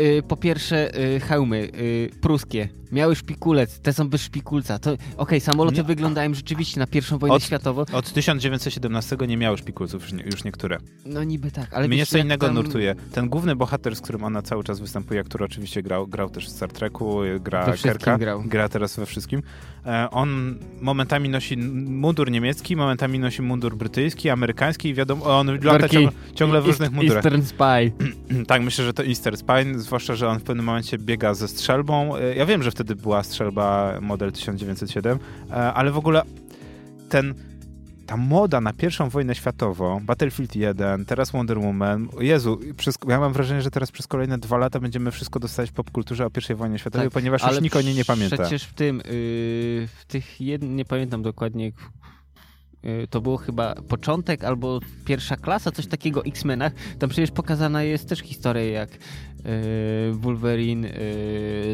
Y, 0.00 0.22
po 0.28 0.36
pierwsze 0.36 0.98
y, 1.16 1.20
hełmy 1.20 1.56
y, 1.74 2.10
pruskie 2.20 2.68
miały 2.92 3.16
szpikulec, 3.16 3.80
te 3.80 3.92
są 3.92 4.08
bez 4.08 4.22
szpikulca. 4.22 4.78
To 4.78 4.96
okej, 5.16 5.40
samoloty 5.40 5.76
Nie. 5.76 5.82
wyglądają 5.82 6.34
rzeczywiście 6.34 6.80
na 6.80 6.86
pierwszą 6.86 7.18
wojnę 7.18 7.36
Od- 7.36 7.44
światową. 7.44 7.84
Od 7.92 8.12
1917 8.12 9.16
nie 9.28 9.36
miały 9.36 9.58
szpikulców, 9.58 10.02
już, 10.02 10.12
nie, 10.12 10.22
już 10.24 10.44
niektóre. 10.44 10.78
No 11.06 11.24
niby 11.24 11.50
tak, 11.50 11.74
ale 11.74 11.88
Mnie 11.88 12.06
co 12.06 12.18
innego 12.18 12.46
tam- 12.46 12.54
nurtuje. 12.54 12.94
Ten 13.12 13.28
główny 13.28 13.56
bohater, 13.56 13.96
z 13.96 14.00
którym 14.00 14.24
ona 14.24 14.42
cały 14.42 14.64
czas 14.64 14.80
występuje, 14.80 15.24
który 15.24 15.44
oczywiście 15.44 15.82
grał, 15.82 16.06
grał 16.06 16.30
też 16.30 16.46
w 16.46 16.48
Star 16.48 16.72
Treku, 16.72 17.20
gra 17.40 17.72
Kerka, 17.82 18.18
grał. 18.18 18.42
gra 18.46 18.68
teraz 18.68 18.96
we 18.96 19.06
wszystkim. 19.06 19.42
E, 19.86 20.08
on 20.10 20.58
momentami 20.80 21.28
nosi 21.28 21.56
mundur 21.56 22.30
niemiecki, 22.30 22.76
momentami 22.76 23.18
nosi 23.18 23.42
mundur 23.42 23.76
brytyjski, 23.76 24.30
amerykański 24.30 24.88
i 24.88 24.94
wiadomo, 24.94 25.38
on 25.38 25.58
lata 25.62 25.88
ciągle, 25.88 26.12
ciągle 26.34 26.60
w 26.62 26.66
różnych 26.66 26.92
mundurach. 26.92 27.24
Eastern 27.24 27.42
Spy. 27.42 27.92
Tak, 28.46 28.62
myślę, 28.62 28.84
że 28.84 28.92
to 28.92 29.04
Easter 29.04 29.36
Spine, 29.36 29.78
zwłaszcza, 29.92 30.14
że 30.14 30.28
on 30.28 30.38
w 30.38 30.42
pewnym 30.42 30.66
momencie 30.66 30.98
biega 30.98 31.34
ze 31.34 31.48
strzelbą. 31.48 32.16
E, 32.16 32.34
Ja 32.34 32.46
wiem, 32.46 32.62
że 32.62 32.70
wtedy 32.70 32.96
była 32.96 33.22
strzelba 33.22 33.98
model 34.00 34.32
1907, 34.32 35.18
e, 35.50 35.54
ale 35.54 35.90
w 35.90 35.98
ogóle 35.98 36.22
ten 37.08 37.34
ta 38.06 38.16
moda 38.16 38.60
na 38.60 38.72
pierwszą 38.72 39.08
wojnę 39.08 39.34
światową, 39.34 40.00
Battlefield 40.00 40.56
1, 40.56 41.04
teraz 41.04 41.30
Wonder 41.30 41.58
Woman, 41.58 42.08
Jezu, 42.20 42.60
przez, 42.76 42.94
ja 43.08 43.20
mam 43.20 43.32
wrażenie, 43.32 43.62
że 43.62 43.70
teraz 43.70 43.90
przez 43.90 44.06
kolejne 44.06 44.38
dwa 44.38 44.56
lata 44.58 44.80
będziemy 44.80 45.10
wszystko 45.10 45.38
dostać 45.38 45.70
w 45.70 45.72
popkulturze 45.72 46.26
o 46.26 46.30
pierwszej 46.30 46.56
wojnie 46.56 46.78
światowej, 46.78 47.06
Tak, 47.06 47.14
ponieważ 47.14 47.42
już 47.50 47.60
nikt 47.60 47.76
o 47.76 47.82
niej 47.82 47.94
nie 47.94 48.04
pamięta. 48.04 48.36
Przecież 48.36 48.64
w 48.64 48.74
tym, 48.74 49.00
y, 49.00 49.02
w 50.00 50.04
tych, 50.08 50.40
jed... 50.40 50.62
nie 50.62 50.84
pamiętam 50.84 51.22
dokładnie, 51.22 51.72
y, 52.84 53.06
to 53.10 53.20
było 53.20 53.36
chyba 53.36 53.74
początek 53.74 54.44
albo 54.44 54.80
pierwsza 55.04 55.36
klasa, 55.36 55.70
coś 55.72 55.86
takiego 55.86 56.24
X-Menach. 56.24 56.72
Tam 56.98 57.10
przecież 57.10 57.30
pokazana 57.30 57.82
jest 57.82 58.08
też 58.08 58.18
historia, 58.18 58.64
jak 58.64 58.90
Wolverine 60.12 60.84
y, 60.88 60.90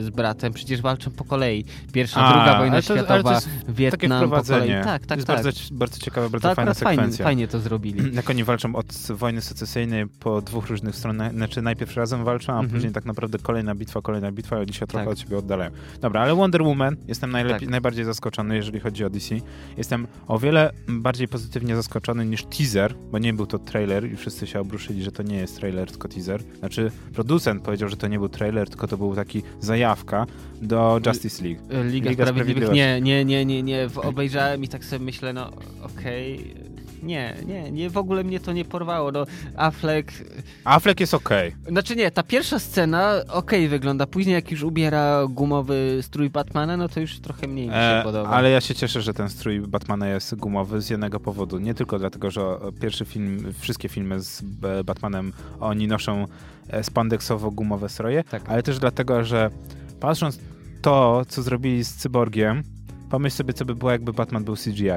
z 0.02 0.10
bratem 0.10 0.52
przecież 0.52 0.80
walczą 0.80 1.10
po 1.10 1.24
kolei. 1.24 1.64
Pierwsza, 1.92 2.20
A, 2.20 2.32
druga 2.32 2.58
wojna 2.58 2.76
to- 2.76 2.82
światowa, 2.82 3.34
jest 3.34 3.48
Wietnam 3.68 4.30
po 4.30 4.42
kolei. 4.42 4.70
Tak, 4.84 5.06
tak, 5.06 5.18
jest 5.18 5.26
tak. 5.26 5.42
bardzo, 5.42 5.60
bardzo 5.72 5.98
ciekawa, 5.98 6.28
bardzo 6.28 6.48
to 6.48 6.54
fajna 6.54 6.70
akurat 6.70 6.78
fajnie, 6.84 6.96
sekwencja. 7.02 7.24
fajnie 7.24 7.48
to 7.48 7.60
zrobili. 7.60 8.14
Jak 8.14 8.30
oni 8.30 8.44
walczą 8.44 8.76
od 8.76 8.86
wojny 9.10 9.40
secesyjnej 9.40 10.06
po 10.20 10.42
dwóch 10.42 10.66
różnych 10.66 10.96
stronach, 10.96 11.32
znaczy 11.32 11.62
najpierw 11.62 11.96
razem 11.96 12.24
walczą, 12.24 12.52
a 12.52 12.56
Mhm. 12.56 12.70
później 12.74 12.92
tak 12.92 13.04
naprawdę 13.04 13.38
kolejna 13.38 13.74
bitwa, 13.74 14.02
kolejna 14.02 14.32
bitwa 14.32 14.58
i 14.58 14.60
oni 14.60 14.72
się 14.72 14.86
trochę 14.86 15.04
Tak. 15.04 15.12
od 15.12 15.20
siebie 15.20 15.38
oddalają. 15.38 15.70
Dobra, 16.00 16.20
ale 16.20 16.34
Wonder 16.34 16.62
Woman 16.62 16.96
jestem 17.08 17.30
najlepiej, 17.30 17.60
Tak. 17.60 17.68
najbardziej 17.68 18.04
zaskoczony, 18.04 18.56
jeżeli 18.56 18.80
chodzi 18.80 19.04
o 19.04 19.10
DC. 19.10 19.34
Jestem 19.76 20.06
o 20.28 20.38
wiele 20.38 20.70
bardziej 20.88 21.28
pozytywnie 21.28 21.76
zaskoczony 21.76 22.26
niż 22.26 22.44
teaser, 22.44 22.94
bo 23.10 23.18
nie 23.18 23.32
był 23.32 23.46
to 23.46 23.58
trailer 23.58 24.12
i 24.12 24.16
wszyscy 24.16 24.46
się 24.46 24.60
obruszyli, 24.60 25.02
że 25.02 25.12
to 25.12 25.22
nie 25.22 25.36
jest 25.36 25.56
trailer, 25.56 25.90
tylko 25.90 26.08
teaser. 26.08 26.42
Znaczy 26.58 26.90
producent 27.14 27.57
powiedział, 27.60 27.88
że 27.88 27.96
to 27.96 28.08
nie 28.08 28.18
był 28.18 28.28
trailer, 28.28 28.68
tylko 28.68 28.88
to 28.88 28.96
był 28.96 29.14
taki 29.14 29.42
zajawka 29.60 30.26
do 30.62 31.00
Justice 31.06 31.44
League. 31.44 31.60
Liga, 31.84 32.10
Liga 32.10 32.24
Sprawiedliwych. 32.24 32.64
Sprawiedliwości. 32.64 32.74
Nie, 32.74 33.00
nie, 33.00 33.24
nie, 33.24 33.44
nie, 33.44 33.62
nie. 33.62 33.88
Obejrzałem 33.96 34.64
i 34.64 34.68
tak 34.68 34.84
sobie 34.84 35.04
myślę, 35.04 35.32
no 35.32 35.50
okej. 35.82 36.54
Nie, 37.02 37.36
nie, 37.46 37.70
nie, 37.72 37.90
w 37.90 37.96
ogóle 37.98 38.24
mnie 38.24 38.40
to 38.40 38.52
nie 38.52 38.64
porwało. 38.64 39.12
No, 39.12 39.26
Affleck. 39.56 40.12
Affleck 40.64 41.00
jest 41.00 41.14
okej. 41.14 41.54
Znaczy 41.68 41.96
nie, 41.96 42.10
ta 42.10 42.22
pierwsza 42.22 42.58
scena 42.58 43.12
okej 43.28 43.68
wygląda. 43.68 44.06
Później 44.06 44.34
jak 44.34 44.50
już 44.50 44.62
ubiera 44.62 45.26
gumowy 45.30 45.98
strój 46.02 46.30
Batmana, 46.30 46.76
no 46.76 46.88
to 46.88 47.00
już 47.00 47.20
trochę 47.20 47.48
mniej 47.48 47.66
mi 47.66 47.72
się 47.72 47.78
E, 47.78 48.00
podoba. 48.04 48.28
ale 48.30 48.50
ja 48.50 48.60
się 48.60 48.74
cieszę, 48.74 49.02
że 49.02 49.14
ten 49.14 49.28
strój 49.28 49.60
Batmana 49.60 50.08
jest 50.08 50.34
gumowy 50.34 50.80
z 50.80 50.90
jednego 50.90 51.20
powodu. 51.20 51.58
Nie 51.58 51.74
tylko 51.74 51.98
dlatego, 51.98 52.30
że 52.30 52.42
pierwszy 52.80 53.04
film, 53.04 53.52
wszystkie 53.58 53.88
filmy 53.88 54.20
z 54.20 54.42
e, 54.62 54.84
Batmanem, 54.84 55.32
oni 55.60 55.88
noszą 55.88 56.26
e, 56.68 56.80
spandeksowo-gumowe 56.82 57.88
stroje, 57.88 58.24
Tak. 58.24 58.42
ale 58.48 58.62
też 58.62 58.78
dlatego, 58.78 59.24
że 59.24 59.50
patrząc 60.00 60.38
to, 60.82 61.22
co 61.28 61.42
zrobili 61.42 61.84
z 61.84 61.94
Cyborgiem, 61.94 62.62
pomyśl 63.10 63.36
sobie, 63.36 63.52
co 63.54 63.64
by 63.64 63.74
było, 63.74 63.90
jakby 63.90 64.12
Batman 64.12 64.44
był 64.44 64.56
CGI. 64.56 64.90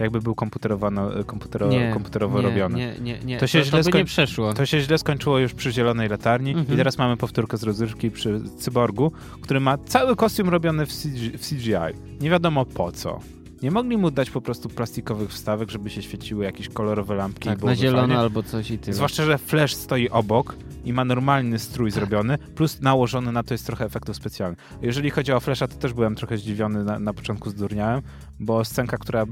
Jakby 0.00 0.20
był 0.20 0.34
komputerowano, 0.34 1.10
komputero, 1.26 1.68
nie, 1.68 1.90
komputerowo 1.92 2.40
nie, 2.42 2.48
robiony. 2.48 2.78
Nie, 2.78 2.94
nie, 3.00 3.18
nie. 3.24 3.38
To 3.38 3.46
się 3.46 3.58
to, 3.58 3.64
źle 3.64 3.82
to 3.84 3.98
nie 3.98 4.04
przeszło. 4.04 4.52
To 4.52 4.66
się 4.66 4.80
źle 4.80 4.98
skończyło 4.98 5.38
już 5.38 5.54
przy 5.54 5.72
Zielonej 5.72 6.08
Latarni 6.08 6.50
Mhm. 6.50 6.74
i 6.74 6.76
teraz 6.76 6.98
mamy 6.98 7.16
powtórkę 7.16 7.56
z 7.56 7.62
rozrywki 7.62 8.10
przy 8.10 8.40
Cyborgu, 8.58 9.12
który 9.40 9.60
ma 9.60 9.78
cały 9.78 10.16
kostium 10.16 10.48
robiony 10.48 10.86
w, 10.86 10.92
CG, 10.92 11.38
w 11.38 11.48
CGI. 11.48 11.74
Nie 12.20 12.30
wiadomo 12.30 12.64
po 12.64 12.92
co. 12.92 13.20
Nie 13.62 13.70
mogli 13.70 13.96
mu 13.96 14.10
dać 14.10 14.30
po 14.30 14.40
prostu 14.40 14.68
plastikowych 14.68 15.30
wstawek, 15.30 15.70
żeby 15.70 15.90
się 15.90 16.02
świeciły 16.02 16.44
jakieś 16.44 16.68
kolorowe 16.68 17.14
lampki. 17.14 17.48
tak, 17.48 17.62
na 17.62 17.76
zielono 17.76 18.02
fajnie. 18.02 18.18
albo 18.18 18.42
coś 18.42 18.70
i 18.70 18.78
tyle. 18.78 18.94
Zwłaszcza, 18.94 19.24
że 19.24 19.38
Flash 19.38 19.74
stoi 19.74 20.08
obok 20.08 20.56
i 20.84 20.92
ma 20.92 21.04
normalny 21.04 21.58
strój 21.58 21.90
zrobiony, 21.90 22.38
plus 22.38 22.80
nałożony 22.80 23.32
na 23.32 23.42
to 23.42 23.54
jest 23.54 23.66
trochę 23.66 23.84
efektów 23.84 24.16
specjalnych. 24.16 24.58
Jeżeli 24.82 25.10
chodzi 25.10 25.32
o 25.32 25.40
Flasha, 25.40 25.68
to 25.68 25.76
też 25.76 25.92
byłem 25.92 26.14
trochę 26.14 26.36
zdziwiony, 26.36 26.84
na, 26.84 26.98
na 26.98 27.12
początku 27.12 27.50
zdurniałem, 27.50 28.02
bo 28.40 28.64
scenka, 28.64 28.98
która 28.98 29.24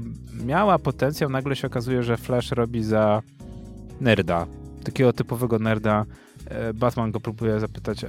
miała 0.45 0.79
potencjał, 0.79 1.29
nagle 1.29 1.55
się 1.55 1.67
okazuje, 1.67 2.03
że 2.03 2.17
Flash 2.17 2.51
robi 2.51 2.83
za 2.83 3.21
nerda. 4.01 4.47
Takiego 4.83 5.13
typowego 5.13 5.59
nerda. 5.59 6.05
E, 6.49 6.73
Batman 6.73 7.11
go 7.11 7.19
próbuje 7.19 7.59
zapytać, 7.59 8.03
e, 8.03 8.07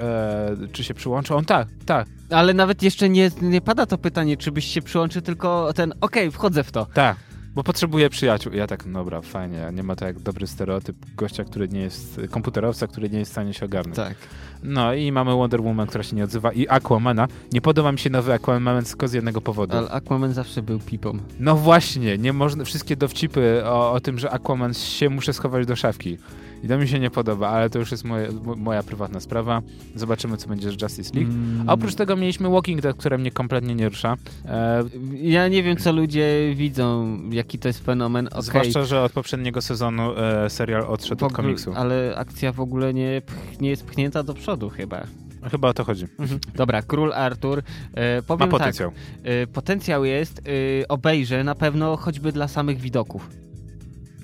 czy 0.72 0.84
się 0.84 0.94
przyłączy. 0.94 1.34
On 1.34 1.44
tak, 1.44 1.68
tak, 1.86 2.06
Ale 2.30 2.54
nawet 2.54 2.82
jeszcze 2.82 3.08
nie, 3.08 3.30
nie 3.42 3.60
pada 3.60 3.86
to 3.86 3.98
pytanie, 3.98 4.36
czy 4.36 4.52
byś 4.52 4.64
się 4.64 4.82
przyłączył, 4.82 5.22
tylko 5.22 5.72
ten 5.72 5.92
okej, 6.00 6.30
wchodzę 6.30 6.64
w 6.64 6.72
to. 6.72 6.86
tak. 6.94 7.16
bo 7.54 7.62
potrzebuję 7.64 8.10
przyjaciół. 8.10 8.52
I 8.52 8.56
ja 8.56 8.66
tak, 8.66 8.92
dobra, 8.92 9.20
fajnie, 9.20 9.70
nie 9.72 9.82
ma 9.82 9.96
to 9.96 10.06
jak 10.06 10.18
dobry 10.18 10.46
stereotyp 10.46 10.96
gościa, 11.16 11.44
który 11.44 11.68
nie 11.68 11.80
jest, 11.80 12.20
komputerowca, 12.30 12.86
który 12.86 13.10
nie 13.10 13.18
jest 13.18 13.30
w 13.30 13.34
stanie 13.34 13.54
się 13.54 13.66
ogarnąć. 13.66 13.96
Tak. 13.96 14.14
No 14.62 14.94
i 14.94 15.12
mamy 15.12 15.34
Wonder 15.34 15.60
Woman, 15.62 15.86
która 15.86 16.04
się 16.04 16.16
nie 16.16 16.24
odzywa 16.24 16.52
i 16.52 16.68
Aquamana. 16.68 17.28
Nie 17.52 17.60
podoba 17.60 17.92
mi 17.92 17.98
się 17.98 18.10
nowy 18.10 18.32
Aquaman 18.32 18.84
tylko 18.84 19.08
z 19.08 19.12
jednego 19.12 19.40
powodu. 19.40 19.76
Ale 19.76 19.90
Aquaman 19.90 20.32
zawsze 20.32 20.62
był 20.62 20.78
pipą. 20.78 21.18
No 21.40 21.56
właśnie, 21.56 22.18
nie 22.18 22.32
można, 22.32 22.64
wszystkie 22.64 22.96
dowcipy 22.96 23.62
o, 23.64 23.92
o 23.92 24.00
tym, 24.00 24.18
że 24.18 24.30
Aquaman 24.30 24.74
się 24.74 25.08
muszę 25.10 25.32
schować 25.32 25.66
do 25.66 25.76
szafki. 25.76 26.18
I 26.62 26.68
to 26.68 26.78
mi 26.78 26.88
się 26.88 26.98
nie 26.98 27.10
podoba, 27.10 27.48
ale 27.48 27.70
to 27.70 27.78
już 27.78 27.90
jest 27.90 28.04
moje, 28.04 28.28
moja 28.56 28.82
prywatna 28.82 29.20
sprawa. 29.20 29.62
Zobaczymy, 29.94 30.36
co 30.36 30.48
będzie 30.48 30.70
z 30.70 30.82
Justice 30.82 31.14
League. 31.14 31.30
Mm. 31.32 31.70
A 31.70 31.72
oprócz 31.72 31.94
tego 31.94 32.16
mieliśmy 32.16 32.50
Walking 32.50 32.80
Dead, 32.80 32.96
które 32.96 33.18
mnie 33.18 33.30
kompletnie 33.30 33.74
nie 33.74 33.88
rusza. 33.88 34.16
E, 34.44 34.84
Ja 35.22 35.48
nie 35.48 35.62
wiem, 35.62 35.76
co 35.76 35.92
ludzie 35.92 36.54
widzą, 36.54 37.18
jaki 37.30 37.58
to 37.58 37.68
jest 37.68 37.84
fenomen. 37.84 38.26
Okay. 38.26 38.42
Zwłaszcza, 38.42 38.84
że 38.84 39.02
od 39.02 39.12
poprzedniego 39.12 39.62
sezonu 39.62 40.12
e, 40.16 40.50
serial 40.50 40.82
odszedł 40.88 41.26
od 41.26 41.32
komiksu. 41.32 41.72
Ale 41.76 42.14
akcja 42.16 42.52
w 42.52 42.60
ogóle 42.60 42.94
nie, 42.94 43.22
pch, 43.26 43.60
nie 43.60 43.70
jest 43.70 43.84
pchnięta 43.84 44.22
do 44.22 44.34
przodu 44.34 44.70
chyba. 44.70 45.06
Chyba 45.50 45.68
o 45.68 45.74
to 45.74 45.84
chodzi. 45.84 46.06
Dobra, 46.54 46.82
Król 46.82 47.12
Artur. 47.12 47.62
E, 47.94 48.22
powiem 48.22 48.48
Ma 48.48 48.58
potencjał. 48.58 48.90
Tak, 48.90 48.98
e, 49.24 49.46
potencjał 49.46 50.04
jest, 50.04 50.38
e, 50.82 50.88
obejrzę 50.88 51.44
na 51.44 51.54
pewno 51.54 51.96
choćby 51.96 52.32
dla 52.32 52.48
samych 52.48 52.80
widoków. 52.80 53.28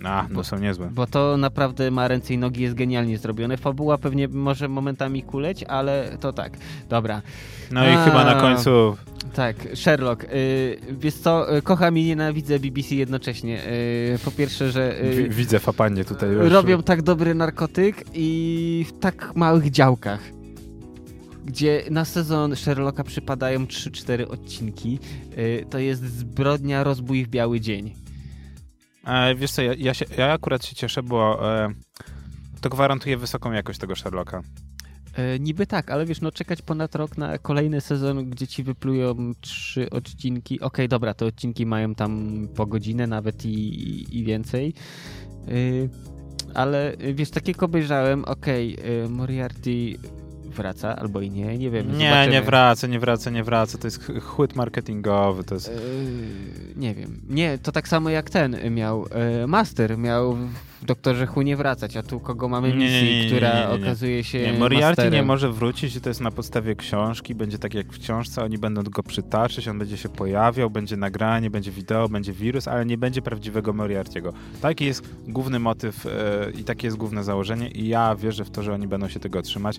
A, 0.07 0.27
no 0.31 0.45
są 0.45 0.59
niezłe. 0.59 0.89
Bo 0.93 1.07
to 1.07 1.37
naprawdę 1.37 1.91
ma 1.91 2.09
ręce 2.09 2.35
i 2.35 2.39
nogi, 2.39 2.63
jest 2.63 2.75
genialnie 2.75 3.19
zrobione. 3.19 3.57
Fabuła 3.57 3.99
pewnie 3.99 4.29
może 4.29 4.69
momentami 4.69 5.23
kuleć, 5.23 5.65
ale 5.65 6.17
to 6.21 6.33
tak. 6.33 6.53
Dobra. 6.89 7.23
No 7.71 7.85
i 7.85 7.89
A. 7.91 8.05
chyba 8.05 8.25
na 8.25 8.35
końcu 8.35 8.97
Tak, 9.35 9.57
Sherlock. 9.75 10.25
Y, 10.25 10.79
wiesz 10.99 11.15
co, 11.15 11.57
y, 11.57 11.63
kocham 11.63 11.99
i 11.99 12.05
nienawidzę 12.05 12.59
BBC 12.59 12.95
jednocześnie. 12.95 13.61
Y, 14.15 14.19
po 14.25 14.31
pierwsze, 14.31 14.71
że 14.71 15.05
y, 15.05 15.23
wi- 15.23 15.31
widzę 15.31 15.59
fapanie 15.59 16.05
tutaj. 16.05 16.31
już. 16.31 16.53
robią 16.53 16.83
tak 16.83 17.03
dobry 17.03 17.35
narkotyk 17.35 18.05
i 18.15 18.87
w 18.89 18.99
tak 18.99 19.33
małych 19.37 19.71
działkach. 19.71 20.21
Gdzie 21.45 21.83
na 21.91 22.05
sezon 22.05 22.57
Sherlocka 22.57 23.05
przypadają 23.05 23.65
3-4 23.67 24.29
odcinki, 24.29 24.99
y, 25.39 25.65
to 25.71 25.79
jest 25.79 26.03
zbrodnia, 26.05 26.85
rozbój 26.85 27.25
w 27.25 27.29
biały 27.29 27.61
dzień. 27.61 27.95
E, 29.07 29.35
wiesz 29.35 29.51
co, 29.51 29.63
ja, 29.63 29.75
ja, 29.79 29.95
się, 29.95 30.05
ja 30.19 30.33
akurat 30.33 30.65
się 30.65 30.77
cieszę, 30.77 31.03
bo 31.03 31.51
e, 31.59 31.75
to 32.61 32.69
gwarantuje 32.69 33.17
wysoką 33.17 33.53
jakość 33.53 33.79
tego 33.79 33.97
Sherlocka. 33.97 34.43
E, 35.15 35.39
niby 35.39 35.67
tak, 35.67 35.91
ale 35.91 36.07
wiesz, 36.07 36.21
no 36.21 36.33
czekać 36.33 36.63
ponad 36.63 36.95
rok 36.95 37.19
na 37.19 37.39
kolejny 37.39 37.81
sezon, 37.81 38.31
gdzie 38.31 38.47
ci 38.47 38.63
wyplują 38.63 39.33
trzy 39.41 39.91
odcinki. 39.91 40.61
Okej, 40.61 40.89
dobra, 40.89 41.15
te 41.15 41.27
odcinki 41.27 41.67
mają 41.67 41.95
tam 41.95 42.41
po 42.55 42.67
godzinę 42.67 43.07
nawet 43.07 43.45
i, 43.45 43.49
i, 43.49 44.19
i 44.19 44.25
więcej. 44.25 44.75
Y, 45.49 45.91
ale 46.55 46.97
wiesz, 47.15 47.31
takiego 47.31 47.67
obejrzałem, 47.67 48.25
okej, 48.25 48.77
y, 49.05 49.09
Moriarty 49.09 49.99
wraca, 50.57 50.97
albo 50.97 51.21
i 51.21 51.31
nie, 51.31 51.59
nie 51.59 51.71
wiem. 51.71 51.99
Nie, 51.99 52.09
zobaczymy. 52.09 52.33
nie 52.33 52.43
wraca, 52.43 52.87
nie 52.87 53.01
wraca, 53.01 53.31
nie 53.31 53.45
wraca. 53.45 53.79
To 53.79 53.87
jest 53.87 53.99
ch- 54.05 54.23
chłyt 54.23 54.57
marketingowy, 54.57 55.45
to 55.45 55.55
jest... 55.55 55.69
Y, 55.69 55.73
nie 56.77 56.95
wiem. 56.95 57.21
Nie, 57.29 57.59
to 57.59 57.73
tak 57.73 57.89
samo 57.89 58.11
jak 58.11 58.31
ten 58.31 58.75
miał. 58.75 59.07
y, 59.45 59.47
Master 59.47 59.99
miał 59.99 60.37
Doktorze 60.87 61.27
Hu 61.27 61.43
nie 61.43 61.57
wracać, 61.57 61.97
a 61.97 62.03
tu 62.03 62.21
kogo 62.21 62.49
mamy 62.49 62.75
misji, 62.75 63.03
nie, 63.05 63.21
nie, 63.21 63.27
która 63.27 63.71
okazuje 63.71 64.25
się 64.25 64.39
Nie, 64.53 64.59
Moriarty 64.59 64.87
masterem. 64.87 65.13
nie 65.15 65.23
może 65.23 65.53
wrócić 65.53 65.97
i 65.97 66.01
to 66.01 66.09
jest 66.11 66.21
na 66.21 66.31
podstawie 66.31 66.75
książki, 66.77 67.35
będzie 67.35 67.59
tak 67.59 67.75
jak 67.75 67.93
w 67.93 67.99
książce, 67.99 68.45
oni 68.45 68.59
będą 68.59 68.83
go 68.83 69.03
przytaczać, 69.03 69.69
on 69.69 69.79
będzie 69.79 69.97
się 69.97 70.09
pojawiał, 70.09 70.71
będzie 70.71 70.97
nagranie, 70.97 71.51
będzie 71.51 71.71
wideo, 71.71 72.09
będzie 72.09 72.33
wirus, 72.33 72.69
ale 72.69 72.87
nie 72.87 72.99
będzie 72.99 73.23
prawdziwego 73.23 73.73
Moriartiego. 73.73 74.33
Taki 74.61 74.85
jest 74.85 75.03
główny 75.29 75.59
motyw 75.59 76.07
e, 76.07 76.11
i 76.61 76.65
takie 76.65 76.87
jest 76.87 76.97
główne 76.97 77.25
założenie 77.25 77.69
i 77.69 77.89
ja 77.89 78.15
wierzę 78.17 78.45
w 78.45 78.51
to, 78.51 78.63
że 78.63 78.75
oni 78.75 78.89
będą 78.89 79.09
się 79.09 79.21
tego 79.21 79.43
trzymać. 79.43 79.79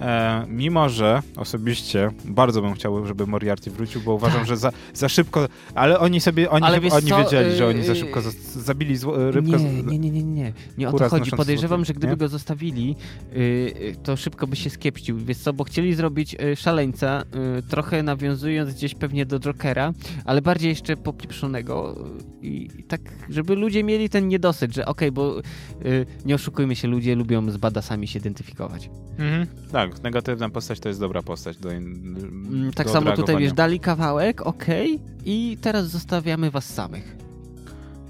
E, 0.00 0.44
mimo, 0.48 0.88
że 0.88 1.22
osobiście 1.36 2.10
bardzo 2.24 2.62
bym 2.62 2.74
chciał, 2.74 3.06
żeby 3.06 3.26
Moriarty 3.26 3.70
wrócił, 3.70 4.00
bo 4.00 4.14
uważam, 4.14 4.38
Tak. 4.38 4.48
że 4.48 4.56
za, 4.56 4.72
za 4.94 5.08
szybko, 5.08 5.48
ale 5.74 5.98
oni 5.98 6.20
sobie, 6.20 6.50
oni, 6.50 6.64
Ale 6.64 6.76
oni 6.92 7.08
co, 7.10 7.18
wiedzieli, 7.18 7.56
że 7.56 7.66
oni 7.66 7.82
za 7.84 7.94
szybko 7.94 8.20
za, 8.20 8.30
zabili 8.60 8.96
zło, 8.96 9.30
rybkę. 9.30 9.58
z- 9.58 9.62
Nie, 9.62 9.98
nie, 9.98 10.10
nie, 10.10 10.22
nie, 10.22 10.39
nie. 10.40 10.52
Nie 10.78 10.88
o 10.88 10.92
to 10.92 11.08
chodzi. 11.08 11.30
Podejrzewam, 11.30 11.84
że 11.84 11.92
gdyby 11.92 12.12
nie? 12.12 12.16
go 12.16 12.28
zostawili, 12.28 12.96
y, 13.32 13.36
y, 13.36 13.96
to 14.02 14.16
szybko 14.16 14.46
by 14.46 14.56
się 14.56 14.70
skiepścił. 14.70 15.18
Wiesz 15.18 15.38
co, 15.38 15.52
bo 15.52 15.64
chcieli 15.64 15.94
zrobić 15.94 16.34
y, 16.34 16.56
szaleńca, 16.56 17.22
y, 17.58 17.62
trochę 17.62 18.02
nawiązując 18.02 18.74
gdzieś 18.74 18.94
pewnie 18.94 19.26
do 19.26 19.40
Jokera, 19.40 19.92
ale 20.24 20.42
bardziej 20.42 20.68
jeszcze 20.68 20.96
popieprzonego 20.96 21.96
y, 22.42 22.46
i, 22.46 22.80
i 22.80 22.84
tak, 22.84 23.00
żeby 23.28 23.54
ludzie 23.54 23.84
mieli 23.84 24.08
ten 24.08 24.28
niedosyt, 24.28 24.74
że 24.74 24.86
okej, 24.86 25.12
bo 25.12 25.40
y, 25.40 26.06
nie 26.24 26.34
oszukujmy 26.34 26.76
się, 26.76 26.88
ludzie 26.88 27.14
lubią 27.14 27.50
z 27.50 27.56
badasami 27.56 28.08
się 28.08 28.18
identyfikować. 28.18 28.90
Mhm. 29.18 29.46
Tak, 29.72 30.02
negatywna 30.02 30.48
postać 30.48 30.80
to 30.80 30.88
jest 30.88 31.00
dobra 31.00 31.22
postać 31.22 31.56
do, 31.56 31.70
Mm, 31.70 32.72
tak 32.72 32.86
do 32.86 32.92
samo 32.92 33.12
tutaj, 33.16 33.36
wiesz, 33.36 33.52
dali 33.52 33.80
kawałek, 33.80 34.46
okej, 34.46 35.00
i 35.24 35.58
teraz 35.60 35.88
zostawiamy 35.88 36.50
was 36.50 36.74
samych. 36.74 37.16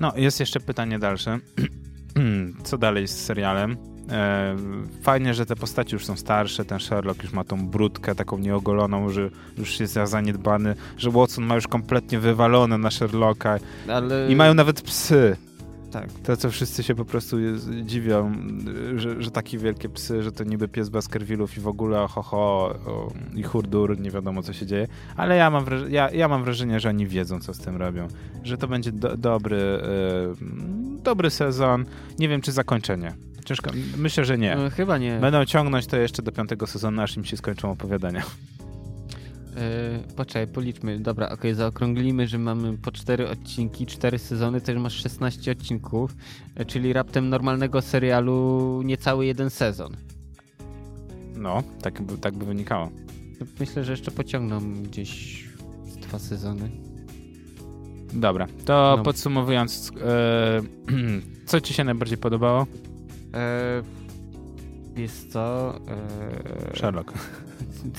No, 0.00 0.12
jest 0.16 0.40
jeszcze 0.40 0.60
pytanie 0.60 0.98
dalsze. 0.98 1.38
Co 2.64 2.78
dalej 2.78 3.08
z 3.08 3.24
serialem? 3.24 3.76
E, 4.10 4.56
fajnie, 5.02 5.34
że 5.34 5.46
te 5.46 5.56
postaci 5.56 5.94
już 5.94 6.06
są 6.06 6.16
starsze, 6.16 6.64
ten 6.64 6.80
Sherlock 6.80 7.22
już 7.22 7.32
ma 7.32 7.44
tą 7.44 7.68
brudkę 7.68 8.14
taką 8.14 8.38
nieogoloną, 8.38 9.10
że 9.10 9.30
już 9.58 9.80
jest 9.80 9.94
zaniedbany, 10.04 10.74
że 10.96 11.10
Watson 11.10 11.44
ma 11.44 11.54
już 11.54 11.68
kompletnie 11.68 12.18
wywalone 12.18 12.78
na 12.78 12.90
Sherlocka 12.90 13.58
Ale... 13.88 14.32
i 14.32 14.36
mają 14.36 14.54
nawet 14.54 14.82
psy. 14.82 15.36
Tak. 15.90 16.12
To, 16.12 16.36
co 16.36 16.50
wszyscy 16.50 16.82
się 16.82 16.94
po 16.94 17.04
prostu 17.04 17.38
jest, 17.40 17.70
dziwią, 17.70 18.32
że, 18.96 19.22
że 19.22 19.30
takie 19.30 19.58
wielkie 19.58 19.88
psy, 19.88 20.22
że 20.22 20.32
to 20.32 20.44
niby 20.44 20.68
pies 20.68 20.88
Baskervillów 20.88 21.56
i 21.56 21.60
w 21.60 21.68
ogóle 21.68 22.06
ho, 22.10 22.22
ho 22.22 22.38
o, 22.86 23.12
i 23.34 23.42
hurdur, 23.42 24.00
nie 24.00 24.10
wiadomo 24.10 24.42
co 24.42 24.52
się 24.52 24.66
dzieje, 24.66 24.88
ale 25.16 25.36
ja 25.36 25.50
mam, 25.50 25.64
wraż- 25.64 25.90
ja, 25.90 26.10
ja 26.10 26.28
mam 26.28 26.44
wrażenie, 26.44 26.80
że 26.80 26.88
oni 26.88 27.06
wiedzą, 27.06 27.40
co 27.40 27.54
z 27.54 27.58
tym 27.58 27.76
robią. 27.76 28.08
Że 28.44 28.58
to 28.58 28.68
będzie 28.68 28.92
do, 28.92 29.16
dobry, 29.16 29.56
e, 29.56 29.82
dobry 31.02 31.30
sezon. 31.30 31.84
Nie 32.18 32.28
wiem, 32.28 32.40
czy 32.40 32.52
zakończenie. 32.52 33.12
Ciężko, 33.44 33.70
myślę, 33.96 34.24
że 34.24 34.38
nie. 34.38 34.56
E, 34.56 34.70
Chyba 34.70 34.98
nie. 34.98 35.18
Będą 35.20 35.44
ciągnąć 35.44 35.86
to 35.86 35.96
jeszcze 35.96 36.22
do 36.22 36.32
piątego 36.32 36.66
sezonu, 36.66 37.02
aż 37.02 37.16
im 37.16 37.24
się 37.24 37.36
skończą 37.36 37.70
opowiadania. 37.70 38.22
E, 39.56 40.14
poczekaj, 40.16 40.46
policzmy. 40.46 40.98
Dobra, 41.00 41.28
okej, 41.28 41.54
zaokrąglimy, 41.54 42.28
że 42.28 42.38
mamy 42.38 42.78
po 42.78 42.92
cztery 42.92 43.28
odcinki, 43.28 43.86
cztery 43.86 44.18
sezony, 44.18 44.60
też 44.60 44.76
masz 44.78 44.94
16 45.02 45.52
odcinków, 45.52 46.16
e, 46.54 46.64
czyli 46.64 46.92
raptem 46.92 47.28
normalnego 47.28 47.82
serialu 47.82 48.82
niecały 48.84 49.26
jeden 49.26 49.50
sezon. 49.50 49.96
No, 51.36 51.62
tak, 51.82 52.02
by- 52.02 52.18
tak 52.18 52.34
by 52.36 52.44
wynikało. 52.44 52.90
Myślę, 53.60 53.84
że 53.84 53.92
jeszcze 53.92 54.10
pociągną 54.10 54.82
gdzieś 54.82 55.44
dwa 56.02 56.18
sezony. 56.18 56.70
Dobra, 58.12 58.46
to 58.64 58.94
No. 58.96 59.02
podsumowując, 59.02 59.92
e, 60.02 60.60
co 61.46 61.60
ci 61.60 61.74
się 61.74 61.84
najbardziej 61.84 62.18
podobało? 62.18 62.66
E, 63.34 63.82
jest 64.96 65.32
co? 65.32 65.74
E, 65.76 66.76
Sherlock. 66.76 67.12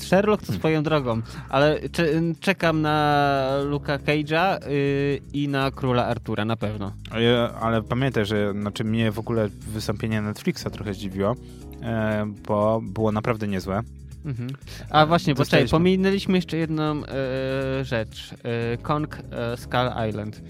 Sherlock 0.00 0.46
to 0.46 0.52
swoją 0.52 0.82
drogą, 0.82 1.22
ale 1.48 1.80
cze- 1.92 2.04
czekam 2.40 2.82
na 2.82 3.48
Luka 3.64 3.98
Cage'a 3.98 4.66
y, 4.66 5.20
i 5.32 5.48
na 5.48 5.70
Króla 5.70 6.06
Artura, 6.06 6.44
na 6.44 6.56
pewno. 6.56 6.92
Ale, 7.10 7.50
ale 7.60 7.82
pamiętaj, 7.82 8.26
że 8.26 8.52
znaczy 8.52 8.84
mnie 8.84 9.12
w 9.12 9.18
ogóle 9.18 9.48
wystąpienie 9.48 10.22
Netflixa 10.22 10.64
trochę 10.72 10.94
zdziwiło, 10.94 11.36
e, 11.82 12.26
bo 12.48 12.80
było 12.82 13.12
naprawdę 13.12 13.48
niezłe. 13.48 13.80
Mhm. 14.24 14.48
A 14.90 15.06
właśnie, 15.06 15.34
poczekaj, 15.34 15.60
Dostaliśmy. 15.60 15.78
pominęliśmy 15.78 16.38
jeszcze 16.38 16.56
jedną 16.56 17.02
e, 17.04 17.84
rzecz. 17.84 18.34
E, 18.72 18.76
Kong 18.76 19.18
e, 19.30 19.56
Skull 19.56 19.90
Island. 20.08 20.40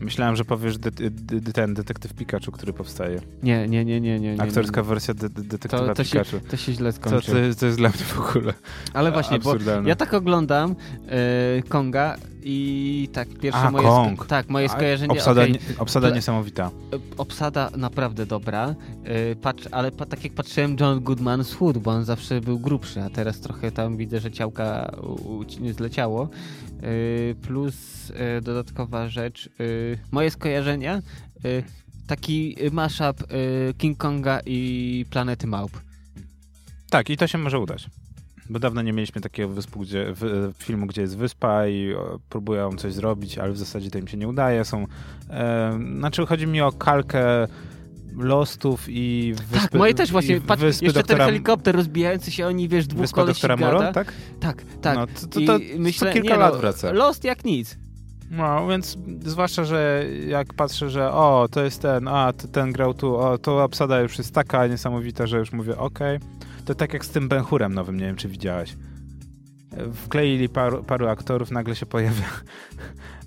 Myślałem, 0.00 0.36
że 0.36 0.44
powiesz 0.44 0.78
de, 0.78 0.90
de, 0.90 1.10
de, 1.40 1.52
ten 1.52 1.74
detektyw 1.74 2.14
Pikachu, 2.14 2.52
który 2.52 2.72
powstaje. 2.72 3.20
Nie, 3.42 3.68
nie, 3.68 3.84
nie, 3.84 4.00
nie, 4.00 4.20
nie. 4.20 4.34
nie, 4.34 4.42
Aktorska 4.42 4.80
nie. 4.80 4.86
wersja 4.86 5.14
de, 5.14 5.28
de, 5.28 5.42
detektywa 5.42 5.86
To, 5.86 5.94
to, 5.94 6.04
się, 6.04 6.10
Pikachu. 6.24 6.40
to 6.50 6.56
się 6.56 6.72
źle 6.72 6.92
To, 6.92 6.96
skończy. 6.96 7.32
to, 7.32 7.38
jest, 7.38 7.60
to 7.60 7.66
jest 7.66 7.78
dla 7.78 7.88
mnie 7.88 7.98
w 7.98 8.18
ogóle 8.30 8.54
Ale 8.94 9.12
właśnie, 9.12 9.38
bo 9.38 9.50
absurdalne. 9.50 9.88
ja 9.88 9.96
tak 9.96 10.14
oglądam 10.14 10.74
e, 11.08 11.62
Konga 11.68 12.16
i 12.42 13.08
tak 13.12 13.28
pierwsze 13.28 13.60
A, 13.60 13.70
moje... 13.70 13.84
Kong. 13.88 14.26
tak, 14.26 14.48
moje 14.48 14.68
skojarzenie... 14.68 15.12
Obsada, 15.12 15.40
okej, 15.42 15.52
nie, 15.52 15.58
obsada 15.78 16.10
niesamowita. 16.10 16.70
Obsada 17.18 17.70
naprawdę 17.76 18.26
dobra, 18.26 18.74
e, 19.04 19.36
patrz, 19.36 19.68
ale 19.70 19.92
pa, 19.92 20.06
tak 20.06 20.24
jak 20.24 20.32
patrzyłem 20.32 20.76
John 20.80 21.00
Goodman 21.00 21.44
Hood, 21.58 21.78
bo 21.78 21.90
on 21.90 22.04
zawsze 22.04 22.40
był 22.40 22.58
grubszy, 22.58 23.02
a 23.02 23.10
teraz 23.10 23.40
trochę 23.40 23.72
tam 23.72 23.96
widzę, 23.96 24.20
że 24.20 24.30
ciałka 24.30 24.90
u, 25.02 25.38
u, 25.38 25.44
zleciało. 25.72 26.28
E, 26.82 27.34
Plus 27.34 28.10
e, 28.14 28.40
dodatkowa 28.40 29.08
rzecz, 29.08 29.46
e, 29.46 29.50
moje 30.12 30.30
skojarzenia, 30.30 31.02
taki 32.06 32.56
mashup 32.72 33.16
King 33.78 33.98
Konga 33.98 34.40
i 34.46 35.04
Planety 35.10 35.46
Małp. 35.46 35.80
Tak, 36.90 37.10
i 37.10 37.16
to 37.16 37.26
się 37.26 37.38
może 37.38 37.58
udać. 37.58 37.90
bo 38.50 38.58
dawno 38.58 38.82
nie 38.82 38.92
mieliśmy 38.92 39.20
takiego 39.20 39.48
wyspu, 39.48 39.80
gdzie, 39.80 40.06
w, 40.14 40.52
filmu, 40.58 40.86
gdzie 40.86 41.02
jest 41.02 41.16
wyspa 41.16 41.66
i 41.66 41.94
próbują 42.28 42.76
coś 42.76 42.92
zrobić, 42.92 43.38
ale 43.38 43.52
w 43.52 43.58
zasadzie 43.58 43.90
to 43.90 43.98
im 43.98 44.08
się 44.08 44.16
nie 44.16 44.28
udaje. 44.28 44.64
Są, 44.64 44.86
e, 45.30 45.78
znaczy 45.98 46.26
chodzi 46.26 46.46
mi 46.46 46.60
o 46.60 46.72
kalkę 46.72 47.48
Lostów 48.18 48.84
i 48.88 49.34
wyspy, 49.36 49.68
Tak, 49.68 49.74
moje 49.74 49.94
też 49.94 50.12
właśnie, 50.12 50.40
patrz, 50.40 50.62
jeszcze 50.62 50.92
doktora, 50.92 51.18
ten 51.18 51.26
helikopter 51.26 51.76
rozbijający 51.76 52.30
się, 52.30 52.46
oni, 52.46 52.68
wiesz, 52.68 52.86
dwóch 52.86 53.00
Wyspa 53.00 53.24
doktora 53.24 53.56
Moron, 53.56 53.92
tak? 53.92 54.12
Tak, 54.40 54.62
tak. 54.80 54.96
No, 54.96 55.06
to, 55.06 55.26
to, 55.26 55.40
to, 55.46 55.58
myślę, 55.78 56.12
kilka 56.12 56.34
nie, 56.34 56.36
lat 56.40 56.52
no, 56.52 56.58
wraca. 56.58 56.92
Lost 56.92 57.24
jak 57.24 57.44
nic. 57.44 57.78
No, 58.30 58.68
więc 58.68 58.98
zwłaszcza, 59.24 59.64
że 59.64 60.04
jak 60.26 60.54
patrzę, 60.54 60.90
że 60.90 61.12
o, 61.12 61.48
to 61.50 61.64
jest 61.64 61.82
ten, 61.82 62.08
a, 62.08 62.32
ten 62.32 62.72
grał 62.72 62.94
tu, 62.94 63.16
o, 63.16 63.38
to 63.38 63.64
obsada 63.64 64.00
już 64.00 64.18
jest 64.18 64.34
taka 64.34 64.66
niesamowita, 64.66 65.26
że 65.26 65.38
już 65.38 65.52
mówię, 65.52 65.76
okej. 65.76 66.16
Okay. 66.16 66.28
To 66.64 66.74
tak 66.74 66.92
jak 66.92 67.04
z 67.04 67.10
tym 67.10 67.28
Ben 67.28 67.42
Hurem 67.42 67.74
nowym, 67.74 67.96
nie 67.96 68.06
wiem, 68.06 68.16
czy 68.16 68.28
widziałeś. 68.28 68.76
Wkleili 69.94 70.48
paru, 70.48 70.84
paru 70.84 71.08
aktorów, 71.08 71.50
nagle 71.50 71.76
się 71.76 71.86
pojawia 71.86 72.24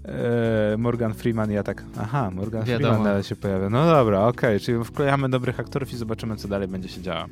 e, 0.05 0.77
Morgan 0.77 1.13
Freeman 1.13 1.51
i 1.51 1.53
ja 1.53 1.63
tak, 1.63 1.83
aha, 1.99 2.31
Morgan 2.31 2.63
Wiadomo. 2.63 2.89
Freeman 2.89 3.03
nagle 3.03 3.23
się 3.23 3.35
pojawia. 3.35 3.69
No 3.69 3.85
dobra, 3.85 4.27
okej, 4.27 4.49
okay, 4.49 4.59
czyli 4.59 4.83
wklejamy 4.83 5.29
dobrych 5.29 5.59
aktorów 5.59 5.93
i 5.93 5.97
zobaczymy, 5.97 6.35
co 6.35 6.47
dalej 6.47 6.67
będzie 6.67 6.89
się 6.89 7.01
działo. 7.01 7.25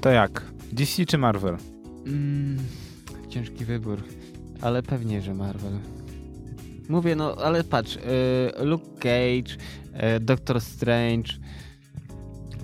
To 0.00 0.10
jak? 0.10 0.42
DC 0.72 1.04
czy 1.06 1.18
Marvel? 1.18 1.56
Mm, 2.06 2.58
ciężki 3.28 3.64
wybór, 3.64 3.98
ale 4.62 4.82
pewnie, 4.82 5.22
że 5.22 5.34
Marvel. 5.34 5.72
Mówię, 6.88 7.16
no 7.16 7.36
ale 7.44 7.64
patrz, 7.64 7.96
y, 7.96 8.00
Luke 8.64 8.86
Cage, 8.94 9.56
y, 10.16 10.20
Doctor 10.20 10.60
Strange, 10.60 11.32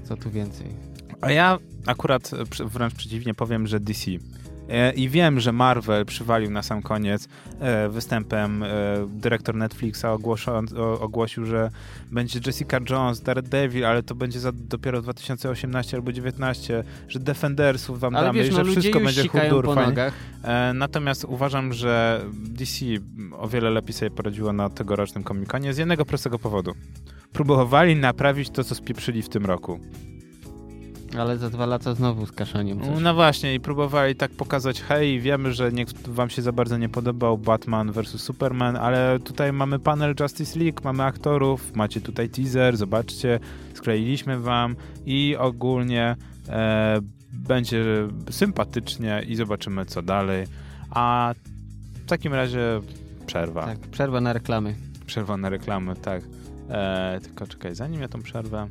co 0.05 0.16
tu 0.16 0.30
więcej? 0.30 0.66
A 1.20 1.30
ja 1.30 1.59
akurat 1.86 2.30
wręcz 2.64 2.94
przeciwnie 2.94 3.34
powiem, 3.34 3.66
że 3.66 3.80
DC. 3.80 4.11
E, 4.73 4.93
I 4.93 5.09
wiem, 5.09 5.41
że 5.41 5.53
Marvel 5.53 6.05
przywalił 6.05 6.51
na 6.51 6.62
sam 6.62 6.83
koniec 6.83 7.29
e, 7.61 7.89
występem. 7.89 8.62
E, 8.62 8.68
dyrektor 9.09 9.55
Netflixa 9.55 10.05
ogłosił, 11.01 11.47
że 11.47 11.70
będzie 12.11 12.41
Jessica 12.47 12.79
Jones, 12.91 13.20
Daredevil, 13.20 13.85
ale 13.85 14.03
to 14.03 14.14
będzie 14.14 14.41
za 14.41 14.53
dopiero 14.53 15.03
2018 15.03 15.97
albo 15.97 16.12
2019, 16.12 16.85
że 17.09 17.20
Defendersów 17.20 18.01
wam 18.01 18.16
ale 18.16 18.27
damy 18.27 18.39
wiesz, 18.39 18.51
no, 18.51 18.64
że 18.64 18.70
wszystko 18.70 19.01
będzie 19.01 19.29
chudur, 19.29 19.66
Natomiast 20.75 21.25
uważam, 21.25 21.73
że 21.73 22.20
DC 22.33 22.87
o 23.39 23.49
wiele 23.49 23.70
lepiej 23.70 23.93
sobie 23.93 24.11
poradziło 24.11 24.53
na 24.53 24.70
tegorocznym 24.70 25.25
komikonie 25.25 25.75
z 25.75 25.79
jednego 25.79 26.05
prostego 26.05 26.39
powodu. 26.39 26.73
Próbowali 27.33 27.97
naprawić 27.97 28.51
to, 28.51 28.64
co 28.64 28.75
spieprzyli 28.75 29.23
w 29.23 29.29
tym 29.29 29.47
roku. 29.47 29.81
Ale 31.19 31.39
za 31.39 31.51
dwa 31.51 31.67
lata 31.67 31.95
znowu 31.95 32.27
z 32.27 32.33
kaszaniem. 32.33 32.81
Coś. 32.81 32.89
No 33.01 33.15
właśnie 33.15 33.55
i 33.55 33.61
próbowali 33.61 34.17
tak 34.17 34.31
pokazać, 34.31 34.83
hej, 34.83 35.21
wiemy, 35.21 35.53
że 35.53 35.73
nie, 35.73 35.85
wam 36.09 36.31
się 36.31 36.43
za 36.43 36.53
bardzo 36.53 36.79
nie 36.79 36.89
podobał 36.89 37.39
Batman 37.39 37.93
vs 37.93 38.09
Superman, 38.09 38.77
ale 38.77 39.19
tutaj 39.25 39.53
mamy 39.53 39.79
panel 39.79 40.15
Justice 40.21 40.59
League, 40.59 40.81
mamy 40.85 41.05
aktorów, 41.05 41.77
macie 41.77 42.01
tutaj 42.01 42.29
teaser, 42.29 42.77
zobaczcie, 42.77 43.41
skleiliśmy 43.75 44.41
wam 44.41 44.77
i 45.07 45.37
ogólnie 45.39 46.17
e, 46.49 47.01
będzie 47.33 47.85
sympatycznie 48.31 49.23
i 49.29 49.37
zobaczymy 49.37 49.87
co 49.87 50.03
dalej. 50.03 50.47
A 50.91 51.35
w 52.05 52.07
takim 52.07 52.35
razie 52.35 52.81
przerwa. 53.27 53.67
Tak, 53.67 53.79
przerwa 53.79 54.21
na 54.21 54.33
reklamy. 54.33 54.75
Przerwa 55.07 55.37
na 55.37 55.49
reklamy, 55.49 55.97
tak. 55.97 56.23
E, 56.69 57.21
tylko 57.23 57.47
czekaj, 57.47 57.75
zanim 57.75 58.01
ja 58.01 58.09
tą 58.09 58.23
przerwę 58.23 58.69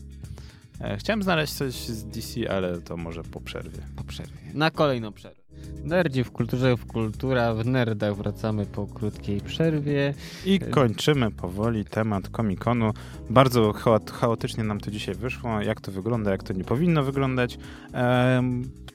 chciałem 0.97 1.23
znaleźć 1.23 1.53
coś 1.53 1.73
z 1.73 2.05
DC, 2.05 2.51
ale 2.51 2.81
to 2.81 2.97
może 2.97 3.23
po 3.23 3.41
przerwie. 3.41 3.79
Po 3.95 4.03
przerwie. 4.03 4.37
Na 4.53 4.71
kolejną 4.71 5.11
przerwę. 5.11 5.41
Nerdzi 5.83 6.23
w 6.23 6.31
kulturze, 6.31 6.77
w 6.77 6.85
kultura, 6.85 7.53
w 7.53 7.65
nerdach 7.65 8.15
wracamy 8.15 8.65
po 8.65 8.87
krótkiej 8.87 9.41
przerwie. 9.41 10.13
I 10.45 10.59
kończymy 10.59 11.31
powoli 11.31 11.85
temat 11.85 12.29
komikonu. 12.29 12.93
Bardzo 13.29 13.73
chaotycznie 14.13 14.63
nam 14.63 14.79
to 14.79 14.91
dzisiaj 14.91 15.15
wyszło. 15.15 15.61
Jak 15.61 15.81
to 15.81 15.91
wygląda, 15.91 16.31
jak 16.31 16.43
to 16.43 16.53
nie 16.53 16.63
powinno 16.63 17.03
wyglądać. 17.03 17.57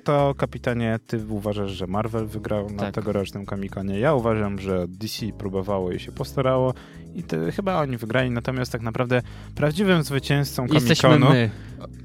To 0.07 0.35
kapitanie, 0.35 0.99
ty 1.07 1.27
uważasz, 1.29 1.71
że 1.71 1.87
Marvel 1.87 2.27
wygrał 2.27 2.71
na 2.71 2.79
tak. 2.79 2.95
tegorocznym 2.95 3.47
komikonie. 3.47 3.99
Ja 3.99 4.15
uważam, 4.15 4.59
że 4.59 4.89
DC 4.89 5.27
próbowało 5.39 5.93
i 5.93 6.01
się 6.01 6.13
postarało 6.13 6.75
i 7.15 7.23
to 7.23 7.37
chyba 7.57 7.81
oni 7.81 7.97
wygrali, 7.97 8.31
natomiast 8.31 8.73
tak 8.73 8.83
naprawdę 8.83 9.23
prawdziwym 9.55 10.03
zwycięzcą 10.03 10.69
komikonu... 10.69 11.31
my. 11.31 11.51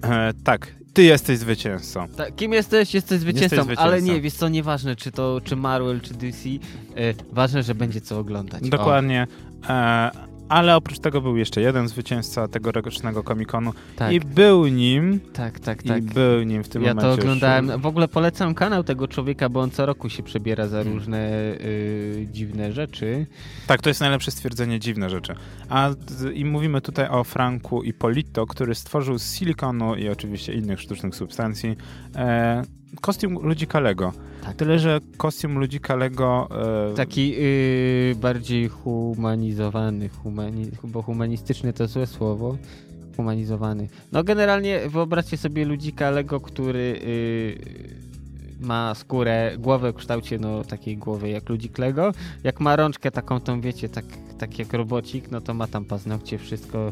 E, 0.04 0.34
tak, 0.44 0.76
ty 0.94 1.04
jesteś 1.04 1.38
zwycięzcą. 1.38 2.08
Tak, 2.08 2.36
kim 2.36 2.54
jesteś? 2.54 2.94
Jesteś 2.94 3.20
zwycięzcą, 3.20 3.44
jesteś 3.44 3.60
zwycięzcą, 3.60 3.84
ale 3.84 4.02
nie, 4.02 4.22
wiesz 4.22 4.34
co, 4.34 4.50
nieważne 4.50 4.96
czy 4.96 5.12
to, 5.12 5.42
czy 5.44 5.56
Marvel, 5.56 6.02
czy 6.02 6.14
DC, 6.14 6.50
e, 6.50 7.14
ważne, 7.32 7.64
że 7.64 7.76
będzie 7.76 8.02
co 8.02 8.20
oglądać. 8.20 8.70
Dokładnie. 8.70 9.28
E, 9.70 10.31
ale 10.52 10.76
oprócz 10.76 11.00
tego 11.00 11.22
był 11.22 11.38
jeszcze 11.38 11.62
jeden 11.62 11.88
zwycięzca 11.88 12.48
tegorocznego 12.48 13.24
komikonu 13.24 13.74
tak. 13.96 14.14
i 14.14 14.20
był 14.20 14.68
nim. 14.68 15.20
Tak, 15.34 15.60
tak, 15.60 15.84
tak. 15.84 15.98
I 15.98 16.02
był 16.02 16.44
nim 16.44 16.64
w 16.64 16.70
tym 16.70 16.84
ja 16.84 16.94
momencie. 16.94 17.10
Ja 17.10 17.16
to 17.16 17.22
oglądałem. 17.22 17.68
Już... 17.68 17.78
W 17.82 17.86
ogóle 17.86 18.08
polecam 18.08 18.54
kanał 18.54 18.84
tego 18.84 19.08
człowieka, 19.08 19.50
bo 19.50 19.62
on 19.62 19.72
co 19.72 19.86
roku 19.86 20.10
się 20.10 20.24
przebiera 20.24 20.68
za 20.68 20.78
hmm. 20.78 20.94
różne 20.94 21.32
y, 21.54 22.28
dziwne 22.32 22.72
rzeczy. 22.72 23.26
Tak, 23.68 23.82
to 23.82 23.90
jest 23.90 24.02
najlepsze 24.02 24.32
stwierdzenie 24.32 24.80
dziwne 24.80 25.10
rzeczy. 25.10 25.36
A 25.70 25.90
i 26.34 26.46
mówimy 26.46 26.82
tutaj 26.82 27.08
o 27.10 27.24
Franku 27.24 27.84
i 27.84 27.94
Polito, 27.94 28.48
który 28.48 28.76
stworzył 28.76 29.20
z 29.20 29.34
silikonu 29.34 29.96
i 29.96 30.10
oczywiście 30.10 30.54
innych 30.54 30.82
sztucznych 30.82 31.16
substancji 31.16 31.76
e, 32.16 32.64
kostium 33.02 33.34
ludzika 33.34 33.80
Lego. 33.80 34.12
Tak. 34.44 34.56
Tyle, 34.56 34.80
że 34.80 35.00
kostium 35.18 35.60
ludzika 35.60 35.96
Lego... 35.96 36.48
E... 36.92 36.94
Taki 36.94 37.30
yy, 37.30 38.16
bardziej 38.16 38.68
humanizowany, 38.68 40.10
humani 40.10 40.68
bo 40.84 41.02
humanistyczny 41.02 41.74
to 41.74 41.88
złe 41.88 42.08
słowo. 42.08 42.58
Humanizowany. 43.18 43.88
No 44.12 44.24
generalnie 44.24 44.90
wyobraźcie 44.90 45.38
sobie 45.38 45.66
ludzika 45.66 46.10
Lego, 46.10 46.40
który 46.40 47.00
yy, 47.60 48.11
ma 48.62 48.96
skórę, 48.96 49.52
głowę 49.58 49.92
w 49.92 49.96
kształcie 49.96 50.40
no, 50.40 50.64
takiej 50.64 50.98
głowy 50.98 51.30
jak 51.30 51.50
ludzik 51.50 51.78
Lego. 51.78 52.12
Jak 52.44 52.60
ma 52.60 52.76
rączkę 52.76 53.12
taką 53.12 53.40
tą, 53.40 53.62
wiecie, 53.62 53.90
tak, 53.90 54.06
tak 54.38 54.60
jak 54.60 54.74
robocik, 54.74 55.32
no 55.32 55.42
to 55.42 55.54
ma 55.54 55.68
tam 55.68 55.86
paznokcie, 55.86 56.38
wszystko 56.38 56.92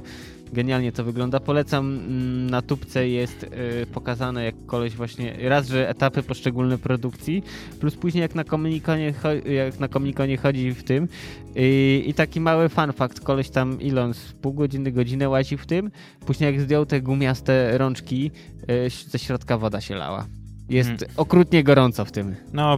Genialnie 0.53 0.91
to 0.91 1.03
wygląda. 1.03 1.39
Polecam, 1.39 1.85
mm, 1.85 2.49
na 2.49 2.61
tubce 2.61 3.07
jest 3.07 3.43
y, 3.43 3.85
pokazane 3.93 4.43
jak 4.43 4.55
koleś 4.65 4.95
właśnie, 4.95 5.49
raz, 5.49 5.67
że 5.67 5.89
etapy 5.89 6.23
poszczególne 6.23 6.77
produkcji, 6.77 7.43
plus 7.79 7.95
później 7.95 8.21
jak 8.21 8.35
na 8.35 8.43
komunikonie, 8.43 9.13
jak 9.45 9.79
na 9.79 9.87
komunikonie 9.87 10.37
chodzi 10.37 10.71
w 10.73 10.83
tym. 10.83 11.07
I 11.55 12.13
taki 12.15 12.39
mały 12.41 12.69
fun 12.69 12.93
fact, 12.93 13.19
koleś 13.19 13.49
tam 13.49 13.81
ile 13.81 14.13
z 14.13 14.33
pół 14.33 14.53
godziny, 14.53 14.91
godzinę 14.91 15.29
łazi 15.29 15.57
w 15.57 15.65
tym, 15.65 15.91
później 16.25 16.53
jak 16.53 16.61
zdjął 16.61 16.85
te 16.85 17.01
gumiaste 17.01 17.77
rączki, 17.77 18.31
y, 18.69 18.89
ze 19.09 19.19
środka 19.19 19.57
woda 19.57 19.81
się 19.81 19.95
lała. 19.95 20.38
Jest 20.69 20.89
hmm. 20.89 21.09
okrutnie 21.17 21.63
gorąco 21.63 22.05
w 22.05 22.11
tym. 22.11 22.35
No, 22.53 22.77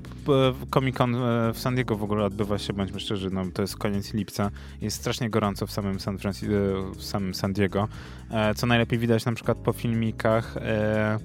Comic 0.74 0.98
Con 0.98 1.16
e, 1.16 1.54
w 1.54 1.60
San 1.60 1.76
Diego 1.76 1.98
w 1.98 2.04
ogóle 2.04 2.26
odbywa 2.26 2.58
się, 2.58 2.74
bądźmy 2.74 3.00
szczerzy, 3.00 3.30
no, 3.32 3.44
to 3.54 3.62
jest 3.62 3.78
koniec 3.78 4.14
lipca. 4.14 4.52
Jest 4.82 4.98
strasznie 4.98 5.30
gorąco 5.30 5.68
w 5.68 5.72
samym 5.72 6.00
San, 6.00 6.18
Francis 6.18 6.50
e, 6.50 6.52
w 6.96 7.04
samym 7.04 7.34
San 7.34 7.54
Diego, 7.54 7.88
e, 8.32 8.56
co 8.56 8.68
najlepiej 8.68 9.00
widać 9.00 9.26
na 9.26 9.34
przykład 9.34 9.58
po 9.58 9.74
filmikach. 9.74 10.58
E, 10.58 11.20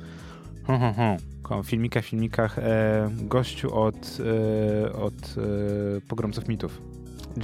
ho, 0.66 0.78
ho, 0.78 1.16
ho, 1.42 1.62
filmikach, 1.62 2.04
filmikach 2.04 2.58
e, 2.58 3.08
gościu 3.12 3.74
od, 3.74 4.18
e, 4.86 4.92
od 4.92 5.34
Pogromców 6.08 6.48
Mitów. 6.48 6.82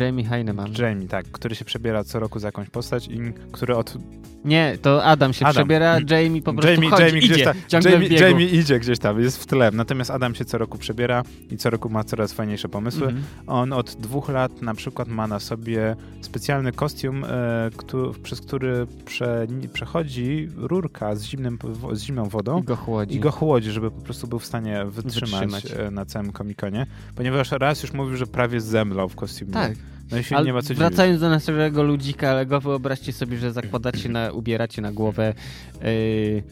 Jamie 0.01 0.25
Heineman. 0.25 0.73
Jamie, 0.79 1.09
tak, 1.09 1.27
który 1.27 1.55
się 1.55 1.65
przebiera 1.65 2.05
co 2.05 2.21
roku 2.21 2.39
za 2.39 2.49
jakąś 2.49 2.71
postać 2.71 3.09
i 3.09 3.21
który 3.53 3.77
od 3.77 3.99
nie, 4.45 4.79
to 4.83 5.05
Adam 5.05 5.33
się 5.33 5.47
Adam. 5.47 5.55
przebiera, 5.55 5.99
Jamie 6.11 6.43
po 6.43 6.53
prostu 6.53 6.73
Jamie, 6.73 6.91
chodzi, 6.91 7.03
Jamie 7.03 7.21
idzie, 7.21 7.45
tam, 7.45 7.83
Jamie, 7.85 8.09
Jamie, 8.09 8.47
idzie 8.47 8.79
gdzieś 8.79 8.99
tam, 8.99 9.21
jest 9.21 9.43
w 9.43 9.47
tle. 9.47 9.71
Natomiast 9.71 10.11
Adam 10.11 10.35
się 10.35 10.45
co 10.45 10.59
roku 10.59 10.79
przebiera 10.79 11.23
i 11.51 11.57
co 11.57 11.71
roku 11.71 11.89
ma 11.89 12.05
coraz 12.05 12.33
fajniejsze 12.33 12.69
pomysły. 12.69 13.09
Mm 13.09 13.23
-hmm. 13.23 13.25
On 13.47 13.73
od 13.73 13.95
dwóch 13.95 14.29
lat 14.29 14.63
na 14.63 14.75
przykład 14.75 15.09
ma 15.09 15.27
na 15.27 15.41
sobie 15.41 15.97
specjalny 16.21 16.73
kostium, 16.73 17.25
e, 17.25 17.71
który, 17.77 18.13
przez 18.23 18.41
który 18.41 18.87
prze, 19.05 19.47
przechodzi 19.73 20.49
rurka 20.57 21.17
z, 21.17 21.23
zimnym, 21.23 21.59
z 21.93 22.03
zimną 22.03 22.29
wodą 22.29 22.61
i 22.61 22.65
go 22.65 22.77
chłodzi, 22.77 23.17
i 23.17 23.21
go 23.21 23.31
chłodzi 23.31 23.71
żeby 23.71 23.91
po 23.91 24.01
prostu 24.01 24.27
był 24.27 24.39
w 24.39 24.47
stanie 24.47 24.85
wytrzymać, 24.85 25.31
wytrzymać. 25.31 25.87
E, 25.87 25.91
na 25.91 26.05
całym 26.05 26.33
komikonie. 26.33 26.87
Ponieważ 27.15 27.53
raz 27.53 27.83
już 27.83 27.93
mówił, 27.93 28.17
że 28.17 28.27
prawie 28.27 28.61
zemlał 28.61 29.09
w 29.09 29.17
kostiumie. 29.17 29.53
Tak. 29.53 29.73
No 30.13 30.19
i 30.19 30.35
Ale 30.35 30.47
nie 30.47 30.53
ma 30.53 30.63
co 30.63 30.75
Wracając 30.75 31.21
do 31.21 31.29
naszego 31.29 31.83
ludzika, 31.83 32.31
ale 32.31 32.47
go 32.47 32.61
wyobraźcie 32.61 33.13
sobie, 33.13 33.39
że 33.39 33.53
zakładacie 33.53 34.09
na, 34.09 34.33
ubieracie 34.33 34.83
na 34.83 34.93
głowę 34.93 35.35
yy, 35.83 36.43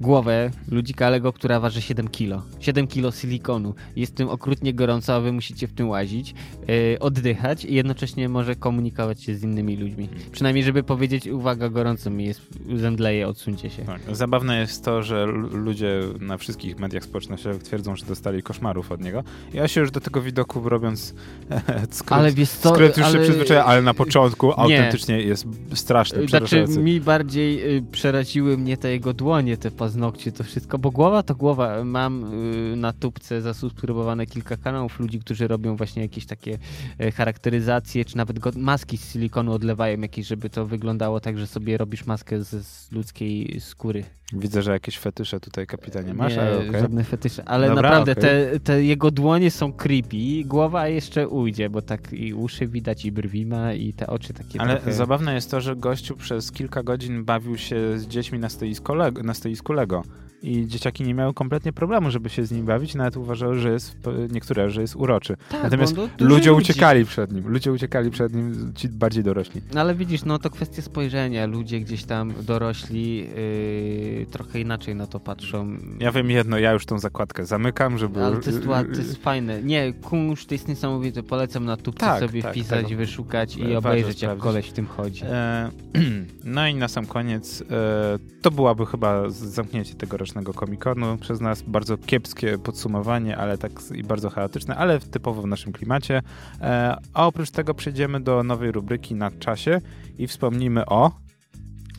głowę 0.00 0.50
ludzika 0.70 1.10
Lego, 1.10 1.32
która 1.32 1.60
waży 1.60 1.82
7 1.82 2.08
kilo. 2.08 2.42
7 2.60 2.86
kilo 2.86 3.12
silikonu. 3.12 3.74
Jest 3.96 4.14
tym 4.14 4.28
okrutnie 4.28 4.74
gorąco, 4.74 5.14
a 5.14 5.20
wy 5.20 5.32
musicie 5.32 5.66
w 5.68 5.72
tym 5.72 5.88
łazić, 5.88 6.34
yy, 6.68 6.98
oddychać 7.00 7.64
i 7.64 7.74
jednocześnie 7.74 8.28
może 8.28 8.56
komunikować 8.56 9.22
się 9.22 9.34
z 9.34 9.42
innymi 9.42 9.76
ludźmi. 9.76 10.08
Przynajmniej, 10.32 10.64
żeby 10.64 10.82
powiedzieć, 10.82 11.26
uwaga, 11.26 11.68
gorąco 11.68 12.10
mi 12.10 12.24
jest, 12.24 12.40
zemdleje, 12.74 13.28
odsuńcie 13.28 13.70
się. 13.70 13.82
Tak. 13.82 14.00
Zabawne 14.12 14.60
jest 14.60 14.84
to, 14.84 15.02
że 15.02 15.26
ludzie 15.52 16.00
na 16.20 16.38
wszystkich 16.38 16.78
mediach 16.78 17.04
społecznościowych 17.04 17.62
twierdzą, 17.62 17.96
że 17.96 18.06
dostali 18.06 18.42
koszmarów 18.42 18.92
od 18.92 19.00
niego. 19.00 19.24
Ja 19.52 19.68
się 19.68 19.80
już 19.80 19.90
do 19.90 20.00
tego 20.00 20.22
widoku 20.22 20.68
robiąc 20.68 21.14
skrót, 21.90 22.18
ale 22.18 22.32
wiesz 22.32 22.50
co, 22.50 22.74
skrót 22.74 22.96
już 22.96 23.06
ale... 23.06 23.18
się 23.18 23.24
przyzwyczaiłem, 23.24 23.66
ale 23.66 23.82
na 23.82 23.94
początku 23.94 24.46
nie. 24.46 24.56
autentycznie 24.56 25.22
jest 25.22 25.46
straszny, 25.74 26.28
Znaczy 26.28 26.64
mi 26.78 27.00
bardziej 27.00 27.76
y, 27.76 27.82
przeraziły 27.92 28.58
mnie 28.58 28.76
te 28.76 28.90
jego 28.90 29.12
dłonie, 29.12 29.56
te 29.56 29.70
paznokcie, 29.90 30.32
to 30.32 30.44
wszystko, 30.44 30.78
bo 30.78 30.90
głowa 30.90 31.22
to 31.22 31.34
głowa. 31.34 31.84
Mam 31.84 32.34
y, 32.72 32.76
na 32.76 32.92
tubce 32.92 33.42
zasubskrybowane 33.42 34.26
kilka 34.26 34.56
kanałów 34.56 35.00
ludzi, 35.00 35.20
którzy 35.20 35.48
robią 35.48 35.76
właśnie 35.76 36.02
jakieś 36.02 36.26
takie 36.26 36.58
y, 37.00 37.12
charakteryzacje, 37.12 38.04
czy 38.04 38.16
nawet 38.16 38.56
maski 38.56 38.96
z 38.98 39.12
silikonu 39.12 39.52
odlewają 39.52 40.00
jakieś, 40.00 40.26
żeby 40.26 40.50
to 40.50 40.66
wyglądało 40.66 41.20
tak, 41.20 41.38
że 41.38 41.46
sobie 41.46 41.78
robisz 41.78 42.06
maskę 42.06 42.44
z, 42.44 42.66
z 42.66 42.92
ludzkiej 42.92 43.60
skóry. 43.60 44.04
Widzę, 44.32 44.62
że 44.62 44.72
jakieś 44.72 44.98
fetysze 44.98 45.40
tutaj 45.40 45.66
kapitanie 45.66 46.14
masz, 46.14 46.34
nie, 46.34 46.40
ale 46.40 46.68
okay. 46.68 46.80
żadne 46.80 47.04
fetysze, 47.04 47.44
ale 47.48 47.68
Dobra, 47.68 47.82
naprawdę 47.82 48.12
okay. 48.12 48.22
te, 48.22 48.60
te 48.60 48.84
jego 48.84 49.10
dłonie 49.10 49.50
są 49.50 49.72
creepy, 49.72 50.44
głowa 50.44 50.88
jeszcze 50.88 51.28
ujdzie, 51.28 51.70
bo 51.70 51.82
tak 51.82 52.12
i 52.12 52.34
uszy 52.34 52.66
widać 52.66 53.04
i 53.04 53.12
brwi 53.12 53.46
ma 53.46 53.72
i 53.72 53.92
te 53.92 54.06
oczy 54.06 54.34
takie 54.34 54.60
Ale 54.60 54.76
trochę... 54.76 54.92
zabawne 54.92 55.34
jest 55.34 55.50
to, 55.50 55.60
że 55.60 55.76
gościu 55.76 56.16
przez 56.16 56.52
kilka 56.52 56.82
godzin 56.82 57.24
bawił 57.24 57.58
się 57.58 57.98
z 57.98 58.06
dziećmi 58.06 58.38
na 58.38 58.48
stoisku 58.48 58.94
Lego. 58.94 59.22
Na 59.22 59.34
stoisku 59.34 59.72
Lego 59.72 60.02
i 60.42 60.66
dzieciaki 60.66 61.04
nie 61.04 61.14
miały 61.14 61.34
kompletnie 61.34 61.72
problemu, 61.72 62.10
żeby 62.10 62.30
się 62.30 62.46
z 62.46 62.52
nim 62.52 62.66
bawić, 62.66 62.94
nawet 62.94 63.16
uważały, 63.16 63.58
że 63.58 63.70
jest, 63.70 63.96
niektóre, 64.30 64.70
że 64.70 64.80
jest 64.80 64.96
uroczy. 64.96 65.36
Tak, 65.48 65.62
Natomiast 65.62 65.96
ludzie 66.20 66.52
uciekali 66.52 67.04
przed 67.04 67.32
nim, 67.32 67.48
ludzie 67.48 67.72
uciekali 67.72 68.10
przed 68.10 68.34
nim, 68.34 68.72
ci 68.74 68.88
bardziej 68.88 69.24
dorośli. 69.24 69.60
No 69.74 69.80
ale 69.80 69.94
widzisz, 69.94 70.24
no 70.24 70.38
to 70.38 70.50
kwestia 70.50 70.82
spojrzenia, 70.82 71.46
ludzie 71.46 71.80
gdzieś 71.80 72.04
tam 72.04 72.32
dorośli 72.42 73.16
yy, 73.16 74.26
trochę 74.30 74.60
inaczej 74.60 74.94
na 74.94 75.06
to 75.06 75.20
patrzą. 75.20 75.76
Ja 76.00 76.12
wiem 76.12 76.30
jedno, 76.30 76.58
ja 76.58 76.72
już 76.72 76.86
tą 76.86 76.98
zakładkę 76.98 77.46
zamykam, 77.46 77.98
żeby... 77.98 78.24
Ale 78.24 78.36
to 78.36 78.50
jest, 78.50 78.64
to 78.66 79.00
jest 79.00 79.22
fajne. 79.22 79.62
Nie, 79.62 79.92
kunszt 79.92 80.48
to 80.48 80.54
jest 80.54 80.68
niesamowite, 80.68 81.22
polecam 81.22 81.64
na 81.64 81.76
tubce 81.76 82.06
tak, 82.06 82.20
sobie 82.20 82.42
tak, 82.42 82.52
wpisać, 82.52 82.84
tego. 82.84 82.98
wyszukać 82.98 83.56
i 83.56 83.76
obejrzeć, 83.76 84.22
jak 84.22 84.38
koleś 84.38 84.68
w 84.68 84.72
tym 84.72 84.86
chodzi. 84.86 85.24
E, 85.26 85.70
no 86.44 86.66
i 86.66 86.74
na 86.74 86.88
sam 86.88 87.06
koniec, 87.06 87.62
e, 87.70 88.18
to 88.42 88.50
byłaby 88.50 88.86
chyba 88.86 89.30
zamknięcie 89.30 89.94
tego 89.94 90.16
rocznego 90.30 90.52
Comic-Conu 90.52 91.18
przez 91.18 91.40
nas. 91.40 91.62
Bardzo 91.62 91.98
kiepskie 91.98 92.58
podsumowanie, 92.58 93.36
ale 93.36 93.58
tak 93.58 93.72
i 93.94 94.02
bardzo 94.02 94.30
chaotyczne, 94.30 94.76
ale 94.76 95.00
typowo 95.00 95.42
w 95.42 95.46
naszym 95.46 95.72
klimacie. 95.72 96.22
E, 96.60 96.96
a 97.14 97.26
oprócz 97.26 97.50
tego 97.50 97.74
przejdziemy 97.74 98.20
do 98.20 98.42
nowej 98.42 98.72
rubryki 98.72 99.14
na 99.14 99.30
czasie 99.30 99.80
i 100.18 100.26
wspomnimy 100.26 100.86
o 100.86 101.12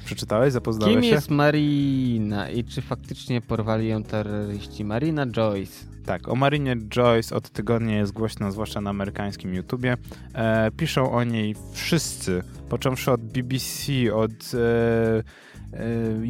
Przeczytałeś? 0.05 0.53
Zapoznałeś 0.53 0.95
Kim 0.95 1.03
się? 1.03 1.09
jest 1.09 1.29
Marina 1.29 2.49
i 2.49 2.63
czy 2.63 2.81
faktycznie 2.81 3.41
porwali 3.41 3.87
ją 3.87 4.03
terroryści? 4.03 4.85
Marina 4.85 5.27
Joyce. 5.27 5.85
Tak, 6.05 6.29
o 6.29 6.35
Marinie 6.35 6.75
Joyce 6.89 7.35
od 7.35 7.49
tygodnia 7.49 7.97
jest 7.97 8.11
głośno, 8.11 8.51
zwłaszcza 8.51 8.81
na 8.81 8.89
amerykańskim 8.89 9.53
YouTubie. 9.53 9.97
E, 10.33 10.71
piszą 10.71 11.11
o 11.11 11.23
niej 11.23 11.55
wszyscy, 11.71 12.43
począwszy 12.69 13.11
od 13.11 13.21
BBC, 13.21 13.91
od 14.13 14.31
E, 14.53 15.23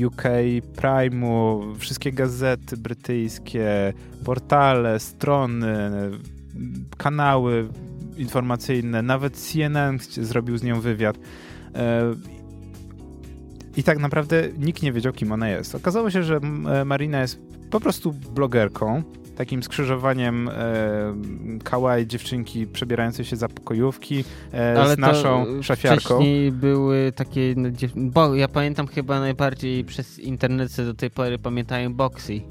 UK 0.08 0.24
Prime'u, 0.76 1.62
wszystkie 1.76 2.12
gazety 2.12 2.78
brytyjskie, 2.78 3.94
portale, 4.26 5.00
strony, 5.00 5.92
kanały 6.98 7.68
informacyjne, 8.18 9.02
nawet 9.02 9.38
CNN 9.38 10.00
zrobił 10.00 10.58
z 10.58 10.64
nią 10.64 10.82
wywiad. 10.82 11.18
E, 11.76 12.16
I 13.78 13.84
tak 13.84 14.00
naprawdę 14.00 14.44
nikt 14.58 14.84
nie 14.84 14.92
wiedział, 14.94 15.14
kim 15.14 15.32
ona 15.32 15.50
jest. 15.50 15.76
Okazało 15.76 16.10
się, 16.10 16.24
że 16.24 16.40
Marina 16.86 17.22
jest 17.22 17.40
po 17.70 17.80
prostu 17.80 18.14
blogerką, 18.14 19.04
takim 19.42 19.64
skrzyżowaniem 19.64 20.50
e, 20.50 20.54
kawaii 21.64 22.08
dziewczynki 22.08 22.68
przebierającej 22.68 23.26
się 23.26 23.36
za 23.36 23.50
pokojówki 23.50 24.24
e, 24.54 24.82
Ale 24.82 24.96
z 24.96 24.98
naszą 24.98 25.46
szafiarką. 25.64 26.00
wcześniej 26.00 26.52
były 26.52 27.12
takie, 27.16 27.54
no, 27.58 27.70
bo 27.96 28.36
ja 28.36 28.48
pamiętam 28.48 28.88
chyba 28.88 29.20
najbardziej 29.20 29.84
przez 29.86 30.20
internet 30.20 30.76
do 30.78 30.94
tej 30.94 31.12
pory 31.12 31.38
pamiętają 31.40 31.94
Boxy. 31.94 32.42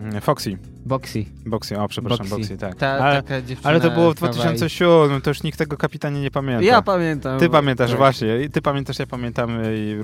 Mm, 0.00 0.20
Foxy. 0.20 0.58
Boxy. 0.86 1.26
Boxy, 1.46 1.78
o 1.78 1.88
przepraszam, 1.88 2.28
Boxy, 2.28 2.36
Boxy 2.36 2.58
tak. 2.58 2.74
Ta, 2.74 2.88
ale, 2.88 3.22
ale, 3.62 3.80
to 3.80 3.90
było 3.90 4.10
w 4.10 4.14
2007, 4.14 5.20
to 5.20 5.30
już 5.30 5.42
nikt 5.42 5.58
tego 5.58 5.76
kapitanie 5.76 6.20
nie 6.20 6.30
pamięta. 6.30 6.64
Ja 6.64 6.82
pamiętam. 6.82 7.38
Ty 7.38 7.48
pamiętasz, 7.48 7.90
tak. 7.90 7.98
właśnie. 7.98 8.48
Ty 8.52 8.62
pamiętasz, 8.62 8.98
ja 8.98 9.06
pamiętamy 9.06 9.74
i, 9.76 9.96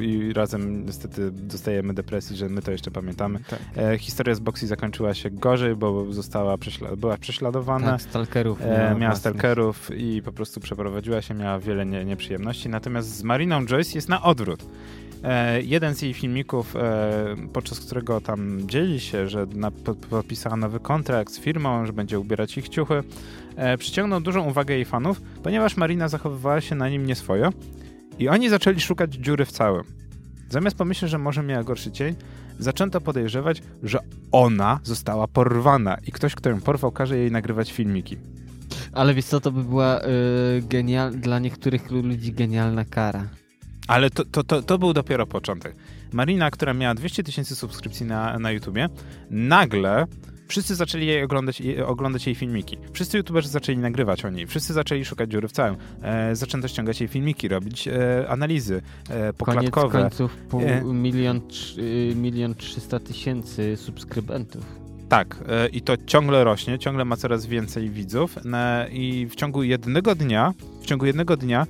i, 0.00 0.32
razem 0.32 0.86
niestety 0.86 1.30
dostajemy 1.30 1.94
depresji, 1.94 2.36
że 2.36 2.48
my 2.48 2.62
to 2.62 2.70
jeszcze 2.72 2.90
pamiętamy. 2.90 3.40
Tak. 3.48 3.58
E, 3.76 3.98
historia 3.98 4.34
z 4.34 4.40
Boxy 4.40 4.66
zakończyła 4.66 5.14
się 5.14 5.30
gorzej, 5.30 5.76
bo 5.76 6.12
została 6.12 6.58
prześla 6.58 6.96
była 6.96 7.16
prześladowana. 7.16 7.90
Tak, 7.90 8.02
stalkerów. 8.02 8.58
E, 8.62 8.94
miała 8.98 9.16
stalkerów 9.16 9.90
i 9.96 10.22
po 10.22 10.32
prostu 10.32 10.60
przeprowadziła 10.60 11.22
się, 11.22 11.34
miała 11.34 11.58
wiele 11.58 11.86
nie, 11.86 12.04
nieprzyjemności. 12.04 12.68
Natomiast 12.68 13.16
z 13.16 13.22
Mariną 13.22 13.66
Joyce 13.66 13.92
jest 13.94 14.08
na 14.08 14.22
odwrót. 14.22 14.64
E, 15.24 15.62
jeden 15.62 15.94
z 15.94 16.02
jej 16.02 16.14
filmików, 16.14 16.76
e, 16.76 17.36
podczas 17.52 17.80
którego 17.80 18.20
tam 18.20 18.68
dzieli 18.68 19.00
się, 19.00 19.28
że 19.28 19.46
podpisała 20.10 20.56
nowy 20.56 20.80
kontrakt 20.80 21.32
z 21.32 21.38
firmą, 21.38 21.86
że 21.86 21.92
będzie 21.92 22.20
ubierać 22.20 22.58
ich 22.58 22.68
ciuchy, 22.68 23.02
e, 23.56 23.78
przyciągnął 23.78 24.20
dużą 24.20 24.44
uwagę 24.44 24.74
jej 24.74 24.84
fanów, 24.84 25.20
ponieważ 25.42 25.76
Marina 25.76 26.08
zachowywała 26.08 26.60
się 26.60 26.74
na 26.74 26.88
nim 26.88 27.06
nieswojo 27.06 27.50
i 28.18 28.28
oni 28.28 28.48
zaczęli 28.48 28.80
szukać 28.80 29.14
dziury 29.14 29.44
w 29.44 29.52
całym. 29.52 29.84
Zamiast 30.50 30.76
pomyśleć, 30.76 31.10
że 31.10 31.18
może 31.18 31.42
miała 31.42 31.64
gorszy 31.64 31.92
cień, 31.92 32.14
zaczęto 32.58 33.00
podejrzewać, 33.00 33.62
że 33.82 33.98
ona 34.32 34.80
została 34.82 35.28
porwana 35.28 35.96
i 36.06 36.12
ktoś, 36.12 36.34
kto 36.34 36.50
ją 36.50 36.60
porwał, 36.60 36.92
każe 36.92 37.18
jej 37.18 37.30
nagrywać 37.30 37.72
filmiki. 37.72 38.16
Ale 38.92 39.14
wiesz 39.14 39.24
co, 39.24 39.40
to 39.40 39.52
by 39.52 39.64
była 39.64 40.00
yy, 40.00 40.62
genial 40.62 41.12
dla 41.12 41.38
niektórych 41.38 41.90
ludzi 41.90 42.32
genialna 42.32 42.84
kara. 42.84 43.28
Ale 43.88 44.10
to, 44.10 44.24
to, 44.24 44.44
to, 44.44 44.62
to 44.62 44.78
był 44.78 44.92
dopiero 44.92 45.26
początek. 45.26 45.76
Marina, 46.12 46.50
która 46.50 46.74
miała 46.74 46.94
200 46.94 47.22
tysięcy 47.22 47.56
subskrypcji 47.56 48.06
na, 48.06 48.38
na 48.38 48.50
YouTubie, 48.50 48.88
nagle 49.30 50.06
wszyscy 50.48 50.74
zaczęli 50.74 51.06
jej 51.06 51.22
oglądać, 51.22 51.62
oglądać 51.86 52.26
jej 52.26 52.34
filmiki. 52.34 52.76
Wszyscy 52.92 53.16
youtuberzy 53.16 53.48
zaczęli 53.48 53.78
nagrywać 53.78 54.24
o 54.24 54.30
niej. 54.30 54.46
Wszyscy 54.46 54.72
zaczęli 54.72 55.04
szukać 55.04 55.30
dziury 55.30 55.48
w 55.48 55.52
całym. 55.52 55.76
E, 56.02 56.36
zaczęto 56.36 56.68
ściągać 56.68 57.00
jej 57.00 57.08
filmiki, 57.08 57.48
robić 57.48 57.88
e, 57.88 58.28
analizy 58.28 58.82
e, 59.10 59.32
pokładkowe. 59.32 59.90
Koniec 59.90 60.02
końców 60.02 60.36
pół, 60.36 60.60
e, 60.60 60.84
milion, 60.84 61.40
y, 61.78 62.14
milion 62.16 62.54
trzysta 62.54 63.00
tysięcy 63.00 63.76
subskrybentów. 63.76 64.64
Tak, 65.08 65.36
e, 65.48 65.68
i 65.68 65.82
to 65.82 65.96
ciągle 66.06 66.44
rośnie, 66.44 66.78
ciągle 66.78 67.04
ma 67.04 67.16
coraz 67.16 67.46
więcej 67.46 67.90
widzów 67.90 68.38
i 68.90 69.26
w 69.30 69.34
ciągu 69.34 69.62
jednego 69.62 70.14
dnia, 70.14 70.54
w 70.80 70.86
ciągu 70.86 71.06
jednego 71.06 71.36
dnia 71.36 71.66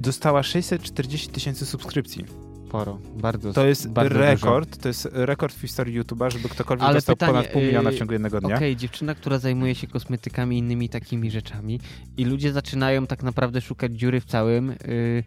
dostała 0.00 0.42
640 0.42 1.28
tysięcy 1.28 1.66
subskrypcji. 1.66 2.24
Sporo, 2.68 2.98
bardzo 3.16 3.52
To 3.52 3.66
jest 3.66 3.88
bardzo 3.88 4.18
rekord, 4.18 4.68
dużo. 4.70 4.82
to 4.82 4.88
jest 4.88 5.08
rekord 5.12 5.54
w 5.54 5.60
historii 5.60 6.00
YouTube'a, 6.00 6.30
żeby 6.30 6.48
ktokolwiek 6.48 6.86
Ale 6.86 6.94
dostał 6.94 7.16
pytanie, 7.16 7.32
ponad 7.32 7.46
pół 7.48 7.62
miliona 7.62 7.90
w 7.90 7.94
ciągu 7.94 8.12
jednego 8.12 8.40
dnia. 8.40 8.56
Okej, 8.56 8.72
okay, 8.72 8.76
dziewczyna, 8.76 9.14
która 9.14 9.38
zajmuje 9.38 9.74
się 9.74 9.86
kosmetykami 9.86 10.56
i 10.56 10.58
innymi 10.58 10.88
takimi 10.88 11.30
rzeczami 11.30 11.80
i 12.16 12.24
ludzie 12.24 12.52
zaczynają 12.52 13.06
tak 13.06 13.22
naprawdę 13.22 13.60
szukać 13.60 13.92
dziury 13.92 14.20
w 14.20 14.24
całym, 14.24 14.68
yy, 14.68 15.24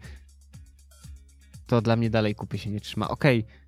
to 1.66 1.82
dla 1.82 1.96
mnie 1.96 2.10
dalej 2.10 2.34
kupy 2.34 2.58
się 2.58 2.70
nie 2.70 2.80
trzyma. 2.80 3.08
Okej, 3.08 3.38
okay, 3.38 3.59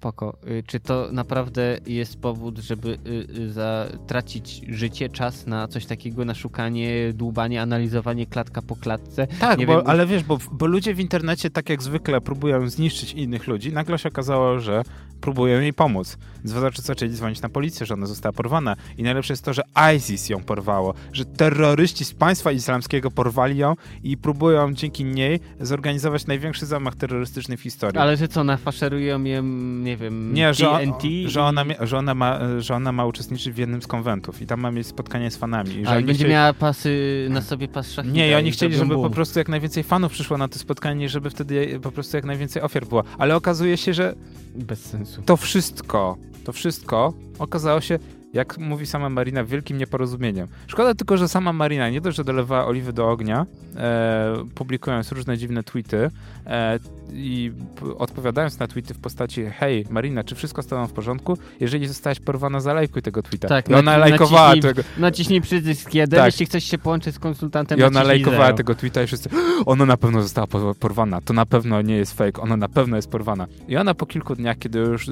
Spoko. 0.00 0.36
Y, 0.48 0.62
czy 0.66 0.80
to 0.80 1.08
naprawdę 1.12 1.78
jest 1.86 2.20
powód, 2.20 2.58
żeby 2.58 2.88
y, 2.88 3.38
y, 3.38 3.52
zatracić 3.52 4.62
życie, 4.68 5.08
czas 5.08 5.46
na 5.46 5.68
coś 5.68 5.86
takiego, 5.86 6.24
na 6.24 6.34
szukanie, 6.34 7.12
dłubanie, 7.14 7.62
analizowanie 7.62 8.26
klatka 8.26 8.62
po 8.62 8.76
klatce? 8.76 9.26
Tak, 9.26 9.58
bo, 9.58 9.66
wiem, 9.66 9.82
ale 9.86 10.06
wiesz, 10.06 10.24
bo, 10.24 10.38
bo 10.52 10.66
ludzie 10.66 10.94
w 10.94 11.00
internecie 11.00 11.50
tak 11.50 11.68
jak 11.68 11.82
zwykle 11.82 12.20
próbują 12.20 12.68
zniszczyć 12.68 13.12
innych 13.12 13.46
ludzi. 13.46 13.72
Nagle 13.72 13.98
się 13.98 14.08
okazało, 14.08 14.60
że 14.60 14.82
próbują 15.20 15.60
jej 15.60 15.72
pomóc. 15.72 16.18
Zwozacze 16.44 16.82
zaczęli 16.82 17.10
dzwonić 17.10 17.42
na 17.42 17.48
policję, 17.48 17.86
że 17.86 17.94
ona 17.94 18.06
została 18.06 18.32
porwana. 18.32 18.76
I 18.98 19.02
najlepsze 19.02 19.32
jest 19.32 19.44
to, 19.44 19.52
że 19.52 19.62
ISIS 19.96 20.28
ją 20.28 20.44
porwało, 20.44 20.94
że 21.12 21.24
terroryści 21.24 22.04
z 22.04 22.14
państwa 22.14 22.52
islamskiego 22.52 23.10
porwali 23.10 23.56
ją 23.56 23.74
i 24.02 24.16
próbują 24.16 24.74
dzięki 24.74 25.04
niej 25.04 25.40
zorganizować 25.60 26.26
największy 26.26 26.66
zamach 26.66 26.96
terrorystyczny 26.96 27.56
w 27.56 27.62
historii. 27.62 27.98
Ale 27.98 28.16
że 28.16 28.28
co, 28.28 28.44
nafaszerują 28.44 29.24
ją 29.24 29.42
nie 29.82 29.89
wiem, 29.96 30.34
Nie, 30.34 30.54
że, 30.54 30.70
on, 30.70 30.80
że, 31.26 31.42
ona, 31.42 31.64
że, 31.80 31.98
ona 31.98 32.14
ma, 32.14 32.38
że 32.58 32.74
ona 32.74 32.92
ma 32.92 33.06
uczestniczyć 33.06 33.52
w 33.54 33.58
jednym 33.58 33.82
z 33.82 33.86
konwentów 33.86 34.42
i 34.42 34.46
tam 34.46 34.60
ma 34.60 34.70
mieć 34.70 34.86
spotkanie 34.86 35.30
z 35.30 35.36
fanami. 35.36 35.70
I 35.76 35.84
że 35.84 35.90
A, 35.90 35.98
i 35.98 36.04
będzie 36.04 36.14
chcieli- 36.24 36.30
miała 36.30 36.52
pasy, 36.52 37.26
na 37.30 37.40
sobie 37.42 37.68
pas 37.68 37.92
szachita. 37.92 38.14
Nie, 38.14 38.30
i 38.30 38.34
oni 38.34 38.50
chcieli, 38.50 38.76
żeby 38.76 38.94
po 38.94 39.10
prostu 39.10 39.38
jak 39.38 39.48
najwięcej 39.48 39.82
fanów 39.82 40.12
przyszło 40.12 40.38
na 40.38 40.48
to 40.48 40.58
spotkanie, 40.58 41.08
żeby 41.08 41.30
wtedy 41.30 41.80
po 41.82 41.92
prostu 41.92 42.16
jak 42.16 42.24
najwięcej 42.24 42.62
ofiar 42.62 42.86
było. 42.86 43.04
Ale 43.18 43.36
okazuje 43.36 43.76
się, 43.76 43.94
że 43.94 44.14
Bez 44.54 44.84
sensu. 44.84 45.22
to 45.22 45.36
wszystko, 45.36 46.16
to 46.44 46.52
wszystko 46.52 47.12
okazało 47.38 47.80
się, 47.80 47.98
jak 48.32 48.58
mówi 48.58 48.86
sama 48.86 49.08
Marina, 49.10 49.44
wielkim 49.44 49.78
nieporozumieniem. 49.78 50.46
Szkoda 50.66 50.94
tylko, 50.94 51.16
że 51.16 51.28
sama 51.28 51.52
Marina 51.52 51.90
nie 51.90 52.00
dość, 52.00 52.16
że 52.16 52.24
dolewała 52.24 52.66
oliwy 52.66 52.92
do 52.92 53.10
ognia, 53.10 53.46
e, 53.76 54.34
publikując 54.54 55.12
różne 55.12 55.38
dziwne 55.38 55.62
tweety 55.62 56.10
e, 56.46 56.78
i 57.12 57.52
odpowiadając 57.98 58.58
na 58.58 58.66
tweety 58.66 58.94
w 58.94 58.98
postaci 58.98 59.44
hej, 59.44 59.86
Marina, 59.90 60.24
czy 60.24 60.34
wszystko 60.34 60.62
z 60.62 60.66
tobą 60.66 60.86
w 60.86 60.92
porządku? 60.92 61.38
Jeżeli 61.60 61.86
zostałaś 61.88 62.20
porwana, 62.20 62.60
zalajkuj 62.60 63.02
tego 63.02 63.22
tweeta. 63.22 63.48
Tak, 63.48 63.68
I 63.70 63.74
ona 63.74 63.96
lajkowała 63.96 64.54
naciśnij- 64.54 64.62
tego. 64.62 64.82
Naciśnij 64.98 65.40
przycisk 65.40 65.94
1, 65.94 66.16
Tak. 66.18 66.26
jeśli 66.26 66.46
chcesz 66.46 66.64
się 66.64 66.78
połączyć 66.78 67.14
z 67.14 67.18
konsultantem, 67.18 67.78
I 67.78 67.82
ona 67.82 68.02
lajkowała 68.02 68.44
zero. 68.44 68.56
tego 68.56 68.74
tweeta 68.74 69.02
i 69.02 69.06
wszyscy, 69.06 69.28
ona 69.66 69.86
na 69.86 69.96
pewno 69.96 70.22
została 70.22 70.46
po- 70.46 70.74
porwana, 70.74 71.20
to 71.20 71.32
na 71.34 71.46
pewno 71.46 71.82
nie 71.82 71.96
jest 71.96 72.12
fake, 72.18 72.42
ona 72.42 72.56
na 72.56 72.68
pewno 72.68 72.96
jest 72.96 73.08
porwana. 73.10 73.46
I 73.68 73.76
ona 73.76 73.94
po 73.94 74.06
kilku 74.06 74.34
dniach, 74.36 74.58
kiedy 74.58 74.78
już 74.78 75.10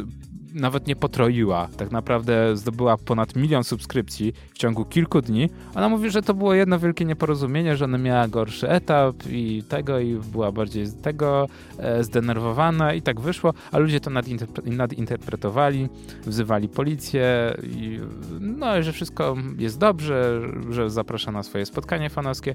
nawet 0.54 0.86
nie 0.86 0.96
potroiła, 0.96 1.68
tak 1.76 1.90
naprawdę 1.90 2.56
zdobyła 2.56 2.96
ponad 2.96 3.36
milion 3.36 3.64
subskrypcji 3.64 4.32
w 4.54 4.58
ciągu 4.58 4.84
kilku 4.84 5.22
dni, 5.22 5.50
ona 5.74 5.88
mówi, 5.88 6.10
że 6.10 6.22
to 6.22 6.34
było 6.34 6.54
jedno 6.54 6.78
wielkie 6.78 7.04
nieporozumienie, 7.04 7.76
że 7.76 7.84
ona 7.84 7.98
miała 7.98 8.28
gorszy 8.28 8.68
etap 8.68 9.16
i 9.30 9.62
tego, 9.68 10.00
i 10.00 10.14
była 10.32 10.52
bardziej 10.52 10.86
z 10.86 11.00
tego 11.00 11.48
e, 11.78 12.04
zdenerwowana 12.04 12.94
i 12.94 13.02
tak 13.02 13.20
wyszło, 13.20 13.54
a 13.72 13.78
ludzie 13.78 14.00
to 14.00 14.10
nadinterpre- 14.10 14.76
nadinterpretowali, 14.76 15.88
wzywali 16.26 16.68
policję 16.68 17.54
i 17.62 18.00
no, 18.40 18.82
że 18.82 18.92
wszystko 18.92 19.36
jest 19.58 19.78
dobrze, 19.78 20.40
że 20.70 20.90
zaprasza 20.90 21.32
na 21.32 21.42
swoje 21.42 21.66
spotkanie 21.66 22.10
fanowskie. 22.10 22.54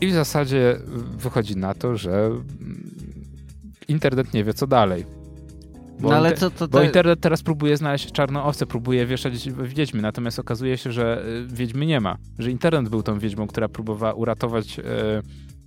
I 0.00 0.06
w 0.06 0.12
zasadzie 0.12 0.78
wychodzi 1.16 1.56
na 1.56 1.74
to, 1.74 1.96
że 1.96 2.30
internet 3.88 4.34
nie 4.34 4.44
wie 4.44 4.54
co 4.54 4.66
dalej. 4.66 5.23
Bo, 6.00 6.08
No 6.08 6.16
ale 6.16 6.32
co 6.34 6.50
to... 6.50 6.68
bo 6.68 6.78
te- 6.78 6.86
internet 6.86 7.20
teraz 7.20 7.42
próbuje 7.42 7.76
znaleźć 7.76 8.12
czarną 8.12 8.42
owcę, 8.44 8.66
próbuje 8.66 9.06
wieszać 9.06 9.48
wiedźmy, 9.62 10.02
natomiast 10.02 10.38
okazuje 10.38 10.78
się, 10.78 10.92
że 10.92 11.24
y, 11.26 11.46
wiedźmy 11.54 11.86
nie 11.86 12.00
ma. 12.00 12.16
Że 12.38 12.50
internet 12.50 12.88
był 12.88 13.02
tą 13.02 13.18
wiedźmą, 13.18 13.46
która 13.46 13.68
próbowała 13.68 14.14
uratować 14.14 14.78
e, 14.78 14.82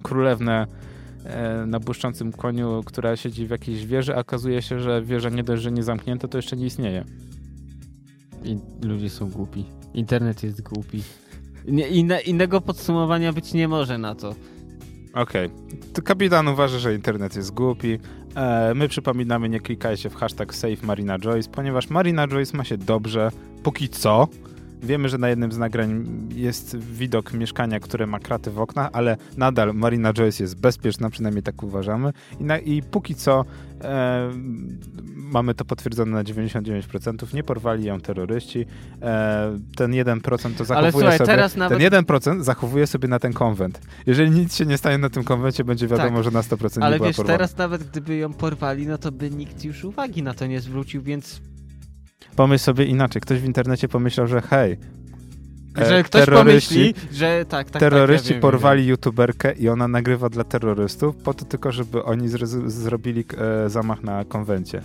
królewnę 0.03 0.67
e, 1.23 1.65
na 1.65 1.79
błyszczącym 1.79 2.31
koniu, 2.31 2.83
która 2.85 3.15
siedzi 3.15 3.47
w 3.47 3.49
jakiejś 3.49 3.85
wieży, 3.85 4.15
a 4.15 4.19
okazuje 4.19 4.61
się, 4.61 4.79
że 4.79 5.01
wieża 5.01 5.29
nie 5.29 5.43
dość, 5.43 5.63
że 5.63 5.71
nie 5.71 5.83
zamknięta, 5.83 6.27
to 6.27 6.37
jeszcze 6.37 6.57
nie 6.57 6.65
istnieje. 6.65 7.05
I 8.43 8.57
ludzie 8.87 9.09
są 9.09 9.29
głupi. 9.29 9.65
Internet 9.93 10.43
jest 10.43 10.61
głupi. 10.61 11.03
Nie, 11.67 11.87
inne, 11.87 12.21
innego 12.21 12.61
podsumowania 12.61 13.33
być 13.33 13.53
nie 13.53 13.67
może 13.67 13.97
na 13.97 14.15
to. 14.15 14.35
Okej. 15.13 15.49
To 15.93 16.01
Kapitan 16.01 16.47
uważa, 16.47 16.79
że 16.79 16.95
internet 16.95 17.35
jest 17.35 17.51
głupi. 17.53 17.99
E, 18.37 18.73
my 18.73 18.87
przypominamy, 18.87 19.49
nie 19.49 19.59
klikajcie 19.59 20.09
w 20.09 20.15
hashtag 20.15 20.55
save 20.55 20.83
Marina 20.83 21.19
Joyce, 21.19 21.49
ponieważ 21.49 21.89
Marina 21.89 22.27
Joyce 22.27 22.57
ma 22.57 22.63
się 22.63 22.77
dobrze, 22.77 23.31
póki 23.63 23.89
co. 23.89 24.27
Wiemy, 24.83 25.09
że 25.09 25.17
na 25.17 25.29
jednym 25.29 25.51
z 25.51 25.57
nagrań 25.57 26.05
jest 26.35 26.77
widok 26.77 27.33
mieszkania, 27.33 27.79
które 27.79 28.07
ma 28.07 28.19
kraty 28.19 28.51
w 28.51 28.59
oknach, 28.59 28.89
ale 28.93 29.17
nadal 29.37 29.73
Marina 29.73 30.13
Joyce 30.13 30.43
jest 30.43 30.59
bezpieczna, 30.59 31.09
przynajmniej 31.09 31.43
tak 31.43 31.63
uważamy. 31.63 32.13
I, 32.39 32.43
na, 32.43 32.57
i 32.57 32.81
póki 32.81 33.15
co 33.15 33.45
e, 33.81 34.31
mamy 35.15 35.53
to 35.53 35.65
potwierdzone 35.65 36.11
na 36.11 36.23
99%. 36.23 37.33
Nie 37.33 37.43
porwali 37.43 37.85
ją 37.85 37.99
terroryści. 37.99 38.65
E, 39.01 39.59
ten 39.75 39.91
1% 39.91 40.21
to 40.21 40.65
zachowuje 40.65 40.77
Ale 40.77 40.91
słuchaj, 40.91 41.17
sobie... 41.17 41.27
teraz 41.27 41.55
nawet... 41.55 41.79
Ten 41.79 42.03
1% 42.05 42.41
zachowuje 42.43 42.87
sobie 42.87 43.07
na 43.07 43.19
ten 43.19 43.33
konwent. 43.33 43.81
Jeżeli 44.05 44.31
nic 44.31 44.55
się 44.55 44.65
nie 44.65 44.77
stanie 44.77 44.97
na 44.97 45.09
tym 45.09 45.23
konwencie, 45.23 45.63
będzie 45.63 45.87
wiadomo, 45.87 46.15
Tak. 46.15 46.23
że 46.23 46.31
na 46.31 46.41
100% 46.41 46.77
Ale 46.81 46.95
nie 46.95 46.97
była 46.97 47.07
wiesz, 47.07 47.17
porwana. 47.17 47.37
teraz 47.37 47.57
nawet 47.57 47.83
gdyby 47.83 48.15
ją 48.15 48.33
porwali, 48.33 48.87
no 48.87 48.97
to 48.97 49.11
by 49.11 49.31
nikt 49.31 49.65
już 49.65 49.83
uwagi 49.83 50.23
na 50.23 50.33
to 50.33 50.47
nie 50.47 50.59
zwrócił, 50.61 51.01
więc... 51.01 51.41
Pomyśl 52.35 52.63
sobie 52.63 52.85
inaczej. 52.85 53.21
Ktoś 53.21 53.39
w 53.39 53.45
internecie 53.45 53.87
pomyślał, 53.87 54.27
że 54.27 54.41
hej, 54.41 54.77
e, 55.77 55.85
Że 55.85 56.03
ktoś 56.03 56.25
terroryści, 56.25 56.93
pomyśli, 56.93 57.17
że 57.17 57.45
tak, 57.49 57.69
tak, 57.69 57.79
terroryści 57.79 58.23
tak, 58.23 58.29
ja 58.29 58.35
wiem, 58.35 58.41
porwali 58.41 58.81
wiem. 58.81 58.89
youtuberkę 58.89 59.53
i 59.53 59.69
ona 59.69 59.87
nagrywa 59.87 60.29
dla 60.29 60.43
terrorystów 60.43 61.15
po 61.15 61.33
to 61.33 61.45
tylko, 61.45 61.71
żeby 61.71 62.03
oni 62.03 62.29
zrobili 62.65 63.23
e, 63.37 63.69
zamach 63.69 64.03
na 64.03 64.25
konwencie. 64.25 64.81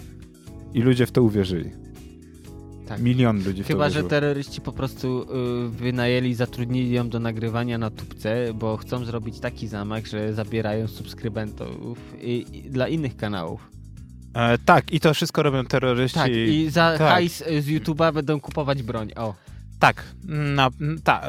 I 0.75 0.83
ludzie 0.83 1.07
w 1.07 1.13
to 1.13 1.23
uwierzyli. 1.23 1.71
Tak. 2.87 3.01
Milion 3.01 3.45
ludzi 3.45 3.65
w 3.65 3.67
Chyba, 3.67 3.91
że 3.91 4.05
terroryści 4.05 4.61
po 4.61 4.73
prostu 4.73 5.23
y, 5.23 5.69
wynajęli, 5.69 6.35
zatrudnili 6.35 6.93
ją 6.93 7.09
do 7.09 7.21
nagrywania 7.21 7.79
na 7.79 7.91
tubce, 7.91 8.55
bo 8.55 8.77
chcą 8.77 9.05
zrobić 9.05 9.41
taki 9.41 9.69
zamach, 9.69 10.07
że 10.07 10.35
zabierają 10.35 10.89
subskrybentów 10.89 11.99
i, 12.23 12.47
i 12.53 12.71
dla 12.71 12.89
innych 12.89 13.17
kanałów. 13.17 13.71
E, 14.35 14.59
tak, 14.59 14.93
i 14.93 15.01
to 15.01 15.15
wszystko 15.15 15.43
robią 15.43 15.65
terroryści. 15.65 16.19
Tak, 16.19 16.31
i 16.33 16.71
za 16.71 16.95
tak. 16.99 17.09
hajs 17.09 17.41
y, 17.41 17.63
z 17.63 17.67
YouTube'a 17.69 18.13
będą 18.15 18.41
kupować 18.41 18.83
broń. 18.83 19.13
O, 19.17 19.35
Tak, 19.79 20.05
na, 20.29 20.71
ta, 21.05 21.23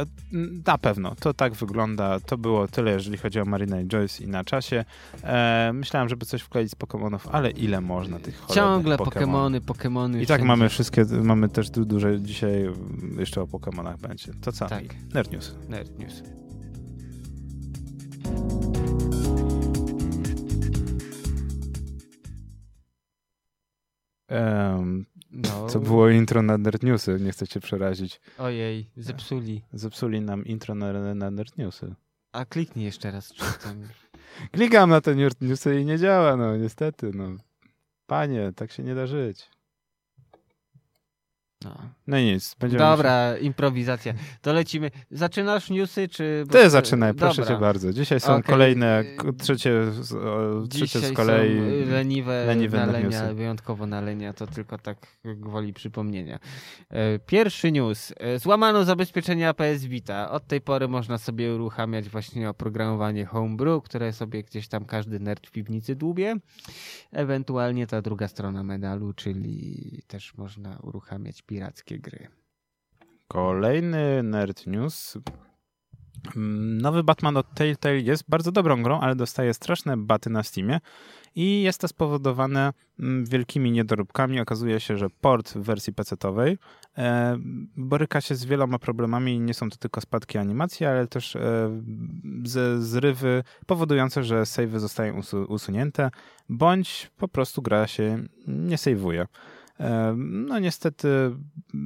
na 0.66 0.78
pewno. 0.78 1.16
To 1.16 1.34
tak 1.34 1.54
wygląda. 1.54 2.20
To 2.20 2.38
było 2.38 2.68
tyle, 2.68 2.92
jeżeli 2.92 3.18
chodzi 3.18 3.40
o 3.40 3.46
Marina 3.46 3.82
i 3.82 3.88
Joyce 3.88 4.24
i 4.24 4.28
na 4.28 4.44
czasie. 4.44 4.86
E, 5.24 5.72
myślałem, 5.74 6.10
żeby 6.10 6.26
coś 6.26 6.42
wkleić 6.42 6.72
z 6.72 6.76
Pokemonów, 6.76 7.28
ale 7.32 7.52
ile 7.52 7.82
można 7.82 8.20
tych 8.20 8.42
ciągle? 8.54 8.98
Pokemony, 8.98 9.62
Pokemony. 9.62 10.22
I 10.22 10.26
tak 10.26 10.38
wszędzie. 10.38 10.48
mamy 10.48 10.70
wszystkie, 10.70 11.06
mamy 11.06 11.50
też 11.50 11.70
du- 11.70 11.86
duże 11.86 12.22
dzisiaj 12.22 12.62
mm, 12.62 13.16
jeszcze 13.20 13.42
o 13.42 13.48
Pokemonach 13.48 13.98
będzie. 13.98 14.34
To 14.42 14.52
co? 14.52 14.66
Tak. 14.68 14.84
Nerd 15.14 15.32
News. 15.32 15.56
Nerd 15.70 16.00
News. 16.00 16.24
Em, 24.28 25.06
No. 25.32 25.68
co 25.68 25.80
było 25.80 26.10
intro 26.10 26.42
na 26.42 26.58
Nerd 26.58 26.84
Newsy, 26.84 27.18
nie 27.20 27.32
chcę 27.32 27.48
cię 27.48 27.60
przerazić. 27.60 28.22
Ojej, 28.38 28.90
zepsuli. 28.98 29.62
Zepsuli 29.74 30.22
nam 30.22 30.46
intro 30.46 30.76
na, 30.76 31.16
na 31.16 31.32
Nerd 31.32 31.58
Newsy. 31.58 31.96
A 32.32 32.46
kliknij 32.46 32.86
jeszcze 32.86 33.12
raz. 33.12 33.34
Klikam 34.52 34.90
na 34.90 35.02
te 35.02 35.16
Nerd 35.16 35.42
Newsy 35.42 35.80
i 35.82 35.86
nie 35.86 35.98
działa, 35.98 36.38
no 36.38 36.58
niestety, 36.58 37.12
no. 37.16 37.36
Panie, 38.08 38.52
tak 38.56 38.72
się 38.72 38.84
nie 38.84 38.96
da 38.96 39.08
żyć. 39.08 39.50
No. 41.64 41.78
No 42.08 42.18
i 42.18 42.24
nic, 42.26 42.56
będziemy... 42.60 42.80
Dobra, 42.84 43.38
improwizacja. 43.38 44.14
To 44.42 44.54
lecimy. 44.54 44.92
Zaczynasz 45.12 45.70
newsy, 45.70 46.08
czy... 46.08 46.44
Ty 46.52 46.70
zaczynaj, 46.70 47.14
proszę 47.14 47.42
Dobra. 47.42 47.56
cię 47.56 47.62
bardzo. 47.62 47.94
Dzisiaj 47.94 48.20
są 48.20 48.32
Okej. 48.34 48.44
kolejne, 48.44 49.04
trzecie, 49.40 49.86
trzecie 50.70 50.86
Dzisiaj 50.86 51.02
z 51.02 51.14
kolei... 51.14 51.58
są 51.58 51.92
leniwe, 51.92 52.46
leniwe 52.46 52.78
nalenia, 52.78 53.22
newsy. 53.22 53.34
wyjątkowo 53.34 53.86
nalenia, 53.88 54.34
to 54.34 54.48
tylko 54.48 54.78
tak 54.78 54.98
gwoli 55.26 55.74
przypomnienia. 55.74 56.40
E, 56.90 57.20
Pierwszy 57.20 57.72
news. 57.72 58.14
E, 58.18 58.40
Złamano 58.40 58.84
zabezpieczenia 58.84 59.54
PS 59.54 59.86
Vita. 59.86 60.32
Od 60.32 60.48
tej 60.48 60.62
pory 60.62 60.88
można 60.88 61.18
sobie 61.18 61.56
uruchamiać 61.56 62.10
właśnie 62.10 62.50
oprogramowanie 62.50 63.26
Homebrew, 63.26 63.84
które 63.84 64.14
sobie 64.14 64.44
gdzieś 64.44 64.68
tam 64.68 64.86
każdy 64.86 65.20
nerd 65.20 65.48
w 65.48 65.52
piwnicy 65.52 65.96
dłubie. 65.96 66.36
Ewentualnie 67.12 67.88
ta 67.88 68.02
druga 68.02 68.28
strona 68.28 68.64
medalu, 68.64 69.14
czyli 69.14 70.02
też 70.08 70.38
można 70.38 70.80
uruchamiać 70.84 71.42
pirackie 71.42 71.93
gry. 72.00 72.28
Kolejny 73.28 74.24
Nerd 74.24 74.68
News. 74.68 75.18
Nowy 76.82 77.04
Batman 77.04 77.38
od 77.38 77.54
Telltale 77.54 78.00
jest 78.00 78.24
bardzo 78.30 78.52
dobrą 78.52 78.84
grą, 78.84 79.00
ale 79.00 79.16
dostaje 79.16 79.54
straszne 79.54 79.98
baty 79.98 80.30
na 80.30 80.44
Steamie 80.44 80.80
i 81.36 81.62
jest 81.62 81.82
to 81.82 81.88
spowodowane 81.88 82.74
mm, 83.00 83.26
wielkimi 83.26 83.72
niedoróbkami. 83.72 84.40
Okazuje 84.40 84.80
się, 84.80 84.98
że 84.98 85.10
port 85.10 85.54
w 85.54 85.62
wersji 85.62 85.94
PC-owej 85.94 86.58
e, 86.98 87.38
boryka 87.78 88.22
się 88.22 88.36
z 88.36 88.46
wieloma 88.46 88.80
problemami 88.80 89.40
nie 89.40 89.54
są 89.54 89.70
to 89.70 89.78
tylko 89.78 90.02
spadki 90.02 90.38
animacji, 90.38 90.86
ale 90.86 91.08
też 91.08 91.36
e, 91.36 91.82
ze 92.44 92.82
zrywy 92.82 93.44
powodujące, 93.66 94.24
że 94.24 94.46
savey 94.46 94.80
zostają 94.80 95.20
usu- 95.20 95.46
usunięte, 95.50 96.12
bądź 96.50 97.12
po 97.18 97.28
prostu 97.28 97.62
gra 97.62 97.88
się 97.88 98.24
nie 98.48 98.78
saveuje. 98.78 99.28
No 100.16 100.60
niestety 100.60 101.08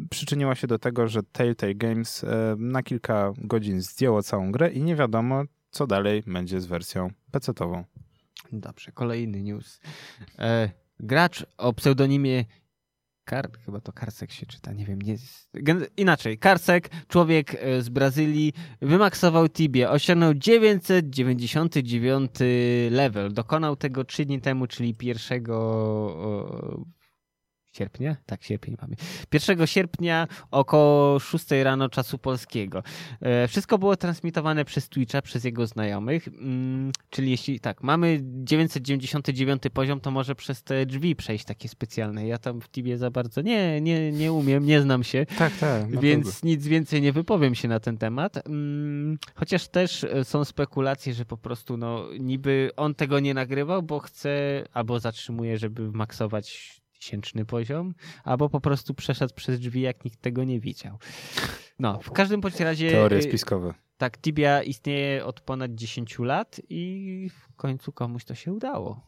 przyczyniła 0.09 0.55
się 0.55 0.67
do 0.67 0.79
tego, 0.79 1.07
że 1.07 1.23
Telltale 1.23 1.75
Games 1.75 2.25
na 2.57 2.83
kilka 2.83 3.33
godzin 3.37 3.81
zdjęło 3.81 4.23
całą 4.23 4.51
grę 4.51 4.71
i 4.71 4.83
nie 4.83 4.95
wiadomo, 4.95 5.43
co 5.71 5.87
dalej 5.87 6.23
będzie 6.27 6.61
z 6.61 6.65
wersją 6.65 7.09
PC-ową. 7.31 7.83
Dobrze, 8.51 8.91
kolejny 8.91 9.43
news. 9.43 9.79
E, 10.39 10.69
gracz 10.99 11.45
o 11.57 11.73
pseudonimie 11.73 12.45
Kar, 13.25 13.51
chyba 13.65 13.79
to 13.81 13.93
Karsek 13.93 14.31
się 14.31 14.45
czyta, 14.45 14.73
nie 14.73 14.85
wiem, 14.85 15.01
nie, 15.01 15.15
inaczej, 15.97 16.37
Karsek, 16.37 16.89
człowiek 17.07 17.55
e, 17.55 17.81
z 17.81 17.89
Brazylii, 17.89 18.53
wymaksował 18.81 19.49
Tibie, 19.49 19.89
osiągnął 19.89 20.33
999 20.33 22.31
level, 22.91 23.33
dokonał 23.33 23.75
tego 23.75 24.03
3 24.03 24.25
dni 24.25 24.41
temu, 24.41 24.67
czyli 24.67 24.95
1 25.01 25.43
sierpnia? 27.77 28.15
Tak, 28.25 28.43
sierpień 28.43 28.75
mamy. 28.81 28.95
1 29.33 29.67
sierpnia 29.67 30.27
około 30.51 31.19
6 31.19 31.45
rano 31.63 31.89
czasu 31.89 32.17
polskiego. 32.17 32.83
E, 33.21 33.47
wszystko 33.47 33.77
było 33.77 33.95
transmitowane 33.95 34.65
przez 34.65 34.89
Twitcha, 34.89 35.21
przez 35.21 35.43
jego 35.43 35.67
znajomych, 35.67 36.27
mm, 36.27 36.91
czyli 37.09 37.31
jeśli 37.31 37.59
tak, 37.59 37.83
mamy 37.83 38.19
999 38.23 39.63
poziom, 39.73 39.99
to 39.99 40.11
może 40.11 40.35
przez 40.35 40.63
te 40.63 40.85
drzwi 40.85 41.15
przejść 41.15 41.45
takie 41.45 41.69
specjalne. 41.69 42.27
Ja 42.27 42.37
tam 42.37 42.61
w 42.61 42.69
Tibie 42.69 42.97
za 42.97 43.11
bardzo 43.11 43.41
nie, 43.41 43.81
nie, 43.81 44.11
nie 44.11 44.33
umiem, 44.33 44.65
nie 44.65 44.81
znam 44.81 45.03
się. 45.03 45.25
Tak, 45.37 45.57
tak. 45.57 45.99
Więc 45.99 46.43
nic 46.43 46.67
więcej 46.67 47.01
nie 47.01 47.11
wypowiem 47.13 47.55
się 47.55 47.67
na 47.67 47.79
ten 47.79 47.97
temat. 47.97 48.47
Mm, 48.47 49.17
chociaż 49.35 49.67
też 49.67 50.03
e, 50.03 50.25
są 50.25 50.45
spekulacje, 50.45 51.13
że 51.13 51.25
po 51.25 51.37
prostu 51.37 51.77
no 51.77 52.05
niby 52.19 52.71
on 52.75 52.95
tego 52.95 53.19
nie 53.19 53.33
nagrywał, 53.33 53.83
bo 53.83 53.99
chce 53.99 54.63
albo 54.73 54.99
zatrzymuje, 54.99 55.57
żeby 55.57 55.91
maksować 55.91 56.76
tysięczny 56.99 57.45
poziom, 57.45 57.93
albo 58.23 58.49
po 58.49 58.61
prostu 58.61 58.93
przeszedł 58.93 59.33
przez 59.33 59.59
drzwi, 59.59 59.81
jak 59.81 60.05
nikt 60.05 60.21
tego 60.21 60.43
nie 60.43 60.59
widział. 60.59 60.97
No, 61.79 61.99
w 61.99 62.11
każdym 62.11 62.41
bądź 62.41 62.59
razie... 62.59 62.91
Teorie 62.91 63.17
y, 63.17 63.21
spiskowe. 63.21 63.73
Tak, 63.97 64.17
Tibia 64.17 64.63
istnieje 64.63 65.25
od 65.25 65.41
ponad 65.41 65.75
10 65.75 66.19
lat 66.19 66.61
i 66.69 67.29
w 67.33 67.55
końcu 67.55 67.91
komuś 67.91 68.25
to 68.25 68.35
się 68.35 68.53
udało. 68.53 69.07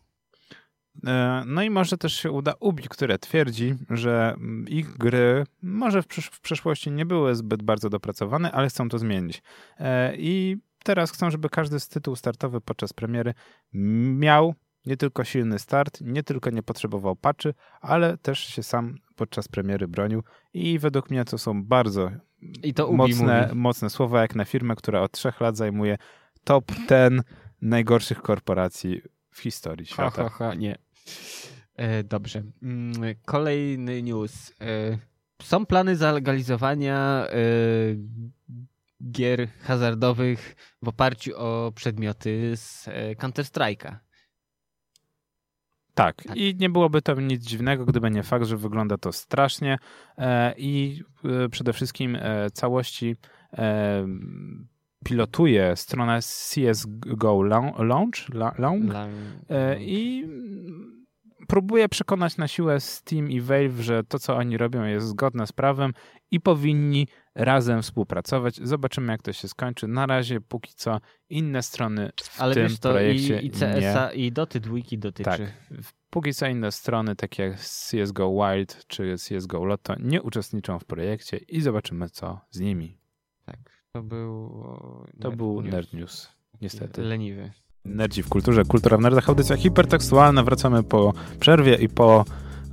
E, 1.08 1.44
no 1.48 1.64
i 1.64 1.70
może 1.70 1.98
też 1.98 2.14
się 2.14 2.32
uda 2.32 2.54
Ubi, 2.60 2.84
które 2.84 3.20
twierdzi, 3.20 3.76
że 3.90 4.36
ich 4.68 4.98
gry 4.98 5.44
może 5.62 6.02
w, 6.02 6.08
przysz 6.08 6.26
w 6.26 6.42
przeszłości 6.42 6.92
nie 6.92 7.06
były 7.06 7.36
zbyt 7.36 7.64
bardzo 7.64 7.90
dopracowane, 7.90 8.52
ale 8.52 8.70
chcą 8.70 8.90
to 8.90 9.00
zmienić. 9.00 9.42
E, 9.80 10.14
I 10.18 10.58
teraz 10.84 11.12
chcą, 11.12 11.32
żeby 11.32 11.50
każdy 11.50 11.80
z 11.80 11.88
tytuł 11.88 12.16
startowy 12.16 12.62
podczas 12.62 12.94
premiery 12.94 13.34
miał 13.74 14.56
nie 14.90 14.98
tylko 14.98 15.24
silny 15.24 15.60
start, 15.60 16.02
nie 16.02 16.24
tylko 16.24 16.50
nie 16.50 16.64
potrzebował 16.64 17.16
patchy, 17.16 17.54
ale 17.82 18.18
też 18.18 18.40
się 18.40 18.64
sam 18.64 18.96
podczas 19.16 19.48
premiery 19.48 19.88
bronił 19.88 20.24
i 20.54 20.80
według 20.80 21.10
mnie 21.10 21.26
to 21.26 21.38
są 21.38 21.64
bardzo 21.64 22.12
mocne, 22.92 23.50
mocne 23.54 23.90
słowa, 23.90 24.22
jak 24.22 24.36
na 24.36 24.46
firmę, 24.46 24.76
która 24.76 25.02
od 25.02 25.12
trzech 25.12 25.42
lat 25.42 25.58
zajmuje 25.58 25.98
top 26.44 26.72
10 26.90 27.22
najgorszych 27.62 28.22
korporacji 28.22 29.02
w 29.32 29.40
historii 29.40 29.86
świata. 29.86 30.24
Ha, 30.24 30.30
ha, 30.30 30.36
ha, 30.38 30.54
nie. 30.54 30.78
E, 31.76 32.04
dobrze. 32.04 32.44
Mm, 32.64 33.16
kolejny 33.26 34.04
news. 34.04 34.54
E, 34.62 34.98
są 35.42 35.66
plany 35.66 35.96
zalegalizowania 35.96 37.26
e, 37.28 37.36
gier 39.12 39.48
hazardowych 39.62 40.56
w 40.82 40.88
oparciu 40.88 41.32
o 41.38 41.72
przedmioty 41.76 42.58
z 42.58 42.88
e, 42.88 43.16
Counter-Strike'a. 43.16 44.09
Tak. 46.00 46.24
tak. 46.24 46.38
i 46.38 46.56
nie 46.60 46.70
byłoby 46.70 47.02
to 47.02 47.22
nic 47.22 47.44
dziwnego, 47.44 47.86
gdyby 47.86 48.12
nie 48.12 48.24
fakt, 48.24 48.46
że 48.46 48.58
wygląda 48.58 48.98
to 48.98 49.12
strasznie 49.12 49.78
e, 50.18 50.54
i 50.58 51.04
e, 51.46 51.50
przede 51.50 51.74
wszystkim 51.74 52.16
e, 52.16 52.50
całości 52.54 53.16
pilotuje 55.06 55.76
strona 55.76 56.20
CSGO 56.20 57.44
Launch, 57.44 58.30
Launch 58.58 58.96
i 59.80 60.28
próbuje 61.48 61.90
przekonać 61.90 62.38
na 62.38 62.48
siłę 62.48 62.80
Steam 62.80 63.32
i 63.32 63.42
Valve, 63.42 63.80
że 63.80 64.04
to, 64.04 64.20
co 64.20 64.36
oni 64.36 64.58
robią, 64.58 64.84
jest 64.84 65.08
zgodne 65.08 65.48
z 65.48 65.52
prawem 65.52 65.94
i 66.32 66.40
powinni 66.40 67.08
razem 67.40 67.82
współpracować. 67.82 68.56
Zobaczymy, 68.56 69.12
jak 69.12 69.22
to 69.22 69.34
się 69.34 69.48
skończy. 69.48 69.88
Na 69.88 70.06
razie, 70.06 70.42
póki 70.42 70.74
co, 70.76 71.00
inne 71.30 71.64
strony 71.64 72.12
w 72.24 72.42
Ale 72.42 72.54
tym 72.54 72.64
wiesz, 72.64 72.80
to 72.80 72.92
projekcie 72.92 73.40
i, 73.42 73.46
i 73.46 73.50
CSA, 73.50 74.10
nie. 74.10 74.16
i 74.16 74.32
Doty 74.32 74.60
dwójki 74.60 74.98
dotyczy. 74.98 75.30
Tak. 75.30 75.42
Póki 76.10 76.34
co 76.34 76.48
inne 76.48 76.72
strony, 76.72 77.16
takie 77.16 77.44
jak 77.44 77.58
CSGO 77.58 78.32
Wild 78.32 78.86
czy 78.88 79.16
CSGO 79.16 79.66
Lotto, 79.66 79.96
nie 80.00 80.22
uczestniczą 80.22 80.80
w 80.80 80.86
projekcie 80.86 81.38
i 81.38 81.62
zobaczymy, 81.62 82.10
co 82.10 82.40
z 82.52 82.60
nimi. 82.60 82.98
Tak, 83.46 83.84
to 83.94 84.04
był... 84.04 84.64
To 85.22 85.32
był 85.32 85.62
Nerd 85.62 85.94
News, 85.94 86.30
niestety. 86.62 87.02
Leniwy. 87.02 87.52
Nerdzi 87.86 88.24
w 88.24 88.30
kulturze, 88.30 88.64
kultura 88.66 88.98
w 88.98 89.02
nerdach, 89.02 89.30
audycja 89.30 89.58
hipertekstualna. 89.58 90.44
Wracamy 90.44 90.84
po 90.84 91.14
przerwie 91.40 91.76
i 91.76 91.90
po 91.90 92.26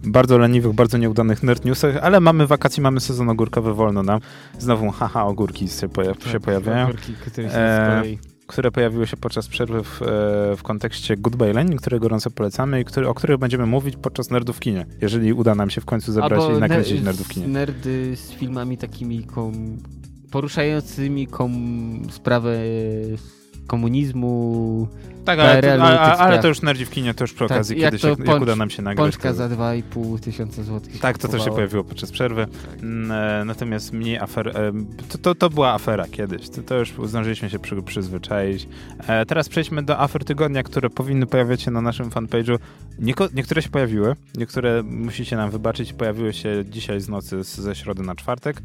bardzo 0.05 0.39
leniwych, 0.39 0.73
bardzo 0.73 0.99
nieudanych 0.99 1.43
nerd 1.43 1.65
newsach, 1.65 1.97
ale 1.97 2.21
mamy 2.21 2.47
wakacje, 2.47 2.83
mamy 2.83 3.01
sezon 3.01 3.29
ogórkowy, 3.29 3.75
wolno 3.75 4.03
nam. 4.03 4.21
Znowu 4.59 4.91
haha, 4.91 5.25
ogórki 5.25 5.69
się, 5.69 5.89
pojaw 5.89 6.19
tak, 6.19 6.33
się 6.33 6.41
pojawiają. 6.41 6.85
Ogórki, 6.85 7.13
które 7.13 7.51
się 7.51 7.57
e, 7.57 8.03
które 8.47 8.71
pojawiły 8.71 9.07
się 9.07 9.17
podczas 9.17 9.49
przerwy 9.49 9.83
w, 9.83 10.03
e, 10.03 10.07
w 10.57 10.63
kontekście 10.63 11.17
Goodbye 11.17 11.53
Lenin, 11.53 11.77
które 11.77 12.01
gorąco 12.01 12.31
polecamy 12.31 12.81
i 12.81 12.85
który, 12.85 13.09
o 13.09 13.15
których 13.15 13.39
będziemy 13.39 13.67
mówić 13.67 13.97
podczas 13.97 14.31
Nerdów 14.31 14.61
kinie, 14.61 14.87
jeżeli 15.01 15.33
uda 15.33 15.55
nam 15.55 15.71
się 15.71 15.81
w 15.81 15.85
końcu 15.85 16.13
zebrać 16.13 16.43
Albo 16.43 16.57
i 16.57 16.61
nakręcić 16.61 17.03
Nerdów 17.03 17.27
w 17.27 17.31
kinie. 17.31 17.49
Nerdy 17.49 18.17
z 18.17 18.33
filmami 18.33 18.79
takimi 18.79 19.25
kom, 19.25 19.79
poruszającymi 20.31 21.27
kom, 21.27 21.53
sprawę 22.11 22.59
komunizmu, 23.67 24.89
tak, 25.27 25.39
ale, 25.39 25.83
ale, 25.83 26.01
ale 26.01 26.39
to 26.39 26.49
już 26.49 26.63
nerdzi 26.63 26.87
w 26.87 26.91
kinie, 26.91 27.15
to 27.15 27.25
już 27.25 27.33
przy 27.33 27.45
tak, 27.45 27.51
okazji 27.51 27.77
kiedyś, 27.77 28.03
jak, 28.03 28.17
pącz, 28.17 28.29
jak 28.29 28.43
uda 28.43 28.57
nam 28.57 28.71
się 28.71 28.83
nagrać. 28.83 29.05
Pączka 29.05 29.29
to... 29.29 29.35
za 29.35 29.49
2,5 29.49 30.21
tysiąca 30.21 30.63
złotych. 30.63 31.01
Tak, 31.01 31.19
to 31.19 31.29
też 31.29 31.45
się 31.45 31.51
pojawiło 31.51 31.85
podczas 31.85 32.13
przerwy. 32.13 32.47
Tak. 32.47 32.81
E, 32.83 33.45
natomiast 33.45 33.93
mniej 33.93 34.19
afer... 34.19 34.49
E, 34.49 34.73
to, 35.09 35.19
to, 35.19 35.35
to, 35.35 35.51
była 35.51 35.73
afera 35.73 36.07
kiedyś. 36.11 36.49
To, 36.49 36.63
to 36.63 36.75
już 36.79 36.95
zdążyliśmy 37.05 37.51
się 37.51 37.59
przy, 37.59 37.83
przyzwyczaić. 37.83 38.69
E, 39.07 39.27
teraz 39.27 39.49
przejdźmy 39.49 39.83
do 39.83 39.99
afer 39.99 40.25
tygodnia, 40.25 40.63
które 40.63 40.91
powinny 40.91 41.27
pojawiać 41.27 41.63
się 41.63 41.71
na 41.71 41.81
naszym 41.81 42.11
fanpage'u. 42.11 42.59
Nieko, 42.99 43.29
niektóre 43.35 43.63
się 43.63 43.69
pojawiły, 43.69 44.17
niektóre 44.37 44.83
musicie 44.83 45.37
nam 45.37 45.51
wybaczyć, 45.51 45.93
pojawiły 45.93 46.33
się 46.33 46.65
dzisiaj 46.71 47.01
z 47.01 47.09
nocy 47.09 47.43
ze 47.43 47.75
środy 47.75 48.03
na 48.03 48.15
czwartek. 48.15 48.63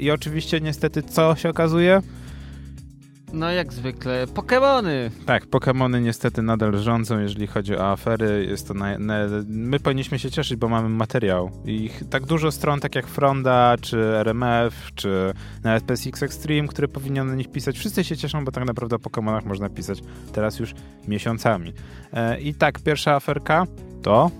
I 0.00 0.10
oczywiście 0.10 0.60
niestety 0.60 1.02
co 1.02 1.36
się 1.36 1.48
okazuje? 1.48 2.02
No 3.32 3.50
jak 3.52 3.72
zwykle, 3.72 4.26
Pokémony! 4.26 5.10
Tak, 5.26 5.46
Pokémony 5.46 6.02
niestety 6.02 6.42
nadal 6.42 6.78
rządzą, 6.78 7.18
jeżeli 7.18 7.46
chodzi 7.46 7.76
o 7.76 7.90
afery. 7.90 8.46
Jest 8.48 8.68
to 8.68 8.74
na, 8.74 8.98
na, 8.98 9.14
my 9.46 9.80
powinniśmy 9.80 10.18
się 10.18 10.30
cieszyć, 10.30 10.56
bo 10.56 10.68
mamy 10.68 10.88
materiał. 10.88 11.50
I 11.64 11.90
tak 12.10 12.26
dużo 12.26 12.52
stron, 12.52 12.80
tak 12.80 12.94
jak 12.94 13.06
Fronda, 13.06 13.76
czy 13.80 13.98
RMF, 13.98 14.90
czy 14.94 15.32
nawet 15.62 15.84
PSX 15.84 16.22
Extreme, 16.22 16.68
które 16.68 16.88
powinien 16.88 17.26
na 17.26 17.34
nich 17.34 17.50
pisać. 17.50 17.78
Wszyscy 17.78 18.04
się 18.04 18.16
cieszą, 18.16 18.44
bo 18.44 18.52
tak 18.52 18.64
naprawdę 18.64 18.96
o 18.96 18.98
Pokémonach 18.98 19.44
można 19.44 19.68
pisać 19.68 20.02
teraz 20.32 20.58
już 20.58 20.74
miesiącami. 21.08 21.72
E, 22.12 22.40
I 22.40 22.54
tak, 22.54 22.80
pierwsza 22.80 23.14
aferka 23.14 23.64
to 24.02 24.30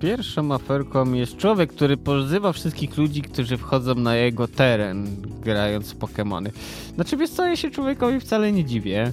Pierwszą 0.00 0.54
aferką 0.54 1.12
jest 1.12 1.36
człowiek, 1.36 1.72
który 1.72 1.96
pozywa 1.96 2.52
wszystkich 2.52 2.96
ludzi, 2.96 3.22
którzy 3.22 3.56
wchodzą 3.56 3.94
na 3.94 4.16
jego 4.16 4.48
teren, 4.48 5.06
grając 5.42 5.92
w 5.92 5.98
Pokémony. 5.98 6.50
Znaczy, 6.94 7.16
wiesz 7.16 7.30
co, 7.30 7.46
ja 7.46 7.56
się 7.56 7.70
człowiekowi 7.70 8.20
wcale 8.20 8.52
nie 8.52 8.64
dziwię. 8.64 9.12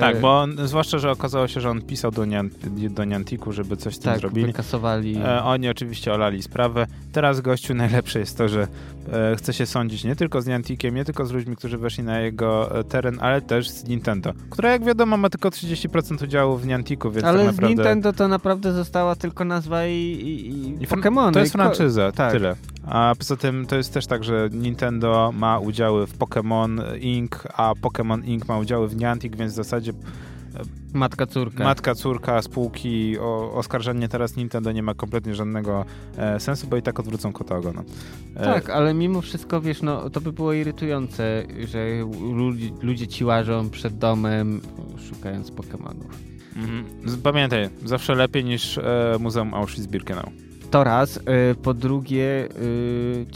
Tak, 0.00 0.16
e, 0.16 0.20
bo 0.20 0.40
on, 0.40 0.56
zwłaszcza, 0.64 0.98
że 0.98 1.10
okazało 1.10 1.48
się, 1.48 1.60
że 1.60 1.70
on 1.70 1.82
pisał 1.82 2.10
do, 2.10 2.24
Niant 2.24 2.68
do 2.68 3.04
Niantiku, 3.04 3.52
żeby 3.52 3.76
coś 3.76 3.94
z 3.94 3.98
tym 3.98 4.12
tak, 4.12 4.20
zrobili. 4.20 4.46
wykasowali. 4.46 5.16
E, 5.16 5.42
oni 5.42 5.68
oczywiście 5.68 6.14
olali 6.14 6.42
sprawę. 6.42 6.86
Teraz 7.12 7.40
gościu 7.40 7.74
najlepsze 7.84 8.18
jest 8.18 8.38
to, 8.38 8.48
że 8.48 8.68
e, 9.12 9.36
chce 9.36 9.52
się 9.52 9.66
sądzić 9.66 10.04
nie 10.04 10.16
tylko 10.16 10.42
z 10.42 10.46
Niantikiem, 10.46 10.94
nie 10.94 11.04
tylko 11.04 11.26
z 11.26 11.32
ludźmi, 11.32 11.56
którzy 11.56 11.78
weszli 11.78 12.04
na 12.04 12.20
jego 12.20 12.78
e, 12.78 12.84
teren, 12.84 13.18
ale 13.20 13.40
też 13.40 13.70
z 13.70 13.88
Nintendo, 13.88 14.32
która 14.50 14.72
jak 14.72 14.84
wiadomo 14.84 15.16
ma 15.16 15.30
tylko 15.30 15.48
30% 15.48 16.24
udziału 16.24 16.56
w 16.56 16.66
Niantiku, 16.66 17.10
więc 17.10 17.24
Ale 17.24 17.38
tak 17.38 17.46
naprawdę... 17.46 17.74
z 17.74 17.78
Nintendo 17.78 18.12
to 18.12 18.28
naprawdę 18.28 18.72
została 18.72 19.16
tylko 19.16 19.44
nazwa 19.44 19.86
i, 19.86 19.92
i, 19.92 20.48
i, 20.48 20.82
I. 20.82 20.86
To 21.32 21.40
jest 21.40 21.52
franczyza, 21.52 22.12
tak. 22.12 22.32
tyle. 22.32 22.56
A 22.86 23.14
poza 23.18 23.36
tym 23.36 23.66
to 23.66 23.76
jest 23.76 23.94
też 23.94 24.06
tak, 24.06 24.24
że 24.24 24.48
Nintendo 24.52 25.32
ma 25.34 25.58
udziały 25.58 26.06
w 26.06 26.18
Pokémon 26.18 26.98
Inc., 27.00 27.44
a 27.54 27.72
Pokémon 27.82 28.24
Inc. 28.24 28.48
ma 28.48 28.58
udziały 28.58 28.88
w 28.88 28.96
Niantic, 28.96 29.36
więc 29.36 29.52
w 29.52 29.56
zasadzie 29.56 29.92
e, 29.92 30.96
Matka 30.98 31.26
córka. 31.26 31.64
Matka 31.64 31.94
córka 31.94 32.42
spółki, 32.42 33.18
o, 33.18 33.52
oskarżenie 33.52 34.08
teraz 34.08 34.36
Nintendo 34.36 34.72
nie 34.72 34.82
ma 34.82 34.94
kompletnie 34.94 35.34
żadnego 35.34 35.84
e, 36.16 36.40
sensu, 36.40 36.66
bo 36.66 36.76
i 36.76 36.82
tak 36.82 37.00
odwrócą 37.00 37.32
kota 37.32 37.56
ogona. 37.56 37.82
E, 38.36 38.44
tak, 38.44 38.70
ale 38.70 38.94
mimo 38.94 39.20
wszystko, 39.20 39.60
wiesz, 39.60 39.82
no 39.82 40.10
to 40.10 40.20
by 40.20 40.32
było 40.32 40.52
irytujące, 40.52 41.42
że 41.68 41.86
ludzie, 42.34 42.70
ludzie 42.82 43.08
ci 43.08 43.24
łażą 43.24 43.70
przed 43.70 43.98
domem 43.98 44.60
szukając 45.08 45.52
Pokémonów. 45.52 46.10
Mhm. 46.56 46.84
Pamiętaj, 47.22 47.68
zawsze 47.84 48.14
lepiej 48.14 48.44
niż 48.44 48.78
e, 48.78 49.16
Muzeum 49.20 49.50
Auschwitz-Birkenau. 49.50 50.45
To 50.76 50.84
raz. 50.84 51.16
Y, 51.16 51.54
po 51.62 51.74
drugie, 51.74 52.48
y, 52.60 53.26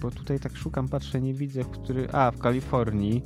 bo 0.00 0.10
tutaj 0.10 0.40
tak 0.40 0.56
szukam, 0.56 0.88
patrzę, 0.88 1.20
nie 1.20 1.34
widzę, 1.34 1.64
w 1.64 1.70
który... 1.70 2.08
A, 2.12 2.30
w 2.30 2.38
Kalifornii. 2.38 3.22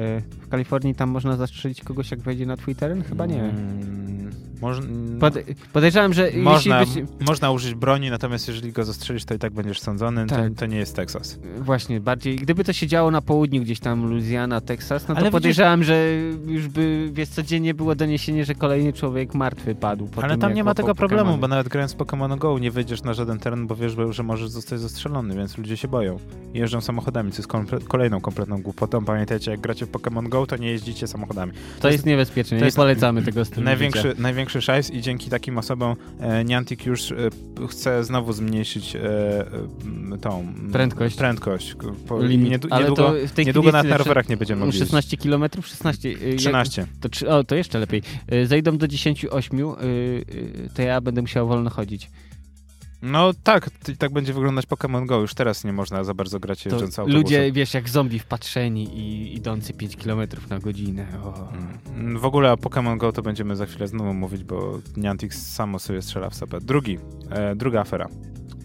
Y, 0.00 0.22
w 0.40 0.48
Kalifornii 0.48 0.94
tam 0.94 1.10
można 1.10 1.36
zastrzelić 1.36 1.84
kogoś, 1.84 2.10
jak 2.10 2.20
wejdzie 2.20 2.46
na 2.46 2.56
twój 2.56 2.74
teren? 2.74 3.02
Chyba 3.02 3.26
nie. 3.26 3.38
Hmm, 3.38 4.30
Moż... 4.64 4.76
Pod, 5.20 5.34
podejrzewam, 5.72 6.12
że 6.12 6.30
Można, 6.36 6.80
byś, 6.80 6.88
można 7.26 7.50
użyć 7.50 7.74
broni, 7.74 8.10
natomiast 8.10 8.48
jeżeli 8.48 8.72
go 8.72 8.84
zastrzelisz, 8.84 9.24
to 9.24 9.34
i 9.34 9.38
tak 9.38 9.52
będziesz 9.52 9.80
sądzony. 9.80 10.26
Tak. 10.26 10.48
To, 10.48 10.60
to 10.60 10.66
nie 10.66 10.76
jest 10.76 10.96
Teksas. 10.96 11.38
Właśnie, 11.58 12.00
bardziej, 12.00 12.36
gdyby 12.36 12.64
to 12.64 12.72
się 12.72 12.86
działo 12.86 13.10
na 13.10 13.22
południu, 13.22 13.62
gdzieś 13.62 13.80
tam 13.80 14.10
Louisiana, 14.10 14.60
Teksas, 14.60 15.08
no 15.08 15.14
to 15.14 15.20
Ale 15.20 15.30
podejrzewam, 15.30 15.84
że 15.84 16.08
już 16.46 16.68
by, 16.68 17.10
wiesz, 17.12 17.28
codziennie 17.28 17.74
było 17.74 17.94
doniesienie, 17.94 18.44
że 18.44 18.54
kolejny 18.54 18.92
człowiek 18.92 19.34
martwy 19.34 19.74
padł. 19.74 20.08
Ale 20.16 20.28
tym, 20.28 20.40
tam 20.40 20.54
nie 20.54 20.64
ma 20.64 20.74
tego 20.74 20.94
problemu, 20.94 21.22
Pokemony. 21.22 21.40
bo 21.40 21.48
nawet 21.48 21.68
grając 21.68 21.92
w 21.92 21.96
Pokémon 21.96 22.38
Go 22.38 22.58
nie 22.58 22.70
wyjdziesz 22.70 23.02
na 23.02 23.14
żaden 23.14 23.38
teren, 23.38 23.66
bo 23.66 23.76
wiesz, 23.76 23.92
że 24.10 24.22
możesz 24.22 24.48
zostać 24.48 24.80
zastrzelony, 24.80 25.36
więc 25.36 25.58
ludzie 25.58 25.76
się 25.76 25.88
boją. 25.88 26.18
Jeżdżą 26.54 26.80
samochodami, 26.80 27.32
co 27.32 27.38
jest 27.38 27.48
komple- 27.48 27.84
kolejną 27.84 28.20
kompletną 28.20 28.62
głupotą. 28.62 29.04
Pamiętajcie, 29.04 29.50
jak 29.50 29.60
gracie 29.60 29.86
w 29.86 29.90
Pokémon 29.90 30.28
Go, 30.28 30.46
to 30.46 30.56
nie 30.56 30.70
jeździcie 30.70 31.06
samochodami. 31.06 31.52
To 31.80 31.90
jest 31.90 32.06
niebezpieczne, 32.06 32.56
to 32.56 32.60
nie 32.60 32.64
jest 32.64 32.76
polecamy 32.76 33.22
tego 33.22 33.44
stylu 33.44 33.64
Największy, 33.64 34.02
życia. 34.02 34.22
Największy 34.54 34.62
szajs 34.62 34.90
i 34.90 35.00
dzięki 35.02 35.30
takim 35.30 35.58
osobom 35.58 35.96
e, 36.20 36.44
Niantic 36.44 36.86
już 36.86 37.12
e, 37.12 37.16
chce 37.68 38.04
znowu 38.04 38.32
zmniejszyć 38.32 38.96
e, 38.96 39.00
tą 40.20 40.46
Prędkość. 40.72 41.16
prędkość. 41.16 41.74
Po, 42.08 42.18
niedu- 42.22 42.68
Ale 42.70 42.80
niedługo 42.88 43.12
to 43.12 43.28
w 43.28 43.32
tej 43.32 43.46
niedługo 43.46 43.72
na 43.72 43.82
jest 43.82 43.98
rowerach 43.98 44.28
nie 44.28 44.36
będziemy 44.36 44.64
mogli 44.64 44.78
16 44.78 45.16
km? 45.16 45.44
16. 45.62 46.08
y, 46.08 46.28
jak- 46.30 46.38
13. 46.38 46.86
To, 47.00 47.36
o, 47.36 47.44
to 47.44 47.54
jeszcze 47.54 47.78
lepiej. 47.78 48.02
Zejdą 48.44 48.78
do 48.78 48.86
10-8, 48.86 49.74
y, 49.82 49.86
y, 49.86 50.70
to 50.74 50.82
ja 50.82 51.00
będę 51.00 51.20
musiał 51.22 51.48
wolno 51.48 51.70
chodzić. 51.70 52.10
No 53.02 53.32
tak, 53.42 53.70
tak 53.98 54.12
będzie 54.12 54.32
wyglądać 54.32 54.66
Pokémon 54.66 55.06
Go. 55.06 55.20
Już 55.20 55.34
teraz 55.34 55.64
nie 55.64 55.72
można 55.72 56.04
za 56.04 56.14
bardzo 56.14 56.40
grać 56.40 56.64
jeżdżąc 56.64 56.98
autobusem. 56.98 57.22
ludzie, 57.22 57.52
wiesz, 57.52 57.74
jak 57.74 57.88
zombie 57.88 58.18
wpatrzeni 58.18 58.98
i 58.98 59.36
idący 59.36 59.72
5 59.72 59.96
km 59.96 60.20
na 60.50 60.58
godzinę. 60.58 61.06
O. 61.24 61.48
Mm. 61.94 62.18
W 62.18 62.24
ogóle 62.24 62.52
o 62.52 62.56
Pokémon 62.56 62.96
Go 62.98 63.12
to 63.12 63.22
będziemy 63.22 63.56
za 63.56 63.66
chwilę 63.66 63.88
znowu 63.88 64.14
mówić, 64.14 64.44
bo 64.44 64.78
Niantic 64.96 65.34
samo 65.34 65.78
sobie 65.78 66.02
strzela 66.02 66.30
w 66.30 66.34
stopę. 66.34 66.60
Drugi, 66.60 66.98
e, 67.30 67.56
druga 67.56 67.80
afera. 67.80 68.08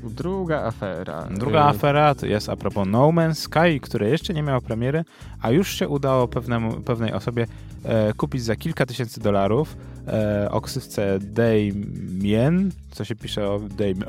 Druga 0.04 0.64
afera. 0.64 1.28
Druga 1.32 1.60
Y, 1.60 1.70
afera 1.70 2.16
to 2.16 2.26
jest 2.26 2.50
a 2.50 2.56
propos 2.56 2.88
No 2.88 3.08
Man's 3.08 3.36
Sky, 3.36 3.80
które 3.80 4.10
jeszcze 4.10 4.34
nie 4.34 4.44
miało 4.44 4.62
premiery, 4.62 5.04
a 5.42 5.52
już 5.52 5.76
się 5.76 5.88
udało 5.88 6.28
pewnemu, 6.28 6.82
pewnej 6.82 7.14
osobie 7.14 7.48
e, 7.84 8.14
kupić 8.14 8.44
za 8.44 8.56
kilka 8.56 8.86
tysięcy 8.86 9.22
dolarów 9.22 9.78
e, 10.08 10.48
o 10.52 10.62
ksywce 10.62 11.20
Damien, 11.20 12.72
co 12.92 13.06
się 13.06 13.16
pisze 13.16 13.50
o 13.50 13.60
Damien, 13.60 14.04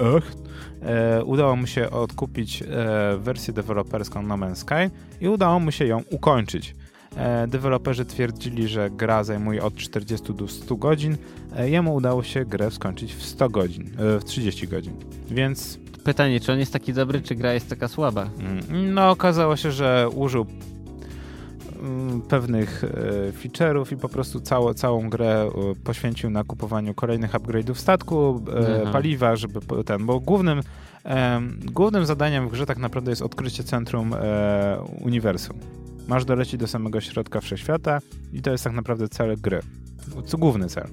e, 0.82 1.24
udało 1.24 1.56
mu 1.56 1.66
się 1.66 1.90
odkupić 1.90 2.62
e, 2.62 2.66
wersję 3.18 3.54
deweloperską 3.54 4.22
No 4.22 4.34
Man's 4.34 4.54
Sky 4.56 4.90
i 5.20 5.28
udało 5.28 5.60
mu 5.60 5.72
się 5.72 5.86
ją 5.86 6.02
ukończyć. 6.10 6.74
E, 7.16 7.46
deweloperzy 7.46 8.04
twierdzili, 8.04 8.68
że 8.68 8.90
gra 8.90 9.24
zajmuje 9.24 9.62
od 9.62 9.74
40 9.76 10.34
do 10.34 10.48
100 10.48 10.76
godzin. 10.76 11.16
E, 11.56 11.70
jemu 11.70 11.94
udało 11.94 12.22
się 12.22 12.44
grę 12.44 12.70
skończyć 12.70 13.14
w 13.14 13.22
100 13.22 13.48
godzin, 13.48 13.90
e, 13.98 14.20
w 14.20 14.24
30 14.24 14.68
godzin. 14.68 14.92
Więc 15.30 15.78
Pytanie, 16.04 16.40
czy 16.40 16.52
on 16.52 16.58
jest 16.58 16.72
taki 16.72 16.92
dobry, 16.92 17.20
czy 17.20 17.34
gra 17.34 17.54
jest 17.54 17.68
taka 17.68 17.88
słaba? 17.88 18.30
Mm, 18.38 18.94
No, 18.94 19.10
okazało 19.10 19.56
się, 19.56 19.72
że 19.72 20.08
użył 20.14 20.46
pewnych 22.28 22.84
e, 22.84 23.32
feature'ów 23.32 23.92
i 23.92 23.96
po 23.96 24.08
prostu 24.08 24.40
całą, 24.40 24.74
całą 24.74 25.10
grę 25.10 25.50
e, 25.54 25.74
poświęcił 25.84 26.30
na 26.30 26.44
kupowaniu 26.44 26.94
kolejnych 26.94 27.32
upgrade'ów 27.32 27.74
statku, 27.74 28.44
e, 28.56 28.80
Aha. 28.82 28.92
paliwa, 28.92 29.36
żeby 29.36 29.60
ten, 29.84 30.06
bo 30.06 30.20
głównym, 30.20 30.60
głównym 31.64 32.06
zadaniem 32.06 32.48
w 32.48 32.52
grze 32.52 32.66
tak 32.66 32.78
naprawdę 32.78 33.10
jest 33.10 33.22
odkrycie 33.22 33.64
centrum 33.64 34.14
uniwersum. 35.00 35.58
Masz 36.08 36.24
dolecieć 36.24 36.60
do 36.60 36.66
samego 36.66 37.00
środka 37.00 37.40
wszechświata 37.40 37.98
i 38.32 38.42
to 38.42 38.50
jest 38.50 38.64
tak 38.64 38.72
naprawdę 38.72 39.08
cel 39.08 39.36
gry. 39.36 39.60
Co 40.26 40.38
główny 40.38 40.68
cel. 40.68 40.86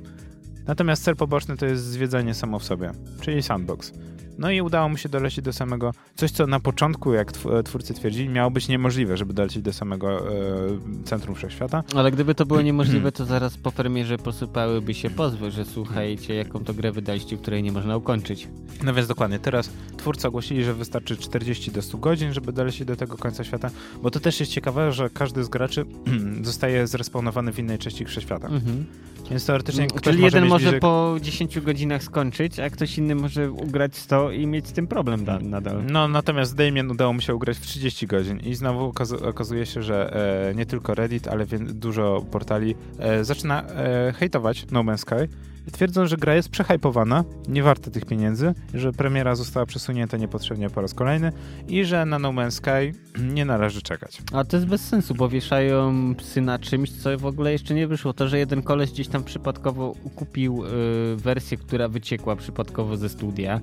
Natomiast 0.67 1.03
cel 1.03 1.15
poboczny 1.15 1.57
to 1.57 1.65
jest 1.65 1.83
zwiedzanie 1.83 2.33
samo 2.33 2.59
w 2.59 2.63
sobie, 2.63 2.91
czyli 3.21 3.43
sandbox. 3.43 3.93
No 4.37 4.51
i 4.51 4.61
udało 4.61 4.89
mu 4.89 4.97
się 4.97 5.09
dolecieć 5.09 5.45
do 5.45 5.53
samego, 5.53 5.93
coś 6.15 6.31
co 6.31 6.47
na 6.47 6.59
początku, 6.59 7.13
jak 7.13 7.31
tw- 7.31 7.63
twórcy 7.63 7.93
twierdzili, 7.93 8.29
miało 8.29 8.51
być 8.51 8.67
niemożliwe, 8.67 9.17
żeby 9.17 9.33
dolecieć 9.33 9.63
do 9.63 9.73
samego 9.73 10.31
e, 10.31 11.03
centrum 11.05 11.35
wszechświata. 11.35 11.83
Ale 11.95 12.11
gdyby 12.11 12.35
to 12.35 12.45
było 12.45 12.61
niemożliwe, 12.69 13.11
to 13.11 13.25
zaraz 13.25 13.57
po 13.57 13.71
premierze 13.71 14.17
posypałyby 14.17 14.93
się 14.93 15.09
pozwy, 15.09 15.51
że 15.51 15.65
słuchajcie, 15.65 16.35
jaką 16.35 16.63
to 16.63 16.73
grę 16.73 16.91
wydaliście, 16.91 17.37
której 17.37 17.63
nie 17.63 17.71
można 17.71 17.97
ukończyć. 17.97 18.47
No 18.83 18.93
więc 18.93 19.07
dokładnie, 19.07 19.39
teraz 19.39 19.69
twórcy 19.97 20.27
ogłosili, 20.27 20.63
że 20.63 20.73
wystarczy 20.73 21.17
40 21.17 21.71
do 21.71 21.81
100 21.81 21.97
godzin, 21.97 22.33
żeby 22.33 22.53
dolecieć 22.53 22.87
do 22.87 22.95
tego 22.95 23.17
końca 23.17 23.43
świata, 23.43 23.69
bo 24.01 24.11
to 24.11 24.19
też 24.19 24.39
jest 24.39 24.51
ciekawe, 24.51 24.91
że 24.91 25.09
każdy 25.09 25.43
z 25.43 25.49
graczy 25.49 25.85
zostaje 26.41 26.87
zrespawnowany 26.87 27.53
w 27.53 27.59
innej 27.59 27.77
części 27.77 28.05
wszechświata. 28.05 28.47
Mhm. 28.47 28.85
Więc 29.29 29.45
teoretycznie 29.45 29.87
ktoś 29.87 30.01
Czyli 30.01 30.17
może 30.17 30.37
jeden 30.37 30.49
może 30.49 30.63
bliżej... 30.63 30.79
po 30.79 31.15
10 31.21 31.59
godzinach 31.59 32.03
skończyć, 32.03 32.59
a 32.59 32.69
ktoś 32.69 32.97
inny 32.97 33.15
może 33.15 33.51
ugrać 33.51 33.95
100 33.95 34.26
i 34.31 34.47
mieć 34.47 34.67
z 34.67 34.71
tym 34.73 34.87
problem 34.87 35.25
da- 35.25 35.39
nadal. 35.39 35.83
No, 35.91 36.07
natomiast 36.07 36.55
Damien 36.55 36.91
udało 36.91 37.13
mu 37.13 37.21
się 37.21 37.35
ugrać 37.35 37.57
w 37.57 37.61
30 37.61 38.07
godzin 38.07 38.39
i 38.39 38.55
znowu 38.55 38.91
okaz- 38.91 39.25
okazuje 39.27 39.65
się, 39.65 39.83
że 39.83 40.13
e, 40.49 40.55
nie 40.55 40.65
tylko 40.65 40.95
Reddit, 40.95 41.27
ale 41.27 41.45
wie- 41.45 41.59
dużo 41.59 42.25
portali 42.31 42.75
e, 42.99 43.23
zaczyna 43.23 43.63
e, 43.63 44.13
hejtować 44.13 44.65
No 44.71 44.79
Man's 44.83 44.97
Sky. 44.97 45.27
Twierdzą, 45.71 46.07
że 46.07 46.17
gra 46.17 46.35
jest 46.35 46.49
przehypowana, 46.49 47.23
nie 47.47 47.63
warta 47.63 47.91
tych 47.91 48.05
pieniędzy, 48.05 48.53
że 48.73 48.91
premiera 48.91 49.35
została 49.35 49.65
przesunięta 49.65 50.17
niepotrzebnie 50.17 50.69
po 50.69 50.81
raz 50.81 50.93
kolejny 50.93 51.31
i 51.67 51.85
że 51.85 52.05
na 52.05 52.19
No 52.19 52.29
Man's 52.29 52.51
Sky 52.51 52.93
nie 53.35 53.45
należy 53.45 53.81
czekać. 53.81 54.21
A 54.33 54.43
to 54.43 54.57
jest 54.57 54.67
bez 54.69 54.81
sensu, 54.87 55.15
bo 55.15 55.29
wieszają 55.29 55.93
psy 56.15 56.41
na 56.41 56.59
czymś, 56.59 56.91
co 56.91 57.17
w 57.17 57.25
ogóle 57.25 57.51
jeszcze 57.51 57.73
nie 57.73 57.87
wyszło. 57.87 58.13
To, 58.13 58.27
że 58.27 58.37
jeden 58.39 58.61
koleś 58.61 58.91
gdzieś 58.91 59.07
tam 59.07 59.23
przypadkowo 59.23 59.93
kupił 60.15 60.63
y, 60.65 60.69
wersję, 61.15 61.57
która 61.57 61.87
wyciekła 61.87 62.35
przypadkowo 62.35 62.97
ze 62.97 63.09
studia. 63.09 63.61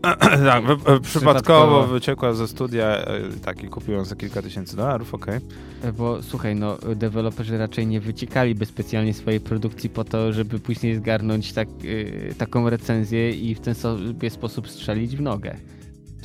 tak, 0.50 0.64
przypadkowo 0.64 1.00
Przypadkowo. 1.00 1.86
wyciekła 1.86 2.32
ze 2.34 2.48
studia, 2.48 2.86
e, 2.86 3.20
tak, 3.44 3.64
i 3.64 3.68
kupił 3.68 3.94
ją 3.94 4.04
za 4.04 4.16
kilka 4.16 4.42
tysięcy 4.42 4.76
dolarów, 4.76 5.14
okej. 5.14 5.38
E, 5.82 5.92
Bo 5.92 6.22
słuchaj, 6.22 6.54
no 6.56 6.78
deweloperzy 6.96 7.58
raczej 7.58 7.86
nie 7.86 8.00
wyciekaliby 8.00 8.66
specjalnie 8.66 9.14
swojej 9.14 9.40
produkcji 9.40 9.90
po 9.90 10.04
to, 10.04 10.32
żeby 10.32 10.58
później 10.58 10.96
zgarnąć 10.96 11.52
tak, 11.52 11.68
y, 11.84 12.34
taką 12.38 12.70
recenzję 12.70 13.30
i 13.30 13.54
w 13.54 13.60
ten 13.60 13.74
sobie 13.74 14.30
sposób 14.30 14.68
strzelić 14.68 15.16
w 15.16 15.20
nogę. 15.20 15.56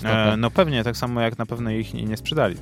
E, 0.03 0.37
no 0.37 0.51
pewnie, 0.51 0.83
tak 0.83 0.97
samo 0.97 1.21
jak 1.21 1.37
na 1.37 1.45
pewno 1.45 1.71
ich 1.71 1.93
nie 1.93 2.03
nie 2.03 2.17
sprzedali. 2.17 2.55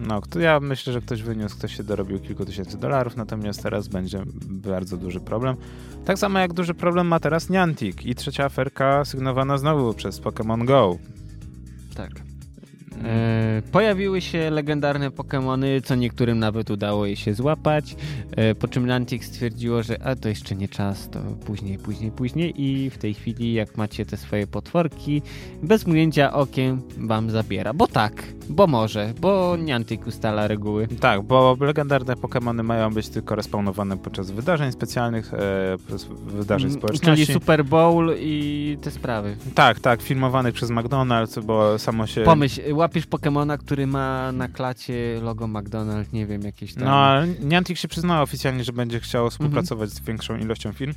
No, 0.00 0.20
ja 0.40 0.60
myślę, 0.60 0.92
że 0.92 1.00
ktoś 1.00 1.22
wyniósł, 1.22 1.56
ktoś 1.58 1.76
się 1.76 1.82
dorobił 1.82 2.20
kilku 2.20 2.44
tysięcy 2.44 2.78
dolarów, 2.78 3.16
natomiast 3.16 3.62
teraz 3.62 3.88
będzie 3.88 4.22
bardzo 4.46 4.96
duży 4.96 5.20
problem. 5.20 5.56
Tak 6.04 6.18
samo 6.18 6.38
jak 6.38 6.52
duży 6.52 6.74
problem 6.74 7.06
ma 7.06 7.20
teraz 7.20 7.50
Niantic 7.50 8.02
i 8.02 8.14
trzecia 8.14 8.44
aferka 8.44 9.04
sygnowana 9.04 9.58
znowu 9.58 9.94
przez 9.94 10.20
Pokémon 10.20 10.64
Go. 10.64 10.96
Tak. 11.94 12.29
E, 13.04 13.62
pojawiły 13.72 14.20
się 14.20 14.50
legendarne 14.50 15.10
Pokémony, 15.10 15.82
co 15.84 15.94
niektórym 15.94 16.38
nawet 16.38 16.70
udało 16.70 17.06
je 17.06 17.16
się 17.16 17.34
złapać, 17.34 17.96
e, 18.36 18.54
po 18.54 18.68
czym 18.68 18.86
Niantic 18.86 19.24
stwierdziło, 19.24 19.82
że 19.82 20.02
a 20.02 20.16
to 20.16 20.28
jeszcze 20.28 20.56
nie 20.56 20.68
czas, 20.68 21.10
to 21.10 21.20
później, 21.46 21.78
później, 21.78 22.10
później 22.10 22.62
i 22.62 22.90
w 22.90 22.98
tej 22.98 23.14
chwili 23.14 23.52
jak 23.52 23.76
macie 23.76 24.06
te 24.06 24.16
swoje 24.16 24.46
potworki, 24.46 25.22
bez 25.62 25.86
mgnięcia 25.86 26.32
okiem 26.32 26.82
wam 26.98 27.30
zabiera, 27.30 27.72
bo 27.72 27.86
tak, 27.86 28.22
bo 28.48 28.66
może, 28.66 29.12
bo 29.20 29.56
Niantic 29.56 30.06
ustala 30.06 30.48
reguły. 30.48 30.88
Tak, 31.00 31.22
bo 31.22 31.56
legendarne 31.60 32.14
Pokémony 32.14 32.62
mają 32.62 32.90
być 32.94 33.08
tylko 33.08 33.34
respawnowane 33.34 33.96
podczas 33.96 34.30
wydarzeń 34.30 34.72
specjalnych, 34.72 35.34
e, 35.34 35.76
podczas 35.78 36.04
wydarzeń 36.26 36.70
Mm, 36.70 36.80
społeczności. 36.80 37.24
Czyli 37.26 37.34
Super 37.34 37.64
Bowl 37.64 38.14
i 38.18 38.78
te 38.82 38.90
sprawy. 38.90 39.36
Tak, 39.54 39.80
tak, 39.80 40.02
filmowanych 40.02 40.54
przez 40.54 40.70
McDonald's, 40.70 41.44
bo 41.44 41.78
samo 41.78 42.06
się... 42.06 42.22
Pomyśl, 42.22 42.60
łapiesz 42.90 43.06
Pokemona, 43.06 43.58
który 43.58 43.86
ma 43.86 44.32
na 44.32 44.48
klacie 44.48 45.20
logo 45.22 45.44
McDonald's, 45.46 46.12
nie 46.12 46.26
wiem, 46.26 46.42
jakieś 46.42 46.74
tam... 46.74 46.84
No, 46.84 47.26
Niantic 47.40 47.78
się 47.78 47.88
przyznał 47.88 48.22
oficjalnie, 48.22 48.64
że 48.64 48.72
będzie 48.72 49.00
chciał 49.00 49.30
współpracować 49.30 49.90
z 49.90 50.00
większą 50.00 50.36
ilością 50.36 50.72
firm. 50.72 50.94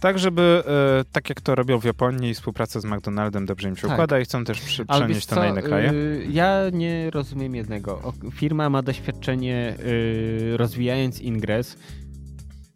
Tak, 0.00 0.18
żeby, 0.18 0.62
e, 1.00 1.04
tak 1.12 1.28
jak 1.28 1.40
to 1.40 1.54
robią 1.54 1.78
w 1.80 1.84
Japonii, 1.84 2.34
współpraca 2.34 2.80
z 2.80 2.84
McDonaldem 2.84 3.46
dobrze 3.46 3.68
im 3.68 3.76
się 3.76 3.82
Tak. 3.82 3.90
układa 3.92 4.20
i 4.20 4.24
chcą 4.24 4.44
też 4.44 4.60
przy, 4.60 4.86
przenieść 4.86 5.26
to 5.26 5.34
co, 5.34 5.40
na 5.40 5.48
inne 5.48 5.62
kraje. 5.62 5.92
y, 5.92 6.26
ja 6.30 6.60
nie 6.72 7.10
rozumiem 7.10 7.54
jednego. 7.54 7.92
O, 7.92 8.12
firma 8.30 8.70
ma 8.70 8.82
doświadczenie 8.82 9.74
y, 9.80 10.56
rozwijając 10.56 11.20
ingres 11.20 11.76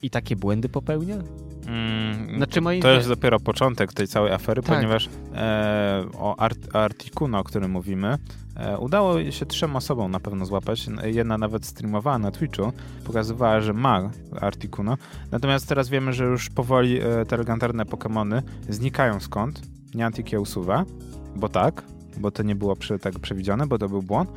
i 0.03 0.11
takie 0.11 0.37
błędy 0.37 0.69
popełnia? 0.69 1.17
Mm, 1.67 2.37
Znaczy 2.37 2.61
moim 2.61 2.83
to 2.83 2.91
jest 2.91 3.09
dopiero 3.09 3.41
początek 3.41 3.93
tej 3.93 4.09
całej 4.09 4.33
afery, 4.33 4.63
Tak. 4.63 4.77
ponieważ 4.77 5.09
e, 5.35 6.05
o 6.19 6.37
Art, 6.41 6.77
Articuno, 6.77 7.39
o 7.39 7.45
którym 7.45 7.71
mówimy, 7.71 8.19
e, 8.57 8.79
udało 8.79 9.31
się 9.31 9.47
trzem 9.47 9.77
osobom 9.77 10.11
na 10.11 10.21
pewno 10.21 10.47
złapać. 10.47 10.87
Jedna 11.05 11.39
nawet 11.39 11.67
streamowała 11.67 12.19
na 12.19 12.31
Twitchu, 12.31 12.73
pokazywała, 13.05 13.61
że 13.61 13.73
ma 13.73 14.11
Articuno. 14.41 14.97
Natomiast 15.31 15.69
teraz 15.69 15.89
wiemy, 15.89 16.13
że 16.13 16.25
już 16.25 16.51
powoli 16.51 17.01
e, 17.01 17.25
te 17.27 17.37
legendarne 17.37 17.85
Pokémony 17.85 18.43
znikają 18.69 19.21
skąd. 19.21 19.63
Niantic 19.95 20.33
je 20.33 20.41
usuwa, 20.41 20.85
bo 21.37 21.49
tak, 21.49 21.83
bo 22.19 22.31
to 22.31 22.43
nie 22.43 22.55
było 22.55 22.77
prze, 22.77 22.99
tak 22.99 23.19
przewidziane, 23.19 23.67
bo 23.67 23.79
to 23.79 23.89
był 23.89 24.03
błąd. 24.03 24.31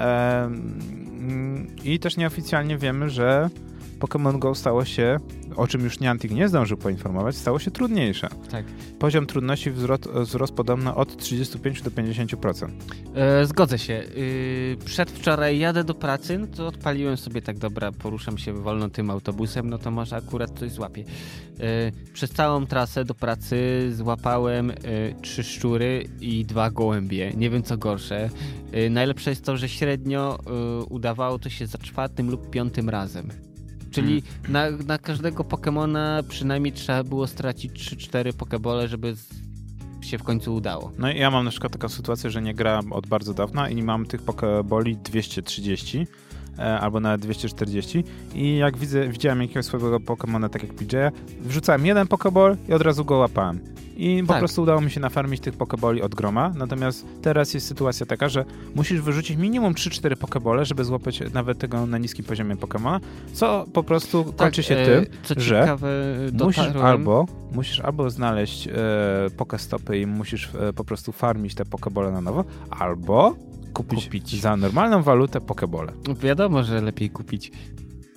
E, 0.00 0.44
mm, 0.44 1.66
I 1.84 1.98
też 1.98 2.16
nieoficjalnie 2.16 2.78
wiemy, 2.78 3.10
że 3.10 3.50
Pokémon 3.98 4.38
Go 4.38 4.54
stało 4.54 4.84
się, 4.84 5.18
o 5.56 5.66
czym 5.66 5.80
już 5.80 6.00
Niantic 6.00 6.32
nie 6.32 6.48
zdążył 6.48 6.76
poinformować, 6.76 7.36
stało 7.36 7.58
się 7.58 7.70
trudniejsze. 7.70 8.28
Tak. 8.50 8.64
Poziom 8.98 9.26
trudności 9.26 9.70
wzrost, 9.70 10.08
wzrósł 10.08 10.54
podobno 10.54 10.96
od 10.96 11.16
35 11.16 11.82
do 11.82 11.90
50%. 11.90 12.68
E, 13.14 13.46
zgodzę 13.46 13.78
się. 13.78 13.92
Yy, 13.92 14.76
przedwczoraj 14.84 15.58
jadę 15.58 15.84
do 15.84 15.94
pracy, 15.94 16.38
no 16.38 16.46
to 16.46 16.66
odpaliłem 16.66 17.16
sobie 17.16 17.42
tak, 17.42 17.58
dobra, 17.58 17.92
poruszam 17.92 18.38
się 18.38 18.52
wolno 18.52 18.88
tym 18.88 19.10
autobusem, 19.10 19.70
no 19.70 19.78
to 19.78 19.90
może 19.90 20.16
akurat 20.16 20.58
coś 20.58 20.70
złapię. 20.70 21.04
Yy, 21.58 21.66
przez 22.12 22.30
całą 22.30 22.66
trasę 22.66 23.04
do 23.04 23.14
pracy 23.14 23.88
złapałem 23.92 24.68
yy, 24.68 24.74
trzy 25.22 25.44
szczury 25.44 26.08
i 26.20 26.44
dwa 26.44 26.70
gołębie. 26.70 27.32
Nie 27.36 27.50
wiem 27.50 27.62
co 27.62 27.76
gorsze. 27.76 28.30
Najlepsze 28.90 29.30
jest 29.30 29.44
to, 29.44 29.56
że 29.56 29.68
średnio 29.68 30.38
udawało 30.90 31.38
to 31.38 31.48
się 31.48 31.66
za 31.66 31.78
czwartym 31.78 32.30
lub 32.30 32.50
piątym 32.50 32.88
razem. 32.88 33.47
Czyli 33.90 34.22
na, 34.48 34.70
na 34.70 34.98
każdego 34.98 35.44
Pokemona 35.44 36.22
przynajmniej 36.28 36.72
trzeba 36.72 37.04
było 37.04 37.26
stracić 37.26 37.72
3-4 37.72 38.32
Pokebole, 38.32 38.88
żeby 38.88 39.14
się 40.00 40.18
w 40.18 40.22
końcu 40.22 40.54
udało. 40.54 40.92
No 40.98 41.12
i 41.12 41.18
ja 41.18 41.30
mam 41.30 41.44
na 41.44 41.50
przykład 41.50 41.72
taką 41.72 41.88
sytuację, 41.88 42.30
że 42.30 42.42
nie 42.42 42.54
grałem 42.54 42.92
od 42.92 43.06
bardzo 43.06 43.34
dawna 43.34 43.68
i 43.68 43.82
mam 43.82 44.06
tych 44.06 44.22
Pokeboli 44.22 44.96
230 44.96 45.98
e, 45.98 46.27
albo 46.80 47.00
nawet 47.00 47.20
240 47.20 48.04
i 48.34 48.56
jak 48.56 48.76
widzę, 48.76 49.08
widziałem 49.08 49.42
jakiegoś 49.42 49.64
swojego 49.64 50.00
Pokemona, 50.00 50.48
tak 50.48 50.62
jak 50.62 50.74
PJ, 50.74 50.96
wrzucałem 51.40 51.86
jeden 51.86 52.06
Pokeball 52.06 52.56
i 52.68 52.72
od 52.72 52.82
razu 52.82 53.04
go 53.04 53.16
łapałem. 53.16 53.60
I 53.96 54.22
po 54.22 54.32
Tak. 54.32 54.38
prostu 54.38 54.62
udało 54.62 54.80
mi 54.80 54.90
się 54.90 55.00
nafarmić 55.00 55.40
tych 55.40 55.54
Pokeboli 55.56 56.02
od 56.02 56.14
groma. 56.14 56.52
Natomiast 56.56 57.06
teraz 57.22 57.54
jest 57.54 57.66
sytuacja 57.66 58.06
taka, 58.06 58.28
że 58.28 58.44
musisz 58.74 59.00
wyrzucić 59.00 59.36
minimum 59.36 59.74
3-4 59.74 60.16
Pokebole, 60.16 60.64
żeby 60.64 60.84
złapać 60.84 61.20
nawet 61.34 61.58
tego 61.58 61.86
na 61.86 61.98
niskim 61.98 62.24
poziomie 62.24 62.56
Pokemona, 62.56 63.00
co 63.32 63.66
po 63.72 63.82
prostu 63.82 64.32
kończy 64.36 64.62
się 64.62 64.76
e, 64.76 64.86
tym, 64.86 65.06
że 65.36 65.60
ciekawe, 65.60 65.88
Musisz 66.44 66.76
albo, 66.82 67.26
musisz 67.52 67.80
albo 67.80 68.10
znaleźć 68.10 68.68
e, 68.68 68.72
pokestopy 69.36 69.98
i 69.98 70.06
musisz 70.06 70.50
e, 70.54 70.72
po 70.72 70.84
prostu 70.84 71.12
farmić 71.12 71.54
te 71.54 71.64
pokebole 71.64 72.12
na 72.12 72.20
nowo, 72.20 72.44
albo 72.70 73.34
kupić, 73.72 74.04
Kupić. 74.04 74.40
za 74.40 74.56
normalną 74.56 75.02
walutę 75.02 75.40
pokebole. 75.40 75.92
Wiadomo, 76.20 76.62
że 76.62 76.80
lepiej 76.80 77.10
kupić. 77.10 77.52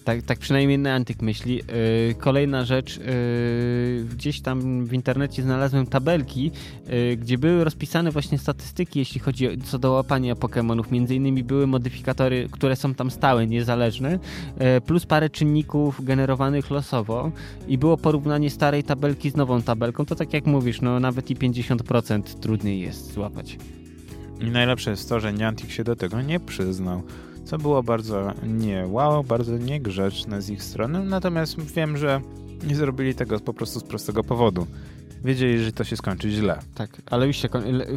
Tak, 0.03 0.21
tak 0.21 0.39
przynajmniej 0.39 0.79
Neantyk 0.79 1.21
myśli. 1.21 1.55
Yy, 1.55 2.15
kolejna 2.19 2.65
rzecz, 2.65 2.97
yy, 2.97 4.05
gdzieś 4.11 4.41
tam 4.41 4.85
w 4.85 4.93
internecie 4.93 5.43
znalazłem 5.43 5.85
tabelki, 5.85 6.51
yy, 6.87 7.17
gdzie 7.17 7.37
były 7.37 7.63
rozpisane 7.63 8.11
właśnie 8.11 8.37
statystyki, 8.37 8.99
jeśli 8.99 9.19
chodzi 9.19 9.47
o, 9.47 9.51
co 9.65 9.79
do 9.79 9.91
łapania 9.91 10.35
Pokémonów. 10.35 10.91
Między 10.91 11.15
innymi 11.15 11.43
były 11.43 11.67
modyfikatory, 11.67 12.49
które 12.51 12.75
są 12.75 12.93
tam 12.93 13.11
stałe, 13.11 13.47
niezależne, 13.47 14.19
yy, 14.59 14.81
plus 14.81 15.05
parę 15.05 15.29
czynników 15.29 16.05
generowanych 16.05 16.69
losowo 16.71 17.31
i 17.67 17.77
było 17.77 17.97
porównanie 17.97 18.49
starej 18.49 18.83
tabelki 18.83 19.29
z 19.29 19.35
nową 19.35 19.61
tabelką. 19.61 20.05
To 20.05 20.15
tak 20.15 20.33
jak 20.33 20.45
mówisz, 20.45 20.81
no 20.81 20.99
nawet 20.99 21.31
i 21.31 21.35
50% 21.35 22.21
trudniej 22.39 22.79
jest 22.79 23.13
złapać. 23.13 23.57
I 24.41 24.51
najlepsze 24.51 24.91
jest 24.91 25.09
to, 25.09 25.19
że 25.19 25.33
Niantic 25.33 25.69
się 25.71 25.83
do 25.83 25.95
tego 25.95 26.21
nie 26.21 26.39
przyznał, 26.39 27.01
co 27.45 27.57
było 27.57 27.83
bardzo 27.83 28.33
nie 28.43 28.85
wow, 28.87 29.23
bardzo 29.23 29.57
niegrzeczne 29.57 30.41
z 30.41 30.49
ich 30.49 30.63
strony, 30.63 31.03
natomiast 31.05 31.61
wiem, 31.75 31.97
że 31.97 32.21
nie 32.67 32.75
zrobili 32.75 33.15
tego 33.15 33.39
po 33.39 33.53
prostu 33.53 33.79
z 33.79 33.83
prostego 33.83 34.23
powodu. 34.23 34.67
Wiedzieli, 35.25 35.63
że 35.63 35.71
to 35.71 35.83
się 35.83 35.97
skończy 35.97 36.29
źle. 36.31 36.59
Tak, 36.75 37.01
ale 37.05 37.27
już 37.27 37.37
się, 37.37 37.49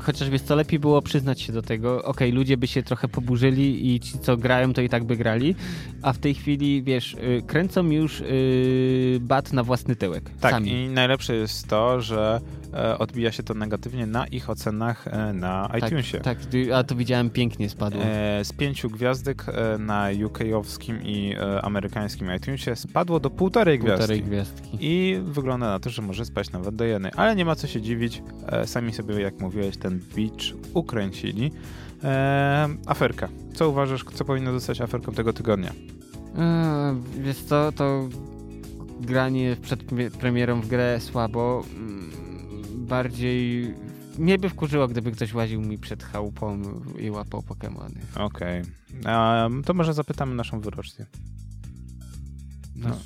chociaż 0.02 0.30
wiesz 0.30 0.42
co, 0.42 0.56
lepiej 0.56 0.78
było 0.78 1.02
przyznać 1.02 1.40
się 1.40 1.52
do 1.52 1.62
tego, 1.62 2.04
okej, 2.04 2.32
ludzie 2.32 2.56
by 2.56 2.66
się 2.66 2.82
trochę 2.82 3.08
poburzyli 3.08 3.94
i 3.94 4.00
ci 4.00 4.18
co 4.18 4.36
grają 4.36 4.72
to 4.72 4.80
i 4.82 4.88
tak 4.88 5.04
by 5.04 5.16
grali, 5.16 5.54
a 6.02 6.12
w 6.12 6.18
tej 6.18 6.34
chwili 6.34 6.82
wiesz, 6.82 7.14
y, 7.14 7.42
kręcą 7.46 7.90
już 7.90 8.20
y, 8.20 9.18
bat 9.20 9.52
na 9.52 9.62
własny 9.62 9.96
tyłek, 9.96 10.30
Tak, 10.40 10.50
sami. 10.52 10.70
i 10.72 10.88
najlepsze 10.88 11.34
jest 11.34 11.68
to, 11.68 12.00
że 12.00 12.40
odbija 12.98 13.32
się 13.32 13.42
to 13.42 13.54
negatywnie 13.54 14.06
na 14.06 14.26
ich 14.26 14.50
ocenach 14.50 15.08
e, 15.08 15.32
na 15.32 15.68
tak, 15.72 15.86
iTunesie. 15.86 16.20
tak, 16.20 16.38
a 16.74 16.84
to 16.84 16.94
widziałem 16.94 17.30
pięknie 17.30 17.68
spadło. 17.68 18.02
E, 18.02 18.44
z 18.44 18.52
pięciu 18.52 18.90
gwiazdek 18.90 19.44
e, 19.48 19.78
na 19.78 20.08
UK-owskim 20.26 21.02
i 21.02 21.34
e, 21.34 21.62
amerykańskim 21.62 22.34
iTunesie 22.36 22.76
spadło 22.76 23.20
do 23.20 23.30
półtorej 23.30 23.78
gwiazdki. 23.78 23.98
Półtorej 23.98 24.22
gwiazdki. 24.22 24.78
I 24.80 25.20
wygląda 25.24 25.66
na 25.66 25.78
to, 25.80 25.90
że 25.90 26.02
może 26.02 26.24
spaść 26.24 26.52
nawet 26.52 26.74
do 26.74 26.84
jednej. 26.84 27.12
Ale 27.16 27.36
nie 27.36 27.44
ma 27.44 27.54
co 27.54 27.66
się 27.66 27.82
dziwić. 27.82 28.22
E, 28.46 28.66
sami 28.66 28.92
sobie, 28.92 29.20
jak 29.20 29.40
mówiłeś, 29.40 29.76
ten 29.76 30.00
beach 30.16 30.54
ukręcili. 30.74 31.52
E, 32.04 32.68
aferka. 32.86 33.28
Co 33.54 33.68
uważasz, 33.68 34.04
co 34.14 34.24
powinno 34.24 34.52
zostać 34.52 34.80
aferką 34.80 35.12
tego 35.12 35.32
tygodnia? 35.32 35.72
E, 36.38 36.94
wiesz 37.20 37.38
co, 37.38 37.72
to 37.72 38.08
granie 39.00 39.56
przed 39.62 39.82
premie- 39.84 40.10
premierą 40.10 40.60
w 40.60 40.68
grę 40.68 41.00
słabo, 41.00 41.64
mm, 41.76 42.10
bardziej... 42.74 43.74
Mnie 44.18 44.38
by 44.38 44.48
wkurzyło, 44.48 44.88
gdyby 44.88 45.12
ktoś 45.12 45.34
łaził 45.34 45.60
mi 45.60 45.78
przed 45.78 46.02
chałupą 46.02 46.62
i 46.98 47.10
łapał 47.10 47.42
Pokemony. 47.42 48.00
Okej. 48.16 48.62
Em, 49.04 49.62
To 49.64 49.74
może 49.74 49.94
zapytamy 49.94 50.34
naszą 50.34 50.60
wyrocznię. 50.60 51.06
No. 52.76 52.88
No. 52.88 52.96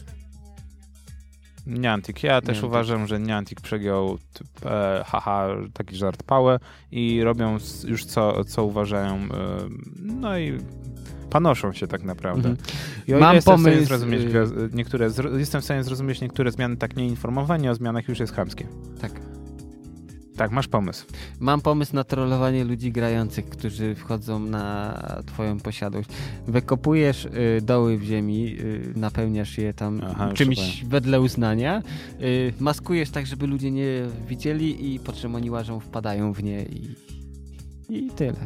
Niantic. 1.67 2.23
Ja 2.23 2.41
też 2.41 2.49
Niantic. 2.49 2.65
uważam, 2.65 3.07
że 3.07 3.21
Niantic 3.21 3.61
przegiął 3.61 4.19
typ, 4.33 4.67
e, 4.67 5.03
haha, 5.07 5.49
taki 5.73 5.97
żart 5.97 6.23
pałę 6.23 6.59
i 6.93 7.23
robią 7.23 7.59
już 7.89 8.05
co, 8.05 8.45
co 8.45 8.65
uważają. 8.65 9.15
E, 9.17 9.29
no 10.03 10.39
i 10.39 10.59
panoszą 11.31 11.73
się 11.73 11.87
tak 11.87 12.03
naprawdę. 12.03 12.49
Mhm. 12.49 12.69
Ile 13.07 13.19
Mam 13.19 13.35
jestem 13.35 13.59
w 13.61 13.65
pomysł, 13.65 13.85
zrozumieć 13.85 14.23
y- 14.23 14.71
niektóre, 14.73 15.11
zro- 15.11 15.39
jestem 15.39 15.61
w 15.61 15.65
stanie 15.65 15.85
zrozumieć 15.85 16.21
niektóre 16.21 16.51
zmiany 16.53 16.77
tak 16.77 16.97
nieinformowanie 16.97 17.71
o 17.71 17.75
zmianach 17.75 18.09
już 18.09 18.21
jest 18.21 18.35
chamskie. 18.35 18.67
Tak. 19.01 19.13
Tak, 20.39 20.51
masz 20.51 20.69
pomysł. 20.69 21.07
Mam 21.41 21.61
pomysł 21.61 21.95
na 21.97 22.05
trollowanie 22.05 22.65
ludzi 22.65 22.93
grających, 22.93 23.49
którzy 23.49 23.95
wchodzą 23.95 24.39
na 24.39 24.99
twoją 25.27 25.59
posiadłość. 25.61 26.09
Wykopujesz 26.47 27.25
y, 27.25 27.61
doły 27.63 27.99
w 27.99 28.03
ziemi, 28.03 28.57
y, 28.61 28.93
napełniasz 28.97 29.59
je 29.59 29.75
tam 29.75 30.01
Aha, 30.11 30.31
czymś 30.35 30.85
wedle 30.85 31.21
uznania, 31.21 31.83
y, 32.23 32.53
maskujesz 32.61 33.11
tak, 33.11 33.27
żeby 33.27 33.47
ludzie 33.47 33.71
nie 33.71 33.87
widzieli 34.29 34.95
i 34.95 34.99
po 35.01 35.13
czym 35.13 35.35
oni 35.35 35.51
łażą, 35.51 35.81
wpadają 35.81 36.33
w 36.33 36.43
nie 36.43 36.63
i, 36.63 36.95
i 37.89 38.11
tyle. 38.11 38.37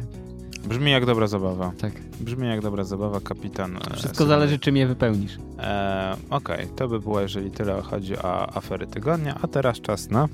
Brzmi 0.67 0.91
jak 0.91 1.05
dobra 1.05 1.27
zabawa. 1.27 1.71
Tak. 1.77 1.91
Brzmi 2.19 2.47
jak 2.47 2.61
dobra 2.61 2.83
zabawa, 2.83 3.19
kapitan. 3.19 3.77
e, 3.77 3.95
Wszystko 3.95 4.25
zależy, 4.25 4.59
czym 4.59 4.77
je 4.77 4.87
wypełnisz. 4.87 5.37
E, 5.59 6.15
Okej, 6.29 6.67
to 6.75 6.87
by 6.87 6.99
było, 6.99 7.21
jeżeli 7.21 7.51
tyle 7.51 7.81
chodzi 7.81 8.17
o 8.17 8.55
afery 8.57 8.87
tygodnia, 8.87 9.39
a 9.41 9.47
teraz 9.47 9.81
czas 9.81 10.09
na... 10.09 10.27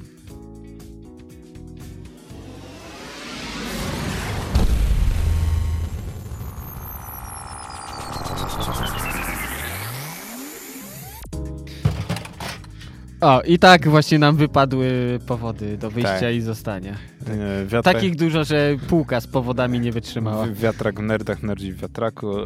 O, 13.21 13.41
i 13.41 13.59
tak 13.59 13.87
właśnie 13.87 14.19
nam 14.19 14.35
wypadły 14.35 15.19
powody 15.27 15.77
do 15.77 15.91
wyjścia 15.91 16.19
Tak. 16.19 16.35
i 16.35 16.41
zostania. 16.41 16.95
E, 17.27 17.65
wiatrak, 17.65 17.95
Takich 17.95 18.15
dużo, 18.15 18.43
że 18.43 18.75
półka 18.87 19.21
z 19.21 19.27
powodami 19.27 19.79
nie 19.79 19.91
wytrzymała. 19.91 20.47
Wiatrak 20.47 20.99
w 20.99 21.03
nerdach, 21.03 21.43
nerdzi 21.43 21.73
w 21.73 21.81
wiatraku. 21.81 22.39
E, 22.39 22.41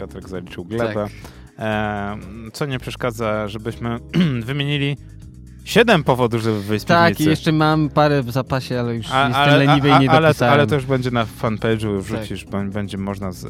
wiatrak 0.00 0.28
zaliczył 0.28 0.64
glebę. 0.64 0.94
Tak. 0.94 1.12
E, 1.58 2.16
co 2.52 2.66
nie 2.66 2.78
przeszkadza, 2.78 3.48
żebyśmy 3.48 3.98
wymienili 4.44 4.96
siedem 5.68 6.04
powodów, 6.04 6.42
żeby 6.42 6.60
wyjść 6.62 6.84
z 6.84 6.88
Tak, 6.88 7.08
i 7.08 7.14
piwnicy. 7.14 7.30
jeszcze 7.30 7.52
mam 7.52 7.88
parę 7.88 8.22
w 8.22 8.30
zapasie, 8.30 8.80
ale 8.80 8.94
już 8.94 9.06
A- 9.12 9.28
jestem 9.28 9.42
ale, 9.42 9.64
leniwy 9.64 9.88
i 9.88 9.98
nie 9.98 10.10
ale, 10.10 10.32
ale 10.40 10.66
to 10.66 10.74
już 10.74 10.86
będzie 10.86 11.10
na 11.10 11.24
fanpage'u, 11.24 12.00
wrzucisz, 12.00 12.44
Tak. 12.44 12.70
będzie 12.70 12.98
można 12.98 13.32
z, 13.32 13.44
e, 13.44 13.48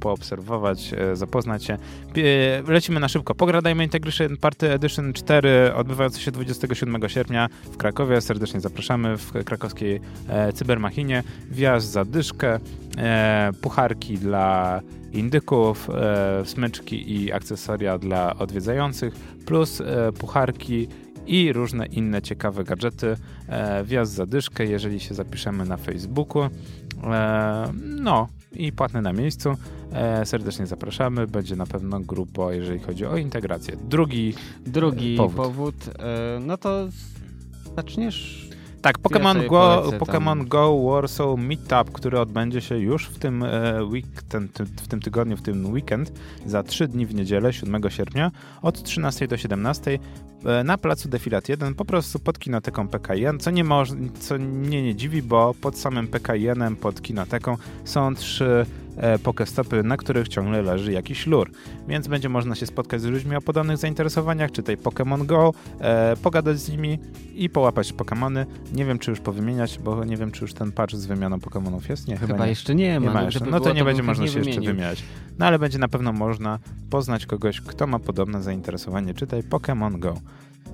poobserwować, 0.00 0.94
e, 0.96 1.16
zapoznać 1.16 1.64
się. 1.64 1.74
E, 1.74 2.72
lecimy 2.72 3.00
na 3.00 3.08
szybko. 3.08 3.34
Pogradajmy 3.34 3.84
Integration 3.84 4.36
Party 4.36 4.70
Edition 4.72 5.12
4, 5.12 5.74
odbywające 5.74 6.20
się 6.20 6.30
27 6.30 7.08
sierpnia 7.08 7.48
w 7.72 7.76
Krakowie. 7.76 8.20
Serdecznie 8.20 8.60
zapraszamy 8.60 9.16
w 9.18 9.32
krakowskiej 9.44 10.00
e, 10.28 10.52
Cybermachinie. 10.52 11.22
Wjazd 11.50 11.90
za 11.92 12.04
dyszkę, 12.04 12.58
e, 12.98 13.50
pucharki 13.60 14.18
dla 14.18 14.80
indyków, 15.12 15.90
e, 15.90 16.42
smyczki 16.44 17.12
i 17.22 17.32
akcesoria 17.32 17.98
dla 17.98 18.36
odwiedzających, 18.38 19.14
plus 19.46 19.82
pucharki 20.18 20.88
i 21.26 21.52
różne 21.52 21.86
inne 21.86 22.22
ciekawe 22.22 22.64
gadżety. 22.64 23.16
E, 23.48 23.84
wjazd 23.84 24.14
za 24.14 24.26
dyszkę, 24.26 24.64
jeżeli 24.66 25.00
się 25.00 25.14
zapiszemy 25.14 25.64
na 25.64 25.76
Facebooku. 25.76 26.42
E, 27.04 27.72
no 27.84 28.28
i 28.52 28.72
płatne 28.72 29.02
na 29.02 29.12
miejscu. 29.12 29.56
E, 29.92 30.26
serdecznie 30.26 30.66
zapraszamy. 30.66 31.26
Będzie 31.26 31.56
na 31.56 31.66
pewno 31.66 32.00
grubo, 32.00 32.52
jeżeli 32.52 32.78
chodzi 32.78 33.06
o 33.06 33.16
integrację. 33.16 33.76
Drugi 33.88 34.34
Drugi 34.66 35.16
Powód. 35.16 35.36
powód, 35.36 35.74
e, 35.98 36.40
no 36.40 36.56
to 36.56 36.88
zaczniesz 37.76 38.48
Tak, 38.82 38.98
ja 38.98 39.02
Pokémon 39.02 39.34
sobie 39.34 39.48
Go. 39.48 39.92
Pokémon 39.98 40.48
Go 40.48 40.82
Warsaw 40.82 41.38
Meetup, 41.38 41.92
który 41.92 42.20
odbędzie 42.20 42.60
się 42.60 42.78
już 42.78 43.06
w 43.06 43.18
tym, 43.18 43.42
e, 43.42 43.84
week, 43.84 44.22
ten, 44.28 44.48
ty, 44.48 44.64
w 44.64 44.88
tym 44.88 45.00
tygodniu, 45.00 45.36
w 45.36 45.42
tym 45.42 45.72
weekend, 45.72 46.12
za 46.46 46.62
trzy 46.62 46.88
dni 46.88 47.06
w 47.06 47.14
niedzielę, 47.14 47.52
7 47.52 47.82
sierpnia, 47.88 48.30
od 48.62 48.82
13 48.82 49.28
do 49.28 49.36
17 49.36 49.98
e, 50.44 50.64
na 50.64 50.78
placu 50.78 51.08
Defilat 51.08 51.48
1, 51.48 51.74
po 51.74 51.84
prostu 51.84 52.18
pod 52.18 52.38
kinoteką 52.38 52.88
PKN, 52.88 53.38
co, 53.38 53.50
nie 53.50 53.64
co 54.20 54.38
mnie 54.38 54.82
nie 54.82 54.94
dziwi, 54.94 55.22
bo 55.22 55.54
pod 55.60 55.78
samym 55.78 56.08
PKN-em, 56.08 56.76
pod 56.76 57.02
kinoteką 57.02 57.56
są 57.84 58.14
trzy 58.14 58.66
pokestopy, 59.22 59.82
na 59.82 59.96
których 59.96 60.28
ciągle 60.28 60.62
leży 60.62 60.92
jakiś 60.92 61.26
lur. 61.26 61.50
Więc 61.88 62.08
będzie 62.08 62.28
można 62.28 62.54
się 62.54 62.66
spotkać 62.66 63.00
z 63.00 63.04
ludźmi 63.04 63.36
o 63.36 63.40
podobnych 63.40 63.76
zainteresowaniach, 63.76 64.52
czy 64.52 64.62
tej 64.62 64.78
Pokémon 64.78 65.26
Go, 65.26 65.54
e, 65.80 66.16
pogadać 66.16 66.58
z 66.58 66.68
nimi 66.70 66.98
i 67.34 67.50
połapać 67.50 67.92
Pokémony. 67.92 68.46
Nie 68.74 68.84
wiem, 68.84 68.98
czy 68.98 69.10
już 69.10 69.20
powymieniać, 69.20 69.78
bo 69.78 70.04
nie 70.04 70.16
wiem, 70.16 70.30
czy 70.30 70.44
już 70.44 70.54
ten 70.54 70.72
patch 70.72 70.94
z 70.94 71.06
wymianą 71.06 71.36
Pokémonów 71.36 71.90
jest. 71.90 72.08
Nie, 72.08 72.16
chyba, 72.16 72.32
Chyba 72.34 72.44
nie. 72.44 72.50
jeszcze 72.50 72.74
nie 72.74 73.00
ma. 73.00 73.06
Nie 73.06 73.12
ma 73.12 73.20
no, 73.20 73.26
jeszcze. 73.26 73.44
No 73.44 73.58
to 73.58 73.64
było, 73.64 73.74
nie 73.74 73.84
będzie 73.84 74.02
można 74.02 74.26
się 74.26 74.38
jeszcze 74.38 74.60
wymieniać. 74.60 75.02
No 75.38 75.46
ale 75.46 75.58
będzie 75.58 75.78
na 75.78 75.88
pewno 75.88 76.12
można 76.12 76.58
poznać 76.90 77.26
kogoś, 77.26 77.60
kto 77.60 77.86
ma 77.86 77.98
podobne 77.98 78.42
zainteresowanie, 78.42 79.14
czytaj 79.14 79.42
Pokémon 79.42 79.98
Go. 79.98 80.14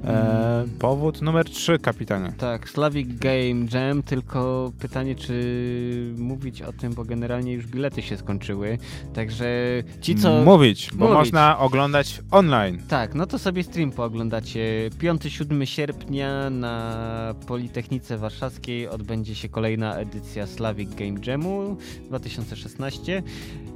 E, 0.04 0.58
Mm. 0.58 0.68
powód 0.78 1.22
numer 1.22 1.44
3, 1.50 1.78
kapitanie. 1.78 2.32
Tak, 2.38 2.68
Slavic 2.70 3.08
Game 3.18 3.66
Jam, 3.74 4.02
tylko 4.02 4.72
pytanie, 4.78 5.14
czy 5.14 6.14
mówić 6.18 6.62
o 6.62 6.72
tym, 6.72 6.94
bo 6.94 7.04
generalnie 7.04 7.52
już 7.52 7.66
bilety 7.66 8.02
się 8.02 8.16
skończyły. 8.16 8.78
Także 9.14 9.46
ci, 10.00 10.14
co. 10.14 10.42
Mówić, 10.44 10.90
bo 10.94 11.04
Mówić. 11.04 11.18
można 11.18 11.58
oglądać 11.58 12.20
online. 12.30 12.78
Tak, 12.88 13.14
no 13.14 13.26
to 13.26 13.38
sobie 13.38 13.62
stream 13.62 13.90
pooglądacie. 13.92 14.90
5-7 14.98 15.64
sierpnia 15.66 16.50
na 16.50 17.34
Politechnice 17.46 18.18
Warszawskiej 18.18 18.88
odbędzie 18.88 19.34
się 19.34 19.48
kolejna 19.48 19.94
edycja 19.96 20.46
Slavic 20.46 20.94
Game 20.94 21.20
Jamu 21.26 21.76
2016. 22.08 23.22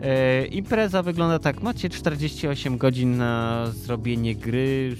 E, 0.02 0.46
impreza 0.46 1.02
wygląda 1.02 1.38
tak, 1.38 1.62
macie 1.62 1.88
48 1.88 2.78
godzin 2.78 3.16
na 3.16 3.66
zrobienie 3.74 4.34
gry. 4.34 4.96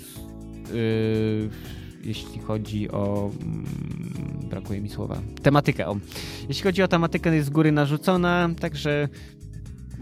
E, 0.72 0.76
jeśli 2.04 2.40
chodzi 2.40 2.90
o. 2.90 3.30
mm, 3.42 3.64
brakuje 4.50 4.80
mi 4.80 4.88
słowa. 4.88 5.20
Tematykę. 5.42 5.86
O. 5.86 5.96
Jeśli 6.48 6.62
chodzi 6.62 6.82
o 6.82 6.88
tematykę, 6.88 7.34
jest 7.34 7.46
z 7.46 7.50
góry 7.50 7.72
narzucona, 7.72 8.48
także 8.60 9.08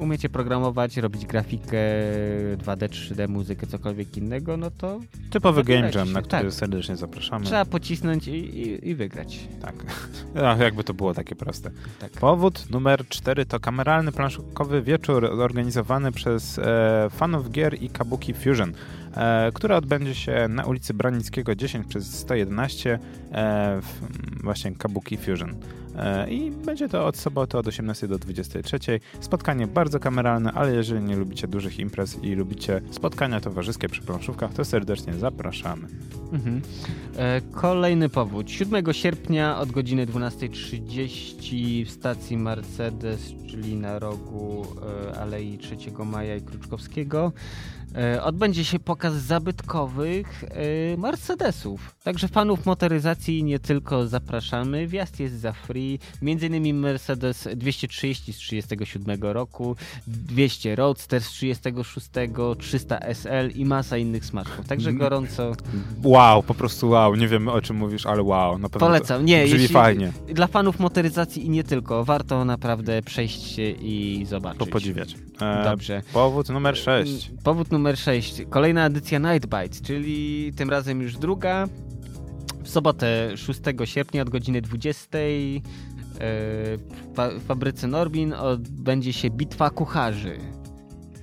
umiecie 0.01 0.29
programować, 0.29 0.97
robić 0.97 1.27
grafikę 1.27 1.79
2D, 2.57 2.89
3D, 2.89 3.29
muzykę, 3.29 3.67
cokolwiek 3.67 4.17
innego, 4.17 4.57
no 4.57 4.71
to 4.71 5.01
Typowy 5.31 5.65
game 5.65 5.91
jam, 5.95 6.13
na 6.13 6.23
który 6.23 6.43
tak. 6.43 6.53
serdecznie 6.53 6.97
zapraszamy. 6.97 7.47
trzeba 7.47 7.65
pocisnąć 7.65 8.29
i, 8.29 8.33
i, 8.33 8.89
i 8.89 8.95
wygrać. 8.95 9.39
Tak. 9.63 9.75
No, 10.35 10.57
jakby 10.57 10.85
to 10.85 10.95
było 10.95 11.15
takie 11.15 11.37
proste. 11.37 11.71
Tak. 11.99 12.11
Powód 12.13 12.71
numer 12.71 13.09
4 13.09 13.47
to 13.47 13.61
kameralny 13.61 14.13
planszówkowy 14.13 14.83
wieczór 14.83 15.25
organizowany 15.25 16.13
przez 16.13 16.59
e, 16.59 17.09
fanów 17.11 17.51
gier 17.51 17.83
i 17.83 17.89
Kabuki 17.89 18.35
Fusion, 18.35 18.73
e, 19.15 19.53
który 19.55 19.75
odbędzie 19.75 20.15
się 20.15 20.47
na 20.49 20.65
ulicy 20.65 20.95
Branickiego 20.95 21.55
10 21.55 21.87
przez 21.87 22.19
111 22.19 22.99
e, 23.33 23.81
w 23.81 24.01
właśnie 24.43 24.73
Kabuki 24.73 25.17
Fusion. 25.17 25.55
E, 25.97 26.31
I 26.31 26.51
będzie 26.51 26.89
to 26.89 27.07
od 27.07 27.17
soboty 27.17 27.59
od 27.59 27.67
18 27.67 28.09
do 28.09 28.19
23. 28.19 28.79
Spotkanie 29.21 29.67
bardzo 29.67 30.01
kameralne, 30.01 30.53
ale 30.53 30.75
jeżeli 30.75 31.05
nie 31.05 31.17
lubicie 31.17 31.49
dużych 31.49 31.79
imprez 31.79 32.19
i 32.23 32.35
lubicie 32.35 32.81
spotkania 32.91 33.41
towarzyskie 33.41 33.89
przy 33.89 34.03
planszówkach, 34.03 34.55
to 34.55 34.65
serdecznie 34.65 35.15
zapraszamy. 35.15 35.89
Mhm. 36.33 36.63
E, 37.17 37.41
kolejny 37.41 38.09
powód. 38.09 38.51
7 38.51 38.93
sierpnia 38.93 39.59
od 39.59 39.71
godziny 39.71 40.07
12.30 40.07 41.87
w 41.87 41.91
stacji 41.91 42.37
Mercedes, 42.37 43.35
czyli 43.51 43.77
na 43.77 43.99
rogu 43.99 44.67
e, 45.13 45.21
Alei 45.21 45.59
3 45.59 45.77
Maja 46.05 46.37
i 46.37 46.43
Kruczkowskiego, 46.43 47.33
odbędzie 48.23 48.65
się 48.65 48.79
pokaz 48.79 49.15
zabytkowych 49.15 50.45
e, 50.45 50.97
Mercedesów. 50.97 51.95
Także 52.05 52.29
fanów 52.29 52.67
motoryzacji 52.67 53.45
nie 53.45 53.59
tylko 53.59 54.09
zapraszamy. 54.09 54.87
Wjazd 54.87 55.21
jest 55.21 55.41
za 55.41 55.53
free. 55.53 55.99
Między 56.23 56.47
innymi 56.47 56.75
Mercedes 56.75 57.49
230 57.57 58.33
z 58.33 58.37
37 58.37 59.23
roku, 59.23 59.77
200 60.07 60.77
Roadster 60.77 61.23
z 61.23 61.29
36, 61.29 62.09
300 62.59 62.99
SL 62.99 63.51
i 63.55 63.65
masa 63.65 63.97
innych 63.97 64.25
smaczków. 64.25 64.67
Także 64.67 64.93
gorąco 64.93 65.53
Wow, 66.05 66.43
po 66.43 66.55
prostu 66.55 66.89
wow. 66.89 67.15
Nie 67.15 67.29
wiem 67.29 67.49
o 67.49 67.61
czym 67.61 67.77
mówisz, 67.77 68.07
ale 68.07 68.23
wow. 68.23 68.59
Na 68.59 68.69
pewno 68.69 68.87
Polecam. 68.87 69.25
Nie, 69.25 69.45
to 69.45 69.55
brzmi 69.55 69.69
fajnie. 69.69 70.13
Dla 70.29 70.47
fanów 70.47 70.81
motoryzacji 70.81 71.47
i 71.47 71.51
nie 71.51 71.65
tylko. 71.65 72.05
Warto 72.05 72.45
naprawdę 72.45 73.03
przejść 73.03 73.43
się 73.43 73.71
i 73.71 74.27
zobaczyć. 74.29 74.59
Popodziwiać. 74.59 75.15
E, 75.15 75.30
Dobrze. 75.65 76.03
Powód 76.13 76.49
numer 76.49 76.77
6. 76.77 77.29
Mm, 77.29 77.39
Powód 77.45 77.73
numer 77.73 77.99
6. 77.99 78.43
Kolejna 78.51 78.87
edycja 78.87 79.19
Nightbite, 79.19 79.85
czyli 79.87 80.53
tym 80.57 80.71
razem 80.71 81.03
już 81.03 81.17
druga. 81.17 81.69
W 82.63 82.69
sobotę 82.69 83.37
6 83.37 83.61
sierpnia 83.85 84.23
od 84.23 84.31
godziny 84.31 84.61
20 84.61 85.19
e, 85.19 85.21
w 87.17 87.45
fabryce 87.47 87.87
Norbin 87.87 88.33
odbędzie 88.33 89.13
się 89.13 89.31
Bitwa 89.31 89.71
Kucharzy. 89.71 90.39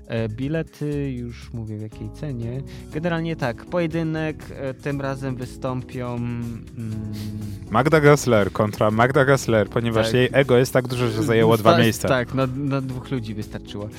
E, 0.07 0.29
Bilety 0.29 1.11
już 1.11 1.53
mówię 1.53 1.77
w 1.77 1.81
jakiej 1.81 2.09
cenie. 2.09 2.61
Generalnie 2.91 3.35
tak, 3.35 3.65
pojedynek, 3.65 4.43
e, 4.55 4.73
tym 4.73 5.01
razem 5.01 5.35
wystąpią 5.35 6.15
mm, 6.15 6.65
Magda 7.69 8.01
Gessler 8.01 8.51
kontra 8.51 8.91
Magda 8.91 9.25
Gessler, 9.25 9.69
ponieważ 9.69 10.05
Tak. 10.05 10.13
jej 10.13 10.29
ego 10.31 10.57
jest 10.57 10.73
tak 10.73 10.87
duże, 10.87 11.11
że 11.11 11.23
zajęło 11.23 11.57
dwa 11.57 11.77
miejsca. 11.77 12.07
Tak, 12.07 12.33
na, 12.33 12.47
na 12.55 12.81
dwóch 12.81 13.11
ludzi 13.11 13.33
wystarczyło. 13.33 13.89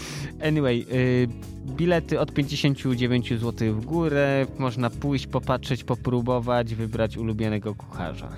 Anyway, 0.42 0.86
y, 0.92 1.28
bilety 1.76 2.20
od 2.20 2.32
59 2.34 3.28
zł 3.40 3.74
w 3.74 3.84
górę. 3.84 4.46
Można 4.58 4.90
pójść, 4.90 5.26
popatrzeć, 5.26 5.84
popróbować, 5.84 6.74
wybrać 6.74 7.16
ulubionego 7.16 7.74
kucharza. 7.74 8.28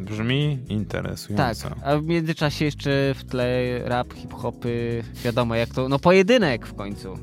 Brzmi 0.00 0.58
Tak, 0.62 0.70
interesująco. 0.70 1.70
a 1.84 1.96
w 1.96 2.04
międzyczasie 2.04 2.64
jeszcze 2.64 3.14
w 3.14 3.24
tle 3.24 3.78
rap, 3.84 4.12
hip-hopy, 4.12 5.02
wiadomo 5.24 5.54
jak 5.54 5.68
to, 5.68 5.88
no 5.88 5.98
pojedynek 5.98 6.66
w 6.66 6.74
końcu. 6.74 7.18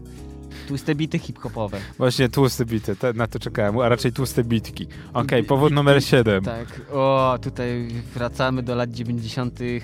Tłuste 0.68 0.96
bity 0.96 1.20
hip-hopowe. 1.20 1.78
Właśnie 1.98 2.30
tłuste 2.30 2.66
bity, 2.66 2.96
te, 2.96 3.14
na 3.14 3.28
to 3.28 3.40
czekałem, 3.40 3.80
a 3.80 3.90
raczej 3.90 4.12
tłuste 4.12 4.44
bitki. 4.44 4.88
Okej, 5.14 5.42
Bi- 5.42 5.48
powód 5.48 5.74
numer 5.74 6.04
7. 6.04 6.44
Tak, 6.44 6.68
o, 6.92 7.38
tutaj 7.42 7.88
wracamy 8.16 8.64
do 8.64 8.76
lat 8.76 8.92
90. 8.92 9.62
Y, 9.62 9.82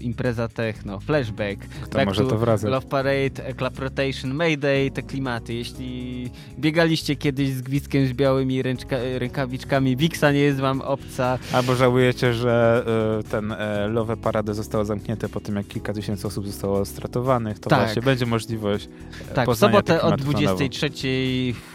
impreza 0.00 0.48
techno, 0.48 1.00
flashback. 1.00 1.58
Kto 1.82 1.98
Back 1.98 2.06
może 2.06 2.24
to 2.24 2.38
wracać? 2.38 2.70
Love 2.70 2.86
Parade, 2.86 3.54
Club 3.56 3.78
Rotation, 3.78 4.34
Mayday, 4.34 4.90
te 4.90 5.02
klimaty. 5.02 5.54
Jeśli 5.54 6.30
biegaliście 6.58 7.16
kiedyś 7.16 7.50
z 7.50 7.62
gwizdkiem 7.62 8.06
z 8.06 8.12
białymi 8.12 8.62
ręczka, 8.62 8.96
rękawiczkami, 9.18 9.96
Wixa 9.96 10.24
nie 10.32 10.38
jest 10.40 10.60
wam 10.60 10.80
obca. 10.80 11.38
Albo 11.52 11.74
żałujecie, 11.74 12.34
że 12.34 12.84
y, 13.20 13.24
ten 13.30 13.52
e, 13.52 13.88
Love 13.88 14.16
Parade 14.16 14.54
zostało 14.54 14.84
zamknięte 14.84 15.28
po 15.28 15.40
tym, 15.40 15.56
jak 15.56 15.66
kilka 15.66 15.92
tysięcy 15.92 16.26
osób 16.26 16.46
zostało 16.46 16.84
stratowanych, 16.84 17.58
to 17.58 17.70
Tak. 17.70 17.78
właśnie 17.84 18.02
będzie 18.02 18.26
możliwość 18.26 18.88
e, 19.30 19.34
Tak, 19.34 19.50
w 19.50 19.56
sobotę 19.56 19.99
od 20.02 20.16
klimatów 20.16 20.34
na 20.34 20.40
nowo. 20.40 20.56
23 20.56 20.90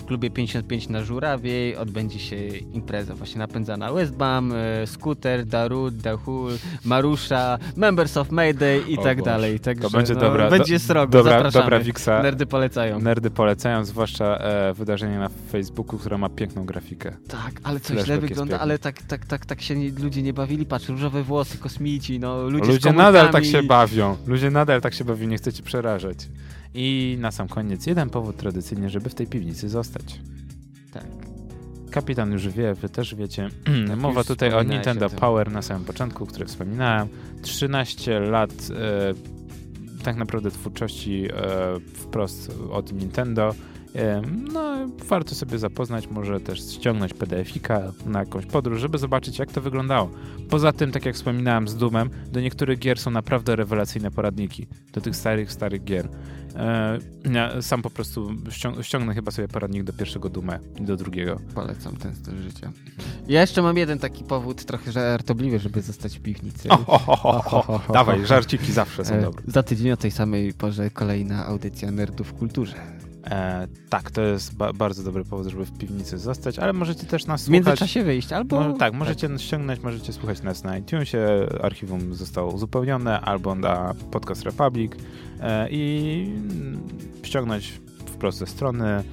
w 0.05 0.07
klubie 0.07 0.29
55 0.29 0.89
na 0.89 1.03
Żurawiej 1.03 1.75
odbędzie 1.77 2.19
się 2.19 2.47
impreza 2.47 3.15
właśnie 3.15 3.39
napędzana 3.39 3.93
Westbam, 3.93 4.51
e, 4.51 4.87
Scooter, 4.87 5.45
Darut, 5.45 5.95
Dahul, 5.97 6.51
Marusza, 6.83 7.57
Members 7.75 8.17
of 8.17 8.31
Mayday 8.31 8.81
i 8.87 8.97
O 8.97 9.03
tak 9.03 9.17
Boże. 9.17 9.31
dalej. 9.31 9.59
Także, 9.59 9.81
To 9.81 9.89
będzie 9.89 10.13
no, 10.13 10.19
dobra, 10.19 10.49
będzie 10.49 10.79
srogo, 10.79 11.11
dobra, 11.11 11.31
zapraszamy. 11.31 11.63
dobra 11.63 11.79
Wiksa. 11.79 12.23
Nerdy 12.23 12.45
polecają. 12.45 12.99
Nerdy 12.99 13.29
polecają, 13.31 13.85
zwłaszcza 13.85 14.37
e, 14.37 14.73
wydarzenie 14.73 15.19
na 15.19 15.29
Facebooku, 15.51 15.99
które 15.99 16.17
ma 16.17 16.29
piękną 16.29 16.65
grafikę. 16.65 17.11
Tak, 17.27 17.51
ale 17.63 17.79
co 17.79 17.87
Flashback 17.93 18.05
źle 18.05 18.17
wygląda, 18.19 18.59
ale 18.59 18.79
tak, 18.79 19.01
tak, 19.01 19.25
tak, 19.25 19.45
tak 19.45 19.61
się 19.61 19.75
nie, 19.75 19.91
ludzie 19.91 20.21
nie 20.21 20.33
bawili. 20.33 20.65
Patrz, 20.65 20.89
różowe 20.89 21.23
włosy, 21.23 21.57
kosmici, 21.57 22.19
no 22.19 22.49
ludzie, 22.49 22.71
Ludzie, 22.71 22.93
nadal 22.93 23.29
tak 23.29 23.45
się 23.45 23.63
bawią. 23.63 24.17
Ludzie 24.27 24.51
nadal 24.51 24.81
tak 24.81 24.93
się 24.93 25.03
bawią, 25.05 25.27
nie 25.27 25.37
chcecie 25.37 25.63
przerażać. 25.63 26.17
I 26.77 27.17
na 27.19 27.31
sam 27.31 27.47
koniec 27.47 27.85
jeden 27.85 28.09
powód 28.09 28.37
tradycyjnie, 28.37 28.89
żeby 28.89 29.09
w 29.09 29.15
tej 29.15 29.27
piwnicy 29.27 29.69
zostać. 29.69 29.94
Tak. 30.93 31.05
Kapitan 31.91 32.31
już 32.31 32.47
wie, 32.47 32.73
wy 32.73 32.89
też 32.89 33.15
wiecie. 33.15 33.49
Mowa 33.97 34.19
już 34.19 34.27
tutaj 34.27 34.53
o 34.53 34.63
Nintendo 34.63 35.09
o. 35.09 35.15
Power 35.19 35.51
na 35.51 35.61
samym 35.61 35.85
początku, 35.85 36.25
który 36.25 36.45
wspominałem. 36.45 37.07
13 37.41 38.19
lat 38.19 38.51
e, 38.51 40.03
tak 40.03 40.15
naprawdę 40.15 40.51
twórczości 40.51 41.25
e, 41.25 41.31
wprost 41.93 42.51
od 42.71 42.93
Nintendo 42.93 43.55
No, 44.53 44.75
warto 45.09 45.35
sobie 45.35 45.57
zapoznać, 45.59 46.07
może 46.07 46.39
też 46.39 46.59
ściągnąć 46.73 47.13
PDF-ika 47.13 47.81
na 48.05 48.19
jakąś 48.19 48.45
podróż, 48.45 48.79
żeby 48.81 48.97
zobaczyć, 48.97 49.39
jak 49.39 49.51
to 49.51 49.61
wyglądało. 49.61 50.09
Poza 50.49 50.71
tym, 50.73 50.91
tak 50.91 51.05
jak 51.05 51.15
wspominałem 51.15 51.67
z 51.67 51.75
Dumem, 51.75 52.09
do 52.31 52.41
niektórych 52.41 52.79
gier 52.79 52.99
są 52.99 53.11
naprawdę 53.11 53.55
rewelacyjne 53.55 54.11
poradniki. 54.11 54.67
Do 54.93 55.01
tych 55.01 55.15
starych, 55.15 55.51
starych 55.51 55.83
gier. 55.83 56.09
Ja 57.33 57.61
sam 57.61 57.81
po 57.81 57.89
prostu 57.89 58.31
ścią- 58.49 58.81
ściągnę 58.81 59.13
chyba 59.13 59.31
sobie 59.31 59.47
poradnik 59.47 59.83
do 59.83 59.93
pierwszego 59.93 60.29
Duma 60.29 60.59
i 60.79 60.81
do 60.81 60.95
drugiego. 60.97 61.39
Polecam 61.55 61.95
ten 61.97 62.15
styl 62.15 62.41
życia. 62.41 62.71
Ja 63.27 63.41
jeszcze 63.41 63.61
mam 63.61 63.77
jeden 63.77 63.99
taki 63.99 64.23
powód 64.23 64.65
trochę 64.65 64.91
żartobliwy, 64.91 65.59
żeby 65.59 65.81
zostać 65.81 66.17
w 66.17 66.21
piwnicy. 66.21 66.69
O, 66.69 66.75
ho, 66.77 66.97
ho, 67.15 67.37
ho, 67.39 67.61
ho. 67.61 67.93
Dawaj, 67.93 68.25
żarciki 68.25 68.71
zawsze 68.71 69.05
są 69.05 69.13
E, 69.15 69.21
dobre. 69.21 69.43
Za 69.47 69.63
tydzień 69.63 69.91
o 69.91 69.97
tej 69.97 70.11
samej 70.11 70.53
porze 70.53 70.89
kolejna 70.89 71.45
audycja 71.45 71.91
Nerdów 71.91 72.27
w 72.27 72.33
Kulturze. 72.33 72.75
E, 73.25 73.67
tak, 73.89 74.11
to 74.11 74.21
jest 74.21 74.55
ba- 74.55 74.73
bardzo 74.73 75.03
dobry 75.03 75.23
powód, 75.25 75.47
żeby 75.47 75.65
w 75.65 75.77
piwnicy 75.77 76.17
zostać, 76.17 76.59
ale 76.59 76.73
możecie 76.73 77.05
też 77.05 77.25
nas 77.25 77.41
W 77.41 77.45
słuchać. 77.45 77.65
międzyczasie 77.65 78.03
wyjść, 78.03 78.31
albo... 78.33 78.61
Mo- 78.69 78.77
tak, 78.77 78.93
możecie 78.93 79.29
nas 79.29 79.41
ściągnąć, 79.41 79.83
możecie 79.83 80.13
słuchać 80.13 80.41
nas 80.43 80.63
na 80.63 80.77
iTunesie, 80.77 81.27
archiwum 81.61 82.13
zostało 82.15 82.51
uzupełnione, 82.53 83.21
albo 83.21 83.55
na 83.55 83.93
Podcast 84.11 84.43
Republic 84.43 84.91
e, 85.41 85.67
i 85.71 86.29
ściągnąć 87.23 87.81
wprost 88.05 88.37
ze 88.37 88.47
strony. 88.47 89.03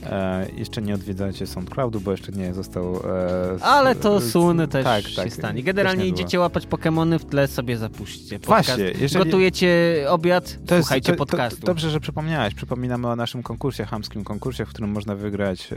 Tak. 0.00 0.12
E, 0.12 0.46
jeszcze 0.56 0.82
nie 0.82 0.94
odwiedzacie 0.94 1.46
SoundCloudu, 1.46 2.00
bo 2.00 2.10
jeszcze 2.10 2.32
nie 2.32 2.54
został... 2.54 2.96
E, 2.96 3.52
s- 3.54 3.62
Ale 3.62 3.94
to 3.94 4.16
s- 4.16 4.30
soon 4.30 4.68
też 4.68 4.84
tak, 4.84 5.04
się 5.08 5.16
tak, 5.16 5.32
stanie. 5.32 5.62
Generalnie 5.62 6.06
idziecie 6.06 6.40
łapać 6.40 6.66
Pokemony, 6.66 7.18
w 7.18 7.24
tle 7.24 7.48
sobie 7.48 7.78
zapuśćcie 7.78 8.38
podcast. 8.38 8.68
Właśnie, 8.68 8.92
jeżeli... 9.00 9.24
Gotujecie 9.24 9.70
obiad, 10.08 10.58
To 10.66 10.74
jest, 10.74 10.86
słuchajcie 10.86 11.12
to, 11.12 11.18
podcastu. 11.18 11.60
To, 11.60 11.66
dobrze, 11.66 11.90
że 11.90 12.00
przypomniałeś. 12.00 12.54
Przypominamy 12.54 13.08
o 13.08 13.16
naszym 13.16 13.42
konkursie, 13.42 13.84
hamskim 13.84 14.24
konkursie, 14.24 14.64
w 14.66 14.68
którym 14.68 14.90
można 14.90 15.14
wygrać 15.14 15.70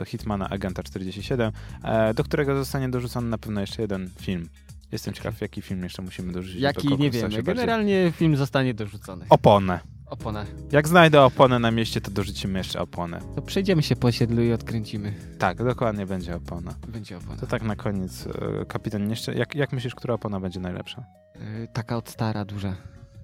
e, 0.00 0.04
Hitmana 0.04 0.48
Agenta 0.50 0.82
47, 0.82 1.52
e, 1.84 2.14
do 2.14 2.24
którego 2.24 2.56
zostanie 2.56 2.88
dorzucony 2.88 3.28
na 3.28 3.38
pewno 3.38 3.60
jeszcze 3.60 3.82
jeden 3.82 4.10
film. 4.20 4.48
Jestem 4.92 5.14
ciekaw, 5.14 5.40
jaki 5.40 5.62
film 5.62 5.82
jeszcze 5.82 6.02
musimy 6.02 6.32
dorzucić. 6.32 6.60
do 6.60 6.66
Jaki, 6.66 6.88
nie 6.88 6.96
wiemy. 7.10 7.12
się 7.12 7.20
bardziej- 7.36 7.42
Generalnie 7.44 8.12
film 8.16 8.36
zostanie 8.36 8.74
dorzucony. 8.74 9.24
Oponę. 9.28 9.80
Opona. 10.06 10.44
Jak 10.72 10.88
znajdę 10.88 11.22
oponę 11.22 11.58
na 11.58 11.70
mieście, 11.70 12.00
to 12.00 12.10
dorzucimy 12.10 12.58
jeszcze 12.58 12.80
oponę. 12.80 13.20
To 13.36 13.42
przejdziemy 13.42 13.82
się 13.82 13.96
po 13.96 14.08
osiedlu 14.08 14.42
i 14.42 14.52
odkręcimy. 14.52 15.14
Tak, 15.38 15.64
dokładnie 15.64 16.06
będzie 16.06 16.36
opona. 16.36 16.74
Będzie 16.88 17.16
opona. 17.16 17.36
To 17.36 17.46
tak 17.46 17.62
na 17.62 17.76
koniec, 17.76 18.26
e, 18.60 18.64
kapitan, 18.64 19.10
jeszcze, 19.10 19.34
jak, 19.34 19.54
jak 19.54 19.72
myślisz, 19.72 19.94
która 19.94 20.14
opona 20.14 20.40
będzie 20.40 20.60
najlepsza? 20.60 21.04
Y, 21.36 21.68
taka 21.72 21.96
od 21.96 22.08
stara, 22.08 22.44
duża. 22.44 22.76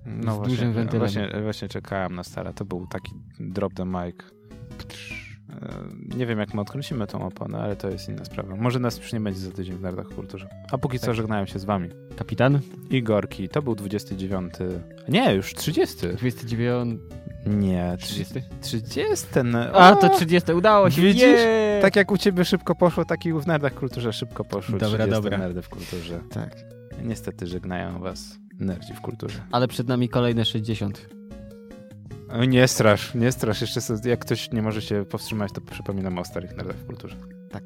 No 0.06 0.32
Z 0.32 0.36
właśnie, 0.36 0.54
dużym 0.54 0.72
wentylem. 0.72 1.00
Właśnie, 1.00 1.42
właśnie 1.42 1.68
czekałem 1.68 2.14
na 2.14 2.24
stara. 2.24 2.52
To 2.52 2.64
był 2.64 2.86
taki 2.86 3.12
drop 3.40 3.74
the 3.74 3.84
mic. 3.84 4.16
E, 4.16 5.19
Nie 6.16 6.26
wiem, 6.26 6.38
jak 6.38 6.54
my 6.54 6.60
odkręcimy 6.60 7.06
tą 7.06 7.26
oponę, 7.26 7.58
ale 7.58 7.76
to 7.76 7.88
jest 7.90 8.08
inna 8.08 8.24
sprawa. 8.24 8.56
Może 8.56 8.78
nas 8.78 8.98
już 8.98 9.12
nie 9.12 9.20
będzie 9.20 9.40
za 9.40 9.50
tydzień 9.50 9.76
w 9.76 9.80
Nerdach 9.80 10.08
w 10.08 10.14
Kulturze. 10.14 10.48
A 10.72 10.78
póki 10.78 10.98
co 10.98 11.06
Tak. 11.06 11.14
żegnałem 11.14 11.46
się 11.46 11.58
z 11.58 11.64
wami. 11.64 11.88
Kapitan? 12.16 12.60
Igorki, 12.90 13.48
to 13.48 13.62
był 13.62 13.74
29. 13.74 14.52
Nie, 15.08 15.34
już 15.34 15.54
30. 15.54 15.96
29. 16.08 17.00
Nie, 17.46 17.96
30? 17.98 18.42
30. 18.60 19.26
A, 19.74 19.96
to 19.96 20.08
30. 20.08 20.52
Udało 20.52 20.90
się. 20.90 21.02
Widzisz? 21.02 21.22
Jej! 21.22 21.82
Tak 21.82 21.96
jak 21.96 22.10
u 22.12 22.18
ciebie 22.18 22.44
szybko 22.44 22.74
poszło, 22.74 23.04
tak 23.04 23.26
i 23.26 23.32
w 23.32 23.46
Nerdach 23.46 23.72
w 23.72 23.78
Kulturze 23.78 24.12
szybko 24.12 24.44
poszło. 24.44 24.78
Dobra, 24.78 24.98
30 24.98 25.10
dobra. 25.10 25.38
Nerdy 25.38 25.62
w 25.62 25.68
Kulturze. 25.68 26.20
Tak. 26.30 26.56
Niestety 27.04 27.46
żegnają 27.46 27.98
was 28.00 28.38
nerdzi 28.58 28.94
w 28.94 29.00
kulturze. 29.00 29.38
Ale 29.52 29.68
przed 29.68 29.88
nami 29.88 30.08
kolejne 30.08 30.44
60. 30.44 31.08
Nie 32.48 32.68
strasz, 32.68 33.14
nie 33.14 33.32
strasz. 33.32 33.60
Jeszcze 33.60 33.80
jak 34.04 34.20
ktoś 34.20 34.52
nie 34.52 34.62
może 34.62 34.82
się 34.82 35.04
powstrzymać, 35.04 35.52
to 35.52 35.60
przypominam 35.60 36.18
o 36.18 36.24
starych 36.24 36.56
nerdach 36.56 36.76
w 36.76 36.86
kulturze. 36.86 37.16
Tak. 37.50 37.64